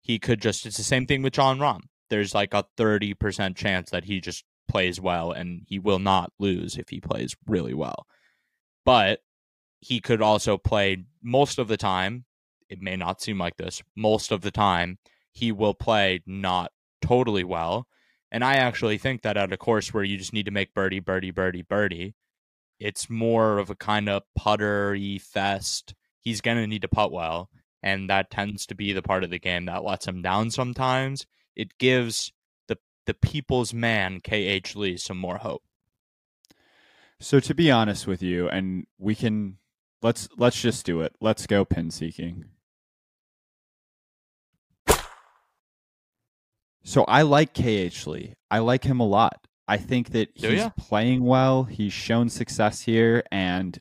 he 0.00 0.18
could 0.18 0.40
just, 0.40 0.66
it's 0.66 0.76
the 0.76 0.82
same 0.82 1.06
thing 1.06 1.22
with 1.22 1.34
Jon 1.34 1.58
Rahm. 1.58 1.82
There's 2.10 2.34
like 2.34 2.54
a 2.54 2.64
30% 2.76 3.54
chance 3.56 3.90
that 3.90 4.04
he 4.04 4.20
just 4.20 4.44
plays 4.68 5.00
well 5.00 5.30
and 5.30 5.62
he 5.66 5.78
will 5.78 5.98
not 5.98 6.32
lose 6.38 6.76
if 6.76 6.88
he 6.88 7.00
plays 7.00 7.36
really 7.46 7.74
well. 7.74 8.06
But 8.84 9.20
he 9.80 10.00
could 10.00 10.22
also 10.22 10.58
play 10.58 11.04
most 11.22 11.58
of 11.58 11.68
the 11.68 11.76
time. 11.76 12.24
It 12.68 12.82
may 12.82 12.96
not 12.96 13.22
seem 13.22 13.38
like 13.38 13.56
this. 13.56 13.82
Most 13.96 14.30
of 14.30 14.42
the 14.42 14.50
time, 14.50 14.98
he 15.32 15.52
will 15.52 15.74
play 15.74 16.20
not 16.26 16.72
totally 17.00 17.44
well. 17.44 17.86
And 18.30 18.44
I 18.44 18.56
actually 18.56 18.98
think 18.98 19.22
that 19.22 19.36
at 19.36 19.52
a 19.52 19.56
course 19.56 19.94
where 19.94 20.04
you 20.04 20.18
just 20.18 20.32
need 20.32 20.46
to 20.46 20.50
make 20.50 20.74
birdie, 20.74 21.00
birdie, 21.00 21.30
birdie, 21.30 21.62
birdie, 21.62 22.14
it's 22.78 23.08
more 23.08 23.58
of 23.58 23.70
a 23.70 23.74
kind 23.74 24.08
of 24.08 24.22
puttery 24.36 25.18
fest. 25.18 25.94
He's 26.20 26.40
going 26.40 26.58
to 26.58 26.66
need 26.66 26.82
to 26.82 26.88
putt 26.88 27.10
well. 27.10 27.48
And 27.82 28.10
that 28.10 28.30
tends 28.30 28.66
to 28.66 28.74
be 28.74 28.92
the 28.92 29.02
part 29.02 29.24
of 29.24 29.30
the 29.30 29.38
game 29.38 29.66
that 29.66 29.84
lets 29.84 30.06
him 30.06 30.20
down 30.20 30.50
sometimes. 30.50 31.26
It 31.56 31.78
gives 31.78 32.32
the 32.66 32.76
the 33.06 33.14
people's 33.14 33.72
man, 33.72 34.20
KH 34.20 34.74
Lee, 34.74 34.96
some 34.96 35.16
more 35.16 35.38
hope. 35.38 35.62
So 37.20 37.40
to 37.40 37.54
be 37.54 37.70
honest 37.70 38.06
with 38.06 38.22
you, 38.22 38.48
and 38.48 38.86
we 38.98 39.14
can 39.14 39.58
let's 40.02 40.28
let's 40.36 40.60
just 40.60 40.84
do 40.86 41.00
it. 41.00 41.14
Let's 41.20 41.46
go 41.46 41.64
pin 41.64 41.90
seeking. 41.90 42.46
So 46.84 47.04
I 47.04 47.22
like 47.22 47.52
KH 47.52 48.06
Lee. 48.06 48.34
I 48.50 48.60
like 48.60 48.84
him 48.84 49.00
a 49.00 49.06
lot. 49.06 49.46
I 49.66 49.76
think 49.76 50.10
that 50.12 50.34
Do 50.34 50.48
he's 50.48 50.60
ya? 50.60 50.70
playing 50.78 51.22
well. 51.22 51.64
He's 51.64 51.92
shown 51.92 52.30
success 52.30 52.80
here, 52.80 53.22
and 53.30 53.78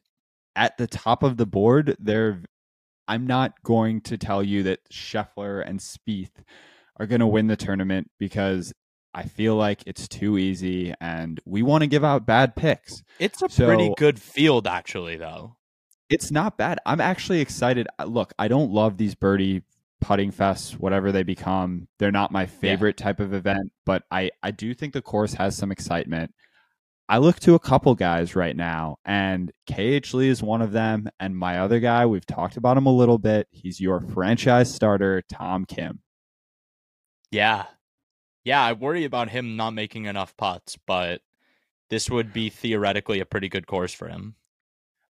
at 0.56 0.78
the 0.78 0.88
top 0.88 1.24
of 1.24 1.38
the 1.38 1.46
board, 1.46 1.96
there. 2.00 2.42
I'm 3.10 3.26
not 3.26 3.64
going 3.64 4.02
to 4.02 4.18
tell 4.18 4.44
you 4.44 4.64
that 4.64 4.80
Scheffler 4.92 5.66
and 5.66 5.80
Spieth 5.80 6.44
are 7.00 7.06
going 7.06 7.22
to 7.22 7.28
win 7.28 7.48
the 7.48 7.56
tournament 7.56 8.12
because 8.20 8.74
I 9.14 9.24
feel 9.24 9.56
like 9.56 9.82
it's 9.88 10.10
too 10.10 10.38
easy, 10.38 10.94
and 11.00 11.40
we 11.46 11.64
want 11.64 11.84
to 11.84 11.88
give 11.88 12.04
out 12.04 12.26
bad 12.26 12.58
picks. 12.58 13.04
It's 13.18 13.42
a 13.42 13.48
pretty 13.48 13.94
good 13.96 14.20
field, 14.20 14.68
actually, 14.68 15.16
though. 15.16 15.56
It's 16.10 16.32
not 16.32 16.58
bad. 16.58 16.80
I'm 16.86 17.02
actually 17.02 17.42
excited. 17.42 17.88
Look, 18.06 18.34
I 18.40 18.48
don't 18.48 18.72
love 18.72 18.98
these 18.98 19.16
birdie 19.16 19.64
putting 20.00 20.32
fests, 20.32 20.74
whatever 20.74 21.12
they 21.12 21.24
become. 21.24 21.88
They're 22.00 22.12
not 22.12 22.32
my 22.32 22.46
favorite 22.46 22.98
type 22.98 23.20
of 23.20 23.34
event, 23.34 23.72
but 23.86 24.04
I, 24.12 24.32
I 24.42 24.52
do 24.52 24.74
think 24.74 24.94
the 24.94 25.02
course 25.02 25.34
has 25.34 25.58
some 25.58 25.72
excitement. 25.72 26.34
I 27.10 27.20
look 27.20 27.40
to 27.42 27.56
a 27.56 27.60
couple 27.60 27.96
guys 27.96 28.36
right 28.36 28.56
now, 28.56 28.98
and 29.06 29.52
KH 29.70 30.14
Lee 30.14 30.30
is 30.30 30.44
one 30.44 30.62
of 30.62 30.74
them. 30.74 31.10
And 31.20 31.38
my 31.38 31.60
other 31.60 31.80
guy, 31.80 32.06
we've 32.06 32.26
talked 32.26 32.58
about 32.58 32.78
him 32.78 32.86
a 32.86 32.94
little 32.94 33.18
bit. 33.18 33.48
He's 33.52 33.80
your 33.80 34.02
franchise 34.02 34.74
starter, 34.74 35.24
Tom 35.30 35.66
Kim. 35.66 36.02
Yeah. 37.32 37.66
Yeah, 38.44 38.62
I 38.62 38.74
worry 38.74 39.06
about 39.06 39.30
him 39.30 39.56
not 39.56 39.72
making 39.72 40.06
enough 40.06 40.36
putts, 40.38 40.78
but 40.86 41.22
this 41.90 42.10
would 42.10 42.34
be 42.34 42.50
theoretically 42.50 43.20
a 43.20 43.26
pretty 43.26 43.48
good 43.50 43.68
course 43.68 43.94
for 43.94 44.10
him. 44.10 44.36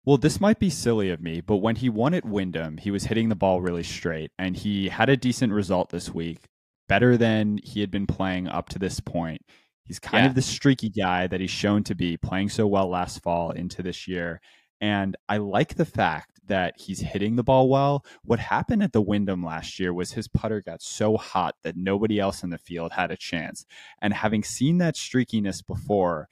Well, 0.08 0.16
this 0.16 0.40
might 0.40 0.58
be 0.58 0.70
silly 0.70 1.10
of 1.10 1.20
me, 1.20 1.42
but 1.42 1.58
when 1.58 1.76
he 1.76 1.90
won 1.90 2.14
at 2.14 2.24
Wyndham, 2.24 2.78
he 2.78 2.90
was 2.90 3.04
hitting 3.04 3.28
the 3.28 3.34
ball 3.36 3.60
really 3.60 3.82
straight, 3.82 4.30
and 4.38 4.56
he 4.56 4.88
had 4.88 5.10
a 5.10 5.18
decent 5.18 5.52
result 5.52 5.90
this 5.90 6.14
week, 6.14 6.46
better 6.88 7.18
than 7.18 7.58
he 7.62 7.80
had 7.82 7.90
been 7.90 8.06
playing 8.06 8.48
up 8.48 8.70
to 8.70 8.78
this 8.78 9.00
point. 9.00 9.42
He's 9.84 9.98
kind 9.98 10.24
Yeah. 10.24 10.30
of 10.30 10.34
the 10.34 10.40
streaky 10.40 10.88
guy 10.88 11.26
that 11.26 11.42
he's 11.42 11.50
shown 11.50 11.84
to 11.84 11.94
be, 11.94 12.16
playing 12.16 12.48
so 12.48 12.66
well 12.66 12.88
last 12.88 13.22
fall 13.22 13.50
into 13.50 13.82
this 13.82 14.08
year. 14.08 14.40
And 14.80 15.14
I 15.28 15.36
like 15.36 15.74
the 15.74 15.84
fact 15.84 16.40
that 16.46 16.80
he's 16.80 17.00
hitting 17.00 17.36
the 17.36 17.44
ball 17.44 17.68
well. 17.68 18.02
What 18.22 18.38
happened 18.38 18.82
at 18.82 18.94
the 18.94 19.02
Wyndham 19.02 19.44
last 19.44 19.78
year 19.78 19.92
was 19.92 20.12
his 20.12 20.26
putter 20.26 20.62
got 20.62 20.80
so 20.80 21.18
hot 21.18 21.56
that 21.64 21.76
nobody 21.76 22.18
else 22.18 22.42
in 22.42 22.48
the 22.48 22.56
field 22.56 22.92
had 22.92 23.10
a 23.10 23.16
chance. 23.18 23.66
And 24.00 24.14
having 24.14 24.42
seen 24.42 24.78
that 24.78 24.94
streakiness 24.94 25.62
before, 25.66 26.30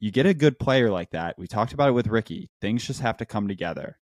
you 0.00 0.10
get 0.10 0.26
a 0.26 0.34
good 0.34 0.58
player 0.58 0.90
like 0.90 1.10
that. 1.10 1.38
We 1.38 1.46
talked 1.46 1.72
about 1.72 1.88
it 1.88 1.92
with 1.92 2.06
Rickie. 2.06 2.50
Things 2.60 2.86
just 2.86 3.00
have 3.00 3.16
to 3.18 3.26
come 3.26 3.48
together. 3.48 3.98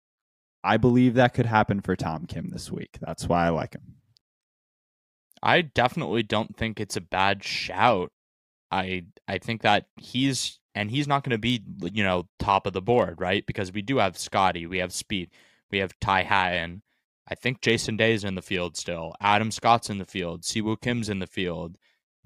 I 0.64 0.78
believe 0.78 1.16
that 1.16 1.34
could 1.34 1.48
happen 1.48 1.82
for 1.82 1.96
Tom 1.96 2.26
Kim 2.26 2.50
this 2.50 2.72
week. 2.72 2.98
That's 3.02 3.28
why 3.28 3.46
I 3.46 3.50
like 3.50 3.74
him. 3.74 3.96
I 5.42 5.62
definitely 5.62 6.24
don't 6.24 6.56
think 6.56 6.80
it's 6.80 6.96
a 6.98 7.02
bad 7.02 7.44
shout. 7.44 8.12
I 8.70 9.06
I 9.28 9.40
think 9.40 9.64
that 9.64 9.88
he's 9.98 10.60
and 10.76 10.92
he's 10.92 11.08
not 11.08 11.24
going 11.24 11.32
to 11.32 11.38
be 11.38 11.64
you 11.92 12.04
know 12.04 12.30
top 12.40 12.68
of 12.68 12.74
the 12.74 12.82
board, 12.82 13.20
right? 13.20 13.46
Because 13.46 13.72
we 13.72 13.82
do 13.82 13.98
have 13.98 14.18
Scotty, 14.18 14.66
we 14.68 14.78
have 14.78 14.92
Spieth, 14.92 15.30
we 15.72 15.80
have 15.80 16.00
Ty 16.00 16.24
Hatton. 16.24 16.84
I 17.28 17.36
think 17.36 17.62
Jason 17.62 17.98
Day's 17.98 18.24
in 18.24 18.36
the 18.36 18.42
field 18.42 18.78
still. 18.78 19.16
Adam 19.22 19.52
Scott's 19.52 19.90
in 19.90 19.98
the 19.98 20.06
field. 20.06 20.44
Siwoo 20.44 20.80
Kim's 20.80 21.10
in 21.10 21.20
the 21.20 21.28
field. 21.28 21.78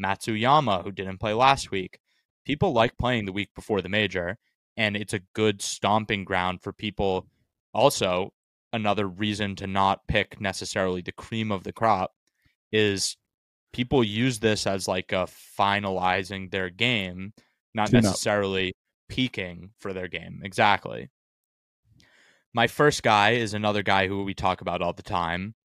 Matsuyama, 0.01 0.83
who 0.83 0.91
didn't 0.91 1.19
play 1.19 1.33
last 1.33 1.71
week. 1.71 1.99
People 2.45 2.73
like 2.73 2.97
playing 2.97 3.25
the 3.25 3.31
week 3.33 3.49
before 3.55 3.81
the 3.81 3.89
major, 3.89 4.37
and 4.77 4.95
it's 4.95 5.13
a 5.13 5.21
good 5.33 5.61
stomping 5.61 6.23
ground 6.23 6.61
for 6.61 6.71
people. 6.71 7.27
Also, 7.73 8.31
another 8.71 9.07
reason 9.07 9.55
to 9.55 9.67
not 9.67 10.07
pick 10.07 10.39
necessarily 10.39 11.01
the 11.01 11.11
cream 11.11 11.51
of 11.51 11.63
the 11.63 11.73
crop 11.73 12.11
is 12.71 13.17
people 13.73 14.03
use 14.03 14.39
this 14.39 14.67
as 14.67 14.87
like 14.87 15.11
a 15.11 15.27
finalizing 15.57 16.51
their 16.51 16.69
game, 16.69 17.33
not 17.73 17.89
Tune 17.89 17.99
up. 17.99 18.03
necessarily 18.03 18.73
peaking 19.09 19.71
for 19.79 19.93
their 19.93 20.07
game. 20.07 20.41
Exactly. 20.43 21.09
My 22.53 22.67
first 22.67 23.03
guy 23.03 23.31
is 23.31 23.53
another 23.53 23.83
guy 23.83 24.07
who 24.07 24.23
we 24.23 24.33
talk 24.33 24.61
about 24.61 24.81
all 24.81 24.93
the 24.93 25.03
time. 25.03 25.55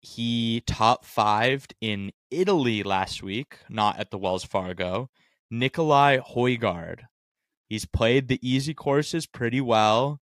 He 0.00 0.62
top 0.66 1.06
fived 1.06 1.72
in 1.80 2.12
Italy 2.30 2.82
last 2.82 3.22
week, 3.22 3.58
not 3.70 3.98
at 3.98 4.10
the 4.10 4.18
Wells 4.18 4.44
Fargo. 4.44 5.08
Nicolai 5.52 6.18
Højgaard. 6.18 7.00
He's 7.68 7.84
played 7.84 8.26
the 8.26 8.40
easy 8.40 8.72
courses 8.72 9.26
pretty 9.26 9.60
well. 9.60 10.20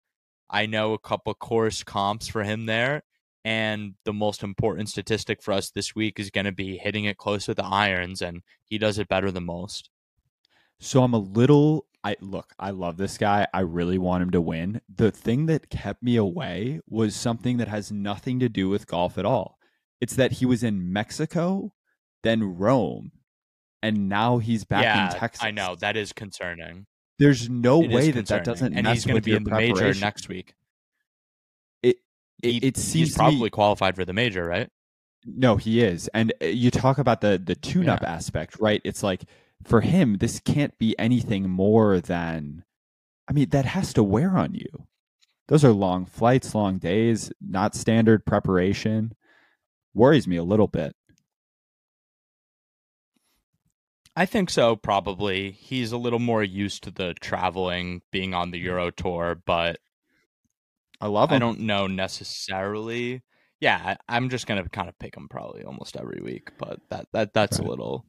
I 0.50 0.66
know 0.66 0.94
a 0.94 1.00
couple 1.00 1.34
course 1.34 1.84
comps 1.84 2.30
for 2.30 2.44
him 2.44 2.66
there. 2.66 3.04
And 3.44 3.96
the 4.06 4.14
most 4.14 4.42
important 4.42 4.90
statistic 4.90 5.44
for 5.44 5.52
us 5.52 5.70
this 5.70 5.94
week 5.94 6.18
is 6.18 6.30
going 6.30 6.46
to 6.46 6.54
be 6.54 6.78
hitting 6.78 7.06
it 7.06 7.18
close 7.18 7.48
with 7.48 7.58
the 7.58 7.66
irons, 7.66 8.22
and 8.22 8.42
he 8.64 8.78
does 8.78 9.00
it 9.00 9.10
better 9.10 9.30
than 9.30 9.46
most. 9.46 9.90
So 10.80 11.04
I'm 11.04 11.14
a 11.14 11.18
little 11.18 11.86
I 12.06 12.16
look, 12.22 12.54
I 12.58 12.70
love 12.70 12.96
this 12.96 13.18
guy. 13.18 13.48
I 13.54 13.62
really 13.62 13.98
want 13.98 14.24
him 14.24 14.32
to 14.32 14.40
win. 14.40 14.80
The 14.96 15.12
thing 15.12 15.48
that 15.48 15.70
kept 15.70 16.02
me 16.02 16.16
away 16.16 16.80
was 16.88 17.14
something 17.16 17.58
that 17.58 17.68
has 17.68 17.92
nothing 17.92 18.40
to 18.40 18.48
do 18.48 18.70
with 18.70 18.88
golf 18.88 19.18
at 19.18 19.26
all. 19.26 19.58
It's 20.00 20.16
that 20.16 20.34
he 20.34 20.46
was 20.46 20.64
in 20.64 20.94
Mexico, 20.94 21.74
then 22.24 22.56
Rome, 22.58 23.12
and 23.88 24.10
now 24.10 24.38
he's 24.38 24.64
back 24.64 24.84
yeah, 24.84 25.14
in 25.14 25.20
Texas. 25.20 25.44
I 25.44 25.52
know 25.52 25.76
that 25.80 25.96
is 25.96 26.14
concerning. 26.14 26.86
There's 27.20 27.50
no 27.50 27.82
It 27.82 27.92
way 27.92 28.12
that 28.12 28.28
that 28.28 28.44
doesn't 28.44 28.74
and 28.74 28.84
mess 28.84 28.98
he's 28.98 29.06
going 29.06 29.14
to 29.14 29.18
with 29.18 29.24
be 29.26 29.36
in 29.36 29.44
the 29.44 29.52
major 29.52 29.94
next 29.94 30.28
week. 30.30 30.54
It 31.82 31.98
He- 32.42 32.58
it 32.58 32.78
seems 32.78 32.94
he's 33.10 33.16
to 33.16 33.24
me- 33.24 33.30
probably 33.30 33.50
qualified 33.50 33.96
for 33.96 34.06
the 34.06 34.14
major, 34.14 34.46
right? 34.46 34.70
No, 35.26 35.58
he 35.58 35.84
is. 35.84 36.08
And 36.14 36.32
uh, 36.42 36.46
you 36.46 36.72
talk 36.72 36.98
about 36.98 37.22
the 37.22 37.42
the 37.44 37.56
tune 37.56 37.90
up 37.90 38.04
aspect, 38.04 38.60
right? 38.60 38.82
It's 38.84 39.04
like 39.04 39.24
for 39.64 39.82
him 39.82 40.18
this 40.18 40.40
can't 40.40 40.78
be 40.78 40.98
anything 41.00 41.50
more 41.50 42.00
than 42.00 42.64
I 43.28 43.34
mean, 43.34 43.50
that 43.50 43.66
has 43.66 43.94
to 43.94 44.04
wear 44.04 44.38
on 44.38 44.54
you. 44.54 44.88
Those 45.48 45.66
are 45.66 45.72
long 45.72 46.06
flights, 46.06 46.54
long 46.56 46.78
days, 46.78 47.32
not 47.42 47.76
standard 47.76 48.26
preparation. 48.26 49.14
Worries 49.94 50.28
me 50.28 50.36
a 50.38 50.44
little 50.44 50.68
bit. 50.68 50.96
I 54.20 54.26
think 54.26 54.50
so, 54.50 54.76
probably. 54.76 55.52
He's 55.52 55.92
a 55.92 55.98
little 55.98 56.18
more 56.18 56.44
used 56.44 56.84
to 56.86 56.92
the 56.92 57.14
traveling, 57.22 58.02
being 58.12 58.34
on 58.34 58.50
the 58.50 58.58
Euro 58.62 58.90
tour, 58.90 59.40
but 59.46 59.80
I 61.00 61.06
love 61.06 61.30
him. 61.30 61.36
I 61.36 61.40
don't 61.40 61.60
know 61.60 61.86
necessarily. 61.86 63.22
Yeah, 63.60 63.80
I- 64.10 64.16
I'm 64.16 64.30
just 64.30 64.48
gonna 64.48 64.68
kind 64.70 64.90
of 64.90 64.98
pick 64.98 65.16
him 65.16 65.28
probably 65.30 65.64
almost 65.64 65.96
every 65.98 66.20
week, 66.22 66.50
but 66.58 66.80
that 66.90 67.08
that 67.14 67.34
that's 67.34 67.60
Right. 67.60 67.68
a 67.68 67.70
little 67.70 68.06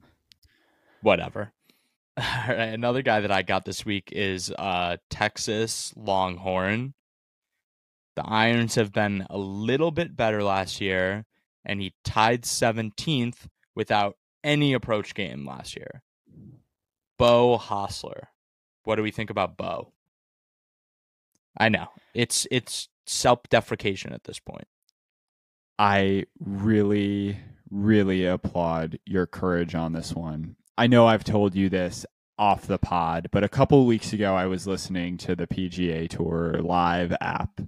whatever. 1.03 1.53
All 2.19 2.25
right, 2.49 2.73
another 2.75 3.03
guy 3.03 3.21
that 3.21 3.31
I 3.33 3.43
got 3.43 3.65
this 3.67 3.85
week 3.85 4.11
is 4.13 4.51
uh 4.59 4.97
Texas 5.11 5.93
Longhorn. 5.97 6.95
The 8.17 8.27
irons 8.27 8.75
have 8.77 8.93
been 8.93 9.27
a 9.31 9.39
little 9.39 9.91
bit 9.91 10.17
better 10.17 10.43
last 10.43 10.81
year, 10.81 11.27
and 11.65 11.81
he 11.83 11.95
tied 12.05 12.45
17th 12.47 13.49
without 13.77 14.17
any 14.45 14.73
approach 14.73 15.15
game 15.15 15.47
last 15.47 15.77
year. 15.77 16.03
Beau 17.19 17.59
Hossler. 17.59 18.27
What 18.85 18.97
do 18.97 19.03
we 19.03 19.11
think 19.11 19.31
about 19.31 19.57
Beau? 19.57 19.93
I 21.59 21.69
know. 21.69 21.89
It's 22.15 22.47
it's 22.51 22.89
self-deprecation 23.07 24.13
at 24.13 24.25
this 24.25 24.39
point. 24.39 24.67
I 25.79 26.25
really, 26.39 27.39
really 27.71 28.27
applaud 28.27 28.99
your 29.05 29.27
courage 29.27 29.75
on 29.75 29.93
this 29.93 30.13
one. 30.13 30.57
I 30.77 30.87
know 30.87 31.07
I've 31.07 31.25
told 31.25 31.55
you 31.55 31.69
this 31.69 32.07
off 32.39 32.67
the 32.67 32.79
pod, 32.79 33.29
but 33.33 33.43
a 33.43 33.49
couple 33.49 33.85
weeks 33.87 34.13
ago 34.13 34.35
I 34.35 34.47
was 34.47 34.67
listening 34.67 35.17
to 35.19 35.35
the 35.35 35.47
PGA 35.47 36.09
Tour 36.09 36.61
live 36.63 37.13
app, 37.21 37.61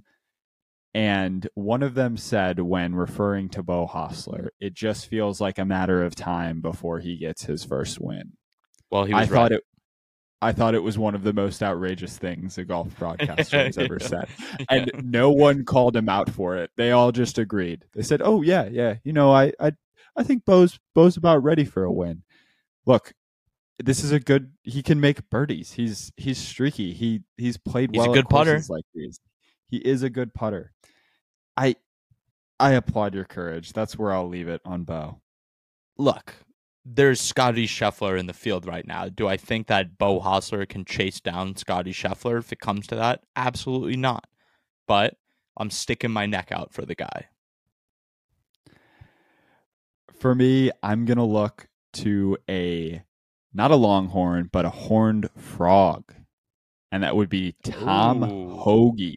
and 0.94 1.46
one 1.54 1.82
of 1.82 1.94
them 1.94 2.16
said 2.16 2.58
when 2.60 2.94
referring 2.94 3.48
to 3.50 3.62
Beau 3.62 3.86
Hossler, 3.86 4.48
it 4.60 4.74
just 4.74 5.06
feels 5.06 5.40
like 5.40 5.58
a 5.58 5.64
matter 5.64 6.02
of 6.02 6.14
time 6.14 6.60
before 6.60 6.98
he 6.98 7.16
gets 7.16 7.44
his 7.44 7.64
first 7.64 8.00
win. 8.00 8.32
Well, 8.90 9.04
he 9.04 9.12
I 9.12 9.20
was 9.20 9.28
thought 9.28 9.52
it. 9.52 9.62
I 10.42 10.52
thought 10.52 10.74
it 10.74 10.82
was 10.82 10.96
one 10.98 11.14
of 11.14 11.22
the 11.22 11.34
most 11.34 11.62
outrageous 11.62 12.16
things 12.16 12.56
a 12.56 12.64
golf 12.64 12.98
broadcaster 12.98 13.58
has 13.58 13.76
ever 13.76 13.98
said 14.00 14.26
and 14.70 14.90
no 15.04 15.30
one 15.30 15.64
called 15.66 15.94
him 15.94 16.08
out 16.08 16.30
for 16.30 16.56
it. 16.56 16.70
They 16.76 16.92
all 16.92 17.12
just 17.12 17.38
agreed. 17.38 17.84
They 17.94 18.02
said, 18.02 18.22
"Oh 18.24 18.42
yeah, 18.42 18.66
yeah, 18.66 18.96
you 19.04 19.12
know, 19.12 19.32
I 19.32 19.52
I 19.60 19.72
I 20.16 20.22
think 20.22 20.44
Beau's 20.44 20.78
Beau's 20.94 21.16
about 21.16 21.42
ready 21.42 21.64
for 21.64 21.84
a 21.84 21.92
win." 21.92 22.22
Look, 22.86 23.12
this 23.78 24.02
is 24.02 24.12
a 24.12 24.18
good. 24.20 24.52
He 24.62 24.82
can 24.82 24.98
make 25.00 25.28
birdies. 25.30 25.72
He's 25.72 26.10
he's 26.16 26.38
streaky. 26.38 26.94
He 26.94 27.20
he's 27.36 27.56
played 27.58 27.90
He's 27.92 27.98
well. 27.98 28.14
good 28.14 28.24
at 28.24 28.30
courses 28.30 28.66
putter. 28.66 28.74
Like 28.74 28.84
these, 28.94 29.20
he 29.68 29.76
is 29.76 30.02
a 30.02 30.10
good 30.10 30.34
putter. 30.34 30.72
I 31.60 31.76
I 32.58 32.72
applaud 32.72 33.14
your 33.14 33.24
courage. 33.24 33.72
That's 33.74 33.98
where 33.98 34.12
I'll 34.12 34.28
leave 34.28 34.48
it 34.48 34.62
on 34.64 34.84
Beau. 34.84 35.20
look, 35.98 36.34
there's 36.84 37.20
Scotty 37.20 37.66
Scheffler 37.66 38.18
in 38.18 38.26
the 38.26 38.32
field 38.32 38.66
right 38.66 38.86
now. 38.86 39.08
Do 39.08 39.28
I 39.28 39.36
think 39.36 39.66
that 39.66 39.98
Beau 39.98 40.20
Hossler 40.20 40.66
can 40.66 40.84
chase 40.86 41.20
down 41.20 41.56
Scotty 41.56 41.92
Scheffler 41.92 42.38
if 42.38 42.52
it 42.52 42.60
comes 42.60 42.86
to 42.88 42.96
that? 42.96 43.24
Absolutely 43.36 43.96
not. 43.96 44.26
But 44.88 45.16
I'm 45.58 45.70
sticking 45.70 46.10
my 46.10 46.24
neck 46.26 46.50
out 46.50 46.72
for 46.72 46.86
the 46.86 46.94
guy. 46.94 47.26
For 50.18 50.34
me, 50.34 50.70
I'm 50.82 51.04
gonna 51.04 51.26
look 51.26 51.68
to 51.94 52.38
a 52.48 53.02
not 53.52 53.70
a 53.70 53.76
longhorn, 53.76 54.48
but 54.50 54.64
a 54.64 54.70
horned 54.70 55.28
frog, 55.36 56.14
and 56.90 57.02
that 57.02 57.16
would 57.16 57.28
be 57.28 57.54
Tom 57.62 58.22
Ooh. 58.22 58.56
Hoge. 58.56 59.16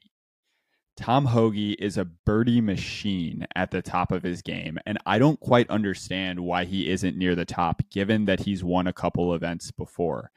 Tom 0.95 1.25
Hoge 1.25 1.75
is 1.79 1.97
a 1.97 2.05
birdie 2.05 2.61
machine 2.61 3.47
at 3.55 3.71
the 3.71 3.81
top 3.81 4.11
of 4.11 4.23
his 4.23 4.41
game, 4.41 4.77
and 4.85 4.99
I 5.05 5.17
don't 5.17 5.39
quite 5.39 5.69
understand 5.69 6.39
why 6.39 6.65
he 6.65 6.89
isn't 6.89 7.17
near 7.17 7.35
the 7.35 7.45
top, 7.45 7.81
given 7.89 8.25
that 8.25 8.41
he's 8.41 8.63
won 8.63 8.85
a 8.85 8.93
couple 8.93 9.33
events 9.33 9.71
before. 9.71 10.29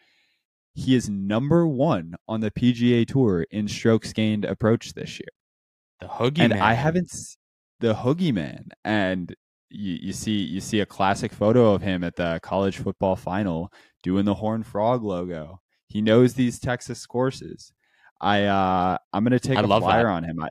He 0.74 0.94
is 0.94 1.08
number 1.10 1.66
one 1.66 2.14
on 2.28 2.40
the 2.40 2.50
PGA 2.50 3.06
Tour 3.06 3.46
in 3.50 3.68
strokes 3.68 4.12
gained 4.12 4.44
approach 4.44 4.94
this 4.94 5.18
year 5.18 5.28
The 6.00 6.08
Hoogie 6.08 6.42
and 6.42 6.52
man. 6.52 6.62
I 6.62 6.74
haven't 6.74 7.10
the 7.80 7.94
Hoogie 7.94 8.32
Man, 8.32 8.68
and 8.84 9.34
you, 9.68 9.98
you 10.00 10.12
see 10.12 10.38
you 10.38 10.60
see 10.60 10.80
a 10.80 10.86
classic 10.86 11.32
photo 11.32 11.74
of 11.74 11.82
him 11.82 12.02
at 12.02 12.16
the 12.16 12.40
college 12.42 12.78
football 12.78 13.16
final 13.16 13.72
doing 14.02 14.24
the 14.24 14.34
Horn 14.34 14.62
Frog 14.62 15.02
logo. 15.02 15.60
He 15.88 16.00
knows 16.02 16.34
these 16.34 16.58
Texas 16.58 17.06
courses. 17.06 17.72
I 18.20 18.44
uh, 18.44 18.98
I'm 19.12 19.24
going 19.24 19.38
to 19.38 19.40
take 19.40 19.58
I 19.58 19.62
a 19.62 19.66
flyer 19.66 20.04
that. 20.04 20.10
on 20.10 20.24
him. 20.24 20.42
I 20.42 20.48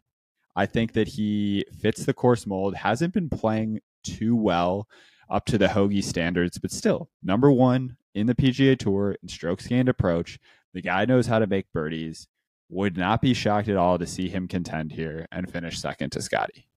I 0.55 0.65
think 0.65 0.93
that 0.93 1.07
he 1.07 1.65
fits 1.81 2.05
the 2.05 2.13
course 2.13 2.45
mold. 2.45 2.75
Hasn't 2.75 3.13
been 3.13 3.29
playing 3.29 3.81
too 4.03 4.35
well 4.35 4.87
up 5.29 5.45
to 5.45 5.57
the 5.57 5.67
Hoge 5.67 6.03
standards, 6.03 6.57
but 6.57 6.71
still 6.71 7.09
number 7.23 7.51
one 7.51 7.97
in 8.13 8.27
the 8.27 8.35
PGA 8.35 8.77
Tour 8.77 9.15
in 9.21 9.27
strokes 9.27 9.67
gained 9.67 9.89
approach. 9.89 10.39
The 10.73 10.81
guy 10.81 11.05
knows 11.05 11.27
how 11.27 11.39
to 11.39 11.47
make 11.47 11.71
birdies. 11.73 12.27
Would 12.69 12.97
not 12.97 13.21
be 13.21 13.33
shocked 13.33 13.67
at 13.67 13.77
all 13.77 13.99
to 13.99 14.07
see 14.07 14.27
him 14.27 14.47
contend 14.47 14.91
here 14.93 15.27
and 15.31 15.51
finish 15.51 15.79
second 15.79 16.11
to 16.11 16.21
Scotty. 16.21 16.67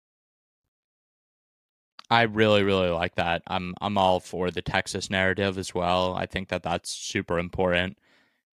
I 2.10 2.22
really, 2.22 2.62
really 2.62 2.88
like 2.90 3.14
that. 3.16 3.42
I'm 3.46 3.74
I'm 3.80 3.98
all 3.98 4.20
for 4.20 4.50
the 4.50 4.62
Texas 4.62 5.10
narrative 5.10 5.58
as 5.58 5.74
well. 5.74 6.14
I 6.14 6.26
think 6.26 6.48
that 6.48 6.62
that's 6.62 6.90
super 6.90 7.38
important. 7.38 7.98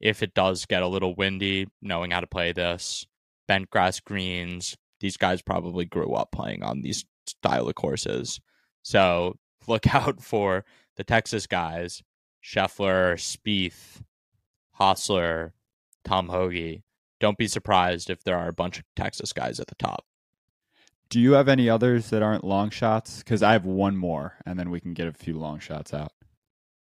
If 0.04 0.22
it 0.22 0.34
does 0.34 0.66
get 0.66 0.82
a 0.82 0.88
little 0.88 1.14
windy, 1.14 1.66
knowing 1.80 2.10
how 2.12 2.20
to 2.20 2.26
play 2.26 2.52
this, 2.52 3.06
bent 3.48 3.70
grass 3.70 4.00
greens, 4.00 4.76
these 5.00 5.16
guys 5.16 5.40
probably 5.40 5.86
grew 5.86 6.12
up 6.12 6.30
playing 6.30 6.62
on 6.62 6.82
these 6.82 7.06
style 7.26 7.66
of 7.68 7.74
courses. 7.74 8.38
So 8.82 9.36
look 9.66 9.86
out 9.94 10.22
for 10.22 10.66
the 10.96 11.04
Texas 11.04 11.46
guys, 11.46 12.02
Scheffler, 12.44 13.14
Spieth, 13.14 14.02
Hossler, 14.78 15.52
Tom 16.04 16.28
Hoge. 16.28 16.82
Don't 17.18 17.38
be 17.38 17.48
surprised 17.48 18.10
if 18.10 18.22
there 18.22 18.36
are 18.36 18.48
a 18.48 18.52
bunch 18.52 18.78
of 18.78 18.84
Texas 18.94 19.32
guys 19.32 19.58
at 19.58 19.68
the 19.68 19.74
top. 19.76 20.04
Do 21.08 21.18
you 21.18 21.32
have 21.32 21.48
any 21.48 21.70
others 21.70 22.10
that 22.10 22.22
aren't 22.22 22.44
long 22.44 22.68
shots? 22.68 23.18
Because 23.18 23.42
I 23.42 23.52
have 23.52 23.64
one 23.64 23.96
more, 23.96 24.34
and 24.44 24.58
then 24.58 24.70
we 24.70 24.80
can 24.80 24.92
get 24.92 25.06
a 25.06 25.12
few 25.12 25.38
long 25.38 25.60
shots 25.60 25.94
out. 25.94 26.12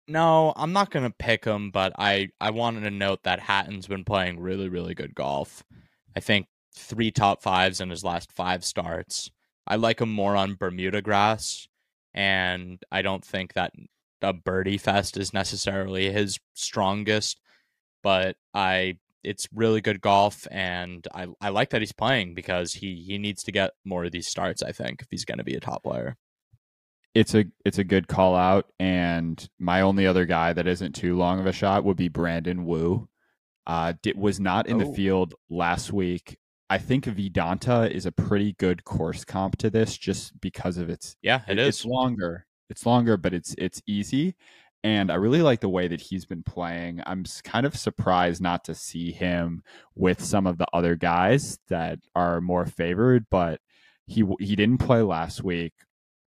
No, 0.08 0.54
I'm 0.56 0.74
not 0.74 0.92
gonna 0.92 1.10
pick 1.12 1.46
him, 1.46 1.72
but 1.72 1.94
I 1.98 2.30
I 2.40 2.52
wanted 2.52 2.82
to 2.82 2.92
note 2.92 3.24
that 3.24 3.40
Hatton's 3.40 3.88
been 3.88 4.04
playing 4.04 4.40
really 4.40 4.70
really 4.70 4.94
good 4.94 5.16
golf. 5.16 5.64
I 6.16 6.20
think 6.20 6.48
three 6.76 7.12
top 7.12 7.42
fives 7.42 7.82
in 7.82 7.90
his 7.90 8.04
last 8.04 8.32
five 8.32 8.64
starts. 8.64 9.32
I 9.68 9.78
like 9.78 10.02
him 10.02 10.12
more 10.12 10.36
on 10.36 10.56
Bermuda 10.56 11.02
grass, 11.02 11.68
and 12.14 12.82
I 12.92 13.02
don't 13.02 13.26
think 13.26 13.54
that 13.54 13.74
a 14.22 14.34
birdie 14.34 14.78
fest 14.78 15.18
is 15.18 15.34
necessarily 15.34 16.12
his 16.12 16.40
strongest. 16.54 17.40
But 18.04 18.38
I 18.54 19.00
it's 19.24 19.48
really 19.54 19.82
good 19.82 20.02
golf, 20.02 20.48
and 20.52 21.08
I 21.16 21.28
I 21.42 21.50
like 21.50 21.72
that 21.72 21.82
he's 21.82 21.92
playing 21.92 22.36
because 22.36 22.74
he 22.74 23.04
he 23.08 23.18
needs 23.18 23.44
to 23.44 23.52
get 23.52 23.72
more 23.84 24.06
of 24.06 24.12
these 24.12 24.28
starts. 24.28 24.62
I 24.64 24.72
think 24.72 25.02
if 25.02 25.08
he's 25.10 25.26
going 25.26 25.40
to 25.40 25.44
be 25.44 25.56
a 25.56 25.60
top 25.60 25.84
player. 25.84 26.16
It's 27.16 27.34
a 27.34 27.46
it's 27.64 27.80
a 27.80 27.84
good 27.84 28.08
call 28.08 28.36
out, 28.36 28.68
and 28.80 29.48
my 29.58 29.82
only 29.82 30.06
other 30.06 30.26
guy 30.26 30.54
that 30.54 30.68
isn't 30.68 30.94
too 30.94 31.18
long 31.18 31.40
of 31.40 31.48
a 31.48 31.54
shot 31.54 31.84
would 31.84 31.98
be 31.98 32.10
Brandon 32.10 32.66
Wu. 32.66 33.08
Uh, 33.66 33.94
did, 34.04 34.18
was 34.18 34.40
not 34.40 34.68
in 34.68 34.80
oh. 34.80 34.86
the 34.86 34.94
field 34.94 35.34
last 35.50 35.92
week. 35.92 36.38
I 36.70 36.78
think 36.78 37.06
Vidanta 37.06 37.90
is 37.90 38.06
a 38.06 38.12
pretty 38.12 38.54
good 38.54 38.84
course 38.84 39.24
comp 39.24 39.58
to 39.58 39.70
this, 39.70 39.98
just 39.98 40.40
because 40.42 40.78
of 40.78 40.90
its. 40.90 41.16
Yeah, 41.22 41.42
it, 41.48 41.58
it 41.58 41.60
is. 41.60 41.68
It's 41.68 41.86
longer. 41.86 42.46
It's 42.70 42.86
longer, 42.86 43.18
but 43.18 43.34
it's 43.34 43.56
it's 43.58 43.82
easy 43.88 44.36
and 44.86 45.12
I 45.12 45.16
really 45.16 45.42
like 45.42 45.62
the 45.62 45.68
way 45.70 45.88
that 45.88 46.00
he's 46.00 46.26
been 46.26 46.44
playing. 46.44 47.02
I'm 47.08 47.26
kind 47.44 47.66
of 47.66 47.76
surprised 47.76 48.40
not 48.40 48.64
to 48.66 48.76
see 48.76 49.12
him 49.12 49.64
with 49.96 50.24
some 50.24 50.46
of 50.46 50.60
the 50.60 50.68
other 50.74 50.96
guys 50.96 51.58
that 51.70 51.98
are 52.16 52.40
more 52.40 52.68
favored, 52.68 53.26
but 53.32 53.60
he 54.06 54.24
he 54.40 54.56
didn't 54.56 54.78
play 54.78 55.02
last 55.02 55.44
week. 55.44 55.74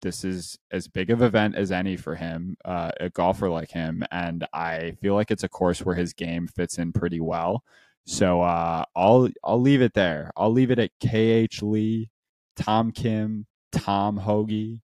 This 0.03 0.25
is 0.25 0.59
as 0.70 0.89
big 0.89 1.11
of 1.11 1.20
an 1.20 1.27
event 1.27 1.57
as 1.57 1.73
any 1.73 1.97
for 1.97 2.15
him, 2.15 2.57
uh, 2.65 2.93
a 3.01 3.11
golfer 3.11 3.49
like 3.49 3.70
him, 3.70 4.05
and 4.11 4.47
I 4.53 4.93
feel 5.01 5.15
like 5.15 5.31
it's 5.31 5.45
a 5.45 5.49
course 5.49 5.85
where 5.85 5.97
his 5.97 6.12
game 6.12 6.47
fits 6.47 6.79
in 6.79 6.93
pretty 6.93 7.20
well. 7.20 7.65
So 8.07 8.43
uh, 8.43 8.85
I'll 8.95 9.29
I'll 9.45 9.61
leave 9.61 9.83
it 9.83 9.95
there. 9.95 10.31
I'll 10.37 10.53
leave 10.53 10.70
it 10.70 10.79
at 10.79 10.91
KH 11.01 11.62
Lee, 11.62 12.11
Tom 12.57 12.93
Kim, 12.93 13.47
Tom 13.73 14.19
Hoge, 14.19 14.81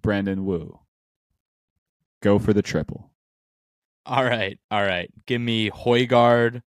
Brandon 0.00 0.44
Wu 0.44 0.80
go 2.26 2.38
for 2.40 2.52
the 2.52 2.62
triple. 2.62 3.10
All 4.04 4.24
right, 4.24 4.58
all 4.70 4.82
right. 4.82 5.08
Give 5.26 5.40
me 5.40 5.70
Højgaard 5.70 6.62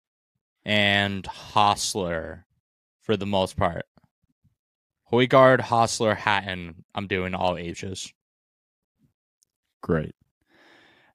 and 0.66 1.24
Hossler 1.24 2.44
for 3.02 3.16
the 3.16 3.26
most 3.26 3.56
part. 3.56 3.86
Højgaard, 5.12 5.62
Hossler, 5.62 6.16
Hatton. 6.16 6.84
I'm 6.94 7.08
doing 7.08 7.34
all 7.36 7.58
ages. 7.58 8.12
Great. 9.82 10.16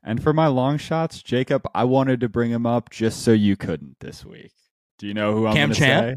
And 0.03 0.23
for 0.23 0.33
my 0.33 0.47
long 0.47 0.79
shots, 0.79 1.23
Jacob, 1.23 1.67
I 1.75 1.85
wanted 1.85 2.21
to 2.21 2.29
bring 2.29 2.51
him 2.51 2.67
up 2.67 2.91
just 2.91 3.23
so 3.23 3.33
you 3.33 3.57
couldn't 3.57 3.97
this 4.01 4.25
week. 4.25 4.53
Do 4.99 5.07
you 5.07 5.15
know 5.15 5.35
who 5.35 5.47
I'm 5.47 5.55
going 5.55 5.69
to 5.71 5.75
say? 5.75 6.17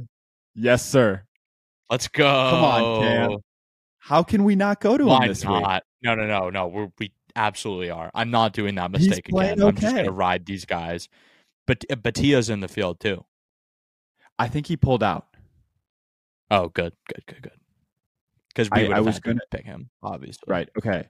Yes, 0.55 0.85
sir. 0.85 1.23
Let's 1.89 2.07
go. 2.07 2.23
Come 2.23 2.63
on, 2.63 3.01
Cam. 3.01 3.37
How 3.99 4.23
can 4.23 4.43
we 4.43 4.55
not 4.55 4.79
go 4.79 4.97
to 4.97 5.05
Why 5.05 5.23
him 5.23 5.29
this 5.29 5.43
not? 5.43 5.63
week? 5.63 5.81
No, 6.03 6.15
no, 6.15 6.25
no, 6.25 6.49
no. 6.49 6.67
We're, 6.67 6.89
we 6.99 7.11
absolutely 7.35 7.89
are. 7.89 8.11
I'm 8.13 8.31
not 8.31 8.53
doing 8.53 8.75
that 8.75 8.91
mistake 8.91 9.27
again. 9.29 9.61
Okay. 9.61 9.67
I'm 9.67 9.75
just 9.75 9.93
going 9.93 10.05
to 10.05 10.11
ride 10.11 10.45
these 10.45 10.65
guys. 10.65 11.09
But 11.65 11.85
uh, 11.89 11.95
Bhatia's 11.95 12.49
in 12.49 12.59
the 12.59 12.67
field 12.67 12.99
too. 12.99 13.25
I 14.37 14.47
think 14.47 14.67
he 14.67 14.77
pulled 14.77 15.03
out. 15.03 15.27
Oh, 16.51 16.67
good, 16.69 16.93
good, 17.07 17.25
good, 17.25 17.41
good. 17.41 17.59
Because 18.53 18.69
I, 18.71 18.87
I 18.87 18.99
was 18.99 19.19
going 19.19 19.37
to 19.37 19.45
pick 19.49 19.65
him, 19.65 19.89
obviously. 20.01 20.45
Right. 20.47 20.69
Okay. 20.77 21.07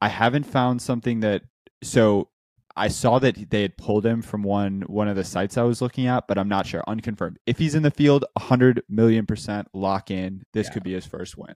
I 0.00 0.08
haven't 0.08 0.44
found 0.44 0.80
something 0.80 1.20
that. 1.20 1.42
So 1.82 2.28
I 2.76 2.88
saw 2.88 3.18
that 3.18 3.50
they 3.50 3.62
had 3.62 3.76
pulled 3.76 4.04
him 4.06 4.22
from 4.22 4.42
one 4.42 4.82
one 4.82 5.08
of 5.08 5.16
the 5.16 5.24
sites 5.24 5.56
I 5.56 5.62
was 5.62 5.82
looking 5.82 6.06
at, 6.06 6.26
but 6.28 6.38
I'm 6.38 6.48
not 6.48 6.66
sure. 6.66 6.84
Unconfirmed. 6.86 7.38
If 7.46 7.58
he's 7.58 7.74
in 7.74 7.82
the 7.82 7.90
field, 7.90 8.24
100 8.34 8.82
million 8.88 9.26
percent 9.26 9.68
lock 9.72 10.10
in. 10.10 10.42
This 10.52 10.66
yeah. 10.68 10.72
could 10.72 10.84
be 10.84 10.92
his 10.92 11.06
first 11.06 11.36
win 11.36 11.54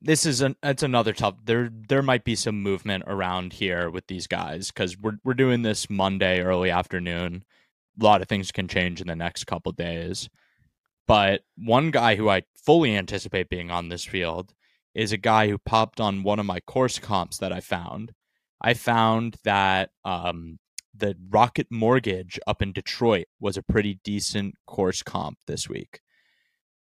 this 0.00 0.26
is 0.26 0.40
an 0.40 0.56
it's 0.62 0.82
another 0.82 1.12
tough 1.12 1.34
there 1.44 1.70
there 1.88 2.02
might 2.02 2.24
be 2.24 2.34
some 2.34 2.62
movement 2.62 3.04
around 3.06 3.52
here 3.52 3.90
with 3.90 4.06
these 4.06 4.26
guys 4.26 4.68
because 4.68 4.96
we're 4.98 5.18
we're 5.24 5.34
doing 5.34 5.62
this 5.62 5.90
Monday 5.90 6.40
early 6.40 6.70
afternoon. 6.70 7.44
A 8.00 8.04
lot 8.04 8.22
of 8.22 8.28
things 8.28 8.52
can 8.52 8.68
change 8.68 9.00
in 9.00 9.08
the 9.08 9.16
next 9.16 9.44
couple 9.44 9.72
days. 9.72 10.28
But 11.08 11.40
one 11.56 11.90
guy 11.90 12.16
who 12.16 12.28
I 12.28 12.42
fully 12.54 12.94
anticipate 12.94 13.48
being 13.48 13.70
on 13.70 13.88
this 13.88 14.04
field 14.04 14.52
is 14.94 15.10
a 15.10 15.16
guy 15.16 15.48
who 15.48 15.56
popped 15.58 16.00
on 16.00 16.22
one 16.22 16.38
of 16.38 16.46
my 16.46 16.60
course 16.60 16.98
comps 16.98 17.38
that 17.38 17.52
I 17.52 17.60
found. 17.60 18.12
I 18.60 18.74
found 18.74 19.36
that 19.44 19.90
um, 20.04 20.58
the 20.94 21.16
Rocket 21.30 21.68
Mortgage 21.70 22.38
up 22.46 22.60
in 22.60 22.72
Detroit 22.72 23.24
was 23.40 23.56
a 23.56 23.62
pretty 23.62 24.00
decent 24.04 24.54
course 24.66 25.02
comp 25.02 25.38
this 25.46 25.66
week. 25.66 26.00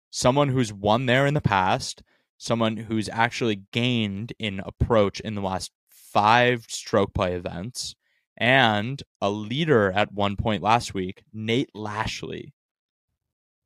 Someone 0.10 0.50
who's 0.50 0.74
won 0.74 1.06
there 1.06 1.26
in 1.26 1.34
the 1.34 1.42
past, 1.42 2.04
someone 2.38 2.76
who's 2.76 3.08
actually 3.08 3.64
gained 3.72 4.34
in 4.40 4.60
approach 4.60 5.22
in 5.22 5.36
the 5.36 5.42
last 5.42 5.72
five 5.90 6.66
stroke 6.68 7.14
play 7.14 7.34
events, 7.34 7.96
and 8.36 9.04
a 9.22 9.30
leader 9.30 9.92
at 9.92 10.12
one 10.12 10.36
point 10.36 10.62
last 10.62 10.94
week, 10.94 11.24
Nate 11.32 11.70
Lashley. 11.74 12.54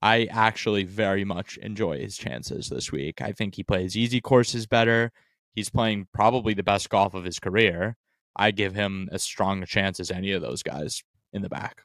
I 0.01 0.27
actually 0.31 0.83
very 0.83 1.23
much 1.23 1.57
enjoy 1.57 1.99
his 1.99 2.17
chances 2.17 2.69
this 2.69 2.91
week. 2.91 3.21
I 3.21 3.31
think 3.31 3.55
he 3.55 3.63
plays 3.63 3.95
easy 3.95 4.19
courses 4.19 4.65
better. 4.65 5.11
He's 5.53 5.69
playing 5.69 6.07
probably 6.13 6.53
the 6.53 6.63
best 6.63 6.89
golf 6.89 7.13
of 7.13 7.23
his 7.23 7.39
career. 7.39 7.97
I 8.35 8.51
give 8.51 8.73
him 8.73 9.09
as 9.11 9.21
strong 9.21 9.61
a 9.61 9.65
chance 9.65 9.99
as 9.99 10.09
any 10.09 10.31
of 10.31 10.41
those 10.41 10.63
guys 10.63 11.03
in 11.33 11.41
the 11.41 11.49
back. 11.49 11.83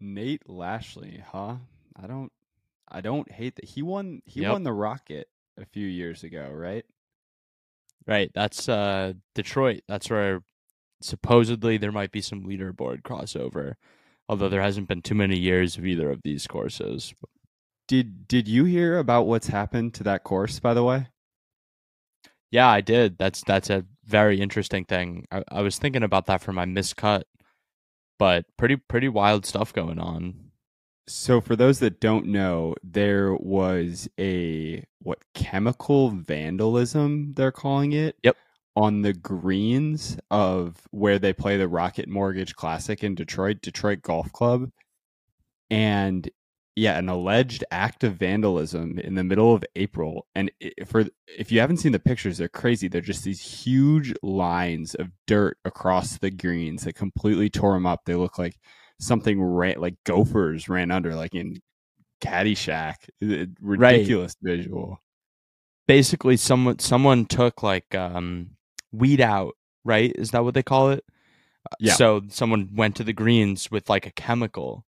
Nate 0.00 0.48
Lashley, 0.48 1.22
huh? 1.32 1.56
I 1.96 2.06
don't 2.06 2.32
I 2.88 3.00
don't 3.00 3.30
hate 3.30 3.56
that. 3.56 3.64
He 3.64 3.82
won 3.82 4.22
he 4.24 4.42
yep. 4.42 4.52
won 4.52 4.62
the 4.62 4.72
Rocket 4.72 5.28
a 5.56 5.64
few 5.66 5.86
years 5.86 6.22
ago, 6.24 6.48
right? 6.52 6.84
Right. 8.06 8.30
That's 8.34 8.68
uh 8.68 9.14
Detroit. 9.34 9.82
That's 9.88 10.08
where 10.08 10.42
supposedly 11.00 11.76
there 11.76 11.92
might 11.92 12.12
be 12.12 12.20
some 12.20 12.44
leaderboard 12.44 13.02
crossover. 13.02 13.74
Although 14.28 14.48
there 14.50 14.62
hasn't 14.62 14.88
been 14.88 15.00
too 15.02 15.14
many 15.14 15.38
years 15.38 15.78
of 15.78 15.86
either 15.86 16.10
of 16.10 16.20
these 16.22 16.46
courses. 16.46 17.14
Did 17.86 18.28
did 18.28 18.46
you 18.46 18.64
hear 18.64 18.98
about 18.98 19.26
what's 19.26 19.46
happened 19.46 19.94
to 19.94 20.04
that 20.04 20.24
course, 20.24 20.60
by 20.60 20.74
the 20.74 20.84
way? 20.84 21.06
Yeah, 22.50 22.68
I 22.68 22.82
did. 22.82 23.16
That's 23.18 23.42
that's 23.44 23.70
a 23.70 23.86
very 24.04 24.40
interesting 24.40 24.84
thing. 24.84 25.26
I, 25.30 25.44
I 25.48 25.62
was 25.62 25.78
thinking 25.78 26.02
about 26.02 26.26
that 26.26 26.42
for 26.42 26.52
my 26.52 26.66
miscut 26.66 27.22
but 28.18 28.44
pretty 28.56 28.76
pretty 28.76 29.08
wild 29.08 29.46
stuff 29.46 29.72
going 29.72 29.98
on. 29.98 30.34
So 31.06 31.40
for 31.40 31.56
those 31.56 31.78
that 31.78 32.00
don't 32.00 32.26
know, 32.26 32.74
there 32.82 33.34
was 33.34 34.08
a 34.20 34.84
what 35.02 35.20
chemical 35.34 36.10
vandalism 36.10 37.32
they're 37.34 37.52
calling 37.52 37.92
it. 37.92 38.16
Yep. 38.22 38.36
On 38.78 39.02
the 39.02 39.12
greens 39.12 40.16
of 40.30 40.76
where 40.92 41.18
they 41.18 41.32
play 41.32 41.56
the 41.56 41.66
Rocket 41.66 42.08
Mortgage 42.08 42.54
Classic 42.54 43.02
in 43.02 43.16
Detroit, 43.16 43.60
Detroit 43.60 44.02
Golf 44.02 44.30
Club. 44.30 44.70
And 45.68 46.30
yeah, 46.76 46.96
an 46.96 47.08
alleged 47.08 47.64
act 47.72 48.04
of 48.04 48.14
vandalism 48.14 49.00
in 49.00 49.16
the 49.16 49.24
middle 49.24 49.52
of 49.52 49.64
April. 49.74 50.28
And 50.36 50.52
for 50.86 51.06
if 51.26 51.50
you 51.50 51.58
haven't 51.58 51.78
seen 51.78 51.90
the 51.90 51.98
pictures, 51.98 52.38
they're 52.38 52.48
crazy. 52.48 52.86
They're 52.86 53.00
just 53.00 53.24
these 53.24 53.40
huge 53.40 54.14
lines 54.22 54.94
of 54.94 55.08
dirt 55.26 55.58
across 55.64 56.18
the 56.18 56.30
greens 56.30 56.84
that 56.84 56.92
completely 56.92 57.50
tore 57.50 57.74
them 57.74 57.84
up. 57.84 58.02
They 58.04 58.14
look 58.14 58.38
like 58.38 58.54
something 59.00 59.42
ran, 59.42 59.80
like 59.80 59.96
gophers 60.04 60.68
ran 60.68 60.92
under, 60.92 61.16
like 61.16 61.34
in 61.34 61.60
Caddyshack. 62.20 62.94
Ridiculous 63.20 64.36
right. 64.40 64.56
visual. 64.56 65.02
Basically, 65.88 66.36
someone 66.36 66.78
someone 66.78 67.26
took 67.26 67.64
like 67.64 67.92
um, 67.96 68.50
weed 68.92 69.20
out. 69.20 69.54
Right? 69.84 70.12
Is 70.16 70.32
that 70.32 70.44
what 70.44 70.54
they 70.54 70.62
call 70.62 70.90
it? 70.90 71.04
Uh, 71.70 71.76
yeah. 71.80 71.94
So 71.94 72.22
someone 72.28 72.70
went 72.74 72.96
to 72.96 73.04
the 73.04 73.12
greens 73.12 73.70
with 73.70 73.88
like 73.88 74.06
a 74.06 74.12
chemical 74.12 74.84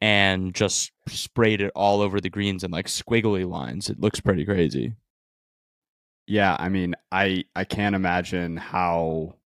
and 0.00 0.54
just 0.54 0.92
sprayed 1.08 1.62
it 1.62 1.72
all 1.74 2.02
over 2.02 2.20
the 2.20 2.28
greens 2.28 2.62
in 2.62 2.70
like 2.70 2.86
squiggly 2.86 3.48
lines. 3.48 3.88
It 3.88 4.00
looks 4.00 4.20
pretty 4.20 4.44
crazy. 4.44 4.94
Yeah, 6.26 6.56
I 6.58 6.68
mean, 6.68 6.94
I 7.12 7.44
I 7.54 7.64
can't 7.64 7.94
imagine 7.94 8.56
how 8.56 9.36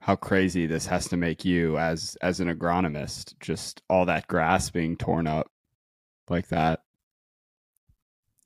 how 0.00 0.16
crazy 0.16 0.66
this 0.66 0.86
has 0.86 1.08
to 1.08 1.16
make 1.16 1.44
you 1.44 1.78
as 1.78 2.16
as 2.22 2.40
an 2.40 2.48
agronomist. 2.48 3.38
Just 3.40 3.82
all 3.88 4.06
that 4.06 4.26
grass 4.26 4.70
being 4.70 4.96
torn 4.96 5.26
up 5.26 5.50
like 6.28 6.48
that. 6.48 6.80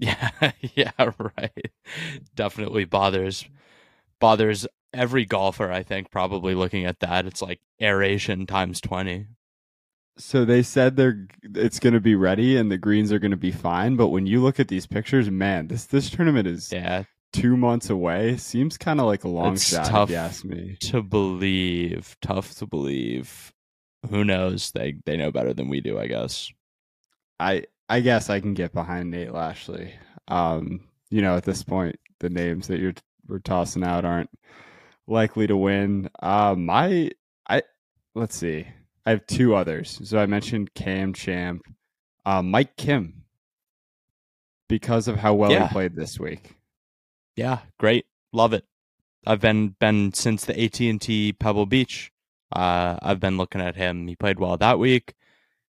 Yeah, 0.01 0.31
yeah, 0.77 0.93
right. 0.99 1.73
Definitely 2.37 2.85
bothers 2.85 3.45
bothers 4.21 4.65
every 4.93 5.25
golfer, 5.25 5.71
I 5.71 5.83
think, 5.83 6.11
probably 6.11 6.55
looking 6.55 6.85
at 6.85 7.01
that. 7.01 7.27
It's 7.27 7.43
like 7.43 7.61
aeration 7.81 8.47
times 8.47 8.81
20. 8.81 9.27
So 10.19 10.45
they 10.45 10.63
said 10.63 10.97
they're 10.97 11.27
it's 11.55 11.79
going 11.79 11.95
to 11.95 12.01
be 12.01 12.17
ready 12.17 12.57
and 12.57 12.73
the 12.73 12.79
greens 12.79 13.13
are 13.13 13.21
going 13.21 13.31
to 13.31 13.37
be 13.37 13.53
fine, 13.53 13.95
but 13.97 14.09
when 14.09 14.27
you 14.27 14.43
look 14.43 14.59
at 14.59 14.67
these 14.69 14.87
pictures, 14.87 15.31
man, 15.31 15.69
this 15.69 15.85
this 15.87 16.11
tournament 16.11 16.49
is 16.49 16.73
Yeah, 16.73 17.05
2 17.35 17.57
months 17.57 17.89
away. 17.89 18.37
Seems 18.37 18.77
kind 18.77 18.99
of 18.99 19.07
like 19.07 19.23
a 19.23 19.29
long 19.29 19.55
It's 19.55 19.69
shot 19.69 19.87
tough. 19.87 20.09
if 20.09 20.13
you 20.15 20.17
ask 20.17 20.45
me. 20.45 20.77
to 20.81 21.03
believe, 21.03 22.17
tough 22.21 22.55
to 22.57 22.67
believe. 22.67 23.53
Who 24.11 24.25
knows? 24.25 24.73
They 24.73 24.97
they 25.07 25.17
know 25.17 25.31
better 25.31 25.55
than 25.55 25.69
we 25.69 25.81
do, 25.81 25.99
I 26.01 26.09
guess. 26.09 26.51
I 27.39 27.65
I 27.89 28.01
guess 28.01 28.29
I 28.29 28.41
can 28.41 28.55
get 28.55 28.73
behind 28.73 29.11
Nate 29.13 29.33
Lashley. 29.33 29.95
Um, 30.27 30.81
you 31.11 31.23
know, 31.23 31.37
at 31.37 31.45
this 31.45 31.63
point, 31.63 31.97
the 32.19 32.29
names 32.29 32.67
that 32.69 32.81
you're 32.81 32.95
we're 33.29 33.39
tossing 33.39 33.85
out 33.85 34.05
aren't 34.05 34.31
likely 35.09 35.47
to 35.47 35.57
win. 35.57 36.11
Uh, 36.21 36.55
my 36.57 37.11
I 37.49 37.63
let's 38.15 38.37
see. 38.37 38.67
I 39.07 39.11
have 39.11 39.27
two 39.27 39.55
others. 39.55 40.01
So 40.05 40.19
I 40.19 40.27
mentioned 40.27 40.75
Cam 40.75 41.13
Champ, 41.15 41.63
uh, 42.27 42.43
Mike 42.43 42.77
Kim, 42.77 43.25
because 44.69 45.09
of 45.09 45.17
how 45.17 45.35
well 45.35 45.51
Yeah. 45.51 45.67
he 45.69 45.73
played 45.73 45.97
this 45.97 46.19
week. 46.21 46.55
Yeah, 47.37 47.61
great. 47.79 48.07
Love 48.33 48.53
it. 48.53 48.65
I've 49.27 49.41
been 49.41 49.71
been 49.81 50.13
since 50.13 50.45
the 50.45 50.59
AT&T 50.63 51.35
Pebble 51.35 51.67
Beach. 51.67 52.13
Uh, 52.53 52.97
I've 53.03 53.21
been 53.21 53.37
looking 53.37 53.61
at 53.61 53.77
him. 53.77 54.07
He 54.09 54.17
played 54.17 54.39
well 54.39 54.57
that 54.57 54.79
week 54.79 55.15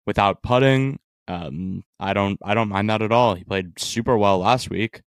without 0.07 0.43
putting. 0.43 0.98
Um, 1.28 1.85
I 2.01 2.12
don't 2.12 2.39
I 2.43 2.55
don't 2.55 2.69
mind 2.69 2.90
that 2.90 3.02
at 3.02 3.12
all. 3.12 3.35
He 3.35 3.44
played 3.44 3.78
super 3.78 4.16
well 4.16 4.39
last 4.39 4.70
week. 4.70 5.02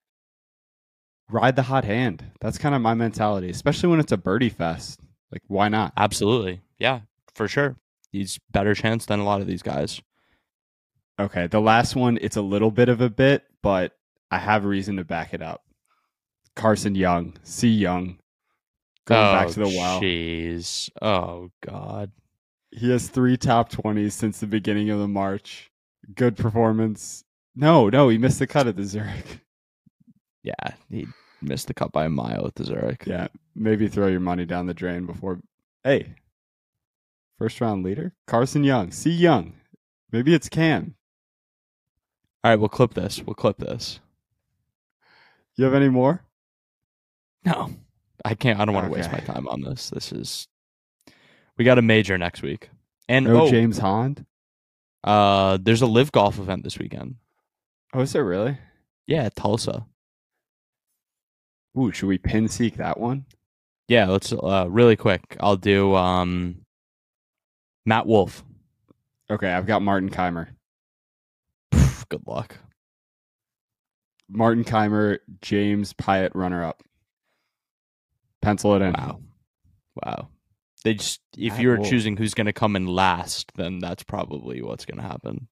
Ride 1.29 1.55
the 1.55 1.63
hot 1.63 1.85
hand. 1.85 2.25
That's 2.41 2.57
kind 2.57 2.73
of 2.73 2.81
my 2.81 2.93
mentality, 2.95 3.49
especially 3.49 3.89
when 3.89 3.99
it's 3.99 4.11
a 4.11 4.17
birdie 4.17 4.49
fest. 4.49 4.99
Like, 5.31 5.43
why 5.47 5.69
not? 5.69 5.93
Absolutely. 5.95 6.61
Yeah, 6.79 7.01
for 7.35 7.47
sure. 7.47 7.75
He's 8.11 8.39
better 8.51 8.73
chance 8.73 9.05
than 9.05 9.19
a 9.19 9.25
lot 9.25 9.41
of 9.41 9.47
these 9.47 9.61
guys. 9.61 10.01
Okay, 11.19 11.47
the 11.47 11.61
last 11.61 11.95
one, 11.95 12.17
it's 12.21 12.37
a 12.37 12.41
little 12.41 12.71
bit 12.71 12.89
of 12.89 13.01
a 13.01 13.09
bit, 13.09 13.43
but 13.61 13.93
I 14.31 14.39
have 14.39 14.65
reason 14.65 14.97
to 14.97 15.03
back 15.03 15.33
it 15.33 15.41
up. 15.41 15.63
Carson 16.55 16.95
Young, 16.95 17.35
C 17.43 17.67
Young, 17.67 18.19
going 19.05 19.27
oh, 19.27 19.33
back 19.33 19.49
to 19.49 19.59
the 19.59 19.65
oh, 19.65 19.77
well. 19.77 20.01
Jeez. 20.01 20.89
Oh 21.01 21.51
God. 21.61 22.11
He 22.71 22.89
has 22.91 23.07
three 23.07 23.35
top 23.35 23.71
20s 23.71 24.13
since 24.13 24.39
the 24.39 24.47
beginning 24.47 24.89
of 24.89 24.99
the 24.99 25.07
March. 25.07 25.71
Good 26.15 26.37
performance. 26.37 27.23
No, 27.55 27.89
no, 27.89 28.09
he 28.09 28.17
missed 28.17 28.39
the 28.39 28.47
cut 28.47 28.67
at 28.67 28.75
the 28.75 28.83
Zurich. 28.83 29.41
Yeah, 30.41 30.73
he 30.89 31.05
missed 31.41 31.67
the 31.67 31.73
cut 31.73 31.91
by 31.91 32.05
a 32.05 32.09
mile 32.09 32.45
at 32.45 32.55
the 32.55 32.63
Zurich. 32.63 33.05
Yeah, 33.05 33.27
maybe 33.55 33.87
throw 33.87 34.07
your 34.07 34.19
money 34.19 34.45
down 34.45 34.67
the 34.67 34.73
drain 34.73 35.05
before. 35.05 35.39
Hey, 35.83 36.15
first 37.37 37.59
round 37.61 37.83
leader? 37.83 38.13
Carson 38.27 38.63
Young, 38.63 38.91
C 38.91 39.09
Young. 39.09 39.53
Maybe 40.11 40.33
it's 40.33 40.49
Cam. 40.49 40.95
All 42.43 42.51
right, 42.51 42.59
we'll 42.59 42.69
clip 42.69 42.93
this. 42.93 43.21
We'll 43.21 43.35
clip 43.35 43.57
this. 43.57 43.99
You 45.55 45.65
have 45.65 45.73
any 45.73 45.89
more? 45.89 46.23
No, 47.45 47.69
I 48.23 48.33
can't. 48.35 48.59
I 48.59 48.65
don't 48.65 48.75
want 48.75 48.87
to 48.87 48.93
waste 48.93 49.11
my 49.11 49.19
time 49.19 49.47
on 49.47 49.61
this. 49.61 49.89
This 49.89 50.11
is. 50.11 50.47
We 51.57 51.65
got 51.65 51.77
a 51.77 51.81
major 51.81 52.17
next 52.17 52.41
week, 52.41 52.69
and 53.09 53.25
No 53.25 53.43
oh, 53.43 53.49
James 53.49 53.77
Hond? 53.77 54.25
uh, 55.03 55.57
there's 55.61 55.81
a 55.81 55.87
live 55.87 56.11
golf 56.11 56.39
event 56.39 56.63
this 56.63 56.79
weekend. 56.79 57.15
Oh, 57.93 58.01
is 58.01 58.13
there 58.13 58.23
really? 58.23 58.57
Yeah, 59.07 59.29
Tulsa. 59.35 59.85
Ooh, 61.77 61.91
should 61.91 62.07
we 62.07 62.17
pin 62.17 62.47
seek 62.47 62.77
that 62.77 62.99
one? 62.99 63.25
Yeah, 63.87 64.07
let's 64.07 64.31
uh 64.31 64.67
really 64.69 64.95
quick. 64.95 65.37
I'll 65.39 65.57
do 65.57 65.95
um 65.95 66.61
Matt 67.85 68.05
Wolff. 68.05 68.43
Okay, 69.31 69.51
I've 69.51 69.67
got 69.67 69.81
Martin 69.81 70.09
Kaymer. 70.09 70.47
Good 72.09 72.25
luck. 72.25 72.57
Martin 74.27 74.63
Kaymer, 74.63 75.19
James 75.41 75.93
Piot 75.93 76.31
runner 76.33 76.63
up. 76.63 76.81
Pencil 78.41 78.75
it 78.75 78.81
in. 78.81 78.93
Wow. 78.93 79.21
Wow. 80.03 80.27
They 80.83 80.93
just 80.93 81.21
if 81.37 81.53
Matt 81.53 81.61
you're 81.61 81.77
Wolff. 81.77 81.89
choosing 81.89 82.15
who's 82.17 82.33
going 82.33 82.47
to 82.47 82.53
come 82.53 82.75
in 82.75 82.87
last, 82.87 83.51
then 83.55 83.79
that's 83.79 84.03
probably 84.03 84.61
what's 84.61 84.85
going 84.85 84.97
to 84.97 85.03
happen. 85.03 85.47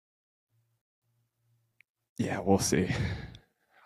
Yeah, 2.18 2.40
we'll 2.40 2.60
see. 2.60 2.90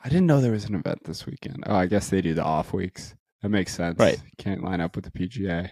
I 0.04 0.10
didn't 0.10 0.26
know 0.28 0.42
there 0.42 0.52
was 0.52 0.66
an 0.66 0.76
event 0.76 1.04
this 1.04 1.26
weekend. 1.26 1.64
Oh, 1.68 1.76
I 1.76 1.86
guess 1.86 2.10
they 2.10 2.22
do 2.22 2.34
the 2.34 2.44
off 2.44 2.74
weeks. 2.74 3.16
That 3.42 3.50
makes 3.50 3.74
sense. 3.76 4.00
Right. 4.00 4.22
Can't 4.38 4.64
line 4.64 4.82
up 4.82 4.96
with 4.96 5.06
the 5.06 5.12
PGA. 5.12 5.70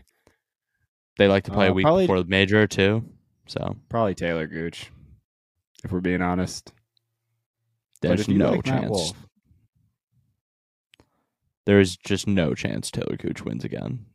They 1.17 1.27
like 1.27 1.43
to 1.45 1.51
play 1.51 1.67
Uh, 1.67 1.71
a 1.71 1.73
week 1.73 1.83
probably- 1.83 2.03
before 2.05 2.21
the 2.23 2.29
major 2.29 2.65
too. 2.67 3.03
So, 3.47 3.77
Probably 3.89 4.13
Taylor 4.13 4.45
Gooch, 4.45 4.91
if 5.83 5.91
we're 5.91 6.01
being 6.01 6.21
honest. 6.21 6.71
There's 8.01 8.27
no 8.29 8.51
like 8.51 8.63
chance. 8.63 9.13
There's 11.65 11.97
just 11.97 12.27
no 12.27 12.53
chance 12.53 12.89
Taylor 12.91 13.17
Gooch 13.17 13.43
wins 13.43 13.63
again. 13.63 14.05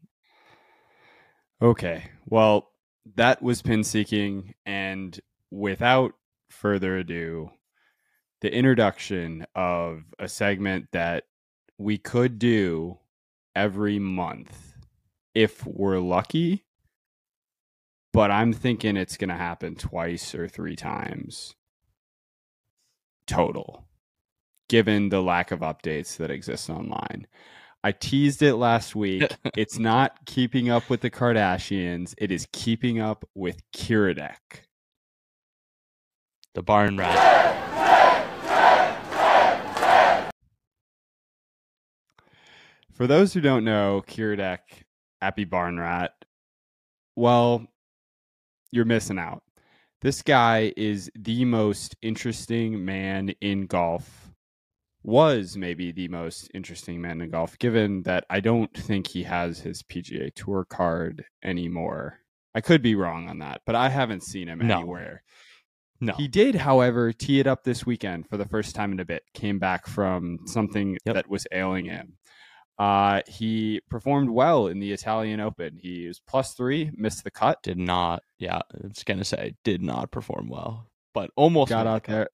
Okay. 1.62 2.10
Well, 2.26 2.70
that 3.16 3.42
was 3.42 3.62
pin 3.62 3.84
seeking. 3.84 4.54
And 4.66 5.18
without 5.50 6.12
further 6.48 6.96
ado, 6.96 7.50
the 8.44 8.54
introduction 8.54 9.46
of 9.54 10.04
a 10.18 10.28
segment 10.28 10.86
that 10.92 11.24
we 11.78 11.96
could 11.96 12.38
do 12.38 12.98
every 13.56 13.98
month 13.98 14.74
if 15.34 15.64
we're 15.64 15.98
lucky. 15.98 16.62
But 18.12 18.30
I'm 18.30 18.52
thinking 18.52 18.98
it's 18.98 19.16
going 19.16 19.30
to 19.30 19.34
happen 19.34 19.76
twice 19.76 20.34
or 20.34 20.46
three 20.46 20.76
times 20.76 21.54
total, 23.26 23.86
given 24.68 25.08
the 25.08 25.22
lack 25.22 25.50
of 25.50 25.60
updates 25.60 26.18
that 26.18 26.30
exist 26.30 26.68
online. 26.68 27.26
I 27.82 27.92
teased 27.92 28.42
it 28.42 28.56
last 28.56 28.94
week. 28.94 29.34
it's 29.56 29.78
not 29.78 30.18
keeping 30.26 30.68
up 30.68 30.90
with 30.90 31.00
the 31.00 31.10
Kardashians. 31.10 32.12
It 32.18 32.30
is 32.30 32.46
keeping 32.52 33.00
up 33.00 33.26
with 33.34 33.62
Kiradech. 33.74 34.36
The 36.54 36.62
barn 36.62 36.98
rat. 36.98 37.63
For 42.94 43.06
those 43.06 43.32
who 43.32 43.40
don't 43.40 43.64
know, 43.64 44.02
Kiradech, 44.06 44.58
Appy 45.20 45.44
Barn 45.44 45.78
Rat, 45.78 46.12
well, 47.16 47.66
you're 48.70 48.84
missing 48.84 49.18
out. 49.18 49.42
This 50.00 50.22
guy 50.22 50.72
is 50.76 51.10
the 51.16 51.44
most 51.44 51.96
interesting 52.02 52.84
man 52.84 53.30
in 53.40 53.66
golf. 53.66 54.30
Was 55.02 55.54
maybe 55.56 55.92
the 55.92 56.08
most 56.08 56.50
interesting 56.54 57.00
man 57.00 57.20
in 57.20 57.28
golf, 57.30 57.58
given 57.58 58.04
that 58.04 58.24
I 58.30 58.40
don't 58.40 58.72
think 58.74 59.06
he 59.08 59.24
has 59.24 59.58
his 59.60 59.82
PGA 59.82 60.32
Tour 60.34 60.64
card 60.64 61.26
anymore. 61.42 62.20
I 62.54 62.62
could 62.62 62.80
be 62.80 62.94
wrong 62.94 63.28
on 63.28 63.40
that, 63.40 63.60
but 63.66 63.74
I 63.74 63.90
haven't 63.90 64.22
seen 64.22 64.48
him 64.48 64.60
No. 64.66 64.78
anywhere. 64.78 65.22
No. 66.00 66.14
He 66.14 66.26
did, 66.26 66.54
however, 66.54 67.12
tee 67.12 67.38
it 67.38 67.46
up 67.46 67.64
this 67.64 67.84
weekend 67.84 68.28
for 68.30 68.38
the 68.38 68.46
first 68.46 68.74
time 68.74 68.92
in 68.92 69.00
a 69.00 69.04
bit. 69.04 69.24
Came 69.34 69.58
back 69.58 69.86
from 69.86 70.38
something 70.46 70.96
Yep. 71.04 71.14
that 71.16 71.28
was 71.28 71.46
ailing 71.52 71.84
him. 71.84 72.16
Uh, 72.78 73.20
he 73.28 73.80
performed 73.88 74.30
well 74.30 74.66
in 74.66 74.80
the 74.80 74.92
Italian 74.92 75.40
Open. 75.40 75.78
He 75.80 76.08
was 76.08 76.20
plus 76.20 76.54
three, 76.54 76.90
missed 76.96 77.22
the 77.22 77.30
cut, 77.30 77.62
did 77.62 77.78
not. 77.78 78.22
Yeah, 78.38 78.56
I 78.56 78.86
was 78.88 79.04
gonna 79.04 79.24
say 79.24 79.54
did 79.62 79.80
not 79.82 80.10
perform 80.10 80.48
well, 80.48 80.90
but 81.12 81.30
almost 81.36 81.68
got 81.68 81.84
the 81.84 81.90
out 81.90 82.02
cut. 82.04 82.12
there. 82.12 82.28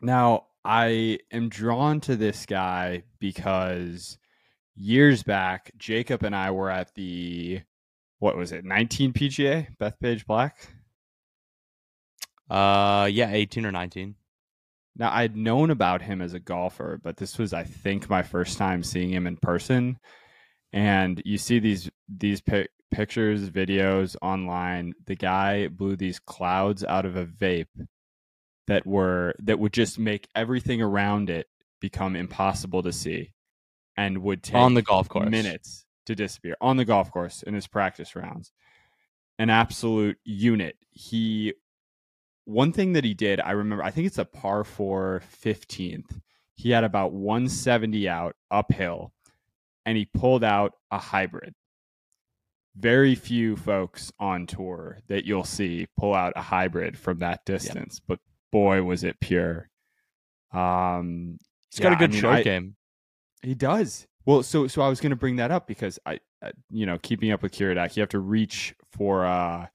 Now, 0.00 0.46
I 0.64 1.20
am 1.32 1.48
drawn 1.48 2.00
to 2.02 2.16
this 2.16 2.44
guy 2.44 3.04
because 3.18 4.18
years 4.76 5.22
back, 5.22 5.72
Jacob 5.78 6.22
and 6.22 6.36
I 6.36 6.50
were 6.50 6.70
at 6.70 6.94
the 6.94 7.62
what 8.18 8.36
was 8.36 8.52
it, 8.52 8.64
19 8.64 9.12
PGA, 9.12 9.68
Bethpage 9.78 10.26
Black. 10.26 10.68
Uh, 12.48 13.08
yeah, 13.10 13.30
eighteen 13.30 13.64
or 13.64 13.72
nineteen. 13.72 14.14
Now, 14.96 15.12
I'd 15.12 15.36
known 15.36 15.70
about 15.70 16.02
him 16.02 16.22
as 16.22 16.34
a 16.34 16.40
golfer, 16.40 17.00
but 17.02 17.16
this 17.16 17.36
was, 17.36 17.52
I 17.52 17.64
think, 17.64 18.08
my 18.08 18.22
first 18.22 18.58
time 18.58 18.82
seeing 18.82 19.10
him 19.10 19.26
in 19.26 19.36
person. 19.36 19.98
And 20.72 21.20
you 21.24 21.38
see 21.38 21.58
these 21.58 21.90
these 22.08 22.40
pic- 22.40 22.70
pictures, 22.90 23.50
videos 23.50 24.16
online. 24.22 24.94
The 25.06 25.16
guy 25.16 25.68
blew 25.68 25.96
these 25.96 26.18
clouds 26.20 26.84
out 26.84 27.06
of 27.06 27.16
a 27.16 27.26
vape 27.26 27.66
that 28.66 28.86
were 28.86 29.34
that 29.40 29.58
would 29.58 29.72
just 29.72 29.98
make 29.98 30.28
everything 30.34 30.80
around 30.80 31.28
it 31.30 31.46
become 31.80 32.16
impossible 32.16 32.82
to 32.82 32.92
see 32.92 33.34
and 33.96 34.18
would 34.18 34.42
take 34.42 34.56
on 34.56 34.74
the 34.74 34.82
golf 34.82 35.08
course. 35.08 35.28
minutes 35.28 35.84
to 36.06 36.14
disappear 36.14 36.56
on 36.60 36.76
the 36.76 36.84
golf 36.84 37.10
course 37.10 37.42
in 37.42 37.54
his 37.54 37.66
practice 37.66 38.16
rounds. 38.16 38.52
An 39.38 39.50
absolute 39.50 40.16
unit. 40.24 40.76
He 40.90 41.54
one 42.44 42.72
thing 42.72 42.92
that 42.94 43.04
he 43.04 43.14
did, 43.14 43.40
I 43.40 43.52
remember, 43.52 43.82
I 43.84 43.90
think 43.90 44.06
it's 44.06 44.18
a 44.18 44.24
par 44.24 44.64
four 44.64 45.22
15th. 45.42 46.20
He 46.56 46.70
had 46.70 46.84
about 46.84 47.12
170 47.12 48.08
out 48.08 48.36
uphill 48.50 49.12
and 49.86 49.96
he 49.96 50.04
pulled 50.06 50.44
out 50.44 50.74
a 50.90 50.98
hybrid. 50.98 51.54
Very 52.76 53.14
few 53.14 53.56
folks 53.56 54.12
on 54.18 54.46
tour 54.46 54.98
that 55.08 55.24
you'll 55.24 55.44
see 55.44 55.86
pull 55.98 56.12
out 56.14 56.32
a 56.36 56.42
hybrid 56.42 56.98
from 56.98 57.18
that 57.20 57.44
distance, 57.44 58.00
but 58.00 58.18
boy, 58.50 58.82
was 58.82 59.04
it 59.04 59.20
pure. 59.20 59.68
Um, 60.52 61.38
He's 61.70 61.80
got 61.80 61.92
a 61.92 61.96
good 61.96 62.10
I 62.10 62.12
mean, 62.12 62.20
short 62.20 62.34
I- 62.36 62.42
game. 62.42 62.76
he 63.42 63.54
does. 63.54 64.06
Well, 64.26 64.42
so 64.42 64.66
so 64.68 64.80
I 64.80 64.88
was 64.88 65.00
going 65.00 65.10
to 65.10 65.16
bring 65.16 65.36
that 65.36 65.50
up 65.50 65.66
because 65.66 65.98
I, 66.06 66.18
uh, 66.42 66.50
you 66.70 66.86
know, 66.86 66.98
keeping 66.98 67.30
up 67.30 67.42
with 67.42 67.52
Kiradech, 67.52 67.94
you 67.96 68.00
have 68.00 68.08
to 68.10 68.18
reach 68.20 68.74
for 68.92 69.26
uh 69.26 69.66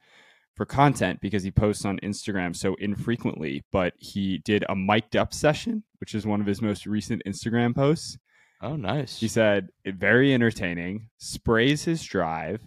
for 0.59 0.65
content 0.65 1.21
because 1.21 1.41
he 1.41 1.51
posts 1.51 1.85
on 1.85 1.97
Instagram 2.03 2.53
so 2.53 2.75
infrequently. 2.79 3.63
But 3.71 3.93
he 3.97 4.39
did 4.39 4.65
a 4.67 4.75
mic'd 4.75 5.15
up 5.15 5.33
session, 5.33 5.85
which 6.01 6.13
is 6.13 6.27
one 6.27 6.41
of 6.41 6.47
his 6.47 6.61
most 6.61 6.85
recent 6.85 7.21
Instagram 7.25 7.73
posts. 7.73 8.17
Oh, 8.61 8.75
nice. 8.75 9.17
He 9.17 9.29
said 9.29 9.69
it 9.85 9.95
very 9.95 10.33
entertaining. 10.33 11.07
Sprays 11.17 11.85
his 11.85 12.03
drive, 12.03 12.61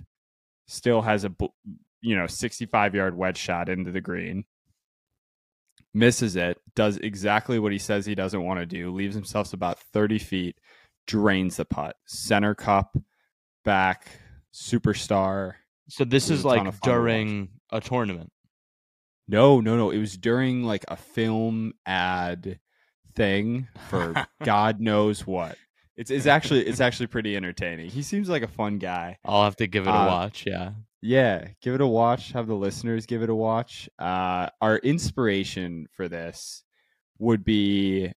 still 0.67 1.03
has 1.03 1.27
a 1.27 1.35
you 2.01 2.17
know 2.17 2.27
sixty 2.27 2.65
five 2.65 2.95
yard 2.95 3.15
wedge 3.15 3.37
shot 3.37 3.69
into 3.69 3.93
the 3.93 4.01
green. 4.01 4.47
Misses 5.93 6.35
it, 6.35 6.57
does 6.75 6.97
exactly 6.97 7.59
what 7.59 7.73
he 7.73 7.79
says 7.79 8.07
he 8.07 8.15
doesn't 8.15 8.43
want 8.43 8.59
to 8.59 8.65
do, 8.65 8.91
leaves 8.91 9.15
himself 9.15 9.53
about 9.53 9.79
30 9.79 10.19
feet, 10.19 10.57
drains 11.07 11.59
the 11.59 11.67
putt. 11.67 11.97
Center 12.07 12.55
cup, 12.55 12.97
back, 13.67 14.07
superstar. 14.55 15.57
so 15.89 16.07
this 16.07 16.31
is 16.31 16.47
like 16.47 16.81
during 16.81 17.51
a 17.73 17.81
tournament. 17.81 18.31
No, 19.29 19.61
no, 19.61 19.77
no. 19.77 19.91
It 19.91 19.99
was 19.99 20.17
during 20.17 20.63
like 20.65 20.85
a 20.89 20.97
film 20.97 21.73
ad 21.87 22.59
thing 23.15 23.69
for 23.89 24.15
God 24.45 24.81
knows 24.81 25.27
what. 25.27 25.57
It's 25.97 26.11
it's 26.11 26.27
actually 26.27 26.67
it's 26.67 26.81
actually 26.87 27.07
pretty 27.09 27.37
entertaining. 27.37 27.91
He 27.91 28.03
seems 28.03 28.29
like 28.29 28.43
a 28.43 28.49
fun 28.49 28.79
guy. 28.79 29.19
I'll 29.25 29.45
have 29.45 29.57
to 29.57 29.67
give 29.67 29.87
it 29.87 29.91
a 29.91 29.95
Uh, 29.95 30.07
watch. 30.07 30.45
Yeah. 30.47 30.73
Yeah, 31.05 31.49
give 31.61 31.75
it 31.75 31.81
a 31.81 31.87
watch. 31.87 32.31
Have 32.33 32.47
the 32.47 32.55
listeners 32.55 33.07
give 33.07 33.23
it 33.23 33.29
a 33.31 33.35
watch. 33.35 33.89
Uh, 33.99 34.49
our 34.61 34.77
inspiration 34.79 35.89
for 35.97 36.09
this 36.09 36.63
would 37.19 37.45
be 37.45 38.13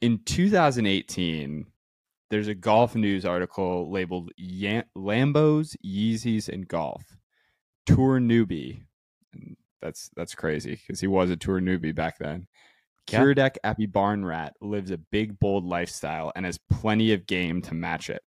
in 0.00 0.18
2018. 0.24 1.66
There's 2.30 2.48
a 2.48 2.54
golf 2.54 2.94
news 2.94 3.24
article 3.26 3.90
labeled 3.90 4.30
Yan- 4.36 4.84
Lambos, 4.96 5.76
Yeezys, 5.84 6.48
and 6.48 6.66
Golf. 6.66 7.15
Tour 7.86 8.20
newbie. 8.20 8.82
And 9.32 9.56
that's 9.80 10.10
that's 10.16 10.34
crazy 10.34 10.76
because 10.76 11.00
he 11.00 11.06
was 11.06 11.30
a 11.30 11.36
tour 11.36 11.60
newbie 11.60 11.94
back 11.94 12.18
then. 12.18 12.46
Yeah. 13.10 13.20
Kiradech 13.20 13.56
Aphibarnrat 13.64 14.50
lives 14.60 14.90
a 14.90 14.98
big, 14.98 15.38
bold 15.38 15.64
lifestyle 15.64 16.32
and 16.34 16.44
has 16.44 16.58
plenty 16.70 17.12
of 17.12 17.26
game 17.26 17.62
to 17.62 17.74
match 17.74 18.10
it. 18.10 18.22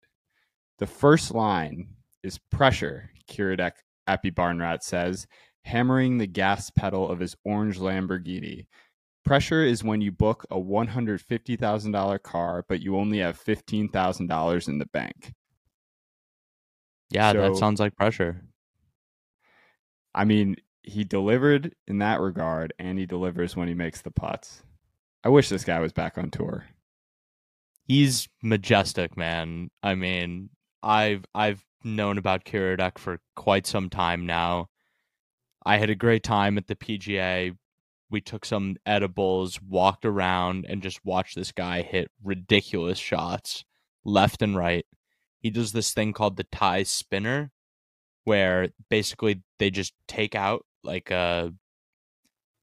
The 0.79 0.87
first 0.87 1.35
line 1.35 1.89
is 2.23 2.39
pressure, 2.51 3.11
Kiradek 3.29 3.73
Appy 4.07 4.31
Barnrat 4.31 4.83
says, 4.83 5.27
hammering 5.65 6.19
the 6.19 6.27
gas 6.27 6.71
pedal 6.71 7.11
of 7.11 7.19
his 7.19 7.37
orange 7.45 7.79
Lamborghini. 7.79 8.67
Pressure 9.25 9.65
is 9.65 9.85
when 9.85 10.01
you 10.01 10.11
book 10.11 10.47
a 10.51 10.57
$150,000 10.57 12.23
car, 12.23 12.65
but 12.69 12.81
you 12.81 12.97
only 12.97 13.19
have 13.19 13.43
$15,000 13.43 14.69
in 14.69 14.79
the 14.79 14.87
bank. 14.87 15.35
Yeah, 17.11 17.33
that 17.33 17.57
sounds 17.57 17.81
like 17.81 17.97
pressure. 17.97 18.43
I 20.19 20.25
mean, 20.25 20.57
he 20.83 21.05
delivered 21.05 21.77
in 21.87 21.99
that 21.99 22.21
regard, 22.21 22.73
and 22.81 22.99
he 22.99 23.07
delivers 23.07 23.55
when 23.55 23.69
he 23.69 23.75
makes 23.75 24.01
the 24.01 24.11
putts. 24.11 24.65
I 25.23 25.29
wish 25.29 25.49
this 25.49 25.63
guy 25.63 25.79
was 25.79 25.93
back 25.93 26.19
on 26.19 26.33
tour. 26.33 26.65
He's 27.85 28.29
majestic, 28.43 29.17
man. 29.17 29.71
I 29.81 29.95
mean, 29.95 30.51
I've 30.83 31.25
I've 31.37 31.65
known 31.85 32.19
about 32.19 32.45
Kiradech 32.45 32.99
for 32.99 33.21
quite 33.37 33.65
some 33.65 33.89
time 33.89 34.27
now. 34.27 34.71
I 35.65 35.77
had 35.77 35.89
a 35.89 35.95
great 35.95 36.25
time 36.25 36.59
at 36.59 36.67
the 36.67 36.75
PGA. 36.75 37.57
We 38.11 38.21
took 38.21 38.45
some 38.45 38.75
edibles, 38.85 39.63
walked 39.63 40.05
around, 40.05 40.67
and 40.69 40.83
just 40.83 41.05
watched 41.05 41.37
this 41.37 41.53
guy 41.53 41.83
hit 41.83 42.11
ridiculous 42.25 42.99
shots 42.99 43.65
left 44.05 44.43
and 44.43 44.57
right. 44.57 44.85
He 45.39 45.51
does 45.51 45.71
this 45.71 45.93
thing 45.95 46.13
called 46.13 46.37
the 46.37 46.45
tie 46.45 46.83
spinner, 46.83 47.53
where 48.25 48.69
basically 48.91 49.43
they 49.59 49.71
just 49.71 49.95
take 50.07 50.35
out 50.35 50.65
like 50.85 51.11
a 51.11 51.53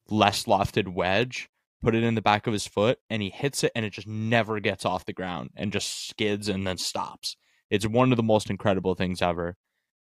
less 0.09 0.45
lofted 0.45 0.93
wedge, 0.93 1.49
put 1.81 1.95
it 1.95 2.03
in 2.03 2.15
the 2.15 2.21
back 2.21 2.47
of 2.47 2.53
his 2.53 2.67
foot, 2.67 2.99
and 3.09 3.21
he 3.21 3.29
hits 3.29 3.63
it, 3.63 3.71
and 3.75 3.85
it 3.85 3.91
just 3.91 4.07
never 4.07 4.59
gets 4.59 4.85
off 4.85 5.05
the 5.05 5.13
ground 5.13 5.51
and 5.55 5.73
just 5.73 6.07
skids 6.07 6.47
and 6.49 6.65
then 6.65 6.77
stops. 6.77 7.35
It's 7.69 7.87
one 7.87 8.11
of 8.11 8.17
the 8.17 8.23
most 8.23 8.49
incredible 8.49 8.95
things 8.95 9.21
ever. 9.21 9.57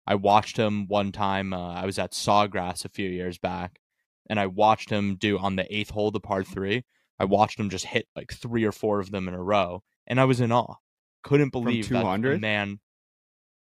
I 0.06 0.14
watched 0.14 0.56
him 0.56 0.88
one 0.88 1.12
time. 1.12 1.52
Uh, 1.52 1.74
I 1.74 1.86
was 1.86 1.98
at 1.98 2.12
Sawgrass 2.12 2.84
a 2.84 2.88
few 2.88 3.08
years 3.08 3.38
back, 3.38 3.80
and 4.28 4.40
I 4.40 4.46
watched 4.46 4.90
him 4.90 5.16
do 5.16 5.38
on 5.38 5.56
the 5.56 5.74
eighth 5.74 5.90
hole, 5.90 6.10
the 6.10 6.20
par 6.20 6.42
three. 6.42 6.84
I 7.18 7.24
watched 7.24 7.60
him 7.60 7.68
just 7.68 7.84
hit 7.84 8.06
like 8.16 8.32
three 8.32 8.64
or 8.64 8.72
four 8.72 9.00
of 9.00 9.10
them 9.10 9.28
in 9.28 9.34
a 9.34 9.42
row, 9.42 9.82
and 10.06 10.18
I 10.18 10.24
was 10.24 10.40
in 10.40 10.52
awe. 10.52 10.76
Couldn't 11.22 11.52
believe 11.52 11.88
that 11.90 12.20
the 12.22 12.38
man. 12.38 12.80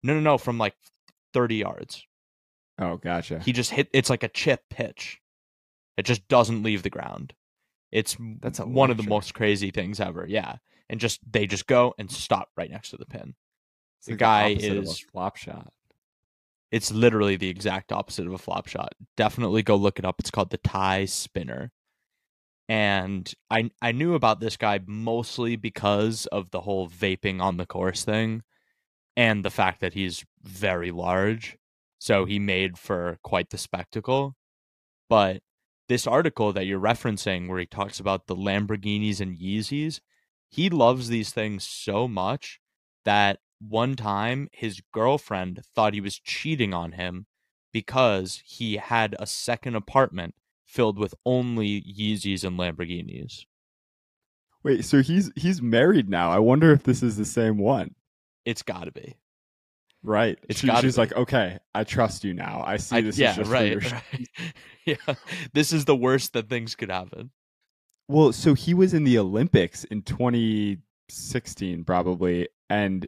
No, 0.02 0.14
no, 0.14 0.22
no, 0.22 0.38
from 0.38 0.58
like 0.58 0.76
thirty 1.34 1.56
yards. 1.56 2.06
Oh, 2.80 2.98
gotcha. 2.98 3.40
He 3.40 3.52
just 3.52 3.72
hit. 3.72 3.90
It's 3.94 4.10
like 4.10 4.24
a 4.24 4.30
chip 4.30 4.62
pitch. 4.70 5.20
It 5.98 6.04
just 6.06 6.28
doesn't 6.28 6.64
leave 6.64 6.84
the 6.84 6.90
ground. 6.90 7.34
It's 7.92 8.18
That's 8.42 8.60
one 8.60 8.90
of 8.90 8.98
the 8.98 9.04
most 9.04 9.34
crazy 9.36 9.70
things 9.70 10.00
ever. 10.00 10.26
Yeah, 10.28 10.56
and 10.90 11.00
just 11.00 11.20
they 11.32 11.46
just 11.46 11.68
go 11.68 11.94
and 12.00 12.10
stop 12.12 12.50
right 12.58 12.72
next 12.72 12.90
to 12.90 12.98
the 12.98 13.06
pin. 13.06 13.36
It's 14.00 14.08
the 14.08 14.14
like 14.14 14.20
guy 14.20 14.52
opposite 14.54 14.72
of 14.72 14.78
a 14.78 14.88
is- 14.90 15.00
flop 15.00 15.36
shot. 15.38 15.72
It's 16.72 16.92
literally 16.92 17.36
the 17.36 17.50
exact 17.50 17.92
opposite 17.92 18.26
of 18.26 18.34
a 18.34 18.40
flop 18.40 18.68
shot. 18.68 18.96
Definitely 19.16 19.62
go 19.62 19.76
look 19.76 20.00
it 20.00 20.06
up. 20.06 20.16
It's 20.20 20.32
called 20.32 20.50
the 20.50 20.58
tie 20.58 21.06
spinner. 21.06 21.72
And 22.68 23.32
I 23.52 23.70
I 23.80 23.92
knew 23.92 24.16
about 24.16 24.40
this 24.40 24.58
guy 24.58 24.80
mostly 24.88 25.56
because 25.56 26.26
of 26.28 26.50
the 26.50 26.62
whole 26.62 26.90
vaping 26.90 27.42
on 27.42 27.58
the 27.58 27.68
course 27.68 28.04
thing 28.04 28.42
and 29.16 29.46
the 29.46 29.52
fact 29.52 29.82
that 29.82 29.94
he's 29.94 30.26
very 30.44 30.92
large. 30.92 31.58
So 32.00 32.26
he 32.26 32.40
made 32.40 32.78
for 32.78 33.18
quite 33.24 33.50
the 33.50 33.58
spectacle. 33.58 34.36
But 35.10 35.42
this 35.88 36.08
article 36.08 36.54
that 36.54 36.66
you're 36.66 36.80
referencing 36.80 37.48
where 37.48 37.60
he 37.60 37.66
talks 37.66 38.00
about 38.00 38.28
the 38.28 38.36
Lamborghinis 38.36 39.20
and 39.20 39.38
Yeezys, 39.38 40.00
he 40.50 40.70
loves 40.70 41.08
these 41.08 41.32
things 41.32 41.64
so 41.64 42.08
much 42.08 42.60
that 43.06 43.40
one 43.60 43.96
time 43.96 44.50
his 44.52 44.82
girlfriend 44.94 45.62
thought 45.74 45.94
he 45.94 46.02
was 46.02 46.20
cheating 46.20 46.74
on 46.74 46.94
him 46.94 47.26
because 47.72 48.42
he 48.46 48.78
had 48.78 49.16
a 49.20 49.26
second 49.26 49.76
apartment 49.76 50.36
filled 50.66 50.98
with 50.98 51.16
only 51.26 51.82
Yeezys 51.82 52.44
and 52.44 52.58
Lamborghinis. 52.60 53.46
Wait, 54.64 54.86
so 54.86 55.02
he's 55.02 55.32
he's 55.36 55.62
married 55.62 56.10
now. 56.10 56.32
I 56.32 56.40
wonder 56.40 56.72
if 56.72 56.84
this 56.84 57.04
is 57.04 57.18
the 57.18 57.26
same 57.26 57.58
one. 57.58 57.96
It's 58.46 58.62
got 58.62 58.86
to 58.86 58.92
be. 58.92 59.16
Right. 60.04 60.38
It's 60.50 60.60
She- 60.60 60.68
she's 60.82 60.96
be. 60.96 61.02
like, 61.02 61.14
okay, 61.14 61.60
I 61.74 61.84
trust 61.86 62.24
you 62.24 62.34
now. 62.34 62.62
I 62.66 62.78
see 62.78 62.98
I- 62.98 63.02
this 63.02 63.18
yeah, 63.18 63.32
is 63.32 63.38
just 63.38 63.52
right, 63.52 63.72
your 63.72 63.82
sh-" 63.82 63.92
right. 63.94 64.28
yeah, 64.86 65.16
this 65.54 65.72
is 65.72 65.86
the 65.86 65.96
worst 65.96 66.34
that 66.34 66.50
things 66.50 66.76
could 66.76 66.92
happen. 66.92 67.32
Well, 68.10 68.34
so 68.34 68.54
he 68.54 68.74
was 68.74 68.94
in 68.94 69.06
the 69.06 69.18
Olympics 69.18 69.86
in 69.86 70.02
2016, 70.02 71.86
probably, 71.86 72.50
and 72.70 73.08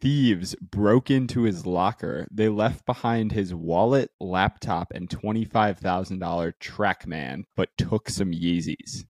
thieves 0.00 0.54
broke 0.56 1.10
into 1.10 1.42
his 1.42 1.66
locker. 1.66 2.26
They 2.30 2.48
left 2.48 2.86
behind 2.86 3.32
his 3.32 3.54
wallet, 3.54 4.10
laptop, 4.20 4.90
and 4.94 5.08
$25,000 5.08 6.52
TrackMan, 6.60 7.44
but 7.56 7.68
took 7.76 8.08
some 8.08 8.32
Yeezys. 8.32 9.04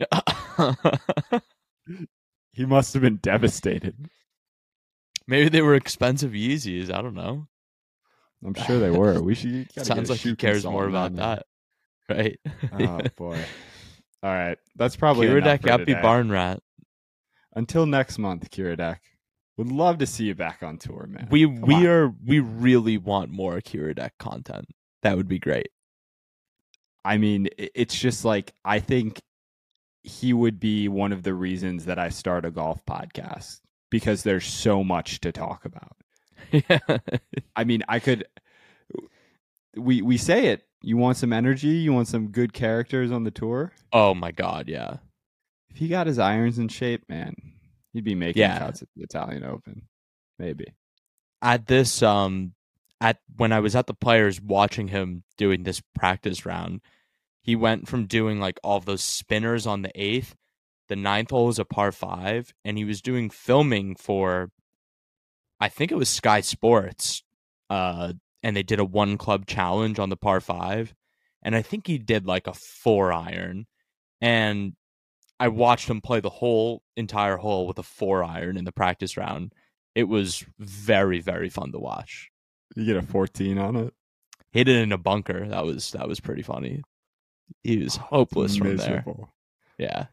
He 2.52 2.64
must 2.64 2.94
have 2.94 3.02
been 3.02 3.16
devastated. 3.18 4.08
Maybe 5.28 5.48
they 5.48 5.62
were 5.62 5.74
expensive 5.74 6.32
Yeezys. 6.32 6.92
I 6.92 7.02
don't 7.02 7.14
know. 7.14 7.46
I'm 8.44 8.54
sure 8.54 8.78
they 8.78 8.90
were. 8.90 9.20
We 9.20 9.34
should. 9.34 9.68
Sounds 9.84 10.10
like 10.10 10.20
he 10.20 10.36
cares 10.36 10.64
more 10.64 10.86
about 10.86 11.16
that, 11.16 11.46
right? 12.08 12.38
Oh 12.72 13.00
boy. 13.16 13.38
All 14.22 14.32
right, 14.32 14.58
that's 14.76 14.96
probably 14.96 15.28
for 15.28 15.40
Happy. 15.40 15.94
Barn 15.94 16.30
Rat. 16.30 16.60
Until 17.54 17.86
next 17.86 18.18
month, 18.18 18.50
Kiradech. 18.50 18.98
Would 19.56 19.72
love 19.72 19.98
to 19.98 20.06
see 20.06 20.24
you 20.24 20.34
back 20.34 20.62
on 20.62 20.76
tour, 20.76 21.06
man. 21.08 21.28
We 21.30 21.44
Come 21.46 21.62
we 21.62 21.74
on. 21.74 21.86
are 21.86 22.14
we 22.24 22.40
really 22.40 22.98
want 22.98 23.30
more 23.30 23.56
Akira 23.56 23.94
deck 23.94 24.14
content. 24.18 24.66
That 25.02 25.16
would 25.16 25.28
be 25.28 25.38
great. 25.38 25.68
I 27.04 27.16
mean, 27.18 27.48
it's 27.56 27.98
just 27.98 28.24
like 28.24 28.52
I 28.64 28.80
think 28.80 29.20
he 30.02 30.32
would 30.32 30.60
be 30.60 30.88
one 30.88 31.12
of 31.12 31.22
the 31.22 31.34
reasons 31.34 31.86
that 31.86 31.98
I 31.98 32.10
start 32.10 32.44
a 32.44 32.50
golf 32.50 32.84
podcast 32.84 33.60
because 33.90 34.22
there's 34.22 34.46
so 34.46 34.82
much 34.84 35.20
to 35.20 35.32
talk 35.32 35.64
about. 35.64 35.96
yeah. 36.52 36.98
I 37.54 37.64
mean, 37.64 37.82
I 37.88 37.98
could 37.98 38.26
we 39.76 40.02
we 40.02 40.16
say 40.16 40.46
it. 40.48 40.62
You 40.82 40.96
want 40.96 41.16
some 41.16 41.32
energy, 41.32 41.68
you 41.68 41.92
want 41.92 42.06
some 42.08 42.28
good 42.28 42.52
characters 42.52 43.10
on 43.10 43.24
the 43.24 43.30
tour? 43.30 43.72
Oh 43.92 44.14
my 44.14 44.30
god, 44.30 44.68
yeah. 44.68 44.98
If 45.70 45.78
he 45.78 45.88
got 45.88 46.06
his 46.06 46.18
irons 46.18 46.58
in 46.58 46.68
shape, 46.68 47.04
man, 47.08 47.34
he'd 47.92 48.04
be 48.04 48.14
making 48.14 48.40
Yeah. 48.40 48.58
cuts 48.58 48.82
at 48.82 48.88
the 48.94 49.02
Italian 49.02 49.44
Open. 49.44 49.82
Maybe. 50.38 50.74
At 51.42 51.66
this 51.66 52.02
um 52.02 52.52
at 53.00 53.18
when 53.36 53.52
I 53.52 53.60
was 53.60 53.74
at 53.76 53.86
the 53.86 53.94
players 53.94 54.40
watching 54.40 54.88
him 54.88 55.22
doing 55.36 55.64
this 55.64 55.82
practice 55.94 56.46
round, 56.46 56.80
he 57.42 57.56
went 57.56 57.88
from 57.88 58.06
doing 58.06 58.38
like 58.40 58.58
all 58.62 58.80
those 58.80 59.02
spinners 59.02 59.66
on 59.66 59.82
the 59.82 59.90
eighth. 59.94 60.36
The 60.88 60.96
ninth 60.96 61.30
hole 61.30 61.46
was 61.46 61.58
a 61.58 61.64
par 61.64 61.92
five, 61.92 62.54
and 62.64 62.78
he 62.78 62.84
was 62.84 63.02
doing 63.02 63.30
filming 63.30 63.96
for 63.96 64.50
I 65.58 65.68
think 65.68 65.90
it 65.90 65.96
was 65.96 66.08
Sky 66.08 66.40
Sports. 66.40 67.22
Uh 67.68 68.14
and 68.42 68.56
they 68.56 68.62
did 68.62 68.78
a 68.78 68.84
one 68.84 69.18
club 69.18 69.46
challenge 69.46 69.98
on 69.98 70.08
the 70.08 70.16
par 70.16 70.40
five. 70.40 70.94
And 71.42 71.56
I 71.56 71.62
think 71.62 71.86
he 71.86 71.98
did 71.98 72.26
like 72.26 72.46
a 72.46 72.54
four 72.54 73.12
iron. 73.12 73.66
And 74.20 74.74
I 75.38 75.48
watched 75.48 75.88
him 75.88 76.00
play 76.00 76.20
the 76.20 76.30
whole 76.30 76.82
entire 76.96 77.36
hole 77.36 77.66
with 77.66 77.78
a 77.78 77.82
four 77.82 78.24
iron 78.24 78.56
in 78.56 78.64
the 78.64 78.72
practice 78.72 79.16
round. 79.16 79.52
It 79.94 80.04
was 80.04 80.44
very, 80.58 81.20
very 81.20 81.48
fun 81.48 81.72
to 81.72 81.78
watch. 81.78 82.30
You 82.74 82.84
get 82.84 82.96
a 82.96 83.02
14 83.02 83.58
on 83.58 83.76
it. 83.76 83.94
Hit 84.52 84.68
it 84.68 84.76
in 84.76 84.92
a 84.92 84.98
bunker. 84.98 85.48
That 85.48 85.64
was 85.64 85.92
that 85.92 86.08
was 86.08 86.20
pretty 86.20 86.42
funny. 86.42 86.82
He 87.62 87.78
was 87.78 87.96
hopeless 87.96 88.56
from 88.56 88.76
there. 88.86 89.04
Yeah. 89.78 90.06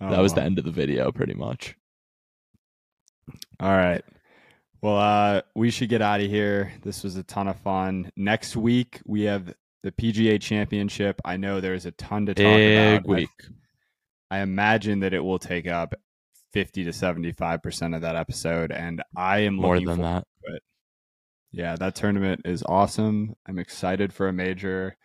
Oh, 0.00 0.10
That 0.10 0.20
was 0.20 0.34
the 0.34 0.42
end 0.42 0.58
of 0.58 0.64
the 0.64 0.70
video 0.70 1.12
pretty 1.12 1.34
much. 1.34 1.76
All 3.60 3.76
right. 3.76 4.02
Well, 4.82 4.96
uh, 4.96 5.42
we 5.54 5.70
should 5.70 5.90
get 5.90 6.00
out 6.00 6.20
of 6.20 6.30
here. 6.30 6.72
This 6.82 7.04
was 7.04 7.16
a 7.16 7.22
ton 7.22 7.48
of 7.48 7.58
fun. 7.60 8.10
Next 8.16 8.56
week 8.56 9.00
we 9.04 9.22
have 9.22 9.52
the 9.82 9.92
PGA 9.92 10.40
Championship. 10.40 11.20
I 11.24 11.36
know 11.36 11.60
there's 11.60 11.86
a 11.86 11.90
ton 11.92 12.26
to 12.26 12.34
talk 12.34 12.44
Big 12.44 12.98
about. 13.00 13.08
week. 13.08 13.28
I, 14.30 14.38
I 14.38 14.40
imagine 14.40 15.00
that 15.00 15.12
it 15.12 15.20
will 15.20 15.38
take 15.38 15.66
up 15.66 15.94
fifty 16.52 16.84
to 16.84 16.92
seventy-five 16.92 17.62
percent 17.62 17.94
of 17.94 18.00
that 18.02 18.16
episode, 18.16 18.72
and 18.72 19.02
I 19.14 19.40
am 19.40 19.54
More 19.54 19.74
looking 19.74 19.88
than 19.88 20.02
that. 20.02 20.24
Yeah, 21.52 21.74
that 21.76 21.96
tournament 21.96 22.42
is 22.44 22.62
awesome. 22.62 23.34
I'm 23.46 23.58
excited 23.58 24.12
for 24.12 24.28
a 24.28 24.32
major, 24.32 24.96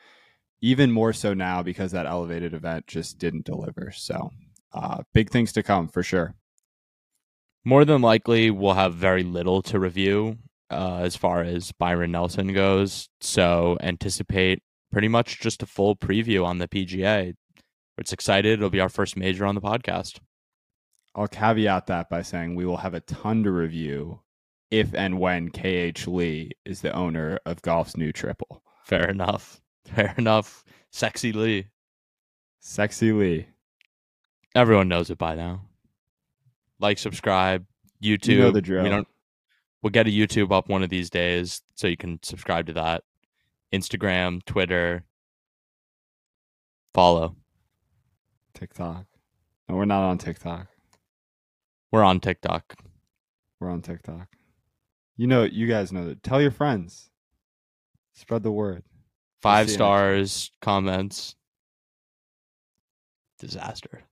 even 0.62 0.92
more 0.92 1.12
so 1.12 1.34
now 1.34 1.64
because 1.64 1.92
that 1.94 2.06
elevated 2.06 2.54
event 2.54 2.86
just 2.86 3.18
didn't 3.18 3.46
deliver. 3.46 3.92
So, 3.92 4.30
uh, 4.76 5.02
big 5.14 5.30
things 5.30 5.54
to 5.54 5.64
come 5.64 5.88
for 5.88 6.04
sure. 6.04 6.36
More 7.64 7.86
than 7.86 8.02
likely, 8.02 8.52
we'll 8.52 8.74
have 8.74 8.94
very 8.94 9.24
little 9.24 9.62
to 9.64 9.80
review 9.80 10.38
uh, 10.70 10.98
as 10.98 11.16
far 11.16 11.42
as 11.42 11.72
Byron 11.72 12.12
Nelson 12.12 12.54
goes. 12.54 13.10
So 13.22 13.78
anticipate 13.82 14.62
pretty 14.92 15.08
much 15.08 15.40
just 15.40 15.64
a 15.64 15.66
full 15.66 15.96
preview 15.96 16.46
on 16.46 16.60
the 16.60 16.68
PGA. 16.68 17.34
It's 17.98 18.14
excited. 18.14 18.60
It'll 18.60 18.70
be 18.70 18.82
our 18.82 18.90
first 18.90 19.18
major 19.18 19.46
on 19.46 19.56
the 19.56 19.62
podcast. 19.62 20.20
I'll 21.16 21.30
caveat 21.30 21.88
that 21.88 22.10
by 22.10 22.22
saying 22.22 22.56
we 22.56 22.66
will 22.66 22.78
have 22.78 22.94
a 22.94 23.00
ton 23.00 23.44
to 23.44 23.52
review 23.52 24.20
if 24.70 24.94
and 24.94 25.20
when 25.20 25.50
KH 25.50 26.08
Lee 26.08 26.52
is 26.66 26.82
the 26.82 26.94
owner 26.94 27.40
of 27.46 27.62
golf's 27.62 27.96
new 27.96 28.12
triple. 28.12 28.62
Fair 28.84 29.10
enough. 29.10 29.62
Fair 29.86 30.14
enough. 30.18 30.66
Sexy 30.92 31.32
Lee. 31.32 31.68
Sexy 32.60 33.14
Lee. 33.14 33.48
Everyone 34.56 34.88
knows 34.88 35.10
it 35.10 35.18
by 35.18 35.36
now. 35.36 35.62
Like, 36.80 36.98
subscribe, 36.98 37.66
YouTube. 38.02 38.28
You 38.30 38.40
know 38.40 38.52
the 38.52 38.62
drill. 38.62 38.84
We 38.84 38.90
don't. 38.90 39.08
We'll 39.82 39.92
get 39.92 40.08
a 40.08 40.10
YouTube 40.10 40.52
up 40.52 40.70
one 40.70 40.82
of 40.82 40.90
these 40.90 41.10
days, 41.10 41.62
so 41.76 41.88
you 41.88 41.98
can 41.98 42.20
subscribe 42.24 42.66
to 42.68 42.74
that. 42.74 43.04
Instagram, 43.74 44.44
Twitter. 44.46 45.04
Follow. 46.94 47.36
TikTok. 48.54 49.06
No, 49.68 49.76
we're 49.76 49.86
not 49.86 50.04
on 50.04 50.18
TikTok. 50.18 50.68
We're 51.92 52.04
on 52.04 52.20
TikTok. 52.20 52.76
We're 53.60 53.70
on 53.70 53.82
TikTok. 53.82 54.28
You 55.18 55.28
know, 55.28 55.44
you 55.44 55.68
guys 55.68 55.92
know 55.92 56.06
that. 56.06 56.24
Tell 56.24 56.42
your 56.42 56.52
friends. 56.52 57.10
Spread 58.14 58.44
the 58.44 58.52
word. 58.52 58.84
Five 59.42 59.70
stars, 59.70 60.52
comments. 60.62 61.36
Disaster. 63.40 64.04